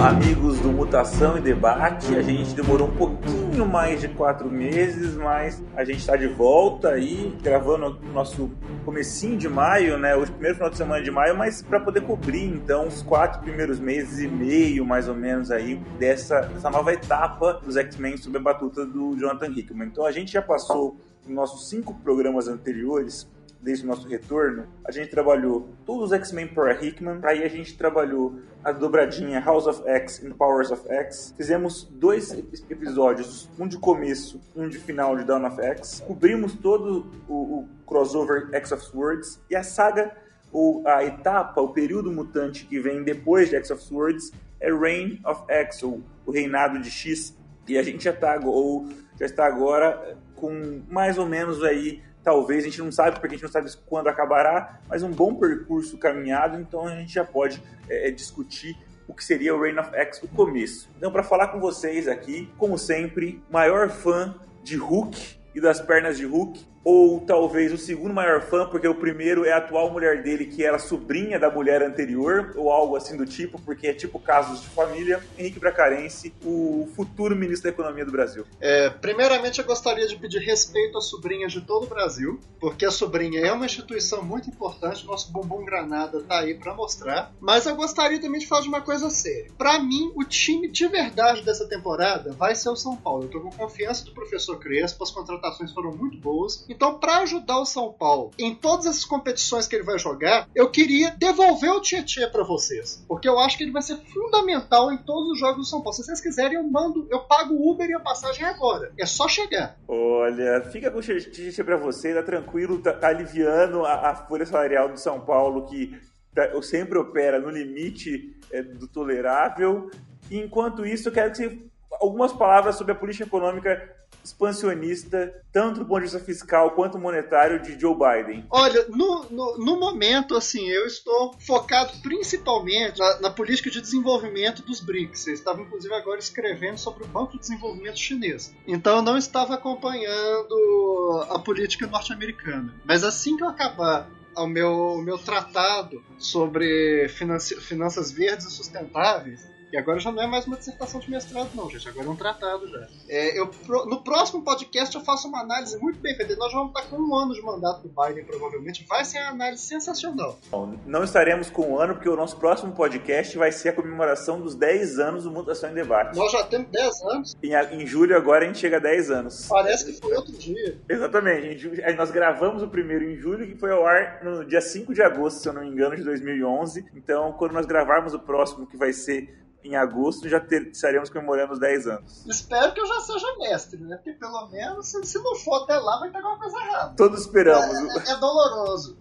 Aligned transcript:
amigos 0.00 0.60
do 0.60 0.68
Mutação 0.68 1.36
e 1.36 1.40
Debate. 1.40 2.14
A 2.14 2.22
gente 2.22 2.54
demorou 2.54 2.88
um 2.88 2.94
pouquinho 2.94 3.66
mais 3.66 4.00
de 4.00 4.08
quatro 4.08 4.48
meses, 4.48 5.16
mas 5.16 5.62
a 5.76 5.84
gente 5.84 5.98
está 5.98 6.16
de 6.16 6.28
volta 6.28 6.90
aí, 6.90 7.36
gravando 7.42 7.98
o 8.00 8.12
nosso 8.12 8.50
comecinho 8.84 9.36
de 9.36 9.48
maio, 9.48 9.98
né? 9.98 10.14
O 10.14 10.22
primeiro 10.22 10.54
final 10.54 10.70
de 10.70 10.76
semana 10.76 11.02
de 11.02 11.10
maio, 11.10 11.36
mas 11.36 11.62
para 11.62 11.80
poder 11.80 12.02
cobrir 12.02 12.44
então 12.44 12.86
os 12.86 13.02
quatro 13.02 13.40
primeiros 13.40 13.80
meses 13.80 14.20
e 14.20 14.28
meio, 14.28 14.86
mais 14.86 15.08
ou 15.08 15.14
menos 15.14 15.50
aí, 15.50 15.76
dessa, 15.98 16.42
dessa 16.42 16.70
nova 16.70 16.92
etapa 16.92 17.54
dos 17.54 17.76
X-Men 17.76 18.16
sob 18.16 18.38
a 18.38 18.40
batuta 18.40 18.86
do 18.86 19.16
Jonathan 19.16 19.48
Hickman. 19.48 19.88
Então 19.88 20.06
a 20.06 20.12
gente 20.12 20.32
já 20.32 20.42
passou 20.42 20.96
nos 21.26 21.34
nossos 21.34 21.68
cinco 21.68 21.92
programas 21.94 22.46
anteriores 22.46 23.28
desde 23.60 23.84
o 23.84 23.88
nosso 23.88 24.08
retorno, 24.08 24.66
a 24.84 24.90
gente 24.90 25.10
trabalhou 25.10 25.68
todos 25.84 26.06
os 26.06 26.12
X-Men 26.12 26.48
por 26.48 26.70
Hickman, 26.70 27.20
aí 27.24 27.42
a 27.42 27.48
gente 27.48 27.76
trabalhou 27.76 28.40
a 28.62 28.72
dobradinha 28.72 29.40
House 29.40 29.66
of 29.66 29.82
X 29.86 30.22
e 30.22 30.30
Powers 30.30 30.70
of 30.70 30.88
X, 30.88 31.34
fizemos 31.36 31.84
dois 31.90 32.32
episódios, 32.70 33.48
um 33.58 33.66
de 33.66 33.78
começo 33.78 34.40
um 34.54 34.68
de 34.68 34.78
final 34.78 35.16
de 35.16 35.24
Dawn 35.24 35.46
of 35.46 35.60
X, 35.60 36.02
cobrimos 36.06 36.54
todo 36.54 37.06
o, 37.28 37.60
o 37.60 37.68
crossover 37.86 38.48
X 38.52 38.72
of 38.72 38.84
Swords 38.84 39.40
e 39.50 39.56
a 39.56 39.62
saga 39.62 40.12
ou 40.52 40.86
a 40.86 41.04
etapa, 41.04 41.60
o 41.60 41.68
período 41.68 42.10
mutante 42.10 42.64
que 42.64 42.80
vem 42.80 43.02
depois 43.02 43.50
de 43.50 43.56
X 43.56 43.70
of 43.70 43.82
Swords 43.82 44.32
é 44.60 44.72
Reign 44.72 45.20
of 45.24 45.42
X, 45.48 45.82
ou 45.82 46.02
o 46.26 46.30
reinado 46.30 46.80
de 46.80 46.90
X, 46.90 47.36
e 47.66 47.76
a 47.76 47.82
gente 47.82 48.04
já 48.04 48.12
está 48.12 48.40
ou 48.44 48.88
já 49.18 49.26
está 49.26 49.46
agora 49.46 50.16
com 50.34 50.80
mais 50.88 51.18
ou 51.18 51.26
menos 51.26 51.62
aí 51.62 52.02
talvez, 52.28 52.62
a 52.62 52.66
gente 52.66 52.82
não 52.82 52.92
sabe, 52.92 53.12
porque 53.12 53.26
a 53.26 53.30
gente 53.30 53.42
não 53.42 53.50
sabe 53.50 53.70
quando 53.86 54.08
acabará, 54.08 54.80
mas 54.86 55.02
um 55.02 55.10
bom 55.10 55.34
percurso 55.34 55.96
caminhado, 55.96 56.60
então 56.60 56.86
a 56.86 56.94
gente 56.94 57.10
já 57.10 57.24
pode 57.24 57.62
é, 57.88 58.08
é 58.08 58.10
discutir 58.10 58.76
o 59.08 59.14
que 59.14 59.24
seria 59.24 59.56
o 59.56 59.62
Reign 59.62 59.78
of 59.78 59.96
X, 59.96 60.22
o 60.22 60.28
começo. 60.28 60.90
Então, 60.98 61.10
para 61.10 61.22
falar 61.22 61.48
com 61.48 61.58
vocês 61.58 62.06
aqui, 62.06 62.52
como 62.58 62.76
sempre, 62.76 63.42
maior 63.50 63.88
fã 63.88 64.34
de 64.62 64.76
Hulk 64.76 65.38
e 65.54 65.60
das 65.62 65.80
pernas 65.80 66.18
de 66.18 66.26
Hulk, 66.26 66.62
ou 66.90 67.20
talvez 67.20 67.70
o 67.70 67.76
segundo 67.76 68.14
maior 68.14 68.40
fã, 68.40 68.66
porque 68.66 68.88
o 68.88 68.94
primeiro 68.94 69.44
é 69.44 69.52
a 69.52 69.58
atual 69.58 69.90
mulher 69.90 70.22
dele, 70.22 70.46
que 70.46 70.64
era 70.64 70.78
sobrinha 70.78 71.38
da 71.38 71.50
mulher 71.50 71.82
anterior, 71.82 72.54
ou 72.56 72.72
algo 72.72 72.96
assim 72.96 73.14
do 73.14 73.26
tipo, 73.26 73.60
porque 73.60 73.88
é 73.88 73.92
tipo 73.92 74.18
casos 74.18 74.62
de 74.62 74.68
família. 74.68 75.22
Henrique 75.36 75.60
Bracarense, 75.60 76.32
o 76.42 76.88
futuro 76.96 77.36
ministro 77.36 77.64
da 77.64 77.74
Economia 77.74 78.06
do 78.06 78.10
Brasil. 78.10 78.46
É, 78.58 78.88
primeiramente, 78.88 79.58
eu 79.58 79.66
gostaria 79.66 80.06
de 80.06 80.16
pedir 80.16 80.38
respeito 80.38 80.96
às 80.96 81.04
sobrinhas 81.04 81.52
de 81.52 81.60
todo 81.60 81.84
o 81.84 81.86
Brasil, 81.86 82.40
porque 82.58 82.86
a 82.86 82.90
sobrinha 82.90 83.38
é 83.40 83.52
uma 83.52 83.66
instituição 83.66 84.22
muito 84.22 84.48
importante, 84.48 85.04
nosso 85.04 85.30
Bumbum 85.30 85.66
Granada 85.66 86.22
tá 86.22 86.38
aí 86.38 86.54
para 86.54 86.72
mostrar. 86.72 87.34
Mas 87.38 87.66
eu 87.66 87.76
gostaria 87.76 88.18
também 88.18 88.40
de 88.40 88.46
falar 88.46 88.62
de 88.62 88.68
uma 88.68 88.80
coisa 88.80 89.10
séria. 89.10 89.50
Para 89.58 89.78
mim, 89.78 90.10
o 90.16 90.24
time 90.24 90.70
de 90.70 90.88
verdade 90.88 91.42
dessa 91.42 91.68
temporada 91.68 92.32
vai 92.32 92.54
ser 92.54 92.70
o 92.70 92.76
São 92.76 92.96
Paulo. 92.96 93.24
Eu 93.24 93.28
tô 93.28 93.40
com 93.40 93.50
confiança 93.50 94.06
do 94.06 94.12
professor 94.12 94.58
Crespo, 94.58 95.04
as 95.04 95.10
contratações 95.10 95.70
foram 95.70 95.94
muito 95.94 96.16
boas. 96.16 96.64
Então, 96.78 96.96
para 96.96 97.18
ajudar 97.22 97.58
o 97.58 97.66
São 97.66 97.92
Paulo 97.92 98.30
em 98.38 98.54
todas 98.54 98.86
essas 98.86 99.04
competições 99.04 99.66
que 99.66 99.74
ele 99.74 99.82
vai 99.82 99.98
jogar, 99.98 100.48
eu 100.54 100.70
queria 100.70 101.10
devolver 101.10 101.72
o 101.72 101.80
Tietchan 101.80 102.30
para 102.30 102.44
vocês, 102.44 103.04
porque 103.08 103.28
eu 103.28 103.36
acho 103.40 103.58
que 103.58 103.64
ele 103.64 103.72
vai 103.72 103.82
ser 103.82 103.96
fundamental 103.96 104.92
em 104.92 104.98
todos 104.98 105.32
os 105.32 105.40
jogos 105.40 105.56
do 105.56 105.64
São 105.64 105.80
Paulo. 105.80 105.94
Se 105.94 106.04
vocês 106.04 106.20
quiserem, 106.20 106.54
eu 106.56 106.62
mando, 106.62 107.04
eu 107.10 107.18
pago 107.24 107.52
o 107.52 107.68
Uber 107.68 107.90
e 107.90 107.94
a 107.94 107.98
passagem 107.98 108.44
agora. 108.44 108.92
É 108.96 109.04
só 109.06 109.26
chegar. 109.26 109.76
Olha, 109.88 110.62
fica 110.70 110.88
com 110.88 111.00
o 111.00 111.02
Tietchan 111.02 111.64
para 111.64 111.76
você, 111.76 112.14
tá 112.14 112.22
tranquilo, 112.22 112.80
tá, 112.80 112.92
tá 112.92 113.08
aliviando 113.08 113.84
a, 113.84 114.10
a 114.10 114.14
folha 114.14 114.46
salarial 114.46 114.88
do 114.88 115.00
São 115.00 115.20
Paulo 115.20 115.66
que 115.66 116.00
tá, 116.32 116.62
sempre 116.62 116.96
opera 116.96 117.40
no 117.40 117.50
limite 117.50 118.38
é, 118.52 118.62
do 118.62 118.86
tolerável. 118.86 119.90
Enquanto 120.30 120.86
isso, 120.86 121.08
eu 121.08 121.12
quero 121.12 121.32
que 121.32 121.38
você 121.38 121.58
algumas 122.00 122.32
palavras 122.32 122.76
sobre 122.76 122.92
a 122.92 122.94
política 122.94 123.24
econômica 123.24 123.96
expansionista, 124.28 125.34
tanto 125.52 125.80
do 125.80 125.86
ponto 125.86 125.98
de 125.98 126.04
vista 126.04 126.20
fiscal 126.20 126.70
quanto 126.72 126.98
monetário, 126.98 127.60
de 127.60 127.78
Joe 127.78 127.94
Biden? 127.94 128.46
Olha, 128.50 128.86
no, 128.88 129.26
no, 129.30 129.58
no 129.58 129.78
momento, 129.78 130.36
assim, 130.36 130.66
eu 130.68 130.86
estou 130.86 131.34
focado 131.40 131.92
principalmente 132.02 132.98
na, 132.98 133.20
na, 133.20 133.30
política 133.30 133.70
de 133.70 133.80
desenvolvimento 133.80 134.62
dos 134.62 134.80
BRICS. 134.80 135.26
Eu 135.26 135.34
estava, 135.34 135.60
inclusive, 135.60 135.92
agora 135.94 136.18
escrevendo 136.18 136.78
sobre 136.78 137.04
o 137.04 137.06
Banco 137.06 137.32
de 137.32 137.40
Desenvolvimento 137.40 137.98
Chinês. 137.98 138.54
Então, 138.66 138.96
eu 138.96 139.02
não 139.02 139.16
estava 139.16 139.54
acompanhando 139.54 141.26
a 141.30 141.38
política 141.38 141.86
norte-americana. 141.86 142.74
Mas 142.84 143.04
assim 143.04 143.36
que 143.36 143.42
eu 143.42 143.48
acabar 143.48 144.08
o 144.36 144.46
meu, 144.46 145.00
meu 145.02 145.18
tratado 145.18 146.02
sobre 146.18 147.08
finanças 147.08 148.12
verdes 148.12 148.46
e 148.46 148.50
sustentáveis, 148.50 149.48
e 149.72 149.76
agora 149.76 149.98
já 149.98 150.10
não 150.10 150.22
é 150.22 150.26
mais 150.26 150.46
uma 150.46 150.56
dissertação 150.56 151.00
de 151.00 151.10
mestrado, 151.10 151.50
não, 151.54 151.68
gente. 151.68 151.88
Agora 151.88 152.06
é 152.06 152.10
um 152.10 152.16
tratado 152.16 152.68
já. 152.68 152.86
É, 153.08 153.38
eu, 153.38 153.50
no 153.86 154.02
próximo 154.02 154.42
podcast 154.42 154.94
eu 154.94 155.02
faço 155.02 155.28
uma 155.28 155.40
análise 155.40 155.78
muito 155.78 155.98
bem 156.00 156.14
feita. 156.16 156.34
Nós 156.36 156.52
vamos 156.52 156.68
estar 156.68 156.88
com 156.88 156.96
um 156.96 157.14
ano 157.14 157.34
de 157.34 157.42
mandato 157.42 157.86
do 157.86 157.88
Biden, 157.88 158.24
provavelmente. 158.24 158.86
Vai 158.88 159.04
ser 159.04 159.18
uma 159.18 159.30
análise 159.30 159.62
sensacional. 159.62 160.38
Bom, 160.50 160.74
não 160.86 161.04
estaremos 161.04 161.50
com 161.50 161.72
um 161.72 161.78
ano, 161.78 161.94
porque 161.94 162.08
o 162.08 162.16
nosso 162.16 162.36
próximo 162.36 162.72
podcast 162.72 163.36
vai 163.36 163.52
ser 163.52 163.70
a 163.70 163.72
comemoração 163.72 164.40
dos 164.40 164.54
10 164.54 164.98
anos 164.98 165.24
do 165.24 165.30
Mutação 165.30 165.70
em 165.70 165.74
Debate. 165.74 166.16
Nós 166.16 166.32
já 166.32 166.44
temos 166.44 166.68
10 166.70 167.02
anos. 167.02 167.36
Em, 167.42 167.52
em 167.54 167.86
julho 167.86 168.16
agora 168.16 168.44
a 168.44 168.46
gente 168.46 168.58
chega 168.58 168.78
a 168.78 168.80
10 168.80 169.10
anos. 169.10 169.46
Parece 169.48 169.84
que 169.84 170.00
foi 170.00 170.14
outro 170.14 170.32
dia. 170.32 170.80
Exatamente. 170.88 171.70
nós 171.96 172.10
gravamos 172.10 172.62
o 172.62 172.68
primeiro 172.68 173.04
em 173.04 173.16
julho, 173.16 173.46
que 173.46 173.56
foi 173.56 173.70
ao 173.70 173.86
ar 173.86 174.24
no 174.24 174.44
dia 174.44 174.60
5 174.60 174.94
de 174.94 175.02
agosto, 175.02 175.40
se 175.40 175.48
eu 175.48 175.52
não 175.52 175.62
me 175.62 175.68
engano, 175.68 175.94
de 175.94 176.02
2011. 176.02 176.86
Então, 176.94 177.32
quando 177.32 177.52
nós 177.52 177.66
gravarmos 177.66 178.14
o 178.14 178.18
próximo, 178.18 178.66
que 178.66 178.76
vai 178.76 178.92
ser 178.92 179.47
em 179.68 179.76
agosto 179.76 180.28
já 180.28 180.40
ter, 180.40 180.68
estaremos 180.68 181.10
comemorando 181.10 181.52
os 181.52 181.58
10 181.58 181.86
anos. 181.86 182.26
Espero 182.26 182.72
que 182.72 182.80
eu 182.80 182.86
já 182.86 183.00
seja 183.00 183.26
mestre, 183.38 183.78
né? 183.78 183.96
Porque 183.96 184.12
pelo 184.12 184.48
menos, 184.48 184.88
se, 184.88 185.04
se 185.04 185.18
não 185.18 185.36
for 185.36 185.62
até 185.62 185.78
lá, 185.78 186.00
vai 186.00 186.10
ter 186.10 186.16
alguma 186.16 186.38
coisa 186.38 186.56
errada. 186.58 186.94
Todos 186.96 187.20
esperamos. 187.20 187.96
É, 187.96 188.10
é, 188.10 188.14
é 188.14 188.16
doloroso. 188.16 188.96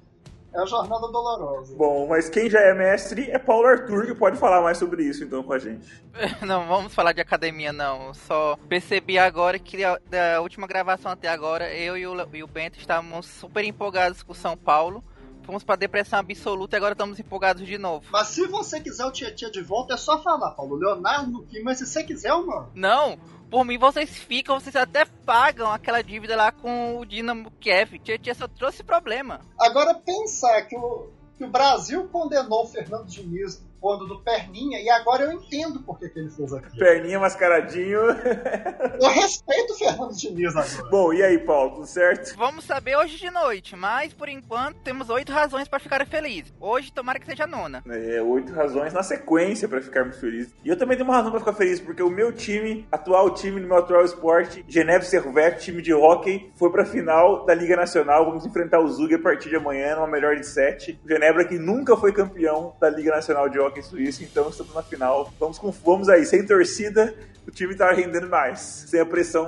É 0.54 0.60
uma 0.60 0.66
jornada 0.66 1.08
dolorosa. 1.08 1.76
Bom, 1.76 2.08
mas 2.08 2.30
quem 2.30 2.50
já 2.50 2.60
é 2.60 2.74
mestre 2.74 3.30
é 3.30 3.38
Paulo 3.38 3.68
Arthur, 3.68 4.08
que 4.08 4.16
pode 4.16 4.38
falar 4.38 4.62
mais 4.62 4.78
sobre 4.78 5.04
isso 5.04 5.24
então 5.24 5.44
com 5.44 5.54
a 5.54 5.60
gente. 5.60 5.88
Não, 6.46 6.68
vamos 6.68 6.94
falar 6.94 7.14
de 7.14 7.22
academia 7.22 7.72
não. 7.72 8.14
Só 8.14 8.58
percebi 8.68 9.20
agora 9.20 9.60
que 9.60 9.78
da 10.10 10.42
última 10.42 10.66
gravação 10.66 11.12
até 11.12 11.28
agora, 11.28 11.72
eu 11.74 11.96
e 11.98 12.08
o, 12.08 12.16
e 12.34 12.44
o 12.44 12.48
Bento 12.48 12.80
estávamos 12.80 13.28
super 13.28 13.64
empolgados 13.64 14.24
com 14.24 14.34
São 14.34 14.58
Paulo 14.58 15.04
fomos 15.48 15.64
pra 15.64 15.78
depressão 15.78 16.20
absoluta 16.20 16.76
e 16.76 16.78
agora 16.78 16.92
estamos 16.92 17.18
empolgados 17.18 17.66
de 17.66 17.78
novo. 17.78 18.06
Mas 18.12 18.28
se 18.28 18.46
você 18.48 18.82
quiser 18.82 19.06
o 19.06 19.12
Tia 19.12 19.32
de 19.32 19.62
volta, 19.62 19.94
é 19.94 19.98
só 19.98 20.22
falar, 20.22 20.52
Paulo. 20.52 20.76
Leonardo 20.76 21.32
no 21.32 21.48
mas 21.64 21.78
se 21.78 21.86
você 21.86 22.04
quiser, 22.04 22.34
mano. 22.34 22.70
Não, 22.76 23.18
por 23.50 23.64
mim 23.64 23.78
vocês 23.78 24.10
ficam, 24.10 24.60
vocês 24.60 24.76
até 24.76 25.06
pagam 25.06 25.72
aquela 25.72 26.04
dívida 26.04 26.36
lá 26.36 26.52
com 26.52 27.00
o 27.00 27.06
Dinamo 27.06 27.50
Kiev. 27.62 27.98
Tia 28.00 28.36
só 28.36 28.46
trouxe 28.48 28.84
problema. 28.84 29.40
Agora 29.58 29.94
pensar 29.94 30.64
que 30.64 30.76
o, 30.76 31.08
que 31.38 31.46
o 31.46 31.50
Brasil 31.50 32.10
condenou 32.10 32.66
o 32.66 32.68
Fernando 32.68 33.06
Diniz 33.06 33.66
quando 33.80 34.08
do 34.08 34.20
Perninha, 34.20 34.80
e 34.80 34.90
agora 34.90 35.24
eu 35.24 35.32
entendo 35.32 35.82
por 35.82 36.00
que, 36.00 36.10
que 36.10 36.20
ele 36.20 36.30
fez 36.30 36.54
aquilo. 36.54 36.78
Perninha 36.78 37.20
mascaradinho. 37.20 38.00
eu 39.02 39.10
respeito 39.10 39.74
o 39.74 39.78
Fernando 39.78 40.16
Diniz 40.16 40.56
agora. 40.56 40.90
Bom, 40.90 41.14
e 41.14 41.24
aí, 41.24 41.38
Paulo, 41.40 41.76
tudo 41.76 41.88
certo? 41.88 42.36
Vamos 42.38 42.66
saber 42.66 42.98
hoje 42.98 43.18
de 43.18 43.30
noite, 43.30 43.76
mas 43.76 44.14
por 44.14 44.30
enquanto 44.30 44.78
temos 44.80 45.10
oito 45.10 45.32
razões 45.32 45.68
para 45.68 45.80
ficar 45.80 46.06
felizes. 46.06 46.54
Hoje, 46.60 46.92
tomara 46.92 47.20
que 47.20 47.26
seja 47.26 47.44
a 47.44 47.48
nona. 47.48 47.84
É, 47.88 48.22
oito 48.22 48.54
razões 48.54 48.94
na 48.94 49.04
sequência 49.04 49.68
para 49.68 49.82
ficarmos 49.82 50.18
felizes. 50.18 50.54
E 50.64 50.70
eu 50.70 50.78
também 50.78 50.98
tenho 50.98 51.08
uma 51.08 51.16
razão 51.16 51.32
para 51.32 51.40
ficar 51.40 51.54
feliz, 51.54 51.80
porque 51.80 52.02
o 52.02 52.10
meu 52.10 52.32
time, 52.32 52.88
atual 52.92 53.34
time 53.34 53.60
no 53.60 53.68
meu 53.68 53.78
atual 53.78 54.04
esporte, 54.04 54.66
Geneve 54.68 55.06
Servette, 55.06 55.66
time 55.66 55.82
de 55.82 55.94
hockey, 55.94 56.52
foi 56.56 56.72
pra 56.72 56.86
final 56.86 57.46
da 57.46 57.54
Liga 57.54 57.76
Nacional. 57.76 58.26
Vamos 58.26 58.46
enfrentar 58.46 58.80
o 58.80 58.88
Zug 58.88 59.14
a 59.14 59.20
partir 59.20 59.50
de 59.50 59.56
amanhã, 59.56 59.96
numa 59.96 60.08
melhor 60.08 60.36
de 60.36 60.46
sete. 60.46 61.00
O 61.04 61.08
Genebra 61.08 61.46
que 61.46 61.58
nunca 61.58 61.96
foi 61.96 62.12
campeão 62.12 62.76
da 62.80 62.90
Liga 62.90 63.12
Nacional 63.12 63.50
de 63.50 63.60
Hockey 63.60 63.67
Hockey 63.68 63.82
Suíço, 63.82 64.24
então 64.24 64.50
estamos 64.50 64.74
na 64.74 64.82
final. 64.82 65.34
Vamos, 65.40 65.60
com, 65.60 65.72
vamos 65.72 66.10
aí, 66.10 66.26
sem 66.26 66.46
torcida, 66.46 67.16
o 67.48 67.52
time 67.52 67.74
tá 67.76 67.92
rendendo 67.94 68.28
mais, 68.28 68.60
sem 68.60 69.00
a 69.00 69.06
pressão 69.06 69.48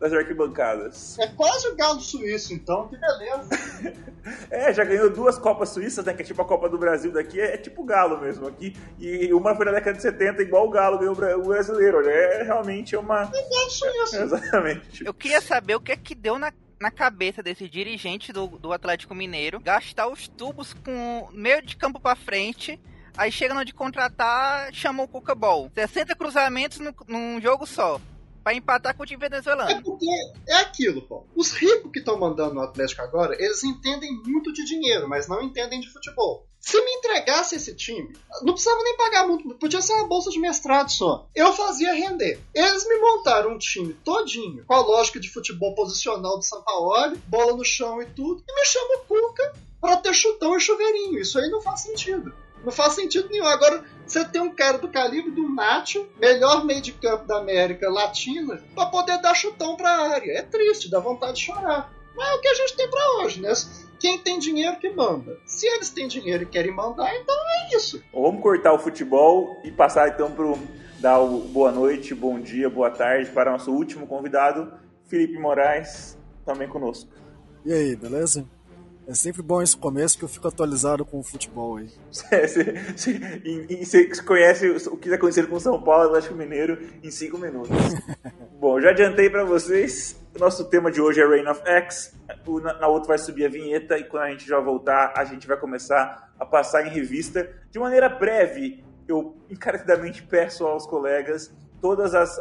das 0.00 0.12
arquibancadas. 0.12 1.16
É 1.18 1.28
quase 1.28 1.68
o 1.68 1.76
galo 1.76 2.00
suíço, 2.00 2.52
então, 2.52 2.88
que 2.88 2.96
beleza. 2.96 3.48
é, 4.50 4.74
já 4.74 4.82
ganhou 4.82 5.08
duas 5.08 5.38
Copas 5.38 5.68
Suíças, 5.68 6.04
né? 6.04 6.12
Que 6.12 6.22
é 6.22 6.24
tipo 6.24 6.42
a 6.42 6.44
Copa 6.44 6.68
do 6.68 6.76
Brasil 6.76 7.12
daqui, 7.12 7.40
é, 7.40 7.54
é 7.54 7.56
tipo 7.56 7.82
o 7.82 7.84
galo 7.84 8.20
mesmo 8.20 8.48
aqui. 8.48 8.76
E 8.98 9.32
uma 9.32 9.54
foi 9.54 9.64
na 9.66 9.72
década 9.72 9.96
de 9.96 10.02
70, 10.02 10.42
igual 10.42 10.66
o 10.66 10.70
galo 10.70 10.98
ganhou 10.98 11.14
o 11.38 11.46
brasileiro. 11.46 11.98
Olha, 11.98 12.10
é 12.10 12.42
realmente 12.42 12.96
uma. 12.96 13.22
É 13.22 13.48
galo 13.48 13.70
suíço. 13.70 14.16
exatamente. 14.22 15.06
Eu 15.06 15.14
queria 15.14 15.40
saber 15.40 15.76
o 15.76 15.80
que 15.80 15.92
é 15.92 15.96
que 15.96 16.14
deu 16.14 16.38
na 16.38 16.52
na 16.78 16.90
cabeça 16.90 17.42
desse 17.42 17.68
dirigente 17.68 18.32
do, 18.34 18.48
do 18.48 18.70
Atlético 18.70 19.14
Mineiro 19.14 19.58
gastar 19.60 20.08
os 20.08 20.28
tubos 20.28 20.74
com 20.74 21.26
meio 21.32 21.62
de 21.62 21.74
campo 21.74 21.98
para 21.98 22.14
frente 22.14 22.78
Aí 23.16 23.32
chega 23.32 23.54
no 23.54 23.64
de 23.64 23.72
contratar, 23.72 24.72
chama 24.74 25.02
o 25.02 25.08
Cuca 25.08 25.34
Ball. 25.34 25.70
60 25.74 26.14
cruzamentos 26.14 26.78
no, 26.78 26.94
num 27.08 27.40
jogo 27.40 27.66
só. 27.66 28.00
Pra 28.44 28.54
empatar 28.54 28.94
com 28.94 29.02
o 29.02 29.06
time 29.06 29.18
venezuelano. 29.18 29.70
É 29.70 29.80
porque 29.80 30.06
é 30.46 30.56
aquilo, 30.58 31.02
pô. 31.02 31.26
Os 31.34 31.50
ricos 31.50 31.90
que 31.90 31.98
estão 31.98 32.16
mandando 32.16 32.54
no 32.54 32.60
Atlético 32.60 33.02
agora, 33.02 33.34
eles 33.42 33.64
entendem 33.64 34.22
muito 34.24 34.52
de 34.52 34.64
dinheiro, 34.64 35.08
mas 35.08 35.26
não 35.26 35.42
entendem 35.42 35.80
de 35.80 35.90
futebol. 35.90 36.46
Se 36.60 36.80
me 36.80 36.90
entregasse 36.92 37.56
esse 37.56 37.74
time, 37.74 38.12
não 38.42 38.52
precisava 38.52 38.82
nem 38.82 38.96
pagar 38.96 39.26
muito, 39.26 39.54
podia 39.56 39.80
ser 39.80 39.94
uma 39.94 40.06
bolsa 40.06 40.30
de 40.30 40.38
mestrado 40.38 40.90
só. 40.90 41.28
Eu 41.34 41.52
fazia 41.52 41.94
render. 41.94 42.40
Eles 42.54 42.86
me 42.86 42.98
montaram 43.00 43.54
um 43.54 43.58
time 43.58 43.94
todinho, 44.04 44.64
com 44.64 44.74
a 44.74 44.80
lógica 44.80 45.18
de 45.18 45.30
futebol 45.30 45.74
posicional 45.74 46.38
de 46.38 46.46
São 46.46 46.62
Paulo, 46.62 47.16
bola 47.26 47.56
no 47.56 47.64
chão 47.64 48.00
e 48.02 48.06
tudo, 48.06 48.44
e 48.48 48.54
me 48.54 48.64
chama 48.64 48.98
Cuca 49.08 49.52
pra 49.80 49.96
ter 49.96 50.14
chutão 50.14 50.56
e 50.56 50.60
chuveirinho. 50.60 51.18
Isso 51.20 51.38
aí 51.38 51.48
não 51.50 51.62
faz 51.62 51.80
sentido. 51.80 52.32
Não 52.66 52.72
faz 52.72 52.94
sentido 52.94 53.28
nenhum. 53.30 53.46
Agora, 53.46 53.84
você 54.04 54.24
tem 54.24 54.42
um 54.42 54.52
cara 54.52 54.76
do 54.76 54.88
calibre 54.88 55.30
do 55.30 55.48
Nacho, 55.48 56.04
melhor 56.20 56.64
meio 56.64 56.82
de 56.82 56.90
campo 56.90 57.24
da 57.24 57.38
América 57.38 57.88
Latina, 57.88 58.60
para 58.74 58.86
poder 58.86 59.22
dar 59.22 59.34
chutão 59.34 59.76
pra 59.76 60.10
área. 60.10 60.32
É 60.32 60.42
triste, 60.42 60.90
dá 60.90 60.98
vontade 60.98 61.34
de 61.34 61.44
chorar. 61.44 61.92
Mas 62.16 62.28
é 62.28 62.34
o 62.34 62.40
que 62.40 62.48
a 62.48 62.54
gente 62.54 62.76
tem 62.76 62.90
para 62.90 63.18
hoje, 63.18 63.40
né? 63.40 63.52
Quem 64.00 64.18
tem 64.18 64.40
dinheiro 64.40 64.80
que 64.80 64.90
manda. 64.90 65.38
Se 65.46 65.64
eles 65.64 65.90
têm 65.90 66.08
dinheiro 66.08 66.42
e 66.42 66.46
querem 66.46 66.74
mandar, 66.74 67.14
então 67.14 67.34
é 67.34 67.76
isso. 67.76 68.02
Vamos 68.12 68.42
cortar 68.42 68.72
o 68.72 68.80
futebol 68.80 69.60
e 69.62 69.70
passar 69.70 70.08
então 70.08 70.32
para 70.32 70.52
dar 70.98 71.20
o 71.20 71.42
boa 71.42 71.70
noite, 71.70 72.16
bom 72.16 72.40
dia, 72.40 72.68
boa 72.68 72.90
tarde 72.90 73.30
para 73.30 73.52
nosso 73.52 73.70
último 73.70 74.08
convidado, 74.08 74.72
Felipe 75.06 75.38
Moraes, 75.38 76.18
também 76.44 76.66
conosco. 76.66 77.10
E 77.64 77.72
aí, 77.72 77.94
beleza? 77.94 78.44
É 79.08 79.14
sempre 79.14 79.40
bom 79.40 79.62
esse 79.62 79.76
começo 79.76 80.18
que 80.18 80.24
eu 80.24 80.28
fico 80.28 80.48
atualizado 80.48 81.04
com 81.04 81.20
o 81.20 81.22
futebol 81.22 81.76
aí. 81.76 81.88
você 82.10 84.22
conhece 84.22 84.68
o 84.68 84.96
que 84.96 85.06
está 85.06 85.14
acontecendo 85.14 85.46
com 85.46 85.60
São 85.60 85.80
Paulo 85.80 86.04
e 86.04 86.06
Atlético 86.08 86.34
Mineiro 86.34 86.76
em 87.04 87.10
cinco 87.10 87.38
minutos. 87.38 87.70
bom, 88.58 88.80
já 88.80 88.90
adiantei 88.90 89.30
para 89.30 89.44
vocês. 89.44 90.20
O 90.34 90.40
nosso 90.40 90.64
tema 90.64 90.90
de 90.90 91.00
hoje 91.00 91.20
é 91.20 91.26
Reign 91.26 91.48
of 91.48 91.62
X. 91.64 92.16
Na 92.80 92.88
outra 92.88 93.08
vai 93.08 93.18
subir 93.18 93.46
a 93.46 93.48
vinheta 93.48 93.96
e 93.96 94.04
quando 94.04 94.24
a 94.24 94.30
gente 94.30 94.44
já 94.44 94.58
voltar, 94.58 95.12
a 95.16 95.24
gente 95.24 95.46
vai 95.46 95.56
começar 95.56 96.32
a 96.36 96.44
passar 96.44 96.84
em 96.84 96.90
revista. 96.90 97.48
De 97.70 97.78
maneira 97.78 98.08
breve, 98.08 98.84
eu 99.06 99.36
encarecidamente 99.48 100.24
peço 100.24 100.66
aos 100.66 100.84
colegas 100.84 101.54
todas 101.80 102.14
as 102.14 102.36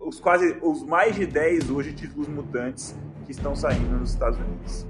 os 0.00 0.20
quase 0.20 0.56
os 0.62 0.82
mais 0.84 1.14
de 1.14 1.26
10 1.26 1.68
hoje 1.68 1.92
títulos 1.92 2.28
mutantes 2.28 2.96
que 3.26 3.32
estão 3.32 3.54
saindo 3.54 3.98
nos 3.98 4.12
Estados 4.12 4.38
Unidos. 4.38 4.86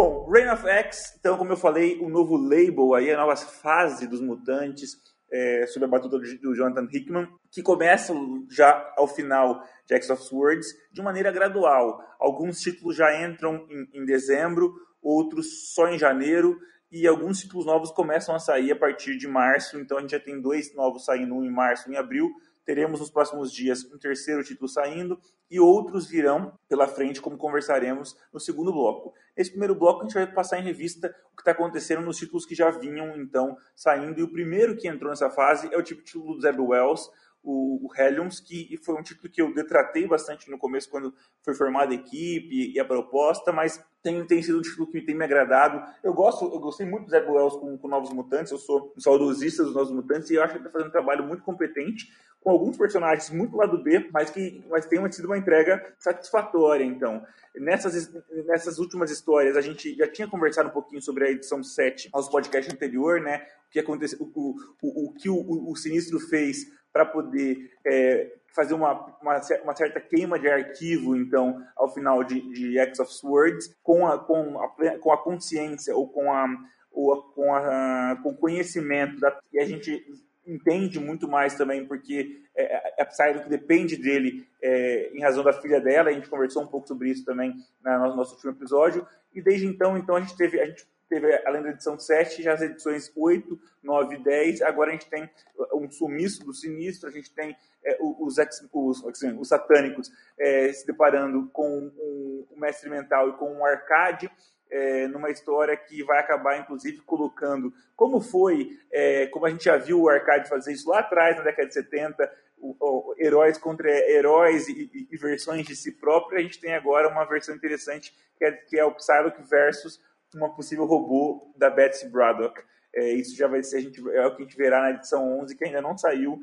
Bom, 0.00 0.30
Reign 0.30 0.48
of 0.52 0.64
X, 0.64 1.16
então, 1.18 1.36
como 1.36 1.50
eu 1.50 1.56
falei, 1.56 1.98
o 1.98 2.08
novo 2.08 2.36
label 2.36 2.94
aí, 2.94 3.10
a 3.10 3.16
nova 3.16 3.34
fase 3.34 4.06
dos 4.06 4.20
mutantes, 4.20 4.92
é, 5.28 5.66
sob 5.66 5.84
a 5.84 5.88
batuta 5.88 6.16
do 6.16 6.54
Jonathan 6.54 6.86
Hickman, 6.88 7.26
que 7.50 7.64
começa 7.64 8.14
já 8.48 8.94
ao 8.96 9.08
final 9.08 9.60
de 9.88 9.96
X 9.96 10.08
of 10.10 10.22
Swords 10.22 10.68
de 10.92 11.02
maneira 11.02 11.32
gradual. 11.32 11.98
Alguns 12.20 12.60
títulos 12.60 12.94
já 12.94 13.26
entram 13.26 13.66
em, 13.68 13.88
em 14.00 14.04
dezembro, 14.04 14.72
outros 15.02 15.74
só 15.74 15.88
em 15.88 15.98
janeiro, 15.98 16.56
e 16.92 17.04
alguns 17.04 17.40
títulos 17.40 17.66
novos 17.66 17.90
começam 17.90 18.36
a 18.36 18.38
sair 18.38 18.70
a 18.70 18.76
partir 18.76 19.16
de 19.18 19.26
março. 19.26 19.80
Então 19.80 19.98
a 19.98 20.00
gente 20.00 20.12
já 20.12 20.20
tem 20.20 20.40
dois 20.40 20.72
novos 20.76 21.06
saindo, 21.06 21.34
um 21.34 21.44
em 21.44 21.50
março 21.50 21.88
e 21.88 21.90
um 21.90 21.94
em 21.94 21.98
abril, 21.98 22.30
teremos 22.68 23.00
nos 23.00 23.08
próximos 23.08 23.50
dias 23.50 23.82
um 23.86 23.96
terceiro 23.96 24.44
título 24.44 24.68
saindo 24.68 25.18
e 25.50 25.58
outros 25.58 26.06
virão 26.06 26.52
pela 26.68 26.86
frente, 26.86 27.18
como 27.18 27.38
conversaremos 27.38 28.14
no 28.30 28.38
segundo 28.38 28.70
bloco. 28.70 29.14
Nesse 29.34 29.52
primeiro 29.52 29.74
bloco, 29.74 30.00
a 30.00 30.02
gente 30.02 30.12
vai 30.12 30.30
passar 30.30 30.58
em 30.58 30.64
revista 30.64 31.08
o 31.32 31.36
que 31.36 31.40
está 31.40 31.52
acontecendo 31.52 32.02
nos 32.02 32.18
títulos 32.18 32.44
que 32.44 32.54
já 32.54 32.70
vinham, 32.70 33.16
então, 33.16 33.56
saindo. 33.74 34.20
E 34.20 34.22
o 34.22 34.30
primeiro 34.30 34.76
que 34.76 34.86
entrou 34.86 35.08
nessa 35.08 35.30
fase 35.30 35.72
é 35.72 35.78
o 35.78 35.82
título 35.82 36.34
do 36.34 36.42
Zeb 36.42 36.60
Wells, 36.60 37.10
o, 37.42 37.86
o 37.86 37.94
Hellions, 37.96 38.38
que 38.38 38.78
foi 38.84 38.96
um 38.96 39.02
título 39.02 39.32
que 39.32 39.40
eu 39.40 39.54
detratei 39.54 40.06
bastante 40.06 40.50
no 40.50 40.58
começo, 40.58 40.90
quando 40.90 41.14
foi 41.42 41.54
formada 41.54 41.92
a 41.92 41.94
equipe 41.94 42.74
e 42.74 42.78
a 42.78 42.84
proposta, 42.84 43.50
mas 43.50 43.82
tem, 44.02 44.24
tem 44.26 44.42
sido 44.42 44.58
um 44.58 44.62
título 44.62 44.86
que 44.86 45.00
tem 45.00 45.14
me 45.14 45.24
agradado. 45.24 45.82
Eu 46.02 46.14
gosto, 46.14 46.44
eu 46.44 46.60
gostei 46.60 46.86
muito 46.86 47.04
do 47.04 47.10
Zé 47.10 47.20
Wells 47.20 47.56
com, 47.58 47.76
com 47.76 47.88
Novos 47.88 48.12
Mutantes, 48.12 48.52
eu 48.52 48.58
sou 48.58 48.92
um 48.96 49.00
saudosista 49.00 49.64
dos 49.64 49.74
Novos 49.74 49.90
Mutantes 49.90 50.30
e 50.30 50.34
eu 50.34 50.42
acho 50.42 50.52
que 50.52 50.58
ele 50.58 50.66
está 50.66 50.72
fazendo 50.72 50.88
um 50.88 50.92
trabalho 50.92 51.24
muito 51.24 51.42
competente, 51.42 52.12
com 52.40 52.50
alguns 52.50 52.76
personagens 52.76 53.30
muito 53.30 53.56
lado 53.56 53.82
B, 53.82 54.08
mas 54.12 54.30
que 54.30 54.64
mas 54.70 54.86
tem 54.86 55.10
sido 55.10 55.26
uma 55.26 55.36
entrega 55.36 55.94
satisfatória. 55.98 56.84
Então, 56.84 57.24
nessas, 57.54 58.12
nessas 58.46 58.78
últimas 58.78 59.10
histórias, 59.10 59.56
a 59.56 59.60
gente 59.60 59.96
já 59.96 60.06
tinha 60.06 60.28
conversado 60.28 60.68
um 60.68 60.72
pouquinho 60.72 61.02
sobre 61.02 61.24
a 61.24 61.30
edição 61.30 61.62
7 61.62 62.08
aos 62.12 62.28
podcasts 62.28 62.72
anterior, 62.72 63.20
né? 63.20 63.46
O 63.68 63.70
que 63.70 63.80
aconteceu, 63.80 64.18
o, 64.20 64.54
o, 64.80 65.06
o 65.06 65.12
que 65.12 65.28
o, 65.28 65.70
o 65.70 65.76
Sinistro 65.76 66.20
fez 66.20 66.77
para 66.98 67.06
poder 67.06 67.70
é, 67.86 68.32
fazer 68.56 68.74
uma, 68.74 68.92
uma, 69.22 69.40
uma, 69.62 69.76
certa 69.76 70.00
queima 70.00 70.36
de 70.36 70.48
arquivo, 70.48 71.16
então, 71.16 71.64
ao 71.76 71.94
final 71.94 72.24
de, 72.24 72.40
de 72.52 72.76
X 72.76 72.98
of 72.98 73.12
Swords, 73.12 73.72
com 73.84 74.04
a, 74.04 74.18
com 74.18 74.60
a, 74.60 74.98
com 74.98 75.12
a 75.12 75.22
consciência 75.22 75.94
ou 75.94 76.08
com 76.08 76.32
a, 76.32 76.44
ou 76.90 77.22
com, 77.22 77.54
a, 77.54 78.18
com 78.20 78.30
o 78.30 78.36
conhecimento 78.36 79.20
da, 79.20 79.38
e 79.52 79.60
a 79.60 79.64
gente 79.64 80.04
entende 80.44 80.98
muito 80.98 81.28
mais 81.28 81.54
também, 81.54 81.86
porque 81.86 82.42
é, 82.56 83.00
a 83.00 83.04
Psylocke 83.04 83.48
depende 83.48 83.96
dele 83.96 84.44
é, 84.60 85.12
em 85.14 85.22
razão 85.22 85.44
da 85.44 85.52
filha 85.52 85.80
dela, 85.80 86.10
a 86.10 86.12
gente 86.12 86.28
conversou 86.28 86.64
um 86.64 86.66
pouco 86.66 86.88
sobre 86.88 87.10
isso 87.10 87.24
também 87.24 87.54
no 87.84 88.16
nosso 88.16 88.34
último 88.34 88.50
episódio, 88.50 89.06
e 89.32 89.40
desde 89.40 89.68
então, 89.68 89.96
então 89.96 90.16
a 90.16 90.20
gente 90.20 90.36
teve, 90.36 90.60
a 90.60 90.66
gente 90.66 90.84
teve, 91.08 91.42
além 91.46 91.62
da 91.62 91.70
edição 91.70 91.98
7, 91.98 92.42
já 92.42 92.52
as 92.52 92.62
edições 92.62 93.10
8, 93.16 93.58
9 93.82 94.16
e 94.16 94.22
10, 94.22 94.62
agora 94.62 94.90
a 94.90 94.92
gente 94.92 95.08
tem 95.08 95.28
um 95.74 95.90
sumiço 95.90 96.44
do 96.44 96.52
sinistro, 96.52 97.08
a 97.08 97.12
gente 97.12 97.32
tem 97.32 97.56
é, 97.84 97.96
os, 98.00 98.38
ex, 98.38 98.68
os, 98.72 99.04
assim, 99.06 99.32
os 99.38 99.48
satânicos 99.48 100.10
é, 100.38 100.72
se 100.72 100.86
deparando 100.86 101.48
com 101.52 101.78
um, 101.78 102.46
um 102.50 102.60
mestre 102.60 102.90
mental 102.90 103.30
e 103.30 103.32
com 103.34 103.52
um 103.52 103.64
arcade, 103.64 104.30
é, 104.70 105.06
numa 105.08 105.30
história 105.30 105.76
que 105.76 106.02
vai 106.02 106.18
acabar, 106.18 106.58
inclusive, 106.58 107.00
colocando 107.00 107.72
como 107.96 108.20
foi, 108.20 108.78
é, 108.92 109.26
como 109.28 109.46
a 109.46 109.50
gente 109.50 109.64
já 109.64 109.76
viu 109.76 110.02
o 110.02 110.08
Arcade 110.08 110.48
fazer 110.48 110.72
isso 110.72 110.90
lá 110.90 111.00
atrás, 111.00 111.36
na 111.36 111.42
década 111.42 111.68
de 111.68 111.74
70, 111.74 112.30
o, 112.58 112.76
o, 112.78 113.14
heróis 113.18 113.56
contra 113.56 113.88
heróis 113.88 114.68
e, 114.68 114.90
e, 114.92 115.08
e, 115.10 115.16
versões 115.16 115.66
de 115.66 115.74
si 115.74 115.92
próprio, 115.92 116.38
a 116.38 116.42
gente 116.42 116.60
tem 116.60 116.74
agora 116.74 117.08
uma 117.08 117.24
versão 117.24 117.54
interessante 117.54 118.14
que 118.36 118.44
é, 118.44 118.52
que 118.52 118.78
é 118.78 118.84
o 118.84 118.94
Psylocke 118.94 119.42
versus 119.42 120.00
uma 120.34 120.54
possível 120.54 120.84
robô 120.84 121.52
da 121.56 121.70
Betsy 121.70 122.08
Braddock. 122.08 122.60
É, 122.94 123.12
isso 123.12 123.36
já 123.36 123.46
vai 123.46 123.62
ser, 123.62 123.76
a 123.76 123.80
gente, 123.80 124.00
é 124.10 124.26
o 124.26 124.34
que 124.34 124.42
a 124.42 124.44
gente 124.44 124.56
verá 124.56 124.80
na 124.80 124.90
edição 124.90 125.40
11, 125.40 125.56
que 125.56 125.64
ainda 125.64 125.80
não 125.80 125.96
saiu, 125.96 126.40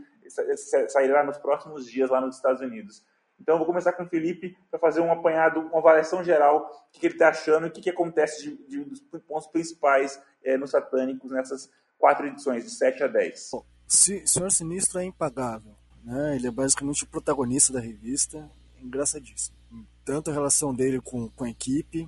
sairá 0.87 1.23
nos 1.23 1.37
próximos 1.37 1.89
dias 1.89 2.09
lá 2.09 2.21
nos 2.21 2.35
Estados 2.35 2.61
Unidos. 2.61 3.03
Então, 3.39 3.55
eu 3.55 3.59
vou 3.59 3.67
começar 3.67 3.91
com 3.93 4.03
o 4.03 4.07
Felipe 4.07 4.55
para 4.69 4.79
fazer 4.79 5.01
um 5.01 5.11
apanhado, 5.11 5.59
uma 5.59 5.79
avaliação 5.79 6.23
geral, 6.23 6.87
o 6.87 6.91
que, 6.91 6.99
que 6.99 7.07
ele 7.07 7.15
está 7.15 7.29
achando 7.29 7.65
e 7.65 7.69
o 7.69 7.71
que, 7.71 7.81
que 7.81 7.89
acontece 7.89 8.43
de, 8.43 8.67
de, 8.67 8.83
dos 8.85 9.01
pontos 9.27 9.47
principais 9.47 10.21
é, 10.43 10.57
nos 10.57 10.71
Satânicos 10.71 11.31
nessas 11.31 11.69
quatro 11.97 12.27
edições, 12.27 12.63
de 12.63 12.69
7 12.69 13.03
a 13.03 13.07
10. 13.07 13.53
O 13.53 13.63
Senhor 13.87 14.51
Sinistro 14.51 14.99
é 14.99 15.03
impagável. 15.03 15.75
Né? 16.03 16.35
Ele 16.35 16.47
é 16.47 16.51
basicamente 16.51 17.03
o 17.03 17.07
protagonista 17.07 17.73
da 17.73 17.79
revista, 17.79 18.49
engraçadíssimo. 18.81 19.57
Tanto 20.05 20.29
a 20.29 20.33
relação 20.33 20.73
dele 20.73 21.01
com, 21.01 21.29
com 21.29 21.43
a 21.43 21.49
equipe, 21.49 22.07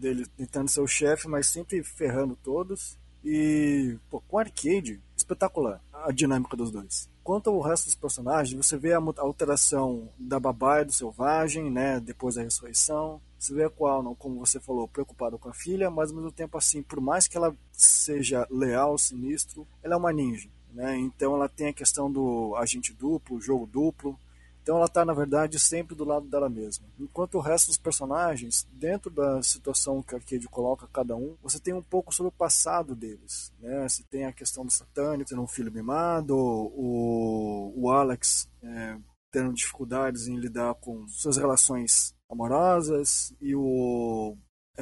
dele 0.00 0.26
tentando 0.36 0.68
ser 0.68 0.80
o 0.80 0.86
chefe, 0.86 1.28
mas 1.28 1.46
sempre 1.46 1.82
ferrando 1.82 2.36
todos. 2.42 2.98
E 3.24 3.98
pô, 4.08 4.20
com 4.20 4.38
Arcade, 4.38 5.00
espetacular 5.16 5.80
a 5.92 6.10
dinâmica 6.10 6.56
dos 6.56 6.70
dois. 6.70 7.08
Quanto 7.22 7.50
ao 7.50 7.60
resto 7.60 7.84
dos 7.84 7.94
personagens, 7.94 8.66
você 8.66 8.76
vê 8.76 8.94
a 8.94 9.00
alteração 9.18 10.08
da 10.18 10.40
babá 10.40 10.80
e 10.80 10.86
do 10.86 10.92
selvagem, 10.92 11.70
né, 11.70 12.00
depois 12.00 12.34
da 12.34 12.42
ressurreição. 12.42 13.20
Você 13.38 13.54
vê 13.54 13.64
a 13.64 13.70
qual, 13.70 14.14
como 14.16 14.38
você 14.44 14.58
falou, 14.58 14.88
preocupado 14.88 15.38
com 15.38 15.48
a 15.48 15.54
filha, 15.54 15.90
mas 15.90 16.10
ao 16.10 16.16
mesmo 16.16 16.32
tempo 16.32 16.56
assim, 16.58 16.82
por 16.82 17.00
mais 17.00 17.28
que 17.28 17.36
ela 17.36 17.54
seja 17.72 18.46
leal, 18.50 18.98
sinistro, 18.98 19.66
ela 19.82 19.94
é 19.94 19.96
uma 19.96 20.12
ninja, 20.12 20.48
né? 20.72 20.96
Então 20.98 21.34
ela 21.34 21.48
tem 21.48 21.68
a 21.68 21.72
questão 21.72 22.10
do 22.10 22.54
agente 22.56 22.92
duplo, 22.92 23.40
jogo 23.40 23.66
duplo, 23.66 24.18
então 24.62 24.76
ela 24.76 24.86
está, 24.86 25.04
na 25.04 25.12
verdade, 25.12 25.58
sempre 25.58 25.94
do 25.94 26.04
lado 26.04 26.26
dela 26.26 26.48
mesma. 26.48 26.86
Enquanto 26.98 27.36
o 27.36 27.40
resto 27.40 27.68
dos 27.68 27.78
personagens, 27.78 28.66
dentro 28.72 29.10
da 29.10 29.42
situação 29.42 30.02
que 30.02 30.14
a 30.14 30.18
Arcade 30.18 30.48
coloca 30.48 30.88
cada 30.92 31.16
um, 31.16 31.36
você 31.42 31.58
tem 31.58 31.74
um 31.74 31.82
pouco 31.82 32.14
sobre 32.14 32.28
o 32.28 32.36
passado 32.36 32.94
deles. 32.94 33.52
Né? 33.58 33.88
Você 33.88 34.02
tem 34.04 34.26
a 34.26 34.32
questão 34.32 34.64
do 34.64 34.70
satânico, 34.70 35.30
tendo 35.30 35.42
um 35.42 35.46
filho 35.46 35.72
mimado, 35.72 36.36
o, 36.36 37.72
o 37.74 37.90
Alex 37.90 38.48
é, 38.62 38.96
tendo 39.30 39.52
dificuldades 39.52 40.26
em 40.26 40.36
lidar 40.36 40.74
com 40.74 41.06
suas 41.08 41.36
relações 41.36 42.14
amorosas, 42.28 43.34
e 43.40 43.54
o 43.54 44.36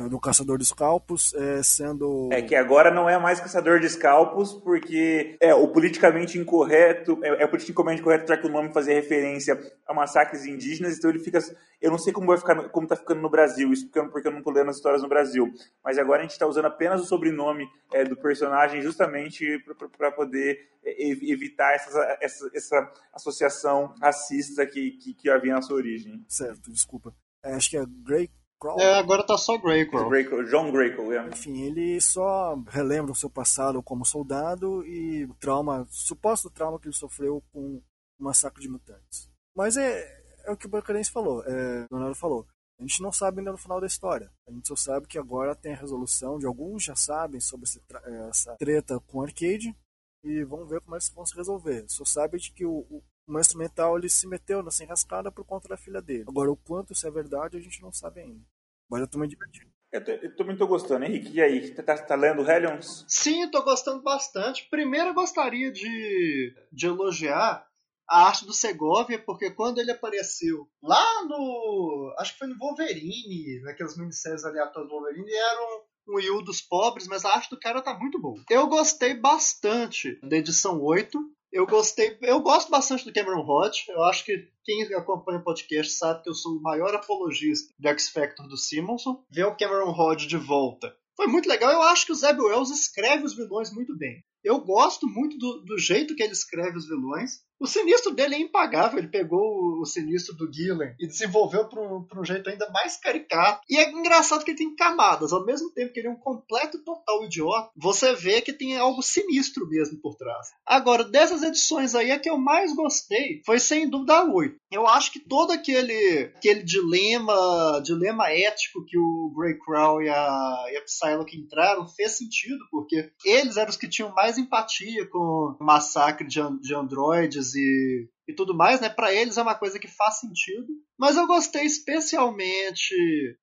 do 0.07 0.21
caçador 0.21 0.59
de 0.59 0.65
escalpos, 0.65 1.33
é, 1.35 1.63
sendo. 1.63 2.29
É 2.31 2.43
que 2.43 2.55
agora 2.55 2.91
não 2.91 3.09
é 3.09 3.19
mais 3.19 3.41
caçador 3.41 3.81
de 3.81 3.87
escalpos, 3.87 4.53
porque 4.53 5.37
é 5.41 5.55
o 5.55 5.69
politicamente 5.69 6.39
incorreto, 6.39 7.19
é, 7.23 7.45
é 7.45 7.47
politicamente 7.47 8.01
incorreto 8.01 8.29
já 8.29 8.37
que 8.37 8.47
o 8.47 8.51
nome 8.51 8.73
fazia 8.73 8.95
referência 8.95 9.59
a 9.87 9.95
massacres 9.95 10.45
indígenas, 10.45 10.99
então 10.99 11.11
ele 11.11 11.19
fica. 11.19 11.39
Eu 11.81 11.91
não 11.91 11.99
sei 11.99 12.13
como 12.13 12.27
vai 12.27 12.37
ficar, 12.37 12.69
como 12.69 12.87
tá 12.87 12.97
ficando 12.97 13.23
no 13.23 13.31
Brasil, 13.31 13.73
isso 13.73 13.89
porque, 13.89 14.29
eu 14.29 14.33
não 14.33 14.43
tô 14.43 14.51
lendo 14.51 14.71
as 14.71 14.77
histórias 14.77 15.03
no 15.03 15.09
Brasil. 15.09 15.51
Mas 15.83 15.97
agora 15.97 16.21
a 16.21 16.23
gente 16.23 16.33
está 16.33 16.47
usando 16.47 16.67
apenas 16.67 17.01
o 17.01 17.05
sobrenome 17.05 17.67
é, 17.93 18.05
do 18.05 18.17
personagem 18.17 18.83
justamente 18.83 19.59
para 19.97 20.11
poder 20.11 20.59
é, 20.85 21.11
evitar 21.11 21.75
essa, 21.75 22.19
essa, 22.21 22.51
essa 22.55 22.93
associação 23.15 23.95
racista 24.01 24.67
que, 24.67 24.93
que, 24.93 25.15
que 25.15 25.31
havia 25.31 25.55
na 25.55 25.63
sua 25.63 25.77
origem. 25.77 26.25
Certo, 26.29 26.71
desculpa. 26.71 27.15
É, 27.43 27.55
acho 27.55 27.71
que 27.71 27.77
é 27.77 27.85
Grey. 28.05 28.31
É, 28.79 28.99
agora 28.99 29.25
tá 29.25 29.39
só 29.39 29.57
Greycrow. 29.57 30.09
Greycrow 30.09 30.45
John 30.45 30.73
Greycrow, 30.73 31.13
é. 31.13 31.29
Enfim, 31.29 31.63
ele 31.63 32.01
só 32.01 32.57
relembra 32.69 33.13
o 33.13 33.15
seu 33.15 33.31
passado 33.31 33.83
como 33.83 34.05
soldado 34.05 34.85
e 34.85 35.25
o 35.25 35.35
trauma, 35.35 35.87
suposto 35.91 36.51
trauma 36.51 36.79
que 36.81 36.89
ele 36.89 36.95
sofreu 36.95 37.43
com 37.53 37.77
o 37.77 37.83
massacre 38.19 38.61
de 38.61 38.69
mutantes. 38.69 39.31
Mas 39.57 39.77
é, 39.77 40.23
é 40.45 40.51
o 40.51 40.57
que 40.57 40.67
o 40.67 40.69
Bacarense 40.69 41.11
falou, 41.11 41.45
é, 41.45 41.87
o 41.91 41.95
Leonardo 41.95 42.17
falou. 42.17 42.47
A 42.79 42.83
gente 42.83 43.03
não 43.03 43.13
sabe 43.13 43.41
ainda 43.41 43.51
no 43.51 43.59
final 43.59 43.81
da 43.81 43.87
história. 43.87 44.31
A 44.47 44.53
gente 44.53 44.69
só 44.69 44.77
sabe 44.77 45.09
que 45.09 45.19
agora 45.19 45.55
tem 45.55 45.73
a 45.73 45.77
resolução 45.77 46.39
de 46.39 46.47
alguns 46.47 46.85
já 46.85 46.95
sabem 46.95 47.41
sobre 47.41 47.65
esse, 47.65 47.81
essa 48.29 48.57
treta 48.57 49.01
com 49.01 49.19
o 49.19 49.23
Arcade 49.23 49.77
e 50.25 50.45
vamos 50.45 50.69
ver 50.69 50.81
como 50.81 50.95
eles 50.95 51.09
vão 51.09 51.27
se 51.27 51.35
resolver. 51.35 51.85
Só 51.89 52.05
sabe 52.05 52.39
de 52.39 52.53
que 52.53 52.65
o, 52.65 52.87
o, 52.89 53.03
o 53.29 53.33
mestre 53.33 53.59
mental 53.59 53.99
ele 53.99 54.09
se 54.09 54.27
meteu 54.27 54.63
nessa 54.63 54.83
enrascada 54.83 55.31
por 55.31 55.45
conta 55.45 55.69
da 55.69 55.77
filha 55.77 56.01
dele. 56.01 56.25
Agora, 56.27 56.51
o 56.51 56.57
quanto 56.57 56.95
isso 56.95 57.07
é 57.07 57.11
verdade, 57.11 57.59
a 57.59 57.61
gente 57.61 57.83
não 57.83 57.93
sabe 57.93 58.21
ainda. 58.21 58.45
Mas 58.91 59.03
eu 59.03 59.07
tô 59.07 59.19
me 59.19 59.29
divertindo. 59.29 59.71
Eu, 59.93 60.05
tô, 60.05 60.11
eu 60.13 60.37
também 60.37 60.57
tô 60.57 60.67
gostando, 60.67 61.05
Henrique. 61.05 61.35
E 61.35 61.43
aí, 61.43 61.75
tá, 61.75 61.97
tá 61.97 62.15
lendo 62.15 62.49
Hellions? 62.49 63.05
Sim, 63.07 63.51
tô 63.51 63.63
gostando 63.63 64.03
bastante. 64.03 64.67
Primeiro, 64.71 65.09
eu 65.11 65.15
gostaria 65.15 65.71
de, 65.71 66.55
de 66.73 66.87
elogiar 66.87 67.67
a 68.09 68.27
arte 68.27 68.47
do 68.47 68.53
Segovia, 68.55 69.19
porque 69.19 69.51
quando 69.51 69.79
ele 69.79 69.91
apareceu 69.91 70.67
lá 70.83 71.25
no. 71.25 72.15
Acho 72.19 72.33
que 72.33 72.39
foi 72.39 72.49
no 72.49 72.59
Wolverine, 72.59 73.61
naquelas 73.63 73.97
minisséries 73.97 74.45
aleatórias 74.45 74.91
do 74.91 74.95
Wolverine, 74.95 75.31
era 75.31 75.61
um, 75.61 76.15
um 76.15 76.21
Yu 76.21 76.43
dos 76.43 76.63
pobres, 76.63 77.07
mas 77.07 77.25
a 77.25 77.35
arte 77.35 77.51
do 77.51 77.61
cara 77.61 77.83
tá 77.83 77.93
muito 77.93 78.19
boa. 78.19 78.43
Eu 78.49 78.67
gostei 78.69 79.15
bastante 79.15 80.19
da 80.27 80.37
edição 80.37 80.83
8. 80.83 81.19
Eu 81.51 81.67
gostei, 81.67 82.19
eu 82.23 82.41
gosto 82.41 82.71
bastante 82.71 83.05
do 83.05 83.13
Cameron 83.13 83.45
Hodge. 83.47 83.85
Eu 83.89 84.03
acho 84.05 84.25
que 84.25 84.49
quem 84.65 84.83
acompanha 84.95 85.39
o 85.39 85.45
podcast 85.45 85.95
sabe 85.95 86.23
que 86.23 86.29
eu 86.29 86.35
sou 86.35 86.53
o 86.53 86.63
maior 86.63 86.95
apologista 86.95 87.73
do 87.79 87.89
X 87.89 88.11
Factor 88.11 88.47
do 88.47 88.57
Simonson. 88.57 89.25
Ver 89.31 89.47
o 89.47 89.57
Cameron 89.57 89.91
Hodge 89.91 90.27
de 90.27 90.37
volta 90.37 90.95
foi 91.17 91.27
muito 91.27 91.49
legal. 91.49 91.73
Eu 91.73 91.83
acho 91.83 92.07
que 92.07 92.13
o 92.13 92.15
Zeb 92.15 92.39
Wells 92.39 92.71
escreve 92.71 93.25
os 93.25 93.35
vilões 93.35 93.73
muito 93.73 93.97
bem. 93.97 94.23
Eu 94.45 94.61
gosto 94.61 95.07
muito 95.09 95.37
do, 95.37 95.65
do 95.65 95.77
jeito 95.79 96.15
que 96.15 96.23
ele 96.23 96.33
escreve 96.33 96.77
os 96.77 96.87
vilões. 96.87 97.41
O 97.61 97.67
sinistro 97.67 98.15
dele 98.15 98.37
é 98.37 98.41
impagável. 98.41 98.99
Ele 98.99 99.09
pegou 99.09 99.81
o, 99.81 99.85
sinistro 99.85 100.35
do 100.35 100.53
Gillen 100.53 100.95
e 100.99 101.07
desenvolveu 101.07 101.67
para 101.67 102.21
um 102.21 102.25
jeito 102.25 102.49
ainda 102.49 102.69
mais 102.71 102.97
caricato. 102.97 103.63
E 103.69 103.77
é 103.77 103.91
engraçado 103.91 104.45
que 104.45 104.51
ele 104.51 104.59
tem 104.59 104.77
camadas. 104.77 105.33
Ao 105.33 105.45
mesmo 105.45 105.71
tempo 105.71 105.93
que 105.93 106.01
ele 106.01 106.09
é 106.09 106.11
um 106.11 106.17
completo 106.17 106.79
total 106.85 107.25
idiota, 107.25 107.71
você 107.77 108.15
vê 108.15 108.41
que 108.41 108.53
tem 108.53 108.77
algo 108.77 109.03
sinistro 109.03 109.67
mesmo 109.69 109.99
por 110.01 110.15
trás. 110.15 110.49
Agora, 110.65 111.05
dessas 111.05 111.43
edições 111.43 111.95
aí, 111.95 112.11
a 112.11 112.19
que 112.19 112.31
eu 112.31 112.39
mais 112.39 112.75
gostei 112.75 113.43
foi 113.45 113.59
sem 113.59 113.89
dúvida 113.89 114.19
a 114.19 114.25
8. 114.25 114.57
Eu 114.71 114.87
acho 114.87 115.13
que 115.13 115.21
todo 115.21 115.53
aquele, 115.53 116.31
aquele 116.37 116.63
dilema, 116.63 117.81
dilema 117.83 118.31
ético 118.31 118.85
que 118.85 118.99
o 118.99 119.33
Grey 119.35 119.59
Crow 119.59 120.03
e 120.03 120.09
a, 120.09 120.65
e 120.73 120.77
a 120.77 120.83
Psylocke 120.83 121.37
entraram 121.37 121.89
fez 121.89 122.13
sentido, 122.13 122.59
porque 122.71 123.11
eles 123.25 123.57
eram 123.57 123.71
os 123.71 123.77
que 123.77 123.89
tinham 123.89 124.13
mais 124.15 124.39
empatia 124.39 125.07
com 125.07 125.57
o 125.59 125.65
massacre 125.65 126.27
de, 126.27 126.41
de 126.61 126.75
androides 126.75 127.48
e, 127.55 128.09
e 128.29 128.35
tudo 128.35 128.55
mais, 128.55 128.81
né? 128.81 128.89
Para 128.89 129.13
eles 129.13 129.37
é 129.37 129.43
uma 129.43 129.55
coisa 129.55 129.79
que 129.79 129.89
faz 129.89 130.21
sentido. 130.21 130.67
Mas 130.99 131.17
eu 131.17 131.27
gostei 131.27 131.65
especialmente. 131.65 132.95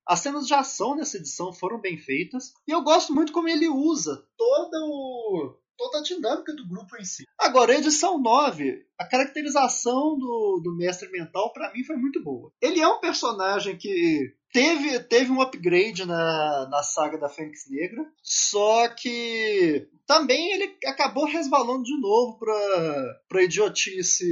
As 0.08 0.20
cenas 0.20 0.48
de 0.48 0.54
ação 0.54 0.96
nessa 0.96 1.18
edição 1.18 1.54
foram 1.54 1.80
bem 1.80 1.98
feitas. 1.98 2.54
E 2.68 2.72
eu 2.72 2.82
gosto 2.82 3.14
muito 3.14 3.32
como 3.32 3.50
ele 3.50 3.68
usa 3.68 4.26
todo 4.38 4.74
o 4.74 5.56
toda 5.78 6.00
a 6.00 6.02
dinâmica 6.02 6.54
do 6.54 6.68
grupo 6.68 6.96
em 6.98 7.04
si. 7.04 7.26
Agora, 7.38 7.76
edição 7.76 8.18
9, 8.18 8.86
a 8.98 9.06
caracterização 9.06 10.18
do, 10.18 10.62
do 10.64 10.76
mestre 10.76 11.10
mental, 11.12 11.52
para 11.52 11.72
mim, 11.74 11.84
foi 11.84 11.98
muito 11.98 12.24
boa. 12.24 12.52
Ele 12.62 12.80
é 12.80 12.88
um 12.88 13.00
personagem 13.00 13.78
que 13.78 14.34
teve, 14.56 15.00
teve 15.02 15.32
um 15.34 15.42
upgrade 15.42 16.06
na, 16.06 16.66
na 16.70 16.82
saga 16.82 17.18
da 17.18 17.28
Fênix 17.28 17.70
Negra, 17.70 18.10
só 18.24 18.88
que 18.88 19.86
também 20.08 20.54
ele 20.54 20.78
acabou 20.86 21.26
resvalando 21.26 21.84
de 21.84 22.00
novo 22.00 22.40
pra, 22.40 23.20
pra 23.28 23.44
idiotice 23.44 24.26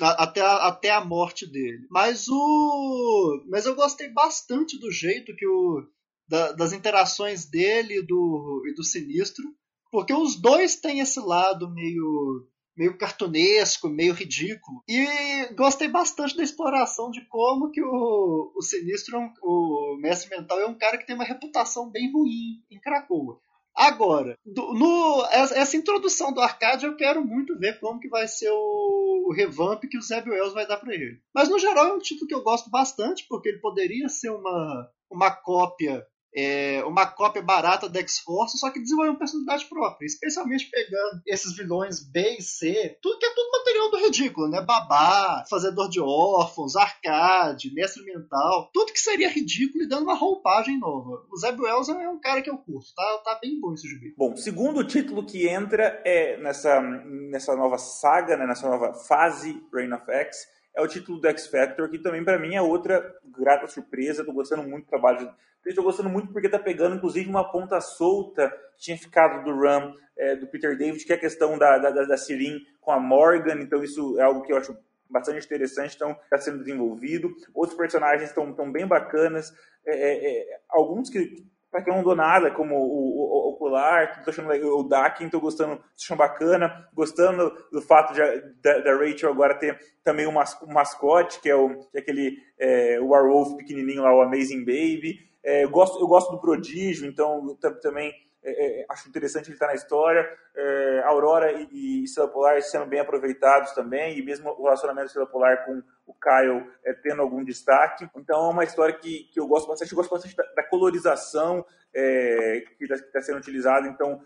até 0.00 0.40
a, 0.40 0.66
até 0.66 0.90
a 0.90 1.04
morte 1.04 1.46
dele. 1.46 1.86
Mas 1.88 2.26
o. 2.26 3.44
Mas 3.48 3.64
eu 3.64 3.76
gostei 3.76 4.08
bastante 4.08 4.76
do 4.76 4.90
jeito 4.90 5.36
que 5.36 5.46
o. 5.46 5.86
Da, 6.28 6.52
das 6.52 6.72
interações 6.72 7.44
dele 7.44 7.98
e 7.98 8.02
do, 8.02 8.64
e 8.66 8.74
do 8.74 8.82
Sinistro. 8.82 9.44
Porque 9.90 10.12
os 10.12 10.36
dois 10.40 10.76
têm 10.76 11.00
esse 11.00 11.20
lado 11.20 11.72
meio 11.72 12.48
meio 12.80 12.96
cartunesco, 12.96 13.90
meio 13.90 14.14
ridículo. 14.14 14.82
E 14.88 15.52
gostei 15.54 15.86
bastante 15.86 16.34
da 16.34 16.42
exploração 16.42 17.10
de 17.10 17.20
como 17.26 17.70
que 17.70 17.82
o, 17.82 18.52
o 18.56 18.62
Sinistro, 18.62 19.18
é 19.18 19.32
o 19.42 19.98
Mestre 20.00 20.30
Mental, 20.30 20.58
é 20.58 20.66
um 20.66 20.78
cara 20.78 20.96
que 20.96 21.06
tem 21.06 21.14
uma 21.14 21.24
reputação 21.24 21.90
bem 21.90 22.10
ruim 22.10 22.64
em 22.70 22.80
Krakoa. 22.80 23.38
Agora, 23.76 24.34
do, 24.44 24.72
no, 24.72 25.26
essa 25.30 25.76
introdução 25.76 26.32
do 26.32 26.40
arcade 26.40 26.86
eu 26.86 26.96
quero 26.96 27.22
muito 27.22 27.56
ver 27.58 27.78
como 27.78 28.00
que 28.00 28.08
vai 28.08 28.26
ser 28.26 28.50
o, 28.50 29.26
o 29.28 29.32
revamp 29.32 29.84
que 29.84 29.98
o 29.98 30.02
Zeb 30.02 30.30
Wells 30.30 30.54
vai 30.54 30.66
dar 30.66 30.78
para 30.78 30.94
ele. 30.94 31.20
Mas 31.34 31.50
no 31.50 31.58
geral 31.58 31.88
é 31.88 31.92
um 31.92 31.98
título 31.98 32.26
que 32.26 32.34
eu 32.34 32.42
gosto 32.42 32.70
bastante, 32.70 33.26
porque 33.28 33.50
ele 33.50 33.58
poderia 33.58 34.08
ser 34.08 34.30
uma, 34.30 34.90
uma 35.10 35.30
cópia 35.30 36.06
é, 36.34 36.82
uma 36.84 37.06
cópia 37.06 37.42
barata 37.42 37.88
da 37.88 38.00
X-Force, 38.00 38.58
só 38.58 38.70
que 38.70 38.80
desenvolveu 38.80 39.12
uma 39.12 39.18
personalidade 39.18 39.64
própria, 39.66 40.06
especialmente 40.06 40.70
pegando 40.70 41.22
esses 41.26 41.56
vilões 41.56 42.00
B 42.00 42.36
e 42.38 42.42
C, 42.42 42.98
tudo 43.02 43.18
que 43.18 43.26
é 43.26 43.34
tudo 43.34 43.58
material 43.58 43.90
do 43.90 43.98
ridículo, 43.98 44.48
né? 44.48 44.60
Babá, 44.60 45.44
fazedor 45.48 45.88
de 45.88 46.00
órfãos, 46.00 46.76
arcade, 46.76 47.72
mestre 47.74 48.04
mental, 48.04 48.70
tudo 48.72 48.92
que 48.92 49.00
seria 49.00 49.28
ridículo 49.30 49.84
e 49.84 49.88
dando 49.88 50.04
uma 50.04 50.14
roupagem 50.14 50.78
nova. 50.78 51.24
O 51.30 51.36
Zeb 51.36 51.60
Wells 51.60 51.88
é 51.88 52.08
um 52.08 52.20
cara 52.20 52.42
que 52.42 52.50
eu 52.50 52.58
curto, 52.58 52.94
tá, 52.94 53.22
tá 53.24 53.38
bem 53.40 53.60
bom 53.60 53.74
esse 53.74 53.88
gibi. 53.88 54.14
Bom, 54.16 54.36
segundo 54.36 54.84
título 54.84 55.24
que 55.24 55.48
entra 55.48 56.00
é 56.04 56.36
nessa, 56.38 56.80
nessa 56.80 57.56
nova 57.56 57.78
saga, 57.78 58.36
né, 58.36 58.46
nessa 58.46 58.68
nova 58.68 58.94
fase 58.94 59.62
Reign 59.72 59.92
of 59.94 60.10
X, 60.10 60.46
é 60.74 60.80
o 60.80 60.88
título 60.88 61.20
do 61.20 61.28
X 61.28 61.46
Factor, 61.48 61.88
que 61.90 61.98
também 61.98 62.24
para 62.24 62.38
mim 62.38 62.54
é 62.54 62.62
outra 62.62 63.14
grata 63.36 63.66
surpresa. 63.66 64.24
Tô 64.24 64.32
gostando 64.32 64.62
muito 64.62 64.84
do 64.84 64.88
trabalho. 64.88 65.30
Estou 65.66 65.84
gostando 65.84 66.08
muito 66.08 66.32
porque 66.32 66.48
tá 66.48 66.58
pegando, 66.58 66.96
inclusive, 66.96 67.28
uma 67.28 67.50
ponta 67.50 67.80
solta 67.80 68.50
que 68.76 68.84
tinha 68.84 68.98
ficado 68.98 69.44
do 69.44 69.58
Ram, 69.58 69.94
é, 70.16 70.36
do 70.36 70.46
Peter 70.46 70.76
David, 70.76 71.04
que 71.04 71.12
é 71.12 71.16
a 71.16 71.20
questão 71.20 71.58
da, 71.58 71.78
da, 71.78 71.90
da 71.90 72.16
Sirin 72.16 72.60
com 72.80 72.90
a 72.90 72.98
Morgan. 72.98 73.60
Então, 73.60 73.82
isso 73.82 74.18
é 74.18 74.22
algo 74.22 74.42
que 74.42 74.52
eu 74.52 74.56
acho 74.56 74.76
bastante 75.08 75.44
interessante, 75.44 75.96
então 75.96 76.12
está 76.12 76.38
sendo 76.38 76.58
desenvolvido. 76.58 77.30
Outros 77.54 77.76
personagens 77.76 78.30
estão 78.30 78.72
bem 78.72 78.86
bacanas. 78.86 79.52
É, 79.86 79.94
é, 79.94 80.38
é 80.40 80.60
alguns 80.70 81.10
que 81.10 81.44
para 81.70 81.82
quem 81.82 81.94
não 81.94 82.02
dou 82.02 82.16
nada, 82.16 82.50
como 82.50 82.74
o, 82.74 82.80
o, 82.80 83.48
o 83.48 83.50
Ocular, 83.50 84.12
que 84.12 84.24
tô 84.24 84.30
achando 84.30 84.50
o 84.50 84.82
Dakin, 84.82 85.28
tô 85.28 85.40
gostando, 85.40 85.76
tô 85.76 85.82
achando 86.02 86.18
bacana, 86.18 86.88
gostando 86.92 87.52
do 87.70 87.80
fato 87.80 88.12
de, 88.12 88.20
da, 88.60 88.80
da, 88.80 88.96
Rachel 88.96 89.30
agora 89.30 89.58
ter 89.58 89.78
também 90.02 90.26
um, 90.26 90.32
mas, 90.32 90.58
mascote, 90.66 91.40
que 91.40 91.48
é, 91.48 91.54
o, 91.54 91.78
que 91.90 91.98
é 91.98 92.00
aquele 92.00 92.36
é, 92.58 92.98
Werewolf 93.00 93.56
pequenininho 93.56 94.02
lá, 94.02 94.12
o 94.12 94.22
Amazing 94.22 94.64
Baby. 94.64 95.29
É, 95.42 95.64
eu, 95.64 95.70
gosto, 95.70 95.98
eu 96.00 96.06
gosto 96.06 96.30
do 96.30 96.40
Prodígio, 96.40 97.08
então 97.08 97.56
também 97.82 98.12
é, 98.42 98.82
é, 98.82 98.86
acho 98.88 99.08
interessante 99.08 99.46
ele 99.46 99.54
estar 99.54 99.66
na 99.66 99.74
história. 99.74 100.26
É, 100.56 101.02
Aurora 101.04 101.52
e, 101.52 101.68
e 101.70 102.04
Estrela 102.04 102.30
Polar 102.30 102.60
sendo 102.62 102.86
bem 102.86 103.00
aproveitados 103.00 103.72
também, 103.72 104.18
e 104.18 104.22
mesmo 104.22 104.50
o 104.50 104.64
relacionamento 104.64 105.06
Estrela 105.06 105.28
Polar 105.28 105.64
com 105.64 105.82
o 106.06 106.14
Kyle 106.14 106.66
é, 106.84 106.92
tendo 106.94 107.22
algum 107.22 107.44
destaque. 107.44 108.08
Então 108.16 108.46
é 108.46 108.52
uma 108.52 108.64
história 108.64 108.94
que, 108.94 109.24
que 109.32 109.38
eu 109.38 109.46
gosto 109.46 109.68
bastante. 109.68 109.92
Eu 109.92 109.96
gosto 109.96 110.10
bastante 110.10 110.36
da, 110.36 110.44
da 110.54 110.62
colorização 110.62 111.64
que 111.92 112.84
está 112.84 112.96
tá 113.12 113.20
sendo 113.20 113.38
utilizada 113.38 113.88
então, 113.88 114.22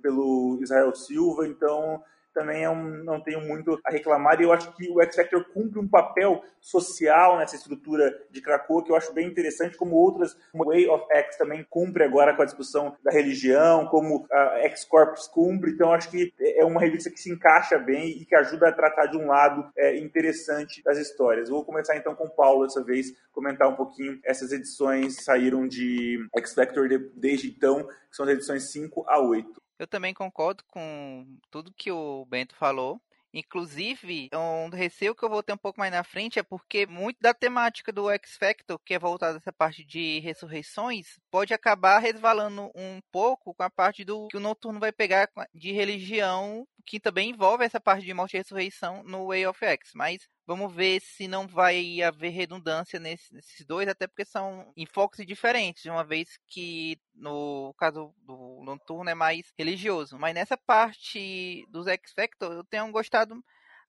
pelo 0.00 0.60
Israel 0.62 0.94
Silva. 0.94 1.46
Então 1.46 2.02
também 2.32 2.64
é 2.64 2.70
um, 2.70 3.04
não 3.04 3.20
tenho 3.22 3.40
muito 3.40 3.78
a 3.84 3.90
reclamar. 3.90 4.40
E 4.40 4.44
eu 4.44 4.52
acho 4.52 4.72
que 4.76 4.88
o 4.90 5.00
X 5.02 5.16
Factor 5.16 5.44
cumpre 5.52 5.78
um 5.78 5.88
papel 5.88 6.42
social 6.60 7.38
nessa 7.38 7.56
estrutura 7.56 8.12
de 8.30 8.40
Krakoa 8.40 8.84
que 8.84 8.92
eu 8.92 8.96
acho 8.96 9.12
bem 9.12 9.26
interessante, 9.26 9.76
como 9.76 9.96
outras, 9.96 10.34
como 10.52 10.66
Way 10.66 10.88
of 10.88 11.04
X 11.10 11.36
também 11.36 11.64
cumpre 11.68 12.04
agora 12.04 12.34
com 12.34 12.42
a 12.42 12.44
discussão 12.44 12.96
da 13.02 13.10
religião, 13.10 13.86
como 13.86 14.26
a 14.30 14.58
X 14.64 14.84
Corpus 14.84 15.26
cumpre. 15.26 15.72
Então 15.72 15.92
acho 15.92 16.10
que 16.10 16.32
é 16.40 16.64
uma 16.64 16.80
revista 16.80 17.10
que 17.10 17.20
se 17.20 17.30
encaixa 17.30 17.78
bem 17.78 18.08
e 18.08 18.24
que 18.24 18.34
ajuda 18.34 18.68
a 18.68 18.72
tratar 18.72 19.06
de 19.06 19.16
um 19.16 19.26
lado 19.26 19.70
é, 19.76 19.96
interessante 19.98 20.82
das 20.82 20.98
histórias. 20.98 21.48
vou 21.48 21.64
começar 21.64 21.96
então 21.96 22.14
com 22.14 22.24
o 22.24 22.34
Paulo 22.34 22.66
dessa 22.66 22.82
vez, 22.82 23.12
comentar 23.32 23.68
um 23.68 23.76
pouquinho 23.76 24.18
essas 24.24 24.52
edições 24.52 25.24
saíram 25.24 25.66
de 25.66 26.18
X 26.36 26.54
Factor 26.54 26.88
desde 27.14 27.48
então, 27.48 27.86
que 27.86 28.16
são 28.16 28.24
as 28.24 28.32
edições 28.32 28.70
5 28.70 29.04
a 29.06 29.20
8. 29.20 29.60
Eu 29.80 29.86
também 29.86 30.12
concordo 30.12 30.62
com 30.68 31.38
tudo 31.50 31.72
que 31.72 31.90
o 31.90 32.26
Bento 32.26 32.54
falou. 32.54 33.00
Inclusive, 33.32 34.28
um 34.34 34.68
receio 34.68 35.14
que 35.14 35.22
eu 35.24 35.30
vou 35.30 35.42
ter 35.42 35.54
um 35.54 35.56
pouco 35.56 35.80
mais 35.80 35.90
na 35.90 36.04
frente 36.04 36.38
é 36.38 36.42
porque 36.42 36.84
muito 36.84 37.16
da 37.18 37.32
temática 37.32 37.90
do 37.90 38.10
X 38.10 38.36
Factor, 38.36 38.78
que 38.84 38.92
é 38.92 38.98
voltada 38.98 39.38
essa 39.38 39.50
parte 39.50 39.82
de 39.82 40.18
ressurreições, 40.18 41.18
pode 41.30 41.54
acabar 41.54 41.98
resvalando 41.98 42.70
um 42.74 43.00
pouco 43.10 43.54
com 43.54 43.62
a 43.62 43.70
parte 43.70 44.04
do 44.04 44.28
que 44.28 44.36
o 44.36 44.40
Noturno 44.40 44.78
vai 44.78 44.92
pegar 44.92 45.30
de 45.54 45.72
religião, 45.72 46.68
que 46.84 47.00
também 47.00 47.30
envolve 47.30 47.64
essa 47.64 47.80
parte 47.80 48.04
de 48.04 48.12
morte 48.12 48.34
e 48.34 48.38
ressurreição 48.38 49.02
no 49.04 49.28
Way 49.28 49.46
of 49.46 49.64
X. 49.64 49.92
Mas 49.94 50.28
Vamos 50.46 50.74
ver 50.74 51.00
se 51.00 51.28
não 51.28 51.46
vai 51.46 52.02
haver 52.02 52.30
redundância 52.30 52.98
nesses 52.98 53.64
dois, 53.66 53.88
até 53.88 54.06
porque 54.08 54.24
são 54.24 54.72
enfoques 54.76 55.24
diferentes, 55.24 55.84
uma 55.84 56.04
vez 56.04 56.38
que 56.48 56.98
no 57.14 57.72
caso 57.78 58.12
do 58.18 58.60
Noturno 58.64 59.08
é 59.10 59.14
mais 59.14 59.52
religioso. 59.58 60.18
Mas 60.18 60.34
nessa 60.34 60.56
parte 60.56 61.64
dos 61.68 61.86
X 61.86 62.12
Factor 62.12 62.52
eu 62.52 62.64
tenho 62.64 62.90
gostado 62.90 63.34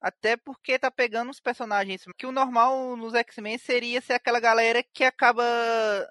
até 0.02 0.36
porque 0.36 0.78
tá 0.78 0.90
pegando 0.90 1.30
os 1.30 1.38
personagens 1.38 2.04
que 2.18 2.26
o 2.26 2.32
normal 2.32 2.96
nos 2.96 3.14
X-Men 3.14 3.56
seria 3.56 4.00
ser 4.00 4.14
aquela 4.14 4.40
galera 4.40 4.82
que 4.82 5.04
acaba, 5.04 5.44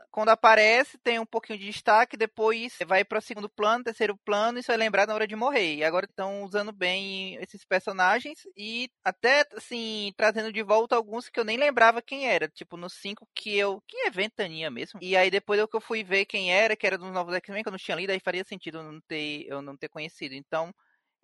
quando 0.10 0.30
aparece, 0.30 0.98
tem 1.00 1.20
um 1.20 1.26
pouquinho 1.26 1.60
de 1.60 1.66
destaque, 1.66 2.16
depois 2.16 2.78
vai 2.88 3.04
para 3.04 3.20
o 3.20 3.22
segundo 3.22 3.50
plano, 3.50 3.84
terceiro 3.84 4.18
plano 4.18 4.60
e 4.60 4.64
só 4.64 4.72
é 4.72 4.78
lembrado 4.78 5.10
na 5.10 5.16
hora 5.16 5.28
de 5.28 5.36
morrer. 5.36 5.76
E 5.76 5.84
agora 5.84 6.06
estão 6.06 6.44
usando 6.44 6.72
bem 6.72 7.36
esses 7.42 7.66
personagens 7.66 8.48
e 8.56 8.90
até, 9.04 9.46
assim, 9.58 10.14
trazendo 10.16 10.54
de 10.54 10.64
volta 10.64 10.96
alguns 10.96 11.28
que 11.28 11.40
eu 11.40 11.44
nem 11.44 11.58
lembrava 11.58 12.02
quem 12.02 12.28
era. 12.28 12.48
Tipo, 12.48 12.78
no 12.78 12.90
5 12.90 13.28
que 13.36 13.58
eu. 13.58 13.82
Que 13.88 14.08
é 14.08 14.10
Ventania 14.10 14.72
mesmo. 14.72 15.00
E 15.02 15.18
aí 15.18 15.30
depois 15.30 15.60
eu 15.60 15.68
que 15.68 15.76
eu 15.76 15.82
fui 15.82 16.04
ver 16.04 16.26
quem 16.26 16.54
era, 16.54 16.76
que 16.76 16.88
era 16.88 16.98
dos 16.98 17.12
novos 17.12 17.36
X-Men, 17.36 17.62
que 17.62 17.68
eu 17.68 17.72
não 17.72 17.80
tinha 17.80 17.98
lido, 17.98 18.12
aí 18.12 18.20
faria 18.20 18.44
sentido 18.46 18.78
eu 18.78 18.84
não 18.84 19.02
ter, 19.02 19.46
eu 19.48 19.62
não 19.62 19.76
ter 19.76 19.90
conhecido. 19.90 20.34
Então 20.34 20.74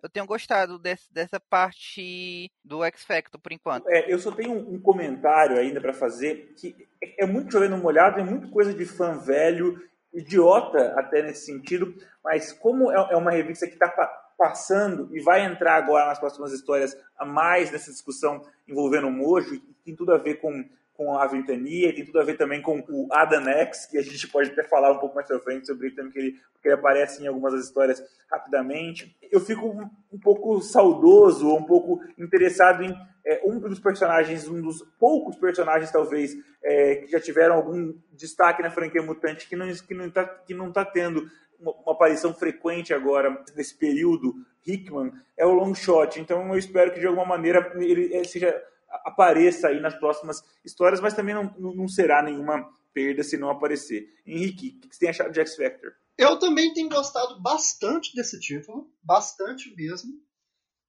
eu 0.02 0.08
tenho 0.08 0.26
gostado 0.26 0.78
desse, 0.78 1.12
dessa 1.12 1.40
parte 1.40 2.50
do 2.64 2.84
X 2.84 3.04
Factor 3.04 3.40
por 3.40 3.52
enquanto. 3.52 3.88
É, 3.88 4.12
eu 4.12 4.18
só 4.18 4.30
tenho 4.30 4.52
um, 4.52 4.80
comentário 4.80 5.58
ainda 5.58 5.80
para 5.80 5.92
fazer 5.92 6.52
que 6.56 6.74
é, 7.02 7.24
é 7.24 7.26
muito 7.26 7.52
chovendo 7.52 7.76
molhado, 7.76 8.20
é 8.20 8.24
muito 8.24 8.50
coisa 8.50 8.72
de 8.72 8.84
fã 8.84 9.18
velho, 9.18 9.80
idiota 10.12 10.94
até 10.96 11.22
nesse 11.22 11.46
sentido, 11.46 11.94
mas 12.22 12.52
como 12.52 12.90
é, 12.90 13.08
é 13.10 13.16
uma 13.16 13.30
revista 13.30 13.66
que 13.66 13.74
está 13.74 13.88
pa 13.88 14.24
passando 14.38 15.08
e 15.10 15.20
vai 15.20 15.44
entrar 15.44 15.74
agora 15.74 16.06
nas 16.06 16.20
próximas 16.20 16.52
histórias 16.52 16.96
a 17.18 17.24
mais 17.24 17.72
nessa 17.72 17.90
discussão 17.90 18.46
envolvendo 18.68 19.08
o 19.08 19.10
Mojo, 19.10 19.56
e 19.56 19.58
tem 19.84 19.96
tudo 19.96 20.14
a 20.14 20.16
ver 20.16 20.36
com 20.36 20.64
com 20.98 21.16
a 21.16 21.24
Ventania, 21.28 21.94
tem 21.94 22.04
tudo 22.04 22.18
a 22.18 22.24
ver 22.24 22.36
também 22.36 22.60
com 22.60 22.80
o 22.88 23.06
Adam 23.12 23.44
X, 23.44 23.86
que 23.86 23.96
a 23.96 24.02
gente 24.02 24.26
pode 24.26 24.50
até 24.50 24.64
falar 24.64 24.90
um 24.90 24.98
pouco 24.98 25.14
mais 25.14 25.28
pra 25.28 25.38
frente 25.38 25.68
sobre 25.68 25.86
ele 25.86 25.94
também, 25.94 26.10
que 26.10 26.18
ele, 26.18 26.32
porque 26.52 26.66
ele 26.66 26.74
aparece 26.74 27.22
em 27.22 27.28
algumas 27.28 27.52
das 27.52 27.66
histórias 27.66 28.02
rapidamente. 28.28 29.16
Eu 29.30 29.38
fico 29.38 29.68
um, 29.68 29.88
um 30.12 30.18
pouco 30.18 30.60
saudoso, 30.60 31.54
um 31.54 31.62
pouco 31.62 32.00
interessado 32.18 32.82
em 32.82 32.92
é, 33.24 33.40
um 33.44 33.60
dos 33.60 33.78
personagens, 33.78 34.48
um 34.48 34.60
dos 34.60 34.82
poucos 34.98 35.36
personagens, 35.36 35.92
talvez, 35.92 36.34
é, 36.64 36.96
que 36.96 37.12
já 37.12 37.20
tiveram 37.20 37.54
algum 37.54 37.94
destaque 38.12 38.60
na 38.60 38.70
franquia 38.70 39.00
Mutante, 39.00 39.48
que 39.48 39.54
não, 39.54 39.72
que 39.72 39.94
não, 39.94 40.10
tá, 40.10 40.24
que 40.24 40.52
não 40.52 40.72
tá 40.72 40.84
tendo 40.84 41.30
uma, 41.60 41.70
uma 41.74 41.92
aparição 41.92 42.34
frequente 42.34 42.92
agora, 42.92 43.40
nesse 43.54 43.76
período, 43.76 44.34
Hickman, 44.66 45.12
é 45.36 45.46
o 45.46 45.52
Long 45.52 45.76
Shot. 45.76 46.18
Então 46.18 46.48
eu 46.48 46.58
espero 46.58 46.90
que 46.90 46.98
de 46.98 47.06
alguma 47.06 47.24
maneira 47.24 47.72
ele 47.76 48.24
seja 48.24 48.60
apareça 49.04 49.68
aí 49.68 49.80
nas 49.80 49.94
próximas 49.94 50.42
histórias, 50.64 51.00
mas 51.00 51.14
também 51.14 51.34
não, 51.34 51.44
não 51.58 51.88
será 51.88 52.22
nenhuma 52.22 52.68
perda 52.92 53.22
se 53.22 53.36
não 53.36 53.50
aparecer. 53.50 54.08
Henrique, 54.26 54.78
o 54.84 54.88
que 54.88 54.94
você 54.94 55.00
tem 55.00 55.10
achado 55.10 55.30
de 55.30 55.40
X 55.40 55.56
Factor? 55.56 55.92
Eu 56.16 56.38
também 56.38 56.72
tenho 56.72 56.88
gostado 56.88 57.40
bastante 57.40 58.14
desse 58.14 58.40
título, 58.40 58.90
bastante 59.02 59.72
mesmo. 59.76 60.12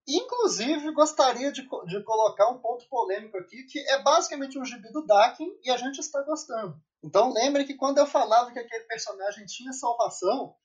Inclusive, 0.08 0.92
gostaria 0.92 1.52
de, 1.52 1.62
de 1.62 2.04
colocar 2.04 2.50
um 2.50 2.58
ponto 2.58 2.88
polêmico 2.90 3.38
aqui, 3.38 3.64
que 3.66 3.78
é 3.78 4.02
basicamente 4.02 4.58
um 4.58 4.66
gibi 4.66 4.92
do 4.92 5.06
Dakin 5.06 5.48
e 5.64 5.70
a 5.70 5.78
gente 5.78 6.00
está 6.00 6.24
gostando. 6.24 6.76
Então 7.04 7.32
lembre 7.32 7.64
que 7.64 7.76
quando 7.76 8.00
eu 8.00 8.08
falava 8.08 8.52
que 8.52 8.58
aquele 8.58 8.86
personagem 8.86 9.46
tinha 9.46 9.72
salvação, 9.72 10.56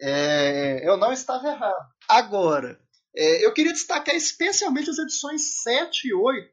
é, 0.00 0.86
eu 0.86 0.96
não 0.96 1.12
estava 1.12 1.46
errado. 1.46 1.88
Agora, 2.08 2.80
é, 3.14 3.44
eu 3.44 3.52
queria 3.52 3.72
destacar 3.72 4.14
especialmente 4.14 4.90
as 4.90 4.98
edições 4.98 5.62
7 5.62 6.08
e 6.08 6.14
8. 6.14 6.48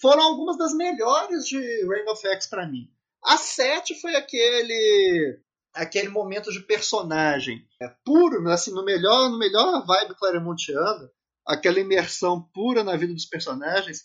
Foram 0.00 0.22
algumas 0.22 0.56
das 0.58 0.74
melhores 0.74 1.44
de 1.46 1.58
Reign 1.58 2.10
of 2.10 2.26
X 2.26 2.46
para 2.46 2.66
mim. 2.66 2.90
A 3.22 3.36
7 3.36 4.00
foi 4.00 4.16
aquele 4.16 5.38
aquele 5.72 6.08
momento 6.08 6.50
de 6.50 6.60
personagem 6.60 7.64
é, 7.80 7.88
puro, 8.04 8.48
assim, 8.48 8.72
no 8.72 8.84
melhor, 8.84 9.30
no 9.30 9.38
melhor 9.38 9.86
vibe 9.86 10.16
claremontiano, 10.16 11.08
aquela 11.46 11.78
imersão 11.78 12.42
pura 12.52 12.82
na 12.82 12.96
vida 12.96 13.14
dos 13.14 13.26
personagens. 13.26 14.04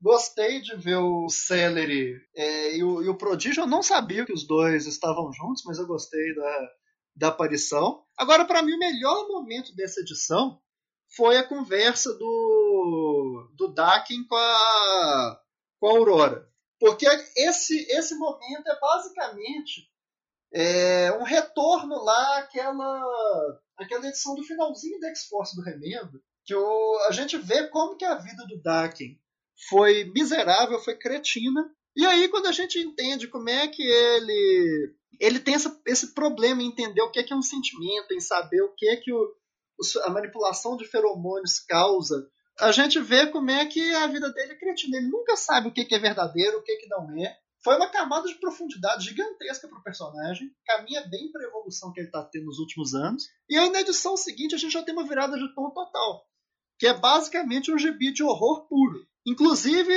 Gostei 0.00 0.60
de 0.60 0.76
ver 0.76 0.96
o 0.96 1.28
Celery 1.28 2.16
é, 2.34 2.76
e, 2.76 2.84
o, 2.84 3.02
e 3.02 3.08
o 3.08 3.16
Prodígio. 3.16 3.62
Eu 3.62 3.66
não 3.66 3.82
sabia 3.82 4.24
que 4.24 4.32
os 4.32 4.46
dois 4.46 4.86
estavam 4.86 5.32
juntos, 5.32 5.62
mas 5.66 5.78
eu 5.78 5.86
gostei 5.86 6.34
da, 6.34 6.68
da 7.16 7.28
aparição. 7.28 8.02
Agora, 8.16 8.44
para 8.44 8.62
mim, 8.62 8.74
o 8.74 8.78
melhor 8.78 9.28
momento 9.28 9.74
dessa 9.74 10.00
edição 10.00 10.60
foi 11.16 11.36
a 11.36 11.46
conversa 11.46 12.14
do, 12.14 13.50
do 13.54 13.68
Dakin 13.68 14.24
com 14.26 14.36
a, 14.36 15.40
com 15.78 15.88
a 15.88 15.90
Aurora. 15.90 16.48
Porque 16.78 17.06
esse, 17.36 17.86
esse 17.90 18.14
momento 18.16 18.68
é 18.68 18.80
basicamente 18.80 19.90
é, 20.52 21.12
um 21.12 21.22
retorno 21.22 22.02
lá 22.02 22.38
àquela, 22.38 23.60
àquela 23.76 24.06
edição 24.06 24.34
do 24.34 24.44
finalzinho 24.44 24.98
da 25.00 25.08
X-Force 25.08 25.54
do 25.54 25.62
Remendo, 25.62 26.22
que 26.44 26.54
o, 26.54 26.98
a 27.08 27.12
gente 27.12 27.36
vê 27.36 27.68
como 27.68 27.96
que 27.96 28.04
a 28.04 28.14
vida 28.16 28.46
do 28.46 28.60
Dakin 28.62 29.18
foi 29.68 30.04
miserável, 30.04 30.78
foi 30.80 30.96
cretina. 30.96 31.70
E 31.94 32.06
aí, 32.06 32.28
quando 32.28 32.46
a 32.46 32.52
gente 32.52 32.78
entende 32.78 33.28
como 33.28 33.50
é 33.50 33.68
que 33.68 33.82
ele 33.82 34.94
ele 35.18 35.38
tem 35.38 35.54
essa, 35.54 35.78
esse 35.86 36.14
problema 36.14 36.62
em 36.62 36.68
entender 36.68 37.02
o 37.02 37.10
que 37.10 37.20
é, 37.20 37.22
que 37.22 37.32
é 37.32 37.36
um 37.36 37.42
sentimento, 37.42 38.14
em 38.14 38.20
saber 38.20 38.62
o 38.62 38.74
que 38.74 38.88
é 38.88 38.96
que 38.96 39.12
o, 39.12 39.34
a 40.04 40.10
manipulação 40.10 40.76
de 40.76 40.86
feromônios 40.86 41.58
causa, 41.60 42.28
a 42.58 42.72
gente 42.72 43.00
vê 43.00 43.26
como 43.26 43.50
é 43.50 43.64
que 43.66 43.94
a 43.94 44.06
vida 44.06 44.30
dele 44.32 44.52
é 44.52 44.58
cretina. 44.58 44.98
Ele 44.98 45.08
nunca 45.08 45.36
sabe 45.36 45.68
o 45.68 45.72
que 45.72 45.94
é 45.94 45.98
verdadeiro, 45.98 46.58
o 46.58 46.62
que 46.62 46.86
não 46.88 47.10
é. 47.24 47.36
Foi 47.62 47.76
uma 47.76 47.90
camada 47.90 48.26
de 48.26 48.36
profundidade 48.36 49.04
gigantesca 49.04 49.68
para 49.68 49.78
o 49.78 49.82
personagem, 49.82 50.50
caminha 50.66 51.06
bem 51.08 51.30
para 51.30 51.42
a 51.42 51.48
evolução 51.48 51.92
que 51.92 52.00
ele 52.00 52.08
está 52.08 52.22
tendo 52.24 52.46
nos 52.46 52.58
últimos 52.58 52.94
anos. 52.94 53.24
E 53.48 53.58
aí 53.58 53.68
na 53.70 53.80
edição 53.80 54.16
seguinte 54.16 54.54
a 54.54 54.58
gente 54.58 54.72
já 54.72 54.82
tem 54.82 54.94
uma 54.94 55.06
virada 55.06 55.36
de 55.36 55.54
tom 55.54 55.70
total, 55.70 56.24
que 56.78 56.86
é 56.86 56.94
basicamente 56.94 57.70
um 57.70 57.78
gibi 57.78 58.12
de 58.12 58.22
horror 58.22 58.66
puro. 58.66 59.06
Inclusive, 59.26 59.92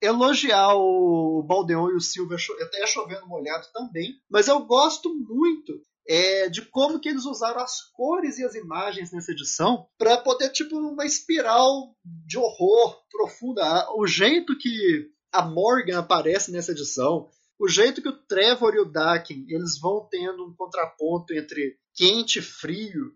elogiar 0.00 0.76
o 0.76 1.42
Baldeon 1.42 1.90
e 1.90 1.96
o 1.96 2.00
Silva 2.00 2.36
até 2.62 2.86
chovendo 2.86 3.26
molhado 3.26 3.66
também, 3.72 4.20
mas 4.30 4.46
eu 4.46 4.60
gosto 4.60 5.12
muito 5.12 5.82
é, 6.08 6.48
de 6.48 6.62
como 6.62 7.00
que 7.00 7.08
eles 7.08 7.24
usaram 7.24 7.60
as 7.60 7.82
cores 7.92 8.38
e 8.38 8.44
as 8.44 8.54
imagens 8.54 9.12
nessa 9.12 9.32
edição 9.32 9.86
para 9.98 10.16
poder 10.18 10.50
tipo 10.50 10.76
uma 10.78 11.04
espiral 11.04 11.94
de 12.04 12.38
horror 12.38 12.96
profunda. 13.10 13.88
O 13.96 14.06
jeito 14.06 14.56
que 14.56 15.10
a 15.32 15.42
Morgan 15.42 15.98
aparece 15.98 16.50
nessa 16.50 16.72
edição, 16.72 17.28
o 17.58 17.68
jeito 17.68 18.02
que 18.02 18.08
o 18.08 18.16
Trevor 18.16 18.74
e 18.74 18.80
o 18.80 18.84
Dakin 18.84 19.46
eles 19.48 19.78
vão 19.80 20.06
tendo 20.10 20.44
um 20.44 20.54
contraponto 20.54 21.34
entre 21.34 21.76
quente 21.94 22.38
e 22.38 22.42
frio, 22.42 23.12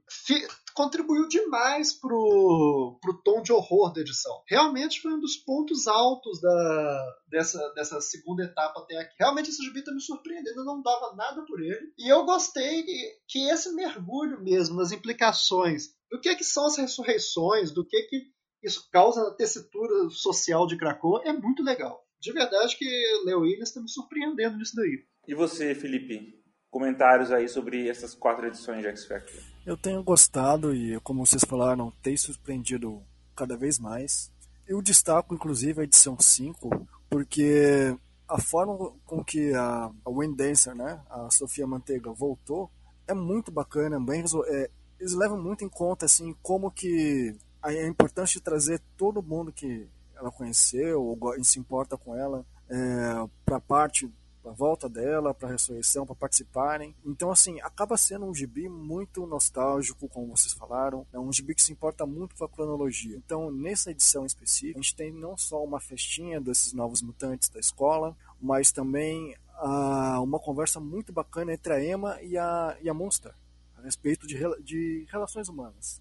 contribuiu 0.74 1.28
demais 1.28 1.92
pro, 1.92 2.98
pro 3.00 3.20
tom 3.22 3.42
de 3.42 3.52
horror 3.52 3.92
da 3.92 4.00
edição. 4.00 4.42
Realmente 4.48 5.00
foi 5.00 5.12
um 5.12 5.20
dos 5.20 5.36
pontos 5.36 5.86
altos 5.86 6.40
da, 6.40 7.16
dessa, 7.28 7.72
dessa 7.74 8.00
segunda 8.00 8.44
etapa 8.44 8.80
até 8.80 8.98
aqui. 8.98 9.14
Realmente 9.18 9.50
esse 9.50 9.62
gibi 9.62 9.82
tá 9.82 9.92
me 9.92 10.00
surpreendendo, 10.00 10.60
eu 10.60 10.64
não 10.64 10.82
dava 10.82 11.14
nada 11.14 11.44
por 11.46 11.60
ele. 11.60 11.92
E 11.98 12.08
eu 12.08 12.24
gostei 12.24 12.82
que, 12.82 13.18
que 13.28 13.50
esse 13.50 13.72
mergulho 13.74 14.42
mesmo 14.42 14.76
nas 14.76 14.92
implicações 14.92 15.88
do 16.10 16.20
que, 16.20 16.34
que 16.34 16.44
são 16.44 16.66
as 16.66 16.76
ressurreições, 16.76 17.70
do 17.70 17.86
que, 17.86 18.02
que 18.02 18.22
isso 18.62 18.88
causa 18.90 19.22
na 19.22 19.30
tessitura 19.30 20.10
social 20.10 20.66
de 20.66 20.76
Krakow, 20.76 21.22
é 21.24 21.32
muito 21.32 21.62
legal. 21.62 22.04
De 22.20 22.32
verdade 22.32 22.76
que 22.76 22.84
Leo 23.24 23.40
Williams 23.40 23.70
está 23.70 23.80
me 23.80 23.88
surpreendendo 23.88 24.58
nisso 24.58 24.76
daí. 24.76 25.04
E 25.26 25.34
você, 25.34 25.74
Felipe? 25.74 26.39
Comentários 26.70 27.32
aí 27.32 27.48
sobre 27.48 27.88
essas 27.88 28.14
quatro 28.14 28.46
edições 28.46 28.80
de 28.80 28.88
X 28.88 29.06
Factor. 29.06 29.42
Eu 29.66 29.76
tenho 29.76 30.02
gostado 30.02 30.74
e, 30.74 30.98
como 31.00 31.26
vocês 31.26 31.44
falaram, 31.44 31.92
tem 32.02 32.16
surpreendido 32.16 33.02
cada 33.34 33.56
vez 33.56 33.78
mais. 33.78 34.32
Eu 34.66 34.80
destaco, 34.80 35.34
inclusive, 35.34 35.80
a 35.80 35.84
edição 35.84 36.18
5, 36.18 36.86
porque 37.08 37.96
a 38.28 38.40
forma 38.40 38.92
com 39.04 39.24
que 39.24 39.52
a, 39.52 39.90
a 40.04 40.10
Wayne 40.10 40.36
Dancer, 40.36 40.74
né, 40.74 41.00
a 41.10 41.28
Sofia 41.30 41.66
Manteiga, 41.66 42.12
voltou 42.12 42.70
é 43.10 43.14
muito 43.14 43.50
bacana, 43.50 43.98
bem, 43.98 44.22
é, 44.46 44.70
eles 44.98 45.14
levam 45.14 45.42
muito 45.42 45.64
em 45.64 45.68
conta 45.68 46.06
assim 46.06 46.34
como 46.40 46.70
que 46.70 47.36
é 47.64 47.86
importante 47.86 48.40
trazer 48.40 48.80
todo 48.96 49.22
mundo 49.22 49.52
que 49.52 49.88
ela 50.14 50.30
conheceu 50.30 51.02
ou 51.02 51.44
se 51.44 51.58
importa 51.58 51.96
com 51.96 52.14
ela 52.14 52.44
é, 52.68 53.28
para 53.44 53.60
parte 53.60 54.08
para 54.42 54.52
volta 54.52 54.88
dela, 54.88 55.34
para 55.34 55.48
a 55.48 55.52
ressurreição, 55.52 56.06
para 56.06 56.14
participarem. 56.14 56.94
Então, 57.04 57.30
assim, 57.30 57.60
acaba 57.60 57.96
sendo 57.96 58.26
um 58.26 58.34
gibi 58.34 58.68
muito 58.68 59.26
nostálgico, 59.26 60.08
como 60.08 60.36
vocês 60.36 60.52
falaram. 60.52 61.06
É 61.12 61.18
um 61.18 61.32
gibi 61.32 61.54
que 61.54 61.62
se 61.62 61.72
importa 61.72 62.06
muito 62.06 62.34
com 62.34 62.44
a 62.44 62.48
cronologia. 62.48 63.16
Então, 63.16 63.50
nessa 63.50 63.90
edição 63.90 64.24
específica, 64.24 64.78
a 64.78 64.82
gente 64.82 64.96
tem 64.96 65.12
não 65.12 65.36
só 65.36 65.62
uma 65.62 65.80
festinha 65.80 66.40
desses 66.40 66.72
novos 66.72 67.02
mutantes 67.02 67.48
da 67.48 67.60
escola, 67.60 68.16
mas 68.40 68.72
também 68.72 69.34
uh, 69.62 70.22
uma 70.22 70.38
conversa 70.38 70.80
muito 70.80 71.12
bacana 71.12 71.52
entre 71.52 71.72
a 71.72 71.84
Emma 71.84 72.20
e 72.22 72.36
a, 72.36 72.76
e 72.80 72.88
a 72.88 72.94
Monster 72.94 73.34
a 73.76 73.82
respeito 73.82 74.26
de, 74.26 74.36
de 74.62 75.06
relações 75.10 75.48
humanas 75.48 76.00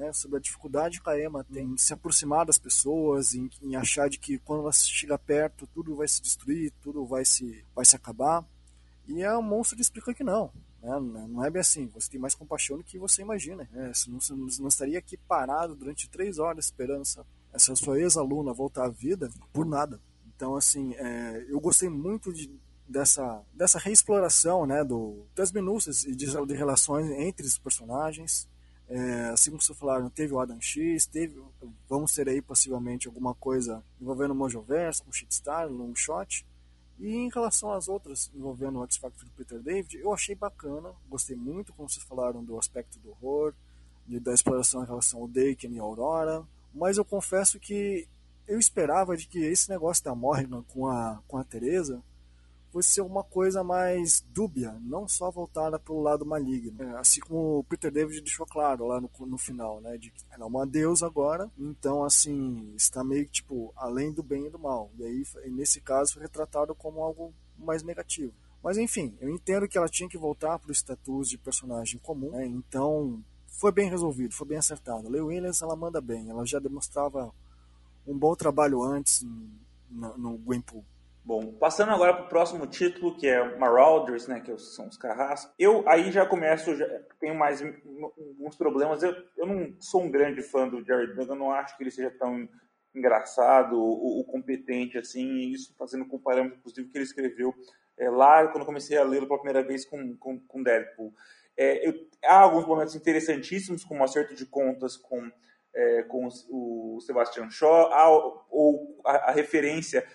né, 0.00 0.12
sobre 0.14 0.38
a 0.38 0.40
dificuldade 0.40 1.00
que 1.00 1.10
a 1.10 1.22
Emma 1.22 1.44
tem 1.44 1.66
em 1.66 1.76
se 1.76 1.92
aproximar 1.92 2.46
das 2.46 2.58
pessoas, 2.58 3.34
em, 3.34 3.50
em, 3.62 3.76
achar 3.76 4.08
de 4.08 4.18
que 4.18 4.38
quando 4.38 4.62
ela 4.62 4.72
chega 4.72 5.18
perto 5.18 5.66
tudo 5.66 5.94
vai 5.94 6.08
se 6.08 6.22
destruir, 6.22 6.72
tudo 6.80 7.04
vai 7.04 7.24
se, 7.24 7.64
vai 7.74 7.84
se 7.84 7.94
acabar. 7.94 8.44
E 9.06 9.22
a 9.22 9.40
monstro 9.40 9.78
explica 9.78 10.14
que 10.14 10.24
não. 10.24 10.50
Né, 10.82 10.98
não 11.28 11.44
é 11.44 11.50
bem 11.50 11.60
assim. 11.60 11.86
Você 11.88 12.10
tem 12.10 12.20
mais 12.20 12.34
compaixão 12.34 12.78
do 12.78 12.84
que 12.84 12.98
você 12.98 13.20
imagina. 13.20 13.68
Né, 13.70 13.92
você, 13.92 14.10
não, 14.10 14.20
você 14.20 14.62
não 14.62 14.68
estaria 14.68 14.98
aqui 14.98 15.16
parado 15.16 15.76
durante 15.76 16.08
três 16.08 16.38
horas 16.38 16.66
esperando 16.66 17.02
essa, 17.02 17.26
essa 17.52 17.76
sua 17.76 18.00
ex-aluna 18.00 18.54
voltar 18.54 18.86
à 18.86 18.88
vida 18.88 19.28
por 19.52 19.66
nada. 19.66 20.00
Então, 20.34 20.56
assim, 20.56 20.94
é, 20.94 21.44
eu 21.48 21.60
gostei 21.60 21.90
muito 21.90 22.32
de, 22.32 22.50
dessa, 22.88 23.42
dessa 23.52 23.78
reexploração 23.78 24.64
né, 24.64 24.82
do, 24.82 25.26
das 25.34 25.52
minúcias 25.52 26.04
e 26.04 26.14
de, 26.14 26.26
de 26.26 26.54
relações 26.54 27.10
entre 27.10 27.46
os 27.46 27.58
personagens. 27.58 28.48
É, 28.90 29.30
assim 29.30 29.50
como 29.50 29.62
vocês 29.62 29.78
falaram, 29.78 30.10
teve 30.10 30.34
o 30.34 30.40
Adam 30.40 30.60
X, 30.60 31.06
teve, 31.06 31.40
vamos 31.88 32.12
ter 32.12 32.28
aí 32.28 32.42
possivelmente 32.42 33.06
alguma 33.06 33.32
coisa 33.34 33.84
envolvendo 34.00 34.32
o 34.32 34.34
Mojoverse, 34.34 35.00
com 35.00 35.12
Shitstar, 35.12 35.68
Long 35.70 35.94
Shot. 35.94 36.44
E 36.98 37.14
em 37.14 37.30
relação 37.30 37.72
às 37.72 37.88
outras 37.88 38.30
envolvendo 38.34 38.80
o 38.80 38.84
X 38.84 38.96
Factor 38.96 39.24
do 39.24 39.30
Peter 39.30 39.60
David, 39.60 39.96
eu 39.96 40.12
achei 40.12 40.34
bacana, 40.34 40.90
gostei 41.08 41.36
muito, 41.36 41.72
como 41.72 41.88
vocês 41.88 42.04
falaram, 42.04 42.42
do 42.42 42.58
aspecto 42.58 42.98
do 42.98 43.10
horror, 43.10 43.54
da 44.06 44.34
exploração 44.34 44.82
em 44.82 44.86
relação 44.86 45.20
ao 45.20 45.28
Daken 45.28 45.72
e 45.72 45.78
Aurora. 45.78 46.42
Mas 46.74 46.98
eu 46.98 47.04
confesso 47.04 47.60
que 47.60 48.08
eu 48.48 48.58
esperava 48.58 49.16
de 49.16 49.28
que 49.28 49.38
esse 49.38 49.70
negócio 49.70 50.02
da 50.02 50.16
Morrigan 50.16 50.64
com 50.64 50.88
a, 50.88 51.22
com 51.28 51.38
a 51.38 51.44
Teresa 51.44 52.02
fosse 52.70 52.90
ser 52.90 53.00
uma 53.00 53.22
coisa 53.24 53.64
mais 53.64 54.24
dúbia, 54.32 54.76
não 54.80 55.08
só 55.08 55.30
voltada 55.30 55.78
para 55.78 55.92
o 55.92 56.00
lado 56.00 56.24
maligno. 56.24 56.82
É, 56.82 56.98
assim 56.98 57.20
como 57.20 57.58
o 57.58 57.64
Peter 57.64 57.90
David 57.90 58.20
deixou 58.20 58.46
claro 58.46 58.86
lá 58.86 59.00
no, 59.00 59.10
no 59.26 59.38
final, 59.38 59.80
né, 59.80 59.96
de 59.96 60.10
que 60.10 60.24
ela 60.30 60.44
é 60.44 60.46
uma 60.46 60.66
deusa 60.66 61.06
agora, 61.06 61.50
então 61.58 62.04
assim, 62.04 62.72
está 62.76 63.02
meio 63.02 63.26
que 63.26 63.32
tipo 63.32 63.72
além 63.76 64.12
do 64.12 64.22
bem 64.22 64.46
e 64.46 64.50
do 64.50 64.58
mal. 64.58 64.90
E 64.98 65.04
aí 65.04 65.24
nesse 65.50 65.80
caso 65.80 66.14
foi 66.14 66.22
retratado 66.22 66.74
como 66.74 67.02
algo 67.02 67.34
mais 67.58 67.82
negativo. 67.82 68.32
Mas 68.62 68.78
enfim, 68.78 69.16
eu 69.20 69.28
entendo 69.28 69.66
que 69.66 69.78
ela 69.78 69.88
tinha 69.88 70.08
que 70.08 70.18
voltar 70.18 70.58
para 70.58 70.70
o 70.70 70.74
status 70.74 71.28
de 71.28 71.38
personagem 71.38 71.98
comum, 71.98 72.30
né, 72.30 72.46
então 72.46 73.22
foi 73.46 73.72
bem 73.72 73.90
resolvido, 73.90 74.34
foi 74.34 74.46
bem 74.46 74.58
acertado. 74.58 75.08
Leigh 75.08 75.24
Williams 75.24 75.60
ela 75.60 75.74
manda 75.74 76.00
bem, 76.00 76.30
ela 76.30 76.46
já 76.46 76.58
demonstrava 76.58 77.32
um 78.06 78.16
bom 78.16 78.34
trabalho 78.34 78.82
antes 78.82 79.22
no, 79.90 80.16
no 80.16 80.38
Gwenpool. 80.38 80.84
Bom, 81.22 81.52
passando 81.52 81.92
agora 81.92 82.14
para 82.14 82.24
o 82.24 82.28
próximo 82.28 82.66
título, 82.66 83.16
que 83.16 83.28
é 83.28 83.56
Marauders, 83.56 84.26
né, 84.26 84.40
que 84.40 84.56
são 84.58 84.88
os 84.88 84.96
carrascos. 84.96 85.52
Eu 85.58 85.86
aí 85.86 86.10
já 86.10 86.24
começo, 86.24 86.74
já 86.74 86.86
tenho 87.20 87.34
mais 87.34 87.62
alguns 87.62 88.56
problemas. 88.56 89.02
Eu, 89.02 89.14
eu 89.36 89.46
não 89.46 89.76
sou 89.78 90.02
um 90.02 90.10
grande 90.10 90.42
fã 90.42 90.66
do 90.66 90.84
Jared 90.84 91.14
Duggan, 91.14 91.34
não 91.34 91.52
acho 91.52 91.76
que 91.76 91.82
ele 91.82 91.90
seja 91.90 92.10
tão 92.10 92.48
engraçado 92.94 93.78
ou, 93.78 94.18
ou 94.18 94.24
competente 94.24 94.98
assim, 94.98 95.50
isso 95.50 95.74
fazendo 95.78 96.06
com 96.06 96.18
parâmetro, 96.18 96.58
inclusive, 96.58 96.88
que 96.88 96.96
ele 96.96 97.04
escreveu 97.04 97.54
é, 97.98 98.08
lá 98.08 98.48
quando 98.48 98.66
comecei 98.66 98.96
a 98.96 99.04
lê-lo 99.04 99.26
pela 99.26 99.38
primeira 99.38 99.62
vez 99.62 99.84
com, 99.84 100.16
com, 100.16 100.40
com 100.40 100.62
Deadpool. 100.62 101.12
É, 101.56 101.86
eu, 101.86 101.94
há 102.24 102.40
alguns 102.40 102.66
momentos 102.66 102.96
interessantíssimos, 102.96 103.84
como 103.84 104.00
o 104.00 104.04
acerto 104.04 104.34
de 104.34 104.46
contas 104.46 104.96
com, 104.96 105.30
é, 105.74 106.02
com 106.04 106.26
o 106.48 106.98
Sebastian 107.02 107.50
Shaw, 107.50 107.92
há, 107.92 108.08
ou 108.50 109.00
a, 109.04 109.30
a 109.30 109.32
referência 109.32 110.06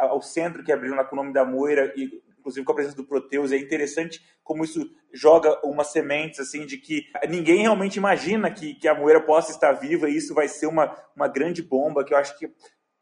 ao 0.00 0.20
centro 0.22 0.64
que 0.64 0.72
abriu 0.72 0.92
o 0.92 1.16
nome 1.16 1.32
da 1.32 1.44
Moira 1.44 1.92
e 1.96 2.22
inclusive 2.46 2.64
com 2.64 2.72
a 2.72 2.74
presença 2.76 2.96
do 2.96 3.04
Proteus, 3.04 3.50
é 3.50 3.58
interessante 3.58 4.20
como 4.44 4.62
isso 4.62 4.88
joga 5.12 5.58
umas 5.66 5.88
sementes 5.88 6.38
assim 6.38 6.64
de 6.64 6.76
que 6.78 7.04
ninguém 7.28 7.62
realmente 7.62 7.96
imagina 7.96 8.48
que, 8.52 8.74
que 8.74 8.86
a 8.86 8.94
Moira 8.94 9.20
possa 9.20 9.50
estar 9.50 9.72
viva 9.72 10.08
e 10.08 10.16
isso 10.16 10.32
vai 10.32 10.46
ser 10.46 10.66
uma, 10.66 10.96
uma 11.16 11.26
grande 11.26 11.60
bomba 11.60 12.04
que 12.04 12.14
eu 12.14 12.18
acho 12.18 12.38
que 12.38 12.48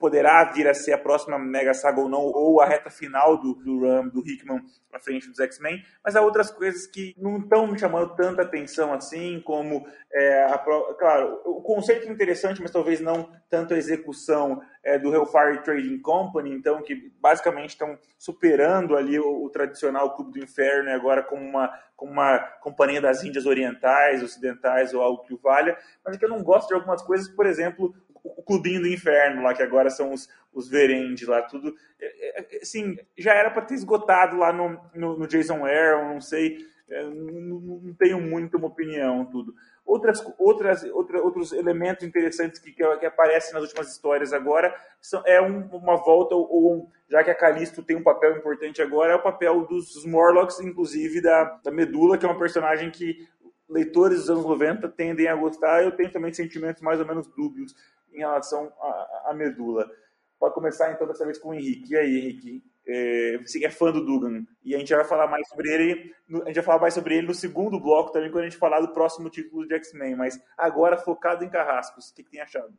poderá 0.04 0.44
vir 0.52 0.68
a 0.68 0.74
ser 0.74 0.92
a 0.92 0.98
próxima 0.98 1.38
Mega 1.38 1.72
Saga 1.72 1.98
ou 1.98 2.10
não, 2.10 2.20
ou 2.20 2.60
a 2.60 2.66
reta 2.66 2.90
final 2.90 3.40
do, 3.40 3.54
do 3.54 3.80
Ram, 3.80 4.06
do 4.08 4.20
Hickman 4.20 4.62
à 4.92 5.00
frente 5.00 5.30
dos 5.30 5.40
X-Men, 5.40 5.82
mas 6.04 6.14
há 6.14 6.20
outras 6.20 6.50
coisas 6.50 6.86
que 6.86 7.14
não 7.16 7.38
estão 7.38 7.66
me 7.66 7.78
chamando 7.78 8.14
tanta 8.14 8.42
atenção 8.42 8.92
assim, 8.92 9.40
como, 9.40 9.86
é, 10.12 10.44
a, 10.44 10.58
claro, 10.58 11.40
o 11.46 11.62
conceito 11.62 12.06
é 12.06 12.12
interessante, 12.12 12.60
mas 12.60 12.70
talvez 12.70 13.00
não 13.00 13.30
tanto 13.48 13.72
a 13.72 13.78
execução 13.78 14.60
é, 14.84 14.98
do 14.98 15.10
Hellfire 15.10 15.62
Trading 15.62 15.98
Company, 16.02 16.52
então, 16.52 16.82
que 16.82 17.10
basicamente 17.18 17.70
estão 17.70 17.98
superando 18.18 18.98
ali 18.98 19.18
o, 19.18 19.42
o 19.42 19.48
tradicional 19.48 20.14
Clube 20.14 20.32
do 20.32 20.44
Inferno, 20.44 20.90
agora 20.90 21.22
como 21.22 21.42
uma, 21.42 21.72
como 21.96 22.12
uma 22.12 22.38
companhia 22.60 23.00
das 23.00 23.24
Índias 23.24 23.46
Orientais, 23.46 24.22
Ocidentais 24.22 24.92
ou 24.92 25.00
algo 25.00 25.22
que 25.22 25.32
o 25.32 25.38
valha, 25.38 25.78
mas 26.04 26.14
é 26.14 26.18
que 26.18 26.26
eu 26.26 26.28
não 26.28 26.42
gosto 26.42 26.68
de 26.68 26.74
algumas 26.74 27.00
coisas, 27.00 27.26
por 27.26 27.46
exemplo, 27.46 27.94
o 28.24 28.42
clubinho 28.42 28.80
do 28.80 28.88
inferno 28.88 29.42
lá, 29.42 29.52
que 29.52 29.62
agora 29.62 29.90
são 29.90 30.12
os, 30.12 30.28
os 30.52 30.70
lá, 31.28 31.42
tudo. 31.42 31.74
É, 32.00 32.40
é, 32.40 32.58
assim, 32.62 32.96
já 33.16 33.34
era 33.34 33.50
para 33.50 33.62
ter 33.62 33.74
esgotado 33.74 34.38
lá 34.38 34.52
no, 34.52 34.80
no, 34.94 35.18
no 35.18 35.26
Jason 35.26 35.64
Aaron, 35.64 36.14
não 36.14 36.20
sei, 36.22 36.58
é, 36.88 37.02
não, 37.02 37.60
não, 37.60 37.94
tenho 37.94 38.20
muito 38.20 38.56
uma 38.56 38.68
opinião, 38.68 39.26
tudo. 39.26 39.54
Outras, 39.84 40.24
outras, 40.38 40.84
outra, 40.84 41.22
outros 41.22 41.52
elementos 41.52 42.06
interessantes 42.06 42.58
que, 42.58 42.72
que, 42.72 42.96
que, 42.96 43.06
aparecem 43.06 43.52
nas 43.52 43.64
últimas 43.64 43.92
histórias 43.92 44.32
agora 44.32 44.74
são, 45.00 45.22
é 45.26 45.40
um, 45.42 45.66
uma 45.76 45.96
volta, 45.96 46.34
ou 46.34 46.90
já 47.08 47.22
que 47.22 47.30
a 47.30 47.34
Calisto 47.34 47.82
tem 47.82 47.96
um 47.96 48.02
papel 48.02 48.38
importante 48.38 48.80
agora, 48.80 49.12
é 49.12 49.16
o 49.16 49.22
papel 49.22 49.66
dos 49.66 50.04
Morlocks, 50.06 50.60
inclusive 50.60 51.20
da, 51.20 51.44
da 51.62 51.70
Medula, 51.70 52.16
que 52.16 52.24
é 52.24 52.28
uma 52.28 52.38
personagem 52.38 52.90
que 52.90 53.28
leitores 53.68 54.20
dos 54.20 54.30
anos 54.30 54.44
90 54.44 54.88
tendem 54.90 55.28
a 55.28 55.34
gostar. 55.34 55.82
Eu 55.82 55.92
tenho 55.92 56.10
também 56.10 56.32
sentimentos 56.32 56.82
mais 56.82 57.00
ou 57.00 57.06
menos 57.06 57.26
dúbios 57.26 57.74
em 58.14 58.18
relação 58.18 58.72
à, 59.26 59.32
medula. 59.34 59.90
Pode 60.38 60.54
começar 60.54 60.92
então 60.92 61.06
dessa 61.06 61.24
vez 61.24 61.38
com 61.38 61.50
o 61.50 61.54
Henrique. 61.54 61.92
E 61.92 61.96
aí, 61.96 62.18
Henrique? 62.18 62.62
É, 62.86 63.38
você 63.38 63.64
é 63.64 63.70
fã 63.70 63.90
do 63.90 64.04
Dugan. 64.04 64.44
E 64.62 64.74
a 64.74 64.78
gente 64.78 64.94
vai 64.94 65.04
falar 65.04 65.26
mais 65.26 65.48
sobre 65.48 65.72
ele. 65.72 66.14
A 66.42 66.46
gente 66.46 66.56
vai 66.56 66.64
falar 66.64 66.80
mais 66.80 66.94
sobre 66.94 67.16
ele 67.16 67.26
no 67.26 67.34
segundo 67.34 67.80
bloco 67.80 68.12
também, 68.12 68.30
quando 68.30 68.44
a 68.44 68.48
gente 68.48 68.58
falar 68.58 68.80
do 68.80 68.92
próximo 68.92 69.30
título 69.30 69.66
de 69.66 69.74
X-Men. 69.74 70.16
Mas 70.16 70.38
agora 70.56 70.96
focado 70.96 71.44
em 71.44 71.50
Carrascos. 71.50 72.10
O 72.10 72.14
que, 72.14 72.24
que 72.24 72.30
tem 72.30 72.40
achado? 72.40 72.72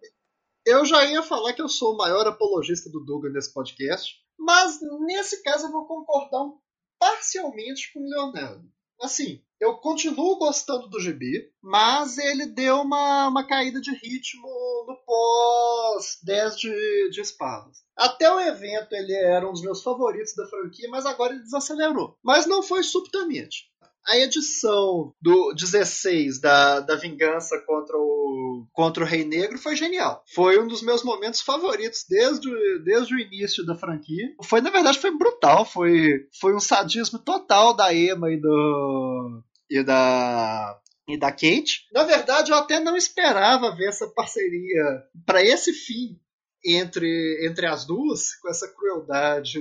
Eu 0.65 0.83
já 0.85 1.05
ia 1.05 1.21
falar 1.21 1.53
que 1.53 1.61
eu 1.61 1.69
sou 1.69 1.93
o 1.93 1.97
maior 1.97 2.25
apologista 2.25 2.89
do 2.89 2.99
Dugan 2.99 3.29
nesse 3.29 3.53
podcast, 3.53 4.15
mas 4.37 4.79
nesse 5.01 5.43
caso 5.43 5.67
eu 5.67 5.71
vou 5.71 5.85
concordar 5.85 6.51
parcialmente 6.99 7.93
com 7.93 7.99
o 7.99 8.09
Leonardo. 8.09 8.67
Assim, 9.01 9.41
eu 9.59 9.77
continuo 9.77 10.37
gostando 10.37 10.87
do 10.87 10.99
GB, 10.99 11.49
mas 11.61 12.17
ele 12.17 12.45
deu 12.45 12.81
uma, 12.81 13.27
uma 13.27 13.43
caída 13.47 13.79
de 13.79 13.91
ritmo 13.91 14.47
no 14.87 14.97
pós 15.05 16.19
10 16.23 16.57
de, 16.57 17.09
de 17.09 17.21
espadas. 17.21 17.77
Até 17.95 18.31
o 18.31 18.39
evento 18.39 18.93
ele 18.93 19.13
era 19.13 19.47
um 19.47 19.53
dos 19.53 19.61
meus 19.61 19.81
favoritos 19.81 20.35
da 20.35 20.47
franquia, 20.47 20.89
mas 20.89 21.05
agora 21.05 21.33
ele 21.33 21.43
desacelerou. 21.43 22.17
Mas 22.23 22.45
não 22.45 22.61
foi 22.61 22.83
subitamente. 22.83 23.69
A 24.07 24.17
edição 24.17 25.13
do 25.19 25.53
16 25.53 26.39
da, 26.39 26.79
da 26.79 26.95
Vingança 26.95 27.59
contra 27.65 27.97
o, 27.97 28.67
contra 28.71 29.03
o 29.03 29.07
Rei 29.07 29.25
Negro 29.25 29.57
foi 29.57 29.75
genial. 29.75 30.23
Foi 30.33 30.59
um 30.59 30.67
dos 30.67 30.83
meus 30.83 31.03
momentos 31.03 31.41
favoritos 31.41 32.05
desde, 32.07 32.49
desde 32.83 33.15
o 33.15 33.19
início 33.19 33.65
da 33.65 33.75
franquia. 33.75 34.27
Foi, 34.43 34.61
na 34.61 34.69
verdade, 34.69 34.99
foi 34.99 35.09
brutal. 35.17 35.65
Foi, 35.65 36.27
foi 36.39 36.55
um 36.55 36.59
sadismo 36.59 37.17
total 37.17 37.73
da 37.73 37.93
Emma 37.93 38.31
e 38.31 38.39
do. 38.39 39.43
e 39.69 39.83
da. 39.83 40.79
E 41.07 41.17
da 41.17 41.31
Kate. 41.31 41.87
Na 41.93 42.03
verdade, 42.03 42.51
eu 42.51 42.57
até 42.57 42.79
não 42.79 42.97
esperava 42.97 43.75
ver 43.75 43.89
essa 43.89 44.07
parceria 44.07 45.03
para 45.23 45.43
esse 45.43 45.71
fim 45.71 46.19
entre, 46.65 47.47
entre 47.47 47.67
as 47.67 47.85
duas, 47.85 48.35
com 48.35 48.49
essa 48.49 48.67
crueldade 48.67 49.59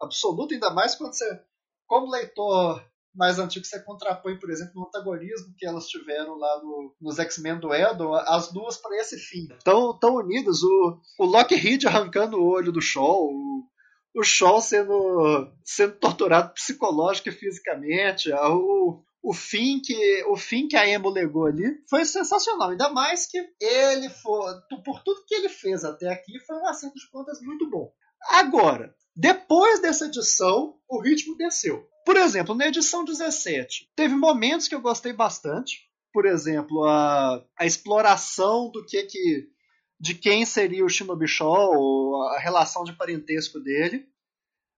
absoluta, 0.00 0.52
ainda 0.52 0.70
mais 0.70 0.94
quando 0.94 1.14
você, 1.14 1.40
como 1.86 2.10
leitor 2.10 2.84
mais 3.14 3.38
antigo 3.38 3.64
você 3.64 3.80
contrapõe, 3.80 4.38
por 4.38 4.50
exemplo, 4.50 4.72
no 4.74 4.86
antagonismo 4.86 5.54
que 5.56 5.66
elas 5.66 5.86
tiveram 5.86 6.36
lá 6.36 6.60
no, 6.62 6.94
nos 7.00 7.18
X-Men 7.18 7.60
do 7.60 7.72
Eldon, 7.74 8.14
as 8.14 8.50
duas 8.52 8.76
para 8.76 8.96
esse 8.96 9.18
fim. 9.18 9.48
Estão 9.52 9.98
tão 9.98 10.16
unidas, 10.16 10.62
o, 10.62 11.00
o 11.18 11.24
Lockheed 11.24 11.86
arrancando 11.86 12.38
o 12.38 12.46
olho 12.46 12.72
do 12.72 12.80
Shaw, 12.80 13.26
o, 13.26 13.64
o 14.14 14.22
Shaw 14.22 14.60
sendo, 14.60 15.50
sendo 15.64 15.94
torturado 15.96 16.54
psicológica 16.54 17.28
e 17.28 17.32
fisicamente, 17.32 18.32
o, 18.32 19.02
o 19.22 19.32
fim 19.32 19.80
que 19.80 20.24
o 20.24 20.36
fim 20.36 20.66
que 20.66 20.76
a 20.76 20.88
Emo 20.88 21.08
legou 21.08 21.46
ali 21.46 21.80
foi 21.88 22.04
sensacional. 22.04 22.70
Ainda 22.70 22.88
mais 22.88 23.26
que 23.26 23.38
ele 23.60 24.08
foi, 24.08 24.52
por 24.84 25.02
tudo 25.02 25.24
que 25.26 25.34
ele 25.34 25.48
fez 25.48 25.84
até 25.84 26.10
aqui, 26.10 26.40
foi 26.46 26.56
um 26.56 26.66
acerto 26.66 26.98
de 26.98 27.10
contas 27.10 27.40
muito 27.40 27.68
bom. 27.70 27.92
Agora, 28.30 28.94
depois 29.14 29.80
dessa 29.80 30.06
edição, 30.06 30.76
o 30.88 31.00
ritmo 31.00 31.36
desceu. 31.36 31.86
Por 32.04 32.16
exemplo, 32.16 32.54
na 32.54 32.66
edição 32.66 33.04
17, 33.04 33.90
teve 33.94 34.14
momentos 34.14 34.68
que 34.68 34.74
eu 34.74 34.80
gostei 34.80 35.12
bastante. 35.12 35.88
Por 36.12 36.26
exemplo, 36.26 36.84
a, 36.84 37.42
a 37.56 37.64
exploração 37.64 38.70
do 38.70 38.84
que 38.84 39.02
que 39.04 39.48
de 39.98 40.14
quem 40.14 40.44
seria 40.44 40.84
o 40.84 40.88
Shinobi 40.88 41.28
Shaw, 41.28 42.22
a 42.32 42.40
relação 42.40 42.82
de 42.82 42.92
parentesco 42.92 43.60
dele. 43.60 44.04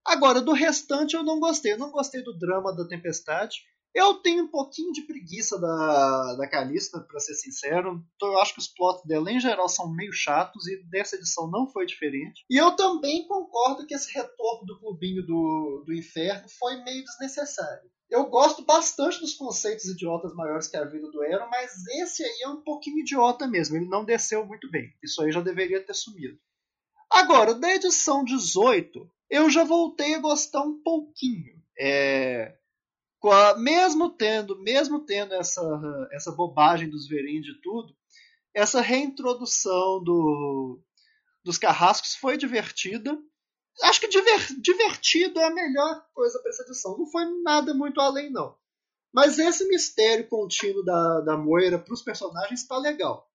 Agora, 0.05 0.39
do 0.39 0.53
restante 0.53 1.15
eu 1.15 1.23
não 1.23 1.39
gostei. 1.39 1.73
Eu 1.73 1.79
não 1.79 1.89
gostei 1.89 2.21
do 2.21 2.37
drama 2.37 2.75
da 2.75 2.87
Tempestade. 2.87 3.63
Eu 3.95 4.15
tenho 4.15 4.43
um 4.43 4.47
pouquinho 4.49 4.91
de 4.91 5.03
preguiça 5.03 5.57
da, 5.57 6.35
da 6.35 6.49
Calista, 6.49 6.99
para 6.99 7.17
ser 7.17 7.33
sincero. 7.33 8.03
Eu 8.21 8.37
acho 8.41 8.53
que 8.53 8.59
os 8.59 8.67
plots 8.67 9.05
dela, 9.05 9.31
em 9.31 9.39
geral, 9.39 9.69
são 9.69 9.89
meio 9.89 10.11
chatos 10.11 10.67
e 10.67 10.83
dessa 10.89 11.15
edição 11.15 11.49
não 11.49 11.65
foi 11.65 11.85
diferente. 11.85 12.43
E 12.49 12.57
eu 12.57 12.75
também 12.75 13.25
concordo 13.25 13.87
que 13.87 13.95
esse 13.95 14.13
retorno 14.13 14.65
do 14.65 14.77
clubinho 14.79 15.25
do, 15.25 15.81
do 15.85 15.93
inferno 15.93 16.45
foi 16.59 16.75
meio 16.83 17.05
desnecessário. 17.05 17.89
Eu 18.09 18.25
gosto 18.25 18.65
bastante 18.65 19.21
dos 19.21 19.33
conceitos 19.33 19.85
idiotas 19.85 20.35
maiores 20.35 20.67
que 20.67 20.75
a 20.75 20.83
vida 20.83 21.09
do 21.09 21.21
Aaron, 21.21 21.49
mas 21.49 21.71
esse 21.87 22.21
aí 22.21 22.41
é 22.43 22.49
um 22.49 22.61
pouquinho 22.61 22.99
idiota 22.99 23.47
mesmo. 23.47 23.77
Ele 23.77 23.87
não 23.87 24.03
desceu 24.03 24.45
muito 24.45 24.69
bem. 24.69 24.93
Isso 25.01 25.21
aí 25.21 25.31
já 25.31 25.39
deveria 25.39 25.81
ter 25.81 25.93
sumido. 25.93 26.37
Agora, 27.09 27.55
da 27.55 27.73
edição 27.73 28.25
18, 28.25 29.09
eu 29.29 29.49
já 29.49 29.63
voltei 29.63 30.15
a 30.15 30.19
gostar 30.19 30.63
um 30.63 30.81
pouquinho. 30.83 31.55
É 31.79 32.57
mesmo 33.57 34.09
tendo, 34.09 34.61
mesmo 34.61 35.05
tendo 35.05 35.33
essa, 35.33 35.61
essa 36.11 36.31
bobagem 36.31 36.89
dos 36.89 37.07
Verin 37.07 37.39
e 37.39 37.61
tudo, 37.61 37.95
essa 38.53 38.81
reintrodução 38.81 40.03
do, 40.03 40.79
dos 41.43 41.57
carrascos 41.57 42.15
foi 42.15 42.37
divertida. 42.37 43.17
Acho 43.83 43.99
que 43.99 44.07
diver, 44.07 44.61
divertido 44.61 45.39
é 45.39 45.45
a 45.45 45.53
melhor 45.53 46.05
coisa 46.13 46.39
para 46.39 46.49
essa 46.49 46.63
edição. 46.63 46.97
Não 46.97 47.05
foi 47.07 47.25
nada 47.43 47.73
muito 47.73 47.99
além, 47.99 48.31
não. 48.31 48.55
Mas 49.13 49.39
esse 49.39 49.67
mistério 49.67 50.27
contínuo 50.27 50.83
da, 50.83 51.21
da 51.21 51.37
Moira 51.37 51.79
para 51.79 51.93
os 51.93 52.01
personagens 52.01 52.61
está 52.61 52.77
legal. 52.77 53.29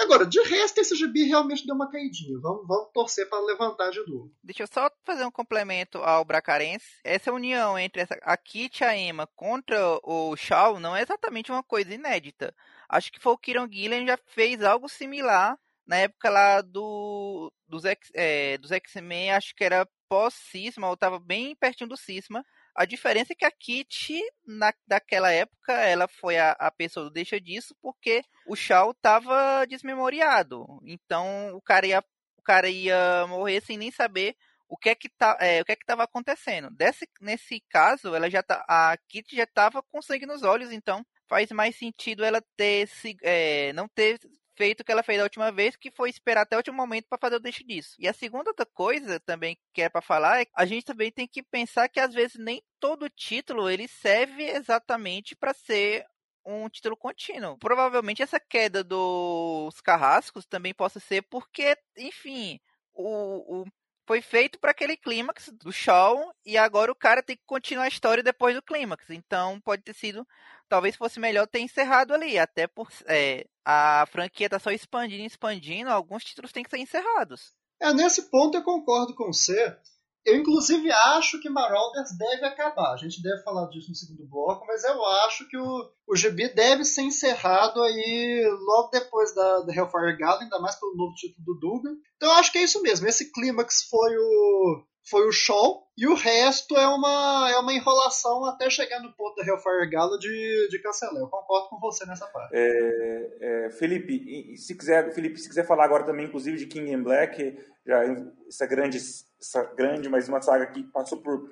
Agora, 0.00 0.26
de 0.26 0.40
resto, 0.42 0.78
esse 0.78 0.96
gibi 0.96 1.24
realmente 1.24 1.66
deu 1.66 1.74
uma 1.74 1.90
caidinha. 1.90 2.38
Vamos, 2.40 2.66
vamos 2.66 2.90
torcer 2.92 3.28
para 3.28 3.44
levantar 3.44 3.90
de 3.90 4.00
novo. 4.06 4.32
Deixa 4.42 4.62
eu 4.62 4.66
só 4.66 4.90
fazer 5.04 5.24
um 5.24 5.30
complemento 5.30 5.98
ao 5.98 6.24
Bracarense. 6.24 6.86
Essa 7.04 7.32
união 7.32 7.78
entre 7.78 8.02
essa, 8.02 8.18
a 8.22 8.36
Kit 8.36 8.82
e 8.82 8.84
a 8.84 8.96
Emma 8.96 9.28
contra 9.36 9.78
o 10.02 10.34
Shaw 10.36 10.80
não 10.80 10.96
é 10.96 11.02
exatamente 11.02 11.52
uma 11.52 11.62
coisa 11.62 11.94
inédita. 11.94 12.54
Acho 12.88 13.12
que 13.12 13.20
foi 13.20 13.32
o 13.32 13.38
Kieron 13.38 13.68
Gillen 13.70 14.06
já 14.06 14.18
fez 14.26 14.62
algo 14.62 14.88
similar 14.88 15.58
na 15.86 15.96
época 15.96 16.30
lá 16.30 16.60
do, 16.60 17.52
dos, 17.68 17.82
é, 18.14 18.56
dos 18.58 18.70
X-Men, 18.70 19.32
acho 19.32 19.54
que 19.56 19.64
era 19.64 19.88
pós-Cisma, 20.08 20.86
ou 20.86 20.94
estava 20.94 21.18
bem 21.18 21.56
pertinho 21.56 21.90
do 21.90 21.96
Cisma. 21.96 22.44
A 22.74 22.84
diferença 22.84 23.32
é 23.32 23.36
que 23.36 23.44
a 23.44 23.50
Kitty, 23.50 24.20
na, 24.46 24.72
daquela 24.86 25.32
época, 25.32 25.72
ela 25.72 26.08
foi 26.08 26.38
a, 26.38 26.52
a 26.52 26.70
pessoa 26.70 27.04
do 27.04 27.10
deixa 27.10 27.40
disso 27.40 27.74
porque 27.82 28.22
o 28.46 28.56
Shaw 28.56 28.92
estava 28.92 29.64
desmemoriado. 29.66 30.66
Então 30.84 31.54
o 31.54 31.60
cara 31.60 31.86
ia, 31.86 32.04
o 32.38 32.42
cara 32.42 32.68
ia 32.68 33.26
morrer 33.26 33.60
sem 33.60 33.76
nem 33.76 33.90
saber 33.90 34.36
o 34.68 34.76
que 34.76 34.88
é 34.88 34.94
que 34.94 35.08
tá, 35.08 35.36
é, 35.40 35.60
o 35.60 35.64
que 35.64 35.72
é 35.72 35.76
que 35.76 35.82
estava 35.82 36.04
acontecendo. 36.04 36.70
Desse, 36.70 37.08
nesse 37.20 37.60
caso, 37.68 38.14
ela 38.14 38.30
já 38.30 38.42
tá, 38.42 38.64
a 38.68 38.96
Kitty 39.08 39.36
já 39.36 39.44
estava 39.44 39.82
com 39.82 40.00
sangue 40.00 40.26
nos 40.26 40.44
olhos, 40.44 40.70
então 40.70 41.04
faz 41.28 41.50
mais 41.50 41.76
sentido 41.76 42.24
ela 42.24 42.40
ter 42.56 42.86
se, 42.86 43.16
é, 43.22 43.72
não 43.72 43.88
ter 43.88 44.18
feito 44.60 44.80
o 44.80 44.84
que 44.84 44.92
ela 44.92 45.02
fez 45.02 45.16
da 45.16 45.24
última 45.24 45.50
vez, 45.50 45.74
que 45.74 45.90
foi 45.90 46.10
esperar 46.10 46.42
até 46.42 46.54
o 46.54 46.58
último 46.58 46.76
momento 46.76 47.06
para 47.08 47.16
fazer 47.16 47.36
o 47.36 47.40
deixo 47.40 47.66
disso. 47.66 47.96
E 47.98 48.06
a 48.06 48.12
segunda 48.12 48.50
outra 48.50 48.66
coisa 48.66 49.18
também 49.18 49.56
que 49.72 49.80
é 49.80 49.88
para 49.88 50.02
falar 50.02 50.38
é 50.38 50.44
que 50.44 50.52
a 50.54 50.66
gente 50.66 50.84
também 50.84 51.10
tem 51.10 51.26
que 51.26 51.42
pensar 51.42 51.88
que 51.88 51.98
às 51.98 52.12
vezes 52.12 52.36
nem 52.36 52.62
todo 52.78 53.08
título 53.08 53.70
ele 53.70 53.88
serve 53.88 54.44
exatamente 54.50 55.34
para 55.34 55.54
ser 55.54 56.04
um 56.44 56.68
título 56.68 56.94
contínuo. 56.94 57.56
Provavelmente 57.56 58.22
essa 58.22 58.38
queda 58.38 58.84
dos 58.84 59.80
carrascos 59.80 60.44
também 60.44 60.74
possa 60.74 61.00
ser 61.00 61.22
porque, 61.22 61.74
enfim, 61.96 62.60
o, 62.92 63.62
o 63.62 63.64
foi 64.06 64.20
feito 64.20 64.58
para 64.58 64.72
aquele 64.72 64.96
clímax 64.96 65.48
do 65.52 65.72
show 65.72 66.34
e 66.44 66.58
agora 66.58 66.92
o 66.92 66.96
cara 66.96 67.22
tem 67.22 67.36
que 67.36 67.44
continuar 67.46 67.84
a 67.84 67.88
história 67.88 68.22
depois 68.22 68.54
do 68.54 68.62
clímax. 68.62 69.08
Então 69.08 69.58
pode 69.60 69.82
ter 69.82 69.94
sido, 69.94 70.26
talvez 70.68 70.96
fosse 70.96 71.18
melhor 71.18 71.46
ter 71.46 71.60
encerrado 71.60 72.12
ali, 72.12 72.38
até 72.38 72.66
por 72.66 72.90
é, 73.06 73.46
a 73.70 74.06
franquia 74.06 74.50
tá 74.50 74.58
só 74.58 74.70
expandindo, 74.70 75.24
expandindo, 75.24 75.90
alguns 75.90 76.24
títulos 76.24 76.50
têm 76.50 76.64
que 76.64 76.70
ser 76.70 76.78
encerrados. 76.78 77.52
É, 77.80 77.92
nesse 77.94 78.28
ponto 78.28 78.56
eu 78.56 78.64
concordo 78.64 79.14
com 79.14 79.32
você. 79.32 79.76
Eu, 80.24 80.36
inclusive, 80.36 80.90
acho 80.90 81.40
que 81.40 81.48
Marauders 81.48 82.10
deve 82.18 82.44
acabar. 82.44 82.92
A 82.92 82.96
gente 82.96 83.22
deve 83.22 83.42
falar 83.42 83.66
disso 83.68 83.88
no 83.88 83.94
segundo 83.94 84.26
bloco, 84.26 84.66
mas 84.66 84.84
eu 84.84 85.04
acho 85.24 85.48
que 85.48 85.56
o, 85.56 85.90
o 86.10 86.16
GB 86.16 86.48
deve 86.48 86.84
ser 86.84 87.02
encerrado 87.02 87.80
aí 87.82 88.44
logo 88.66 88.90
depois 88.90 89.32
da, 89.32 89.60
da 89.60 89.72
Hellfire 89.72 90.16
Gala, 90.18 90.40
ainda 90.40 90.58
mais 90.58 90.74
pelo 90.74 90.96
novo 90.96 91.14
título 91.14 91.44
do 91.44 91.54
Dugan. 91.54 91.96
Então 92.16 92.28
eu 92.30 92.34
acho 92.34 92.50
que 92.50 92.58
é 92.58 92.62
isso 92.64 92.82
mesmo. 92.82 93.06
Esse 93.06 93.30
clímax 93.32 93.84
foi 93.88 94.16
o, 94.16 94.82
foi 95.08 95.28
o 95.28 95.32
show, 95.32 95.84
e 95.96 96.08
o 96.08 96.14
resto 96.14 96.76
é 96.76 96.86
uma, 96.88 97.50
é 97.52 97.56
uma 97.58 97.72
enrolação 97.72 98.44
até 98.44 98.68
chegar 98.68 99.00
no 99.00 99.12
ponto 99.12 99.36
da 99.36 99.46
Hellfire 99.46 99.88
Gala 99.88 100.18
de, 100.18 100.68
de 100.68 100.82
cancelar. 100.82 101.20
Eu 101.20 101.28
concordo 101.28 101.68
com 101.68 101.78
você 101.78 102.04
nessa 102.06 102.26
parte. 102.26 102.54
É, 102.54 103.66
é, 103.66 103.70
Felipe, 103.70 104.56
se 104.56 104.76
quiser, 104.76 105.12
Felipe, 105.14 105.38
se 105.38 105.48
quiser 105.48 105.66
falar 105.66 105.84
agora 105.84 106.04
também, 106.04 106.26
inclusive, 106.26 106.58
de 106.58 106.66
King 106.66 106.92
and 106.92 107.02
Black, 107.04 107.56
já, 107.86 108.02
essa 108.48 108.66
grande, 108.66 108.98
essa 109.40 109.62
grande, 109.76 110.08
mas 110.08 110.28
uma 110.28 110.42
saga 110.42 110.66
que 110.66 110.82
passou 110.84 111.18
por 111.18 111.48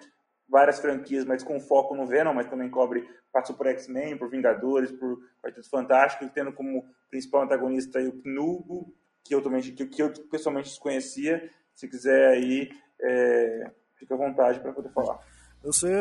várias 0.48 0.80
franquias, 0.80 1.24
mas 1.24 1.42
com 1.42 1.61
foco 1.61 1.94
no 1.94 2.06
Venom, 2.06 2.32
mas 2.32 2.48
também 2.48 2.70
cobre, 2.70 3.06
passou 3.32 3.54
por 3.54 3.66
X-Men, 3.66 4.16
por 4.16 4.30
Vingadores, 4.30 4.90
por 4.92 5.18
Quarteto 5.42 5.68
Fantástico, 5.68 6.30
tendo 6.32 6.52
como 6.52 6.84
principal 7.11 7.42
antagonista 7.42 8.00
o 8.00 8.12
Knugo, 8.22 8.94
que 9.24 9.34
eu, 9.34 9.42
também, 9.42 9.61
que, 9.61 9.87
que 9.87 10.02
eu 10.02 10.12
pessoalmente 10.30 10.70
desconhecia. 10.70 11.50
Se 11.74 11.87
quiser 11.87 12.28
aí 12.28 12.70
é, 13.00 13.70
fica 13.96 14.14
à 14.14 14.18
vontade 14.18 14.61
para 14.61 14.72
poder 14.72 14.90
falar. 14.92 15.18
Eu 15.62 15.72
sei 15.72 15.92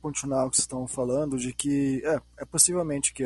continuar 0.00 0.46
o 0.46 0.50
que 0.50 0.56
vocês 0.56 0.64
estão 0.64 0.86
falando 0.88 1.36
de 1.36 1.52
que 1.52 2.02
é, 2.04 2.42
é 2.42 2.44
possivelmente 2.44 3.12
que 3.12 3.24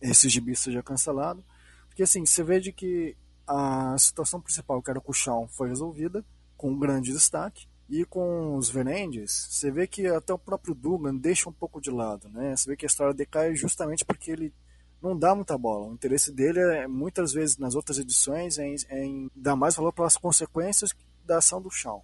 esse 0.00 0.28
gibi 0.28 0.54
seja 0.54 0.82
cancelado, 0.82 1.44
porque 1.86 2.02
assim, 2.02 2.26
você 2.26 2.42
vê 2.42 2.60
de 2.60 2.72
que 2.72 3.16
a 3.46 3.96
situação 3.98 4.40
principal, 4.40 4.82
que 4.82 4.90
era 4.90 4.98
o 4.98 5.02
Cuchão, 5.02 5.48
foi 5.48 5.68
resolvida, 5.68 6.24
com 6.56 6.70
um 6.70 6.78
grande 6.78 7.12
destaque, 7.12 7.66
e 7.92 8.06
com 8.06 8.56
os 8.56 8.70
Venendes, 8.70 9.48
você 9.50 9.70
vê 9.70 9.86
que 9.86 10.06
até 10.06 10.32
o 10.32 10.38
próprio 10.38 10.74
Dugan 10.74 11.14
deixa 11.14 11.50
um 11.50 11.52
pouco 11.52 11.78
de 11.78 11.90
lado, 11.90 12.26
né? 12.30 12.56
Você 12.56 12.70
vê 12.70 12.74
que 12.74 12.86
a 12.86 12.88
história 12.88 13.12
decai 13.12 13.54
justamente 13.54 14.02
porque 14.02 14.30
ele 14.30 14.54
não 15.02 15.14
dá 15.14 15.34
muita 15.34 15.58
bola. 15.58 15.88
O 15.88 15.92
interesse 15.92 16.32
dele 16.32 16.58
é, 16.58 16.88
muitas 16.88 17.34
vezes, 17.34 17.58
nas 17.58 17.74
outras 17.74 17.98
edições, 17.98 18.58
é 18.58 18.66
em, 18.66 18.76
é 18.88 19.04
em 19.04 19.30
dar 19.36 19.56
mais 19.56 19.76
valor 19.76 19.92
para 19.92 20.06
as 20.06 20.16
consequências 20.16 20.94
da 21.26 21.36
ação 21.36 21.60
do 21.60 21.70
Shawn 21.70 22.00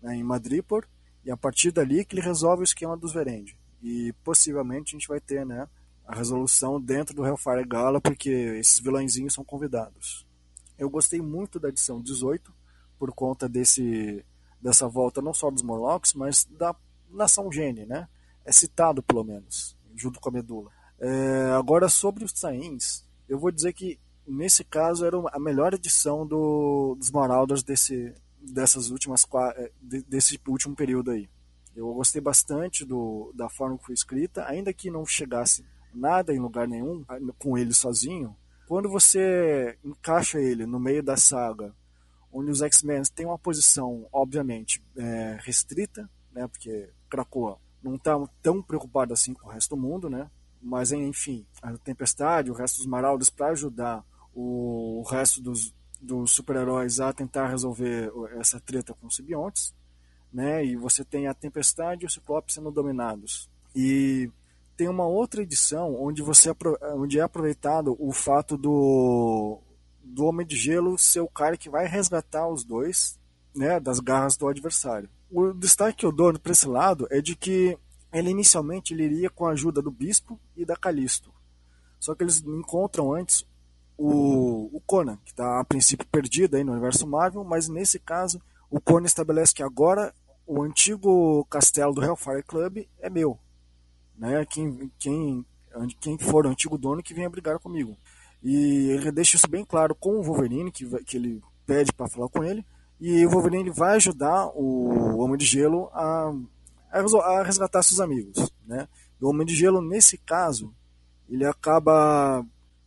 né, 0.00 0.14
em 0.14 0.22
Madripoor, 0.22 0.86
e 1.24 1.30
a 1.30 1.36
partir 1.36 1.72
dali 1.72 2.04
que 2.04 2.14
ele 2.14 2.22
resolve 2.22 2.62
o 2.62 2.64
esquema 2.64 2.96
dos 2.96 3.12
Verendi. 3.12 3.56
E 3.82 4.12
possivelmente 4.22 4.94
a 4.94 4.98
gente 4.98 5.08
vai 5.08 5.18
ter 5.18 5.44
né, 5.44 5.68
a 6.06 6.14
resolução 6.14 6.80
dentro 6.80 7.16
do 7.16 7.26
Hellfire 7.26 7.66
Gala, 7.66 8.00
porque 8.00 8.30
esses 8.30 8.78
vilãozinhos 8.78 9.34
são 9.34 9.44
convidados. 9.44 10.24
Eu 10.78 10.88
gostei 10.88 11.20
muito 11.20 11.58
da 11.58 11.68
edição 11.68 12.00
18, 12.00 12.52
por 12.96 13.12
conta 13.12 13.48
desse, 13.48 14.24
dessa 14.62 14.88
volta 14.88 15.20
não 15.20 15.34
só 15.34 15.50
dos 15.50 15.62
Morlocks, 15.62 16.14
mas 16.14 16.44
da 16.44 16.74
nação 17.10 17.50
Gene, 17.50 17.84
né? 17.84 18.08
É 18.44 18.52
citado 18.52 19.02
pelo 19.02 19.24
menos, 19.24 19.76
junto 19.94 20.20
com 20.20 20.28
a 20.28 20.32
Medula. 20.32 20.70
É, 20.98 21.52
agora 21.56 21.88
sobre 21.88 22.24
os 22.24 22.32
Saiyans, 22.32 23.04
eu 23.28 23.38
vou 23.38 23.50
dizer 23.50 23.72
que 23.72 23.98
nesse 24.26 24.64
caso 24.64 25.04
era 25.04 25.16
a 25.32 25.38
melhor 25.38 25.74
edição 25.74 26.26
do, 26.26 26.94
dos 26.98 27.10
Marauders 27.10 27.62
desse, 27.62 28.14
dessas 28.40 28.90
últimas 28.90 29.26
eh, 29.56 29.72
desse 30.08 30.40
último 30.46 30.74
período 30.74 31.10
aí. 31.10 31.28
Eu 31.74 31.92
gostei 31.94 32.20
bastante 32.20 32.84
do, 32.84 33.32
da 33.34 33.48
forma 33.48 33.78
que 33.78 33.86
foi 33.86 33.94
escrita, 33.94 34.46
ainda 34.46 34.72
que 34.72 34.90
não 34.90 35.06
chegasse 35.06 35.64
nada 35.92 36.32
em 36.32 36.38
lugar 36.38 36.68
nenhum 36.68 37.04
com 37.38 37.56
ele 37.56 37.72
sozinho. 37.72 38.36
Quando 38.68 38.88
você 38.88 39.76
encaixa 39.84 40.38
ele 40.38 40.66
no 40.66 40.78
meio 40.78 41.02
da 41.02 41.16
saga, 41.16 41.74
onde 42.32 42.50
os 42.50 42.62
X-Men 42.62 43.02
têm 43.14 43.26
uma 43.26 43.38
posição, 43.38 44.06
obviamente, 44.12 44.82
é, 44.96 45.38
restrita, 45.42 46.08
né, 46.32 46.48
porque 46.48 46.88
Krakoa 47.08 47.58
não 47.82 47.96
está 47.96 48.16
tão 48.40 48.62
preocupado 48.62 49.12
assim 49.12 49.34
com 49.34 49.46
o 49.46 49.50
resto 49.50 49.76
do 49.76 49.82
mundo, 49.82 50.08
né? 50.08 50.30
Mas 50.60 50.92
enfim, 50.92 51.44
a 51.60 51.76
Tempestade, 51.76 52.50
o 52.50 52.54
resto 52.54 52.76
dos 52.76 52.86
Maraudas 52.86 53.28
para 53.28 53.48
ajudar 53.48 54.04
o, 54.32 55.02
resto 55.10 55.42
dos, 55.42 55.74
dos 56.00 56.30
super-heróis 56.32 57.00
a 57.00 57.12
tentar 57.12 57.48
resolver 57.48 58.12
essa 58.38 58.60
treta 58.60 58.94
com 58.94 59.08
os 59.08 59.16
simbiontes, 59.16 59.74
né? 60.32 60.64
E 60.64 60.76
você 60.76 61.04
tem 61.04 61.26
a 61.26 61.34
Tempestade 61.34 62.04
e 62.04 62.06
o 62.06 62.10
Ciclope 62.10 62.52
sendo 62.52 62.70
dominados. 62.70 63.50
E 63.74 64.30
tem 64.76 64.88
uma 64.88 65.06
outra 65.06 65.42
edição 65.42 65.94
onde 66.00 66.22
você 66.22 66.54
onde 66.94 67.18
é 67.18 67.22
aproveitado 67.22 67.96
o 67.98 68.12
fato 68.12 68.56
do 68.56 69.60
do 70.02 70.24
Homem 70.24 70.46
de 70.46 70.56
Gelo 70.56 70.98
ser 70.98 71.20
o 71.20 71.28
cara 71.28 71.56
que 71.56 71.70
vai 71.70 71.86
resgatar 71.86 72.48
os 72.48 72.64
dois, 72.64 73.18
né, 73.54 73.78
das 73.78 74.00
garras 74.00 74.36
do 74.36 74.48
adversário. 74.48 75.08
O 75.30 75.52
destaque 75.52 75.98
que 75.98 76.06
eu 76.06 76.12
dou 76.12 76.38
para 76.38 76.52
esse 76.52 76.66
lado 76.66 77.06
é 77.10 77.20
de 77.20 77.34
que 77.34 77.78
ele 78.12 78.30
inicialmente 78.30 78.92
ele 78.92 79.04
iria 79.04 79.30
com 79.30 79.46
a 79.46 79.52
ajuda 79.52 79.80
do 79.80 79.90
Bispo 79.90 80.38
e 80.56 80.64
da 80.64 80.76
Calisto. 80.76 81.32
Só 81.98 82.14
que 82.14 82.22
eles 82.22 82.42
encontram 82.42 83.14
antes 83.14 83.46
o, 83.96 84.68
o 84.76 84.80
Conan, 84.84 85.16
que 85.24 85.30
está 85.30 85.60
a 85.60 85.64
princípio 85.64 86.06
perdido 86.08 86.56
aí 86.56 86.64
no 86.64 86.72
universo 86.72 87.06
Marvel, 87.06 87.44
mas 87.44 87.68
nesse 87.68 87.98
caso 87.98 88.40
o 88.68 88.80
Conan 88.80 89.06
estabelece 89.06 89.54
que 89.54 89.62
agora 89.62 90.12
o 90.46 90.62
antigo 90.62 91.44
castelo 91.46 91.94
do 91.94 92.02
Hellfire 92.02 92.42
Club 92.42 92.86
é 92.98 93.08
meu. 93.08 93.38
Né? 94.18 94.44
Quem, 94.46 94.90
quem, 94.98 95.46
quem 96.00 96.18
for 96.18 96.46
o 96.46 96.48
antigo 96.48 96.76
dono 96.76 97.02
que 97.02 97.14
venha 97.14 97.30
brigar 97.30 97.58
comigo. 97.58 97.96
E 98.42 98.90
ele 98.90 99.12
deixa 99.12 99.36
isso 99.36 99.48
bem 99.48 99.64
claro 99.64 99.94
com 99.94 100.18
o 100.18 100.22
Wolverine, 100.22 100.72
que, 100.72 100.86
que 101.04 101.16
ele 101.16 101.42
pede 101.66 101.92
para 101.92 102.08
falar 102.08 102.28
com 102.28 102.42
ele. 102.42 102.64
E 103.00 103.24
o 103.26 103.30
Wolverine 103.30 103.70
vai 103.70 103.96
ajudar 103.96 104.46
o 104.54 105.18
Homem 105.18 105.36
de 105.36 105.44
Gelo 105.44 105.88
a, 105.92 106.32
a 106.90 107.42
resgatar 107.42 107.82
seus 107.82 108.00
amigos. 108.00 108.52
Né? 108.66 108.88
E 109.20 109.24
o 109.24 109.28
Homem 109.28 109.46
de 109.46 109.54
Gelo, 109.54 109.80
nesse 109.80 110.18
caso, 110.18 110.74
ele 111.28 111.44
acaba 111.44 112.44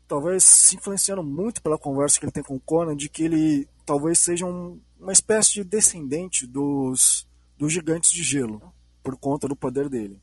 talvez 0.07 0.43
se 0.43 0.75
influenciando 0.75 1.23
muito 1.23 1.61
pela 1.61 1.77
conversa 1.77 2.19
que 2.19 2.25
ele 2.25 2.31
tem 2.31 2.43
com 2.43 2.55
o 2.55 2.59
Conan, 2.59 2.95
de 2.95 3.09
que 3.09 3.23
ele 3.23 3.67
talvez 3.85 4.19
seja 4.19 4.45
um, 4.45 4.79
uma 4.99 5.11
espécie 5.11 5.53
de 5.53 5.63
descendente 5.63 6.45
dos, 6.45 7.27
dos 7.57 7.71
gigantes 7.73 8.11
de 8.11 8.23
gelo, 8.23 8.61
por 9.03 9.17
conta 9.17 9.47
do 9.47 9.55
poder 9.55 9.89
dele. 9.89 10.21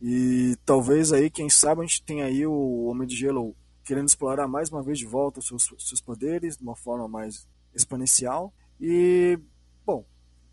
E 0.00 0.56
talvez 0.64 1.12
aí, 1.12 1.30
quem 1.30 1.48
sabe, 1.48 1.80
a 1.80 1.84
gente 1.84 2.02
tem 2.02 2.22
aí 2.22 2.46
o 2.46 2.84
Homem 2.84 3.06
de 3.08 3.16
Gelo 3.16 3.54
querendo 3.84 4.08
explorar 4.08 4.48
mais 4.48 4.70
uma 4.70 4.82
vez 4.82 4.98
de 4.98 5.06
volta 5.06 5.40
os 5.40 5.46
seus, 5.46 5.68
seus 5.78 6.00
poderes 6.00 6.56
de 6.56 6.62
uma 6.62 6.76
forma 6.76 7.06
mais 7.06 7.46
exponencial. 7.74 8.52
E, 8.80 9.38
bom, 9.84 10.04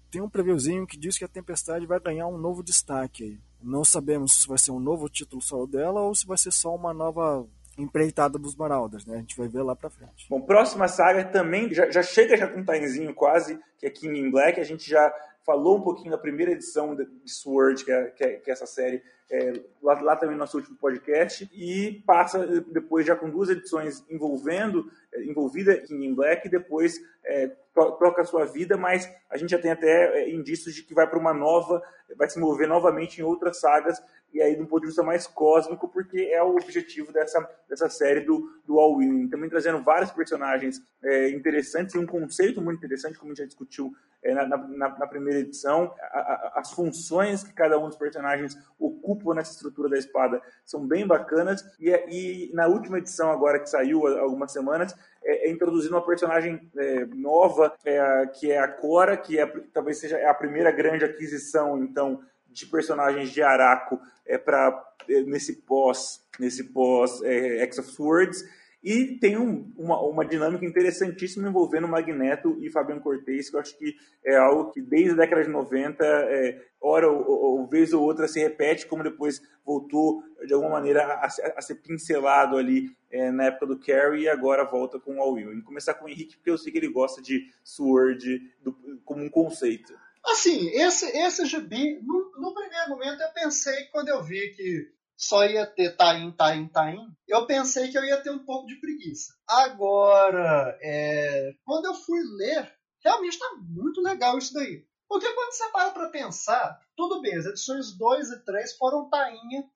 tem 0.10 0.22
um 0.22 0.30
previewzinho 0.30 0.86
que 0.86 0.98
diz 0.98 1.18
que 1.18 1.24
a 1.24 1.28
Tempestade 1.28 1.86
vai 1.86 2.00
ganhar 2.00 2.28
um 2.28 2.38
novo 2.38 2.62
destaque 2.62 3.24
aí. 3.24 3.40
Não 3.62 3.86
sabemos 3.86 4.42
se 4.42 4.48
vai 4.48 4.58
ser 4.58 4.72
um 4.72 4.80
novo 4.80 5.08
título 5.08 5.42
solo 5.42 5.68
dela 5.68 6.02
ou 6.02 6.14
se 6.14 6.26
vai 6.26 6.38
ser 6.38 6.52
só 6.52 6.76
uma 6.76 6.94
nova 6.94 7.48
empreitada 7.78 8.38
dos 8.38 8.56
Maraudas, 8.56 9.06
né? 9.06 9.16
A 9.16 9.20
gente 9.20 9.38
vai 9.38 9.48
ver 9.48 9.62
lá 9.62 9.76
pra 9.76 9.90
frente. 9.90 10.28
Bom, 10.30 10.42
próxima 10.42 10.88
saga 10.88 11.24
também 11.24 11.74
já, 11.74 11.90
já 11.90 12.04
chega 12.04 12.36
já 12.36 12.48
com 12.48 12.60
um 12.60 12.66
timezinho 12.66 13.14
quase, 13.14 13.60
que 13.78 13.86
é 13.86 13.90
King 13.90 14.20
in 14.20 14.32
Black. 14.32 14.60
A 14.60 14.64
gente 14.64 14.90
já 14.90 15.14
falou 15.46 15.78
um 15.78 15.82
pouquinho 15.82 16.12
da 16.12 16.18
primeira 16.18 16.52
edição 16.52 16.96
de 16.96 17.08
Sword, 17.26 17.84
que 17.84 17.92
é, 17.92 18.06
que 18.06 18.24
é, 18.24 18.34
que 18.36 18.50
é 18.50 18.54
essa 18.54 18.66
série, 18.66 19.02
é, 19.30 19.54
lá, 19.82 20.00
lá, 20.02 20.16
também 20.16 20.36
no 20.36 20.40
nosso 20.40 20.58
último 20.58 20.78
podcast, 20.78 21.50
e 21.54 22.04
passa 22.06 22.46
depois 22.72 23.06
já 23.06 23.16
com 23.16 23.30
duas 23.30 23.50
edições 23.50 24.04
envolvendo, 24.10 24.92
é, 25.14 25.24
envolvida 25.24 25.84
in 25.90 26.14
Black, 26.14 26.48
e 26.48 26.52
depois 26.52 27.00
é, 27.24 27.52
troca 27.74 28.22
a 28.22 28.26
sua 28.26 28.46
vida, 28.46 28.78
mas 28.78 29.10
a 29.30 29.38
gente 29.38 29.52
já 29.52 29.60
tem 29.60 29.72
até 29.72 30.30
indícios 30.30 30.76
de 30.76 30.84
que 30.84 30.94
vai 30.94 31.08
para 31.08 31.20
uma 31.20 31.34
nova, 31.34 31.82
vai 32.18 32.30
se 32.30 32.40
mover 32.40 32.68
novamente 32.68 33.20
em 33.20 33.24
outras 33.24 33.60
sagas, 33.60 34.02
e 34.34 34.42
aí 34.42 34.56
de 34.56 34.62
um 34.62 34.66
ponto 34.66 34.82
de 34.82 34.88
vista 34.88 35.04
mais 35.04 35.28
cósmico, 35.28 35.88
porque 35.88 36.30
é 36.32 36.42
o 36.42 36.56
objetivo 36.56 37.12
dessa, 37.12 37.48
dessa 37.68 37.90
série 37.90 38.22
do, 38.22 38.50
do 38.66 38.80
All 38.80 38.96
Willing. 38.96 39.30
Também 39.30 39.50
trazendo 39.50 39.84
vários 39.84 40.12
personagens 40.12 40.82
é, 41.04 41.30
interessantes 41.30 41.96
e 41.96 41.98
um 41.98 42.06
conceito 42.06 42.62
muito 42.62 42.78
interessante, 42.78 43.18
como 43.18 43.32
a 43.32 43.36
gente 43.36 43.44
já 43.44 43.48
discutiu 43.48 43.92
é, 44.24 44.34
na, 44.34 44.46
na, 44.46 44.90
na, 45.00 45.08
primeira 45.08 45.40
edição. 45.40 45.94
A, 46.00 46.20
a, 46.20 46.54
as 46.58 46.72
funções 46.72 47.44
que 47.44 47.54
cada 47.54 47.78
um 47.78 47.88
dos 47.88 47.98
personagens 47.98 48.58
ocupam 48.80 49.34
nessa 49.34 49.52
estrutura 49.52 49.90
da 49.90 49.98
espada 49.98 50.42
são 50.66 50.86
bem 50.88 51.06
bacanas. 51.06 51.64
E, 51.80 51.90
e 51.90 52.52
na 52.54 52.68
última 52.68 53.00
edição, 53.00 53.32
agora 53.32 53.60
que 53.60 53.70
saiu 53.70 54.08
há 54.08 54.22
algumas 54.22 54.52
semanas, 54.52 54.96
é, 55.24 55.48
é 55.48 55.52
introduzindo 55.52 55.96
uma 55.96 56.06
personagem 56.06 56.70
é, 56.78 57.06
nova, 57.06 57.74
é, 57.86 58.28
que 58.28 58.52
é 58.52 58.60
a 58.60 58.68
Cora, 58.68 59.18
que 59.18 59.40
é, 59.40 59.46
talvez 59.74 59.98
seja 59.98 60.18
a 60.30 60.34
primeira 60.34 60.72
grande 60.72 61.06
aquisição, 61.06 61.84
então, 61.84 62.22
de 62.52 62.66
personagens 62.66 63.32
de 63.32 63.42
Araco 63.42 64.00
é, 64.26 64.38
para 64.38 64.94
é, 65.10 65.22
nesse 65.22 65.62
pós 65.62 66.22
nesse 66.40 66.66
pós 66.66 67.22
é, 67.24 67.60
X 67.64 67.80
of 67.80 67.90
Swords 67.90 68.44
e 68.84 69.20
tem 69.20 69.38
um, 69.38 69.72
uma, 69.78 70.02
uma 70.02 70.26
dinâmica 70.26 70.66
interessantíssima 70.66 71.48
envolvendo 71.48 71.88
Magneto 71.88 72.58
e 72.60 72.72
Fabian 72.72 73.00
Cortez, 73.00 73.50
que 73.50 73.56
eu 73.56 73.60
acho 73.60 73.78
que 73.78 73.96
é 74.26 74.36
algo 74.36 74.72
que 74.72 74.82
desde 74.82 75.12
a 75.12 75.16
década 75.16 75.44
de 75.44 75.50
90, 75.50 76.04
é, 76.04 76.66
hora 76.82 77.08
ou, 77.08 77.60
ou, 77.60 77.68
vez 77.68 77.94
ou 77.94 78.02
outra, 78.02 78.28
se 78.28 78.40
repete, 78.40 78.88
como 78.88 79.04
depois 79.04 79.40
voltou 79.64 80.24
de 80.44 80.52
alguma 80.52 80.72
maneira 80.72 81.04
a, 81.04 81.26
a 81.26 81.62
ser 81.62 81.76
pincelado 81.76 82.58
ali 82.58 82.90
é, 83.12 83.30
na 83.30 83.46
época 83.46 83.68
do 83.68 83.80
Carrie 83.80 84.24
e 84.24 84.30
agora 84.30 84.64
volta 84.64 85.00
com 85.00 85.18
o 85.18 85.22
All 85.22 85.34
Will. 85.34 85.54
Vou 85.54 85.64
começar 85.64 85.94
com 85.94 86.06
o 86.06 86.10
Henrique, 86.10 86.38
porque 86.38 86.50
eu 86.50 86.58
sei 86.58 86.72
que 86.72 86.80
ele 86.80 86.90
gosta 86.90 87.22
de 87.22 87.54
Sword 87.64 88.52
do, 88.64 88.76
como 89.06 89.24
um 89.24 89.30
conceito. 89.30 89.94
Assim, 90.24 90.70
esse, 90.70 91.06
esse 91.18 91.46
gibi, 91.46 92.00
no, 92.04 92.32
no, 92.40 92.54
primeiro 92.54 92.90
momento 92.90 93.22
eu 93.22 93.34
pensei, 93.34 93.86
quando 93.86 94.10
eu 94.10 94.24
vi 94.24 94.54
que 94.56 94.94
só 95.18 95.46
ia 95.46 95.66
ter 95.66 95.96
Tain, 95.96 96.32
Tain, 96.32 96.68
Tain, 96.68 97.08
eu 97.28 97.46
pensei 97.46 97.90
que 97.90 97.98
eu 97.98 98.04
ia 98.04 98.22
ter 98.22 98.32
um 98.32 98.46
pouco 98.46 98.68
de 98.68 98.76
preguiça. 98.76 99.34
Agora, 99.48 100.78
é, 100.82 101.54
quando 101.64 101.86
eu 101.86 101.96
fui 101.96 102.20
ler, 102.38 102.72
realmente 103.04 103.34
está 103.34 103.56
muito 103.58 104.02
legal 104.02 104.38
isso 104.38 104.54
daí. 104.54 104.86
Porque 105.08 105.32
quando 105.34 105.52
você 105.52 105.68
para 105.70 105.92
para 105.92 106.10
pensar, 106.10 106.80
tudo 106.96 107.22
bem, 107.22 107.36
as 107.36 107.46
edições 107.46 107.92
2 107.98 108.30
e 108.30 108.40
3 108.46 108.78
foram 108.78 109.10
tainha 109.10 109.70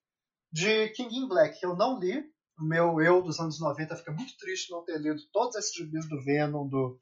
de 0.51 0.89
King 0.89 1.17
in 1.17 1.27
Black, 1.27 1.59
que 1.59 1.65
eu 1.65 1.75
não 1.75 1.99
li. 1.99 2.23
O 2.57 2.63
meu 2.63 3.01
eu 3.01 3.21
dos 3.21 3.39
anos 3.39 3.59
90 3.59 3.97
fica 3.97 4.13
muito 4.13 4.37
triste 4.37 4.71
não 4.71 4.85
ter 4.85 4.97
lido 4.97 5.21
todos 5.33 5.55
esses 5.57 5.73
gibis 5.73 6.07
do 6.07 6.23
Venom, 6.23 6.67
do 6.67 6.97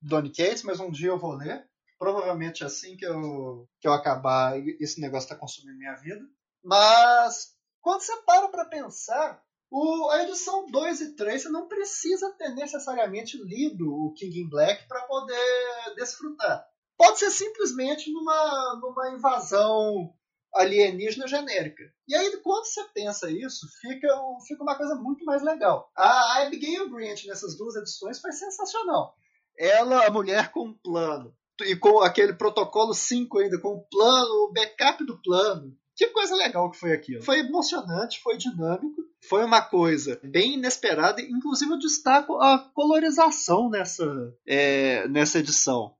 Donny 0.00 0.30
Cates, 0.30 0.62
mas 0.62 0.78
um 0.78 0.90
dia 0.90 1.08
eu 1.08 1.18
vou 1.18 1.32
ler 1.32 1.68
provavelmente 2.02 2.64
assim 2.64 2.96
que 2.96 3.06
eu, 3.06 3.68
que 3.80 3.86
eu 3.86 3.92
acabar, 3.92 4.58
esse 4.80 5.00
negócio 5.00 5.26
está 5.26 5.36
consumindo 5.36 5.78
minha 5.78 5.94
vida. 5.94 6.20
Mas 6.60 7.54
quando 7.80 8.00
você 8.00 8.16
para 8.22 8.48
para 8.48 8.64
pensar, 8.64 9.40
o, 9.70 10.10
a 10.10 10.24
edição 10.24 10.66
2 10.66 11.00
e 11.00 11.14
3 11.14 11.42
você 11.44 11.48
não 11.48 11.68
precisa 11.68 12.32
ter 12.32 12.48
necessariamente 12.56 13.40
lido 13.44 13.88
o 13.88 14.12
King 14.14 14.40
in 14.40 14.48
Black 14.48 14.88
para 14.88 15.02
poder 15.02 15.94
desfrutar. 15.94 16.66
Pode 16.98 17.20
ser 17.20 17.30
simplesmente 17.30 18.12
numa, 18.12 18.80
numa 18.82 19.10
invasão 19.10 20.12
alienígena 20.56 21.28
genérica. 21.28 21.84
E 22.08 22.16
aí, 22.16 22.36
quando 22.38 22.64
você 22.64 22.82
pensa 22.92 23.30
isso, 23.30 23.64
fica, 23.80 24.08
fica 24.48 24.62
uma 24.64 24.76
coisa 24.76 24.96
muito 24.96 25.24
mais 25.24 25.40
legal. 25.40 25.88
A 25.96 26.42
Abigail 26.42 26.90
Grant 26.90 27.26
nessas 27.26 27.56
duas 27.56 27.76
edições 27.76 28.20
foi 28.20 28.32
sensacional. 28.32 29.14
Ela, 29.56 30.04
a 30.04 30.10
mulher 30.10 30.50
com 30.50 30.66
um 30.66 30.74
plano, 30.74 31.32
e 31.64 31.76
com 31.76 32.00
aquele 32.00 32.32
protocolo 32.32 32.94
5 32.94 33.38
ainda, 33.38 33.58
com 33.58 33.68
o 33.68 33.84
plano, 33.88 34.44
o 34.44 34.52
backup 34.52 35.04
do 35.04 35.20
plano. 35.20 35.76
Que 35.96 36.06
coisa 36.08 36.34
legal 36.34 36.70
que 36.70 36.78
foi 36.78 36.92
aquilo. 36.92 37.22
Foi 37.22 37.40
emocionante, 37.40 38.20
foi 38.22 38.36
dinâmico, 38.36 39.02
foi 39.28 39.44
uma 39.44 39.60
coisa 39.60 40.18
bem 40.24 40.54
inesperada. 40.54 41.20
Inclusive, 41.20 41.72
eu 41.72 41.78
destaco 41.78 42.34
a 42.40 42.58
colorização 42.74 43.68
nessa, 43.68 44.04
é, 44.46 45.06
nessa 45.08 45.38
edição. 45.38 45.94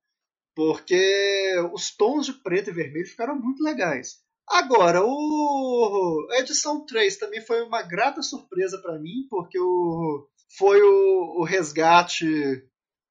Porque 0.55 1.55
os 1.73 1.95
tons 1.95 2.27
de 2.27 2.33
preto 2.33 2.71
e 2.71 2.73
vermelho 2.73 3.07
ficaram 3.07 3.39
muito 3.39 3.63
legais. 3.63 4.21
Agora, 4.49 5.03
o... 5.03 6.27
a 6.33 6.41
edição 6.41 6.85
3 6.85 7.17
também 7.17 7.41
foi 7.41 7.63
uma 7.63 7.83
grata 7.83 8.23
surpresa 8.23 8.79
para 8.83 8.99
mim, 8.99 9.27
porque 9.31 9.59
o... 9.59 10.27
foi 10.59 10.83
o... 10.83 11.41
o 11.41 11.45
resgate 11.45 12.27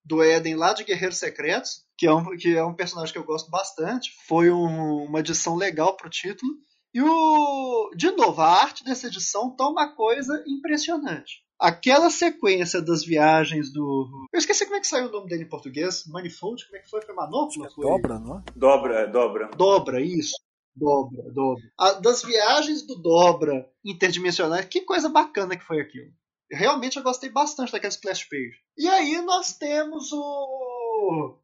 do 0.04 0.24
Eden 0.24 0.56
lá 0.56 0.74
de 0.74 0.84
Guerreiros 0.84 1.18
Secretos, 1.18 1.86
que 2.02 2.08
é 2.08 2.12
um, 2.12 2.36
que 2.36 2.58
é 2.58 2.66
um 2.66 2.74
personagem 2.74 3.14
que 3.14 3.20
eu 3.20 3.24
gosto 3.24 3.52
bastante. 3.52 4.12
Foi 4.28 4.50
um, 4.50 5.04
uma 5.04 5.20
edição 5.20 5.56
legal 5.56 5.96
pro 5.96 6.10
título. 6.10 6.52
E 6.92 7.00
o. 7.00 7.92
De 7.96 8.10
novo, 8.10 8.42
a 8.42 8.60
arte 8.60 8.84
dessa 8.84 9.06
edição 9.06 9.56
tá 9.56 9.70
uma 9.70 9.88
coisa 9.96 10.44
impressionante. 10.48 11.44
Aquela 11.60 12.10
sequência 12.10 12.82
das 12.82 13.06
viagens 13.06 13.72
do. 13.72 14.10
Eu 14.34 14.40
esqueci 14.40 14.66
como 14.66 14.78
é 14.78 14.80
que 14.80 14.88
saiu 14.88 15.10
o 15.10 15.12
nome 15.12 15.30
dele 15.30 15.44
em 15.44 15.48
português. 15.48 16.08
Manifold? 16.08 16.66
Como 16.66 16.78
é 16.78 16.80
que 16.80 16.90
foi? 16.90 17.04
Foi 17.04 17.14
Manopla? 17.14 17.70
Foi... 17.70 17.86
Dobra, 17.86 18.18
não 18.18 18.40
é? 18.40 18.44
Dobra, 18.56 19.00
é 19.02 19.08
dobra. 19.08 19.52
Dobra, 19.56 20.02
isso. 20.02 20.34
Dobra, 20.76 21.22
dobra. 21.32 21.64
A, 21.78 21.92
das 21.94 22.24
viagens 22.24 22.82
do 22.82 22.96
Dobra 22.96 23.70
interdimensionais, 23.86 24.66
que 24.66 24.82
coisa 24.82 25.08
bacana 25.08 25.56
que 25.56 25.64
foi 25.64 25.80
aquilo. 25.80 26.12
Realmente 26.52 26.98
eu 26.98 27.04
gostei 27.04 27.30
bastante 27.30 27.72
daquela 27.72 27.92
splash 27.92 28.24
page. 28.28 28.58
E 28.76 28.88
aí 28.88 29.22
nós 29.22 29.54
temos 29.54 30.12
o 30.12 31.38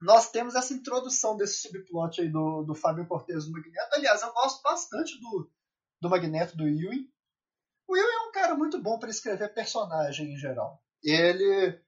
nós 0.00 0.30
temos 0.30 0.54
essa 0.54 0.72
introdução 0.72 1.36
desse 1.36 1.60
subplot 1.60 2.20
aí 2.20 2.28
do, 2.28 2.62
do 2.62 2.74
Fábio 2.74 3.06
Cortez 3.06 3.44
do 3.44 3.52
Magneto. 3.52 3.94
Aliás, 3.94 4.22
eu 4.22 4.32
gosto 4.32 4.62
bastante 4.62 5.20
do, 5.20 5.50
do 6.00 6.08
Magneto, 6.08 6.56
do 6.56 6.66
Ewing. 6.66 7.08
O 7.86 7.96
Ewing 7.96 8.14
é 8.14 8.28
um 8.28 8.32
cara 8.32 8.54
muito 8.54 8.80
bom 8.80 8.98
para 8.98 9.10
escrever 9.10 9.52
personagem 9.52 10.32
em 10.32 10.38
geral. 10.38 10.82
Ele, 11.02 11.78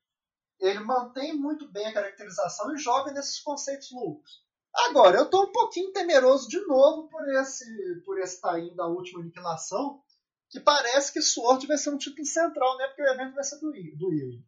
ele 0.61 0.81
mantém 0.81 1.33
muito 1.33 1.71
bem 1.71 1.87
a 1.87 1.95
caracterização 1.95 2.75
e 2.75 2.79
joga 2.79 3.13
nesses 3.13 3.41
conceitos 3.41 3.91
loucos. 3.91 4.43
Agora, 4.75 5.19
eu 5.19 5.25
estou 5.25 5.45
um 5.45 5.53
pouquinho 5.53 5.93
temeroso 5.93 6.49
de 6.49 6.59
novo 6.67 7.09
por 7.09 7.27
esse 7.35 7.65
por 8.05 8.19
esse 8.19 8.41
da 8.75 8.87
última 8.87 9.21
aniquilação, 9.21 10.03
que 10.51 10.61
parece 10.61 11.13
que 11.13 11.21
Sword 11.21 11.67
vai 11.67 11.77
ser 11.77 11.91
um 11.91 11.99
título 11.99 12.27
central, 12.27 12.77
né? 12.79 12.87
Porque 12.89 13.03
o 13.03 13.09
evento 13.09 13.35
vai 13.35 13.45
ser 13.45 13.59
do, 13.59 13.71
do 13.71 14.13
Ewing. 14.13 14.45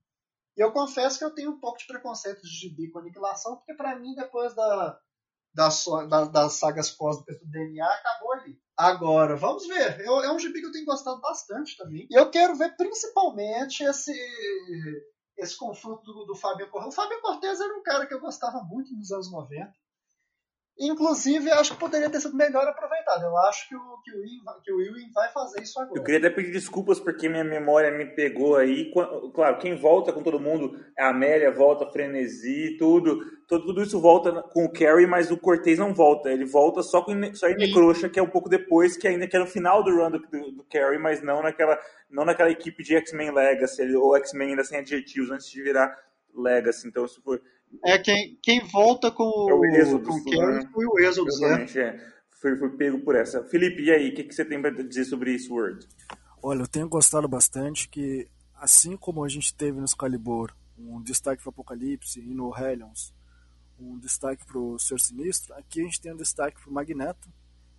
E 0.57 0.61
eu 0.61 0.73
confesso 0.73 1.19
que 1.19 1.25
eu 1.25 1.35
tenho 1.35 1.51
um 1.51 1.61
pouco 1.61 1.79
de 1.79 1.87
preconceito 1.87 2.43
de 2.43 2.49
gibi 2.49 2.91
com 2.91 2.99
aniquilação, 2.99 3.57
porque 3.57 3.75
para 3.75 3.99
mim, 3.99 4.15
depois 4.15 4.55
da, 4.55 4.99
da, 5.55 5.69
da, 6.09 6.25
das 6.25 6.53
sagas 6.55 6.91
cósmicas 6.91 7.39
do 7.39 7.51
DNA, 7.51 7.87
acabou 7.87 8.33
ali. 8.33 8.59
Agora, 8.77 9.37
vamos 9.37 9.67
ver. 9.67 10.01
Eu, 10.01 10.21
é 10.23 10.33
um 10.33 10.39
gibi 10.39 10.61
que 10.61 10.67
eu 10.67 10.73
tenho 10.73 10.85
gostado 10.85 11.21
bastante 11.21 11.77
também. 11.77 12.07
E 12.11 12.19
eu 12.19 12.31
quero 12.31 12.57
ver 12.57 12.77
principalmente 12.77 13.85
esse, 13.85 14.13
esse 15.37 15.57
confronto 15.57 16.03
do, 16.05 16.25
do 16.27 16.35
Fábio 16.35 16.69
Cortez. 16.71 16.93
O 16.93 16.97
Fábio 16.97 17.21
Cortez 17.21 17.61
era 17.61 17.77
um 17.77 17.83
cara 17.83 18.07
que 18.07 18.15
eu 18.15 18.21
gostava 18.21 18.63
muito 18.63 18.95
nos 18.95 19.11
anos 19.13 19.31
90. 19.31 19.73
Inclusive, 20.79 21.53
acho 21.53 21.73
que 21.75 21.79
poderia 21.79 22.11
ter 22.11 22.21
sido 22.21 22.37
melhor 22.37 22.67
aproveitado. 22.67 23.23
Eu 23.23 23.37
acho 23.39 23.69
que 23.69 23.77
o, 23.77 23.99
que 24.03 24.11
o, 24.11 24.61
que 24.61 24.73
o 24.73 24.81
Ewing 24.81 25.13
vai 25.13 25.31
fazer 25.31 25.63
isso 25.63 25.79
agora. 25.81 25.97
Eu 25.97 26.03
queria 26.03 26.19
até 26.19 26.31
pedir 26.31 26.51
desculpas 26.51 26.99
porque 26.99 27.29
minha 27.29 27.45
memória 27.45 27.93
me 27.93 28.07
pegou 28.07 28.57
aí. 28.57 28.91
Claro, 29.33 29.59
quem 29.59 29.77
volta 29.77 30.13
com 30.13 30.21
todo 30.21 30.41
mundo, 30.41 30.77
a 30.99 31.11
Amélia 31.11 31.53
volta, 31.53 31.89
Frenesi, 31.91 32.77
tudo. 32.77 33.21
Tudo, 33.47 33.67
tudo 33.67 33.83
isso 33.83 34.01
volta 34.01 34.43
com 34.53 34.65
o 34.65 34.73
Carrie, 34.73 35.07
mas 35.07 35.31
o 35.31 35.37
Cortez 35.37 35.79
não 35.79 35.95
volta. 35.95 36.31
Ele 36.31 36.45
volta 36.45 36.83
só, 36.83 37.03
com, 37.03 37.13
só 37.35 37.47
em 37.49 37.57
Necroxa, 37.57 38.09
que 38.09 38.19
é 38.19 38.23
um 38.23 38.31
pouco 38.31 38.49
depois, 38.49 38.97
que 38.97 39.07
ainda 39.07 39.29
que 39.29 39.37
era 39.37 39.45
no 39.45 39.51
final 39.51 39.85
do 39.85 39.95
run 39.95 40.11
do, 40.11 40.19
do, 40.19 40.53
do 40.53 40.65
Carrie, 40.65 40.99
mas 40.99 41.23
não 41.23 41.41
naquela, 41.41 41.79
não 42.11 42.25
naquela 42.25 42.51
equipe 42.51 42.83
de 42.83 42.97
X-Men 42.97 43.31
Legacy, 43.33 43.95
ou 43.95 44.17
X-Men 44.17 44.51
ainda 44.51 44.65
sem 44.65 44.79
adjetivos, 44.79 45.31
antes 45.31 45.49
de 45.49 45.63
virar 45.63 45.95
Legacy. 46.35 46.89
Então, 46.89 47.05
isso 47.05 47.23
foi 47.23 47.41
é 47.85 47.99
quem, 47.99 48.39
quem 48.43 48.61
volta 48.61 49.11
com, 49.11 49.49
é 49.49 49.55
o 49.55 49.65
Êxodo, 49.65 50.09
com 50.09 50.15
o 50.15 50.23
foi 50.73 50.87
o 50.87 50.99
Êxodo, 50.99 51.29
Exatamente, 51.29 51.79
é. 51.79 52.15
Foi, 52.31 52.57
foi 52.57 52.71
pego 52.77 53.01
por 53.01 53.17
essa. 53.17 53.43
Felipe, 53.45 53.83
e 53.83 53.91
aí, 53.91 54.11
o 54.11 54.15
que, 54.15 54.25
que 54.25 54.35
você 54.35 54.45
tem 54.45 54.61
para 54.61 54.71
dizer 54.71 55.05
sobre 55.05 55.33
isso, 55.33 55.55
Word? 55.55 55.87
Olha, 56.43 56.61
eu 56.61 56.69
tenho 56.69 56.89
gostado 56.89 57.27
bastante 57.27 57.89
que, 57.89 58.29
assim 58.55 58.97
como 58.97 59.25
a 59.25 59.29
gente 59.29 59.55
teve 59.55 59.79
no 59.79 59.85
Excalibur 59.85 60.53
um 60.79 61.01
destaque 61.01 61.43
para 61.43 61.51
Apocalipse 61.51 62.21
e 62.21 62.35
no 62.35 62.55
Hellions 62.55 63.15
um 63.79 63.99
destaque 63.99 64.45
para 64.45 64.59
o 64.59 64.79
Ser 64.79 65.01
Sinistro, 65.01 65.55
aqui 65.55 65.81
a 65.81 65.85
gente 65.85 66.01
tem 66.01 66.13
um 66.13 66.17
destaque 66.17 66.61
para 66.61 66.71
o 66.71 66.73
Magneto, 66.73 67.29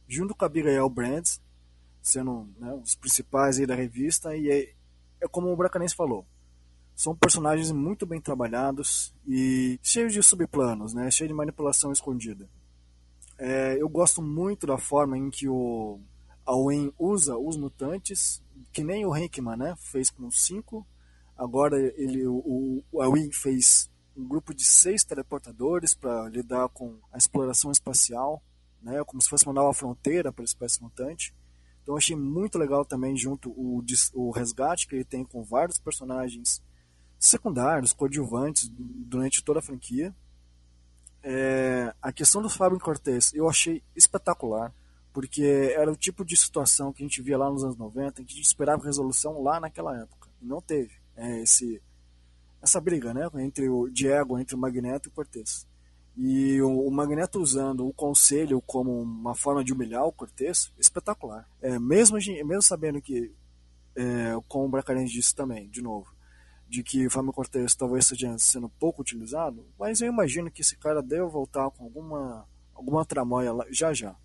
junto 0.07 0.35
com 0.35 0.43
a 0.43 0.47
Abigail 0.47 0.89
Brands, 0.89 1.41
sendo 2.01 2.49
né, 2.57 2.73
os 2.83 2.95
principais 2.95 3.59
aí 3.59 3.65
da 3.65 3.75
revista, 3.75 4.35
e 4.35 4.49
é, 4.49 4.73
é 5.21 5.27
como 5.27 5.51
o 5.51 5.55
Bracanense 5.55 5.95
falou, 5.95 6.25
são 6.95 7.13
personagens 7.13 7.71
muito 7.71 8.05
bem 8.05 8.21
trabalhados 8.21 9.13
e 9.27 9.77
cheios 9.83 10.13
de 10.13 10.23
subplanos, 10.23 10.93
né? 10.93 11.11
Cheio 11.11 11.27
de 11.27 11.33
manipulação 11.33 11.91
escondida. 11.91 12.49
É, 13.37 13.75
eu 13.81 13.89
gosto 13.89 14.21
muito 14.21 14.65
da 14.65 14.77
forma 14.77 15.17
em 15.17 15.29
que 15.29 15.47
o 15.49 15.99
Owen 16.45 16.93
usa 16.97 17.37
os 17.37 17.57
mutantes, 17.57 18.41
que 18.71 18.81
nem 18.81 19.05
o 19.05 19.15
Hickman, 19.15 19.57
né? 19.57 19.75
Fez 19.77 20.09
com 20.09 20.31
cinco. 20.31 20.87
Agora 21.37 21.77
ele, 21.97 22.25
o, 22.25 22.81
o 22.89 23.31
fez 23.33 23.91
um 24.15 24.25
grupo 24.25 24.53
de 24.53 24.63
seis 24.63 25.03
teleportadores 25.03 25.93
para 25.93 26.29
lidar 26.29 26.69
com 26.69 26.97
a 27.11 27.17
exploração 27.17 27.71
espacial, 27.71 28.41
né? 28.81 29.03
Como 29.03 29.21
se 29.21 29.27
fosse 29.27 29.45
uma 29.45 29.53
nova 29.53 29.73
fronteira 29.73 30.31
para 30.31 30.43
a 30.43 30.45
espécie 30.45 30.81
mutante. 30.81 31.35
Então 31.83 31.97
achei 31.97 32.15
muito 32.15 32.57
legal 32.57 32.85
também 32.85 33.17
junto 33.17 33.49
o, 33.49 33.83
o 34.13 34.31
resgate 34.31 34.87
que 34.87 34.95
ele 34.95 35.03
tem 35.03 35.25
com 35.25 35.43
vários 35.43 35.77
personagens 35.77 36.63
secundários, 37.27 37.93
coadjuvantes 37.93 38.69
durante 38.69 39.43
toda 39.43 39.59
a 39.59 39.61
franquia. 39.63 40.15
É, 41.23 41.93
a 42.01 42.11
questão 42.11 42.41
do 42.41 42.49
Fábio 42.49 42.79
Cortez 42.79 43.33
eu 43.33 43.49
achei 43.49 43.81
espetacular, 43.95 44.73
porque 45.11 45.73
era 45.75 45.91
o 45.91 45.95
tipo 45.95 46.23
de 46.23 46.37
situação 46.37 46.93
que 46.93 47.03
a 47.03 47.05
gente 47.05 47.21
via 47.21 47.37
lá 47.37 47.49
nos 47.49 47.63
anos 47.63 47.77
90, 47.77 48.23
que 48.23 48.33
a 48.33 48.35
gente 48.35 48.45
esperava 48.45 48.83
resolução 48.83 49.41
lá 49.41 49.59
naquela 49.59 49.97
época. 49.99 50.29
E 50.41 50.45
não 50.45 50.61
teve 50.61 50.93
é, 51.15 51.41
esse, 51.41 51.81
essa 52.61 52.79
briga 52.79 53.13
né, 53.13 53.27
entre 53.37 53.69
o 53.69 53.89
Diego, 53.89 54.37
entre 54.37 54.55
o 54.55 54.57
Magneto 54.57 55.09
e 55.09 55.11
o 55.11 55.13
Cortez. 55.13 55.67
E 56.17 56.61
o, 56.61 56.89
Magneto 56.89 57.41
usando 57.41 57.85
o 57.85 57.93
conselho 57.93 58.61
como 58.61 59.01
uma 59.01 59.35
forma 59.35 59.63
de 59.63 59.73
humilhar 59.73 60.05
o 60.05 60.13
Cortez, 60.13 60.71
espetacular. 60.77 61.45
É, 61.61 61.77
mesmo, 61.77 62.17
mesmo 62.17 62.61
sabendo 62.61 63.01
que, 63.01 63.33
é, 63.95 64.33
como 64.47 64.65
o 64.65 64.69
Bracarense 64.69 65.11
disse 65.11 65.35
também, 65.35 65.67
de 65.67 65.81
novo, 65.81 66.14
de 66.67 66.83
que 66.83 67.05
o 67.05 67.11
Fábio 67.11 67.31
Cortez 67.31 67.75
talvez 67.75 68.05
esteja 68.05 68.37
sendo 68.37 68.69
pouco 68.69 69.01
utilizado, 69.01 69.65
mas 69.77 70.01
eu 70.01 70.07
imagino 70.07 70.51
que 70.51 70.61
esse 70.61 70.75
cara 70.77 71.01
deve 71.01 71.25
voltar 71.25 71.69
com 71.71 71.83
alguma, 71.83 72.47
alguma 72.73 73.05
tramóia 73.05 73.53
lá, 73.53 73.65
já 73.69 73.93
já. 73.93 74.15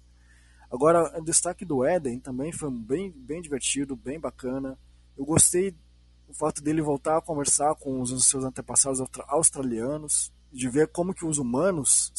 Agora, 0.71 1.19
o 1.19 1.25
destaque 1.25 1.65
do 1.65 1.85
Eden 1.85 2.21
também 2.21 2.53
foi 2.53 2.71
bem, 2.71 3.11
bem 3.11 3.43
divertido, 3.43 3.97
bem 3.97 4.21
bacana. 4.21 4.79
Eu 5.19 5.25
gostei 5.25 5.75
do 6.27 6.35
fato 6.35 6.63
dele 6.63 6.81
voltar 6.81 7.19
a 7.19 7.23
conversar 7.23 7.75
com 7.75 8.01
os 8.01 8.25
seus 8.25 8.45
antepassados 8.45 9.01
australianos, 9.27 10.33
de 10.53 10.69
ver 10.69 10.89
como 10.89 11.13
que 11.13 11.27
os 11.27 11.39
humanos 11.39 12.13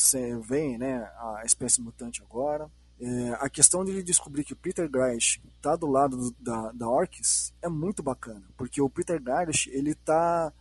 veem 0.43 0.77
né, 0.77 0.97
a 1.17 1.43
espécie 1.45 1.81
mutante 1.81 2.21
agora. 2.21 2.69
É, 3.03 3.31
a 3.39 3.49
questão 3.49 3.83
de 3.83 3.89
ele 3.89 4.03
descobrir 4.03 4.43
que 4.43 4.53
o 4.53 4.55
Peter 4.55 4.87
Greisch 4.87 5.41
está 5.57 5.75
do 5.75 5.87
lado 5.87 6.15
do, 6.15 6.35
da, 6.39 6.71
da 6.71 6.87
Orcs 6.87 7.51
é 7.59 7.67
muito 7.67 8.03
bacana, 8.03 8.43
porque 8.55 8.79
o 8.79 8.87
Peter 8.87 9.19
Greisch 9.19 9.67
ele 9.71 9.95
tá 9.95 10.53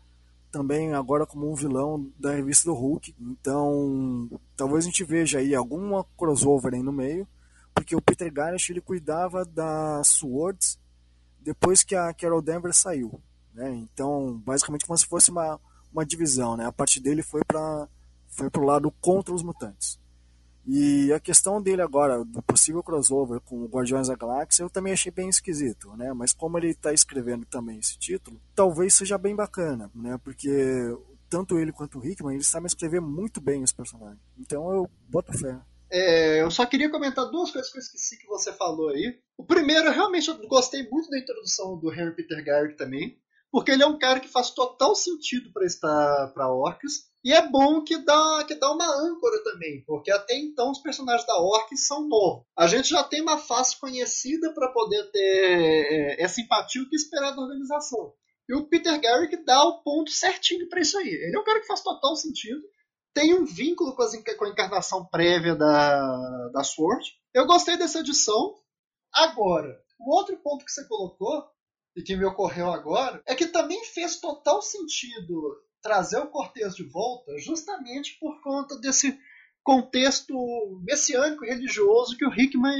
também 0.50 0.94
agora 0.94 1.26
como 1.26 1.52
um 1.52 1.54
vilão 1.54 2.10
da 2.18 2.32
revista 2.32 2.64
do 2.64 2.74
Hulk, 2.74 3.14
então 3.20 4.26
talvez 4.56 4.84
a 4.84 4.88
gente 4.88 5.04
veja 5.04 5.38
aí 5.38 5.54
alguma 5.54 6.02
crossover 6.16 6.72
aí 6.72 6.82
no 6.82 6.92
meio, 6.92 7.28
porque 7.74 7.94
o 7.94 8.00
Peter 8.00 8.32
Greisch 8.32 8.70
ele 8.70 8.80
cuidava 8.80 9.44
da 9.44 10.02
Swords 10.02 10.78
depois 11.40 11.82
que 11.82 11.94
a 11.94 12.14
Carol 12.14 12.40
Danvers 12.40 12.78
saiu, 12.78 13.20
né? 13.52 13.70
Então 13.74 14.40
basicamente 14.46 14.86
como 14.86 14.96
se 14.96 15.04
fosse 15.04 15.30
uma, 15.30 15.60
uma 15.92 16.06
divisão, 16.06 16.56
né? 16.56 16.64
A 16.64 16.72
parte 16.72 17.00
dele 17.00 17.22
foi 17.22 17.42
para 17.46 17.86
foi 18.28 18.48
pro 18.48 18.64
lado 18.64 18.90
contra 18.98 19.34
os 19.34 19.42
mutantes. 19.42 19.99
E 20.66 21.12
a 21.12 21.18
questão 21.18 21.60
dele 21.60 21.82
agora, 21.82 22.24
do 22.24 22.42
possível 22.42 22.82
crossover 22.82 23.40
com 23.40 23.62
o 23.62 23.68
Guardiões 23.68 24.08
da 24.08 24.14
Galáxia, 24.14 24.62
eu 24.62 24.70
também 24.70 24.92
achei 24.92 25.10
bem 25.10 25.28
esquisito, 25.28 25.96
né? 25.96 26.12
Mas 26.12 26.32
como 26.32 26.58
ele 26.58 26.68
está 26.68 26.92
escrevendo 26.92 27.46
também 27.46 27.78
esse 27.78 27.98
título, 27.98 28.40
talvez 28.54 28.94
seja 28.94 29.16
bem 29.16 29.34
bacana, 29.34 29.90
né? 29.94 30.18
Porque 30.22 30.50
tanto 31.28 31.58
ele 31.58 31.72
quanto 31.72 31.98
o 31.98 32.06
Hickman, 32.06 32.34
eles 32.34 32.46
sabem 32.46 32.66
escrever 32.66 33.00
muito 33.00 33.40
bem 33.40 33.62
os 33.62 33.72
personagens. 33.72 34.20
Então 34.38 34.70
eu 34.72 34.90
boto 35.08 35.32
fé. 35.36 35.58
É, 35.92 36.40
eu 36.42 36.50
só 36.50 36.64
queria 36.66 36.90
comentar 36.90 37.30
duas 37.30 37.50
coisas 37.50 37.70
que 37.70 37.78
eu 37.78 37.82
esqueci 37.82 38.18
que 38.18 38.26
você 38.26 38.52
falou 38.52 38.90
aí. 38.90 39.18
O 39.36 39.44
primeiro, 39.44 39.86
eu 39.86 39.92
realmente 39.92 40.30
gostei 40.46 40.88
muito 40.88 41.10
da 41.10 41.18
introdução 41.18 41.78
do 41.78 41.92
Henry 41.92 42.14
Peter 42.14 42.44
Garrick 42.44 42.76
também, 42.76 43.18
porque 43.50 43.72
ele 43.72 43.82
é 43.82 43.86
um 43.86 43.98
cara 43.98 44.20
que 44.20 44.28
faz 44.28 44.50
total 44.50 44.94
sentido 44.94 45.52
para 45.52 45.66
estar 45.66 46.28
para 46.32 46.52
Orcs. 46.52 47.09
E 47.22 47.32
é 47.34 47.46
bom 47.46 47.82
que 47.84 47.98
dá, 47.98 48.44
que 48.46 48.54
dá 48.54 48.72
uma 48.72 48.86
âncora 48.86 49.44
também, 49.44 49.84
porque 49.84 50.10
até 50.10 50.34
então 50.38 50.70
os 50.70 50.78
personagens 50.78 51.26
da 51.26 51.38
Orc 51.38 51.76
são 51.76 52.08
novos. 52.08 52.44
A 52.56 52.66
gente 52.66 52.88
já 52.88 53.04
tem 53.04 53.20
uma 53.20 53.36
face 53.36 53.78
conhecida 53.78 54.52
para 54.54 54.72
poder 54.72 55.10
ter 55.10 55.18
é, 55.20 56.22
essa 56.22 56.40
empatia 56.40 56.86
que 56.88 56.96
esperar 56.96 57.32
da 57.32 57.42
organização. 57.42 58.14
E 58.48 58.54
o 58.54 58.66
Peter 58.66 58.98
Garrick 59.00 59.36
dá 59.44 59.62
o 59.62 59.82
ponto 59.82 60.10
certinho 60.10 60.68
para 60.68 60.80
isso 60.80 60.98
aí. 60.98 61.08
Ele 61.08 61.36
é 61.36 61.38
um 61.38 61.44
cara 61.44 61.60
que 61.60 61.66
faz 61.66 61.82
total 61.82 62.16
sentido. 62.16 62.60
Tem 63.14 63.34
um 63.34 63.44
vínculo 63.44 63.94
com, 63.94 64.04
com 64.38 64.44
a 64.44 64.48
encarnação 64.48 65.06
prévia 65.06 65.54
da, 65.54 66.48
da 66.48 66.64
Sword. 66.64 67.12
Eu 67.34 67.46
gostei 67.46 67.76
dessa 67.76 68.00
edição. 68.00 68.56
Agora, 69.12 69.80
o 70.00 70.16
outro 70.16 70.36
ponto 70.38 70.64
que 70.64 70.72
você 70.72 70.84
colocou, 70.88 71.44
e 71.94 72.02
que 72.02 72.16
me 72.16 72.24
ocorreu 72.24 72.72
agora, 72.72 73.22
é 73.26 73.34
que 73.34 73.46
também 73.46 73.84
fez 73.84 74.18
total 74.18 74.62
sentido 74.62 75.56
trazer 75.82 76.18
o 76.18 76.28
Cortez 76.28 76.74
de 76.74 76.84
volta 76.84 77.38
justamente 77.38 78.18
por 78.18 78.40
conta 78.42 78.78
desse 78.78 79.18
contexto 79.62 80.34
messiânico 80.82 81.44
e 81.44 81.48
religioso 81.48 82.16
que 82.16 82.24
o 82.24 82.32
Hickman 82.32 82.76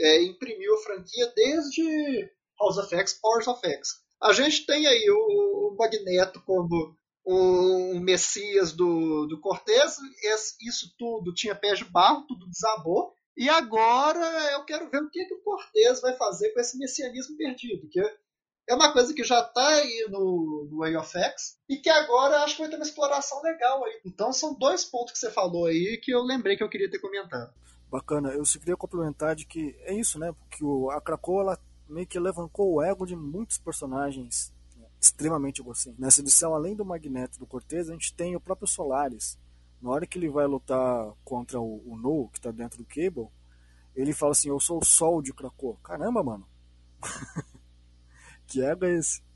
é, 0.00 0.22
imprimiu 0.24 0.74
a 0.74 0.82
franquia 0.82 1.32
desde 1.34 2.30
House 2.58 2.78
of 2.78 2.94
X, 2.94 3.14
Powers 3.14 3.46
of 3.46 3.66
X. 3.66 4.02
A 4.20 4.32
gente 4.32 4.64
tem 4.64 4.86
aí 4.86 5.10
o, 5.10 5.72
o 5.72 5.76
Magneto 5.76 6.42
como 6.42 6.96
um 7.26 8.00
messias 8.00 8.72
do, 8.72 9.26
do 9.26 9.40
Cortez, 9.40 9.96
isso 10.60 10.94
tudo 10.96 11.34
tinha 11.34 11.54
pés 11.54 11.78
de 11.78 11.84
barro, 11.84 12.24
tudo 12.26 12.48
desabou, 12.48 13.12
e 13.36 13.48
agora 13.48 14.52
eu 14.52 14.64
quero 14.64 14.88
ver 14.88 15.02
o 15.02 15.10
que, 15.10 15.24
que 15.24 15.34
o 15.34 15.42
Cortez 15.42 16.00
vai 16.00 16.16
fazer 16.16 16.50
com 16.50 16.60
esse 16.60 16.78
messianismo 16.78 17.36
perdido, 17.36 17.88
que 17.90 18.00
é 18.68 18.74
uma 18.74 18.92
coisa 18.92 19.14
que 19.14 19.22
já 19.22 19.40
está 19.40 19.66
aí 19.68 20.08
no, 20.10 20.68
no 20.70 20.78
Way 20.78 20.96
of 20.96 21.16
X 21.16 21.58
e 21.68 21.76
que 21.76 21.88
agora 21.88 22.42
acho 22.42 22.56
que 22.56 22.62
vai 22.62 22.70
ter 22.70 22.76
uma 22.76 22.84
exploração 22.84 23.40
legal 23.42 23.84
aí. 23.84 24.00
Então 24.04 24.32
são 24.32 24.54
dois 24.54 24.84
pontos 24.84 25.12
que 25.12 25.18
você 25.18 25.30
falou 25.30 25.66
aí 25.66 25.98
que 26.02 26.12
eu 26.12 26.22
lembrei 26.22 26.56
que 26.56 26.62
eu 26.62 26.68
queria 26.68 26.90
ter 26.90 26.98
comentado. 26.98 27.52
Bacana, 27.90 28.30
eu 28.30 28.44
só 28.44 28.58
queria 28.58 28.76
complementar 28.76 29.36
de 29.36 29.46
que 29.46 29.76
é 29.82 29.94
isso, 29.94 30.18
né? 30.18 30.32
Porque 30.32 30.64
a 30.92 31.00
Krakoa 31.00 31.42
ela 31.42 31.58
meio 31.88 32.06
que 32.06 32.18
levantou 32.18 32.74
o 32.74 32.82
ego 32.82 33.06
de 33.06 33.14
muitos 33.14 33.58
personagens 33.58 34.52
extremamente 35.00 35.60
egocêntricos. 35.60 36.04
Nessa 36.04 36.20
edição, 36.20 36.54
além 36.54 36.74
do 36.74 36.84
Magneto 36.84 37.38
do 37.38 37.46
Cortez, 37.46 37.88
a 37.88 37.92
gente 37.92 38.12
tem 38.14 38.34
o 38.34 38.40
próprio 38.40 38.66
Solaris. 38.66 39.38
Na 39.80 39.90
hora 39.90 40.06
que 40.06 40.18
ele 40.18 40.28
vai 40.28 40.46
lutar 40.46 41.12
contra 41.24 41.60
o, 41.60 41.82
o 41.86 41.96
No, 41.96 42.28
que 42.28 42.38
está 42.38 42.50
dentro 42.50 42.78
do 42.78 42.84
Cable, 42.84 43.28
ele 43.94 44.12
fala 44.12 44.32
assim: 44.32 44.48
Eu 44.48 44.58
sou 44.58 44.78
o 44.78 44.84
sol 44.84 45.22
de 45.22 45.32
Krakoa. 45.32 45.76
Caramba, 45.82 46.22
mano. 46.22 46.48
que 48.46 48.62
é 48.62 48.74
esse? 48.96 49.26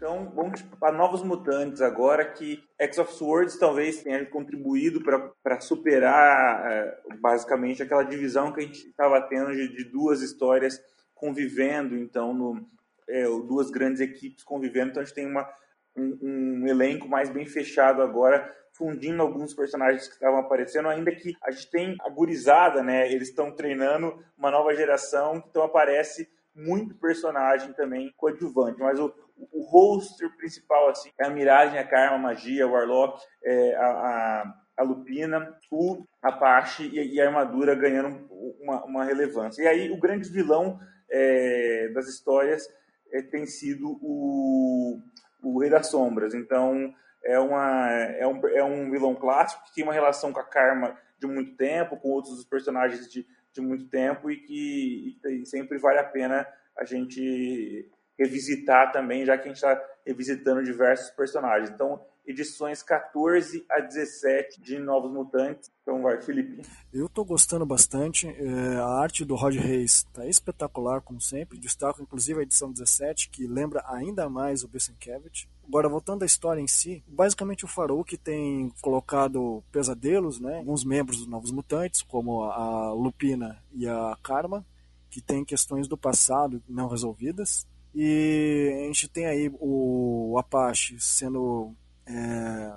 Então, 0.00 0.32
vamos 0.34 0.62
para 0.62 0.96
Novos 0.96 1.22
Mutantes 1.22 1.82
agora, 1.82 2.24
que 2.24 2.64
X 2.78 2.96
of 2.96 3.12
Swords 3.12 3.58
talvez 3.58 4.02
tenha 4.02 4.24
contribuído 4.24 5.02
para 5.02 5.60
superar 5.60 6.72
é, 6.72 6.98
basicamente 7.20 7.82
aquela 7.82 8.02
divisão 8.02 8.50
que 8.50 8.60
a 8.60 8.62
gente 8.62 8.88
estava 8.88 9.20
tendo 9.20 9.52
de, 9.52 9.68
de, 9.68 9.84
duas 9.84 10.22
histórias 10.22 10.80
convivendo, 11.14 11.94
então, 11.96 12.32
no, 12.32 12.66
é, 13.06 13.24
duas 13.24 13.70
grandes 13.70 14.00
equipes 14.00 14.42
convivendo. 14.42 14.88
Então, 14.88 15.02
a 15.02 15.04
gente 15.04 15.14
tem 15.14 15.26
uma, 15.26 15.46
um, 15.94 16.18
um 16.62 16.66
elenco 16.66 17.06
mais 17.06 17.28
bem 17.28 17.44
fechado 17.44 18.00
agora, 18.00 18.50
fundindo 18.72 19.20
alguns 19.20 19.52
personagens 19.52 20.08
que 20.08 20.14
estavam 20.14 20.38
aparecendo, 20.38 20.88
ainda 20.88 21.14
que 21.14 21.34
a 21.42 21.50
gente 21.50 21.70
tem 21.70 21.96
a 22.00 22.08
gurizada, 22.08 22.82
né? 22.82 23.12
Eles 23.12 23.28
estão 23.28 23.54
treinando 23.54 24.18
uma 24.38 24.50
nova 24.50 24.74
geração, 24.74 25.44
então 25.46 25.62
aparece 25.62 26.26
muito 26.54 26.94
personagem 26.96 27.72
também 27.72 28.12
coadjuvante, 28.16 28.80
mas 28.80 28.98
o, 28.98 29.12
o 29.52 29.62
roster 29.62 30.34
principal 30.36 30.88
assim 30.88 31.10
é 31.18 31.26
a 31.26 31.30
Miragem, 31.30 31.78
a 31.78 31.86
Karma, 31.86 32.16
a 32.16 32.18
Magia, 32.18 32.66
o 32.66 32.72
Warlock, 32.72 33.22
é, 33.44 33.74
a, 33.76 33.86
a, 33.86 34.54
a, 34.78 34.82
Lupina, 34.82 35.56
o 35.70 36.04
Apache 36.22 36.88
e, 36.88 37.14
e, 37.14 37.20
a 37.20 37.26
Armadura 37.26 37.74
ganhando 37.74 38.28
uma, 38.60 38.84
uma, 38.84 39.04
relevância. 39.04 39.62
E 39.62 39.66
aí 39.66 39.90
o 39.90 39.98
grande 39.98 40.28
vilão 40.28 40.78
é, 41.10 41.88
das 41.94 42.08
histórias 42.08 42.66
é, 43.12 43.22
tem 43.22 43.46
sido 43.46 43.98
o, 44.02 44.98
o 45.42 45.60
Rei 45.60 45.70
das 45.70 45.88
Sombras. 45.88 46.34
Então 46.34 46.92
é, 47.24 47.38
uma, 47.38 47.90
é, 47.90 48.26
um, 48.26 48.48
é 48.48 48.64
um 48.64 48.90
vilão 48.90 49.14
clássico 49.14 49.64
que 49.64 49.74
tem 49.74 49.84
uma 49.84 49.92
relação 49.92 50.32
com 50.32 50.40
a 50.40 50.44
Karma 50.44 50.96
de 51.18 51.26
muito 51.26 51.54
tempo, 51.56 51.96
com 51.98 52.08
outros 52.08 52.44
personagens 52.44 53.08
de 53.10 53.26
de 53.52 53.60
muito 53.60 53.86
tempo 53.88 54.30
e 54.30 54.36
que 54.36 55.18
e 55.24 55.46
sempre 55.46 55.78
vale 55.78 55.98
a 55.98 56.04
pena 56.04 56.46
a 56.76 56.84
gente 56.84 57.88
revisitar 58.18 58.92
também, 58.92 59.24
já 59.24 59.36
que 59.36 59.44
a 59.44 59.46
gente 59.46 59.56
está 59.56 59.82
revisitando 60.06 60.62
diversos 60.62 61.10
personagens. 61.10 61.70
Então, 61.70 62.04
edições 62.26 62.82
14 62.82 63.64
a 63.70 63.80
17 63.80 64.60
de 64.60 64.78
Novos 64.78 65.10
Mutantes. 65.10 65.70
Então 65.82 66.02
vai, 66.02 66.20
Felipe. 66.20 66.62
Eu 66.92 67.06
estou 67.06 67.24
gostando 67.24 67.66
bastante. 67.66 68.28
É, 68.28 68.76
a 68.76 68.86
arte 69.00 69.24
do 69.24 69.34
Rod 69.34 69.56
Reis 69.56 70.06
está 70.08 70.26
espetacular, 70.26 71.00
como 71.00 71.20
sempre. 71.20 71.58
Destaco 71.58 72.02
inclusive 72.02 72.40
a 72.40 72.42
edição 72.42 72.70
17, 72.70 73.30
que 73.30 73.46
lembra 73.46 73.82
ainda 73.86 74.28
mais 74.28 74.62
o 74.62 74.68
Bessenkiewicz. 74.68 75.48
Agora, 75.70 75.88
voltando 75.88 76.24
à 76.24 76.26
história 76.26 76.60
em 76.60 76.66
si, 76.66 77.00
basicamente 77.06 77.64
o 77.64 77.68
Farouk 77.68 78.16
tem 78.16 78.72
colocado 78.82 79.62
pesadelos, 79.70 80.40
né? 80.40 80.58
Alguns 80.58 80.82
membros 80.82 81.18
dos 81.18 81.28
Novos 81.28 81.52
Mutantes, 81.52 82.02
como 82.02 82.42
a 82.42 82.92
Lupina 82.92 83.62
e 83.72 83.86
a 83.86 84.18
Karma, 84.20 84.66
que 85.08 85.20
têm 85.20 85.44
questões 85.44 85.86
do 85.86 85.96
passado 85.96 86.60
não 86.68 86.88
resolvidas. 86.88 87.68
E 87.94 88.80
a 88.82 88.86
gente 88.88 89.06
tem 89.06 89.26
aí 89.26 89.48
o 89.60 90.36
Apache 90.40 90.98
sendo 90.98 91.72
é, 92.04 92.72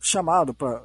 chamado 0.00 0.52
pra, 0.52 0.84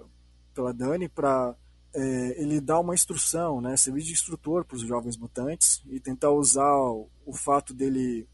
pela 0.54 0.72
Dani 0.72 1.10
para 1.10 1.56
é, 1.92 2.40
ele 2.40 2.62
dar 2.62 2.82
uma 2.82 2.94
instrução, 2.94 3.62
né, 3.62 3.76
servir 3.76 4.04
de 4.04 4.12
instrutor 4.12 4.64
para 4.64 4.76
os 4.76 4.84
jovens 4.84 5.18
mutantes 5.18 5.82
e 5.90 6.00
tentar 6.00 6.30
usar 6.30 6.72
o, 6.72 7.10
o, 7.26 7.34
fato 7.34 7.74
dele 7.74 8.28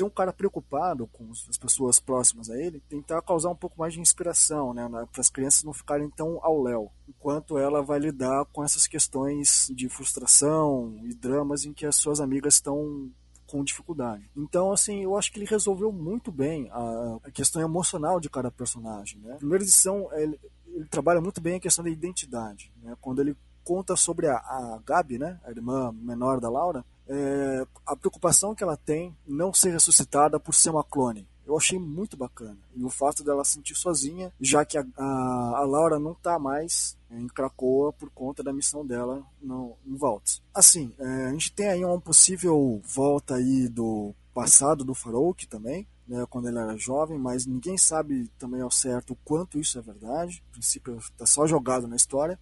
ser 0.00 0.04
um 0.04 0.10
cara 0.10 0.32
preocupado 0.32 1.06
com 1.08 1.30
as 1.30 1.58
pessoas 1.58 2.00
próximas 2.00 2.48
a 2.48 2.58
ele, 2.58 2.80
tentar 2.88 3.20
causar 3.22 3.50
um 3.50 3.56
pouco 3.56 3.78
mais 3.78 3.92
de 3.92 4.00
inspiração, 4.00 4.72
né, 4.72 4.88
para 5.12 5.20
as 5.20 5.28
crianças 5.28 5.62
não 5.62 5.72
ficarem 5.72 6.08
tão 6.08 6.38
ao 6.42 6.62
léu, 6.62 6.90
enquanto 7.08 7.58
ela 7.58 7.82
vai 7.82 7.98
lidar 7.98 8.46
com 8.46 8.64
essas 8.64 8.86
questões 8.86 9.70
de 9.74 9.88
frustração 9.88 10.98
e 11.04 11.14
dramas 11.14 11.64
em 11.64 11.72
que 11.72 11.84
as 11.84 11.96
suas 11.96 12.20
amigas 12.20 12.54
estão 12.54 13.10
com 13.46 13.64
dificuldade. 13.64 14.30
Então, 14.36 14.72
assim, 14.72 15.02
eu 15.02 15.16
acho 15.16 15.30
que 15.32 15.38
ele 15.38 15.46
resolveu 15.46 15.92
muito 15.92 16.30
bem 16.30 16.70
a, 16.70 17.18
a 17.24 17.30
questão 17.32 17.60
emocional 17.60 18.20
de 18.20 18.30
cada 18.30 18.50
personagem. 18.50 19.20
Né? 19.20 19.34
A 19.34 19.38
primeira 19.38 19.64
edição, 19.64 20.08
ele, 20.12 20.38
ele 20.68 20.86
trabalha 20.86 21.20
muito 21.20 21.40
bem 21.40 21.56
a 21.56 21.60
questão 21.60 21.82
da 21.82 21.90
identidade. 21.90 22.72
Né? 22.80 22.96
Quando 23.00 23.20
ele 23.20 23.36
conta 23.64 23.96
sobre 23.96 24.28
a, 24.28 24.36
a 24.36 24.80
Gabi, 24.86 25.18
né, 25.18 25.40
a 25.44 25.50
irmã 25.50 25.92
menor 25.92 26.40
da 26.40 26.48
Laura, 26.48 26.84
é, 27.10 27.66
a 27.84 27.96
preocupação 27.96 28.54
que 28.54 28.62
ela 28.62 28.76
tem 28.76 29.16
não 29.26 29.52
ser 29.52 29.72
ressuscitada 29.72 30.38
por 30.38 30.54
ser 30.54 30.70
uma 30.70 30.84
clone. 30.84 31.28
Eu 31.44 31.56
achei 31.56 31.80
muito 31.80 32.16
bacana. 32.16 32.56
E 32.76 32.84
o 32.84 32.88
fato 32.88 33.24
dela 33.24 33.44
se 33.44 33.54
sentir 33.54 33.74
sozinha, 33.74 34.32
já 34.40 34.64
que 34.64 34.78
a, 34.78 34.86
a, 34.96 35.58
a 35.58 35.64
Laura 35.64 35.98
não 35.98 36.12
está 36.12 36.38
mais 36.38 36.96
em 37.10 37.26
Cracoa 37.26 37.92
por 37.92 38.08
conta 38.10 38.40
da 38.40 38.52
missão 38.52 38.86
dela 38.86 39.20
no, 39.42 39.76
em 39.84 39.96
Valtz. 39.96 40.40
Assim, 40.54 40.92
é, 40.96 41.26
a 41.26 41.32
gente 41.32 41.52
tem 41.52 41.68
aí 41.68 41.84
uma 41.84 42.00
possível 42.00 42.80
volta 42.84 43.34
aí 43.34 43.68
do 43.68 44.14
passado 44.32 44.84
do 44.84 44.94
Farouk 44.94 45.48
também, 45.48 45.88
né, 46.06 46.24
quando 46.30 46.48
ele 46.48 46.58
era 46.58 46.76
jovem, 46.76 47.18
mas 47.18 47.46
ninguém 47.46 47.76
sabe 47.76 48.30
também 48.38 48.60
ao 48.60 48.70
certo 48.70 49.12
o 49.12 49.18
quanto 49.24 49.58
isso 49.58 49.76
é 49.76 49.82
verdade. 49.82 50.42
No 50.46 50.52
princípio 50.52 50.98
está 50.98 51.26
só 51.26 51.48
jogado 51.48 51.88
na 51.88 51.96
história. 51.96 52.38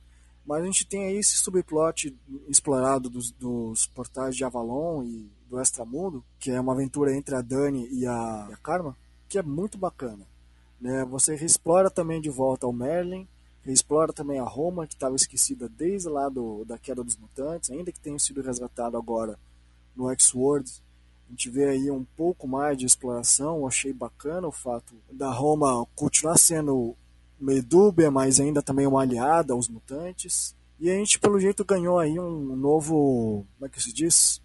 Mas 0.49 0.63
a 0.63 0.65
gente 0.65 0.87
tem 0.87 1.05
aí 1.05 1.19
esse 1.19 1.37
subplot 1.37 2.17
explorado 2.49 3.11
dos, 3.11 3.31
dos 3.33 3.87
portais 3.89 4.35
de 4.35 4.45
Avalon 4.45 5.05
e 5.05 5.31
do 5.47 5.61
Extramundo, 5.61 6.25
que 6.41 6.51
é 6.51 6.59
uma 6.59 6.73
aventura 6.73 7.15
entre 7.15 7.37
a 7.37 7.43
Dani 7.43 7.87
e 7.93 8.07
a, 8.07 8.47
e 8.49 8.55
a 8.55 8.57
Karma, 8.57 8.97
que 9.29 9.37
é 9.37 9.43
muito 9.43 9.77
bacana. 9.77 10.27
Né? 10.81 11.05
Você 11.05 11.35
explora 11.35 11.91
também 11.91 12.19
de 12.19 12.31
volta 12.31 12.67
o 12.67 12.73
Merlin, 12.73 13.29
explora 13.67 14.11
também 14.11 14.39
a 14.39 14.45
Roma, 14.45 14.87
que 14.87 14.95
estava 14.95 15.15
esquecida 15.17 15.69
desde 15.69 16.09
lá 16.09 16.31
do, 16.31 16.65
da 16.65 16.79
queda 16.79 17.05
dos 17.05 17.19
mutantes, 17.19 17.71
ainda 17.71 17.93
que 17.93 18.01
tenha 18.01 18.19
sido 18.19 18.41
resgatado 18.41 18.97
agora 18.97 19.39
no 19.95 20.11
X-World. 20.13 20.73
A 21.29 21.31
gente 21.31 21.51
vê 21.51 21.69
aí 21.69 21.91
um 21.91 22.07
pouco 22.17 22.49
mais 22.49 22.79
de 22.79 22.87
exploração, 22.87 23.59
eu 23.59 23.69
achei 23.69 23.93
bacana 23.93 24.49
o 24.49 24.53
fato 24.53 24.95
da 25.13 25.31
Roma 25.31 25.87
continuar 25.95 26.39
sendo 26.39 26.97
meio 27.41 27.62
dúbia, 27.62 28.11
mas 28.11 28.41
ainda 28.41 28.62
também 28.62 28.86
uma 28.86 29.03
aliada 29.03 29.53
aos 29.53 29.68
mutantes. 29.68 30.57
E 30.78 30.91
a 30.91 30.95
gente, 30.95 31.18
pelo 31.18 31.41
jeito, 31.41 31.64
ganhou 31.64 31.99
aí 31.99 32.18
um 32.18 32.57
novo. 32.57 33.47
Como 33.57 33.66
é 33.66 33.68
que 33.68 33.82
se 33.82 33.93
diz? 33.93 34.41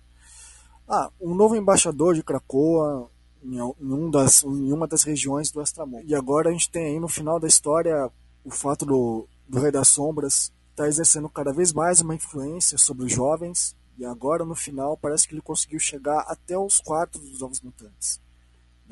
Ah, 0.87 1.11
um 1.21 1.33
novo 1.33 1.55
embaixador 1.55 2.15
de 2.15 2.23
Krakoa 2.23 3.09
em, 3.43 3.61
um 3.61 4.09
das, 4.09 4.43
em 4.43 4.71
uma 4.71 4.87
das 4.87 5.03
regiões 5.03 5.51
do 5.51 5.61
Extramundo. 5.61 6.05
E 6.07 6.15
agora 6.15 6.49
a 6.49 6.51
gente 6.51 6.69
tem 6.69 6.85
aí 6.85 6.99
no 6.99 7.07
final 7.07 7.39
da 7.39 7.47
história 7.47 8.09
o 8.43 8.51
fato 8.51 8.85
do, 8.85 9.27
do 9.47 9.59
Rei 9.59 9.71
das 9.71 9.89
Sombras 9.89 10.51
estar 10.71 10.83
tá 10.83 10.87
exercendo 10.87 11.29
cada 11.29 11.53
vez 11.53 11.71
mais 11.71 12.01
uma 12.01 12.15
influência 12.15 12.77
sobre 12.77 13.05
os 13.05 13.11
jovens. 13.11 13.75
E 13.97 14.05
agora 14.05 14.43
no 14.43 14.55
final 14.55 14.97
parece 14.97 15.27
que 15.27 15.35
ele 15.35 15.41
conseguiu 15.41 15.79
chegar 15.79 16.21
até 16.21 16.57
os 16.57 16.79
quartos 16.79 17.21
dos 17.21 17.39
Novos 17.39 17.61
Mutantes. 17.61 18.19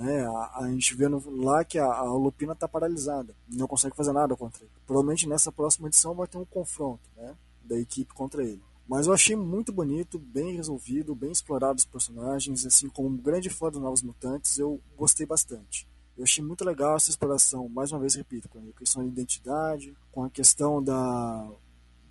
Né? 0.02 0.26
A, 0.26 0.62
a, 0.62 0.72
gente 0.72 0.96
vê 0.96 1.08
no, 1.08 1.22
lá 1.44 1.64
que 1.64 1.78
a, 1.78 1.86
a 1.86 2.04
Lupina 2.14 2.54
está 2.54 2.68
paralisada, 2.68 3.36
não 3.48 3.68
consegue 3.68 3.96
fazer 3.96 4.12
nada 4.12 4.36
contra 4.36 4.64
ele. 4.64 4.72
Provavelmente 4.88 5.30
nessa 5.30 5.52
próxima 5.52 5.88
edição 5.88 6.16
vai 6.16 6.26
ter 6.26 6.40
um 6.40 6.46
confronto 6.46 7.08
né, 7.16 7.36
da 7.64 7.80
equipe 7.80 8.12
contra 8.16 8.44
ele. 8.44 8.62
Mas 8.88 9.06
eu 9.06 9.14
achei 9.14 9.36
muito 9.36 9.72
bonito, 9.72 10.18
bem 10.18 10.56
resolvido, 10.56 11.14
bem 11.14 11.32
explorado 11.32 11.78
os 11.78 11.86
personagens, 11.86 12.66
assim 12.66 12.90
como 12.90 13.10
um 13.10 13.16
grande 13.16 13.50
fã 13.50 13.70
dos 13.70 13.80
Novos 13.80 14.02
Mutantes, 14.02 14.58
eu 14.58 14.82
gostei 14.98 15.26
bastante. 15.26 15.88
Eu 16.18 16.24
achei 16.24 16.44
muito 16.44 16.66
legal 16.66 16.96
essa 16.96 17.12
exploração, 17.12 17.70
mais 17.70 17.92
uma 17.92 18.00
vez 18.00 18.16
repito, 18.16 18.50
com 18.50 18.58
a 18.58 18.80
questão 18.80 19.04
da 19.04 19.08
identidade, 19.08 19.96
com 20.12 20.24
a 20.24 20.30
questão 20.32 20.84
da, 20.84 21.48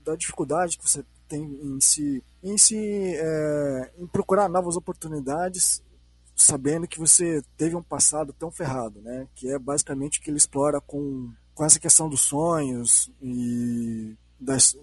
da 0.04 0.14
dificuldade 0.14 0.78
que 0.78 0.88
você 0.88 1.04
tem 1.28 1.42
em 1.42 1.80
si, 1.80 2.22
em, 2.42 2.56
si 2.56 2.76
é, 2.78 3.92
em 3.98 4.06
procurar 4.06 4.48
novas 4.48 4.76
oportunidades 4.76 5.82
sabendo 6.40 6.88
que 6.88 6.98
você 6.98 7.42
teve 7.56 7.76
um 7.76 7.82
passado 7.82 8.32
tão 8.32 8.50
ferrado, 8.50 9.00
né? 9.00 9.28
Que 9.34 9.52
é 9.52 9.58
basicamente 9.58 10.18
o 10.18 10.22
que 10.22 10.30
ele 10.30 10.38
explora 10.38 10.80
com, 10.80 11.32
com 11.54 11.64
essa 11.64 11.78
questão 11.78 12.08
dos 12.08 12.22
sonhos 12.22 13.10
e 13.20 14.16
das, 14.38 14.76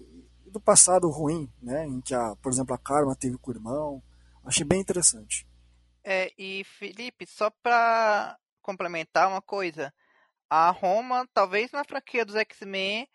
do 0.46 0.60
passado 0.60 1.08
ruim, 1.10 1.50
né? 1.62 1.86
Em 1.86 2.00
que, 2.00 2.14
a, 2.14 2.36
por 2.36 2.52
exemplo, 2.52 2.74
a 2.74 2.78
Karma 2.78 3.16
teve 3.16 3.36
com 3.38 3.50
o 3.50 3.54
irmão. 3.54 4.02
Achei 4.44 4.64
bem 4.64 4.80
interessante. 4.80 5.46
É, 6.04 6.32
e 6.38 6.64
Felipe, 6.64 7.26
só 7.26 7.50
para 7.62 8.38
complementar 8.62 9.28
uma 9.28 9.42
coisa, 9.42 9.92
a 10.48 10.70
Roma, 10.70 11.28
talvez 11.34 11.70
na 11.72 11.84
franquia 11.84 12.24
dos 12.24 12.36
X-Men, 12.36 13.08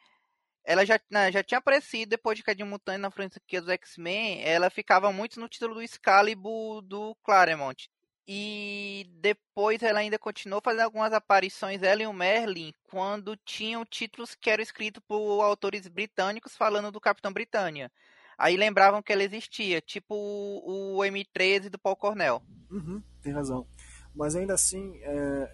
ela 0.63 0.85
já, 0.85 0.99
né, 1.09 1.31
já 1.31 1.43
tinha 1.43 1.57
aparecido 1.57 2.11
depois 2.11 2.37
de 2.37 2.43
Cadinho 2.43 2.67
Mutante 2.67 2.99
na 2.99 3.11
franquia 3.11 3.61
dos 3.61 3.69
X-Men, 3.69 4.43
ela 4.43 4.69
ficava 4.69 5.11
muito 5.11 5.39
no 5.39 5.49
título 5.49 5.75
do 5.75 5.81
Excalibur 5.81 6.81
do 6.81 7.15
Claremont. 7.23 7.89
E 8.27 9.05
depois 9.19 9.81
ela 9.83 9.99
ainda 9.99 10.17
continuou 10.17 10.61
fazendo 10.61 10.83
algumas 10.83 11.11
aparições, 11.11 11.83
ela 11.83 12.03
e 12.03 12.07
o 12.07 12.13
Merlin, 12.13 12.73
quando 12.89 13.35
tinham 13.35 13.85
títulos 13.85 14.33
que 14.33 14.49
eram 14.49 14.63
escritos 14.63 15.03
por 15.05 15.41
autores 15.41 15.87
britânicos 15.87 16.55
falando 16.55 16.91
do 16.91 17.01
Capitão 17.01 17.33
Britânia. 17.33 17.91
Aí 18.37 18.55
lembravam 18.55 19.01
que 19.01 19.11
ela 19.11 19.23
existia, 19.23 19.81
tipo 19.81 20.15
o, 20.15 20.97
o 20.97 20.99
M13 21.01 21.69
do 21.69 21.77
Paul 21.77 21.95
Cornell. 21.95 22.41
Uhum, 22.71 23.03
tem 23.21 23.33
razão. 23.33 23.67
Mas 24.15 24.35
ainda 24.35 24.53
assim, 24.53 24.99
é, 25.01 25.53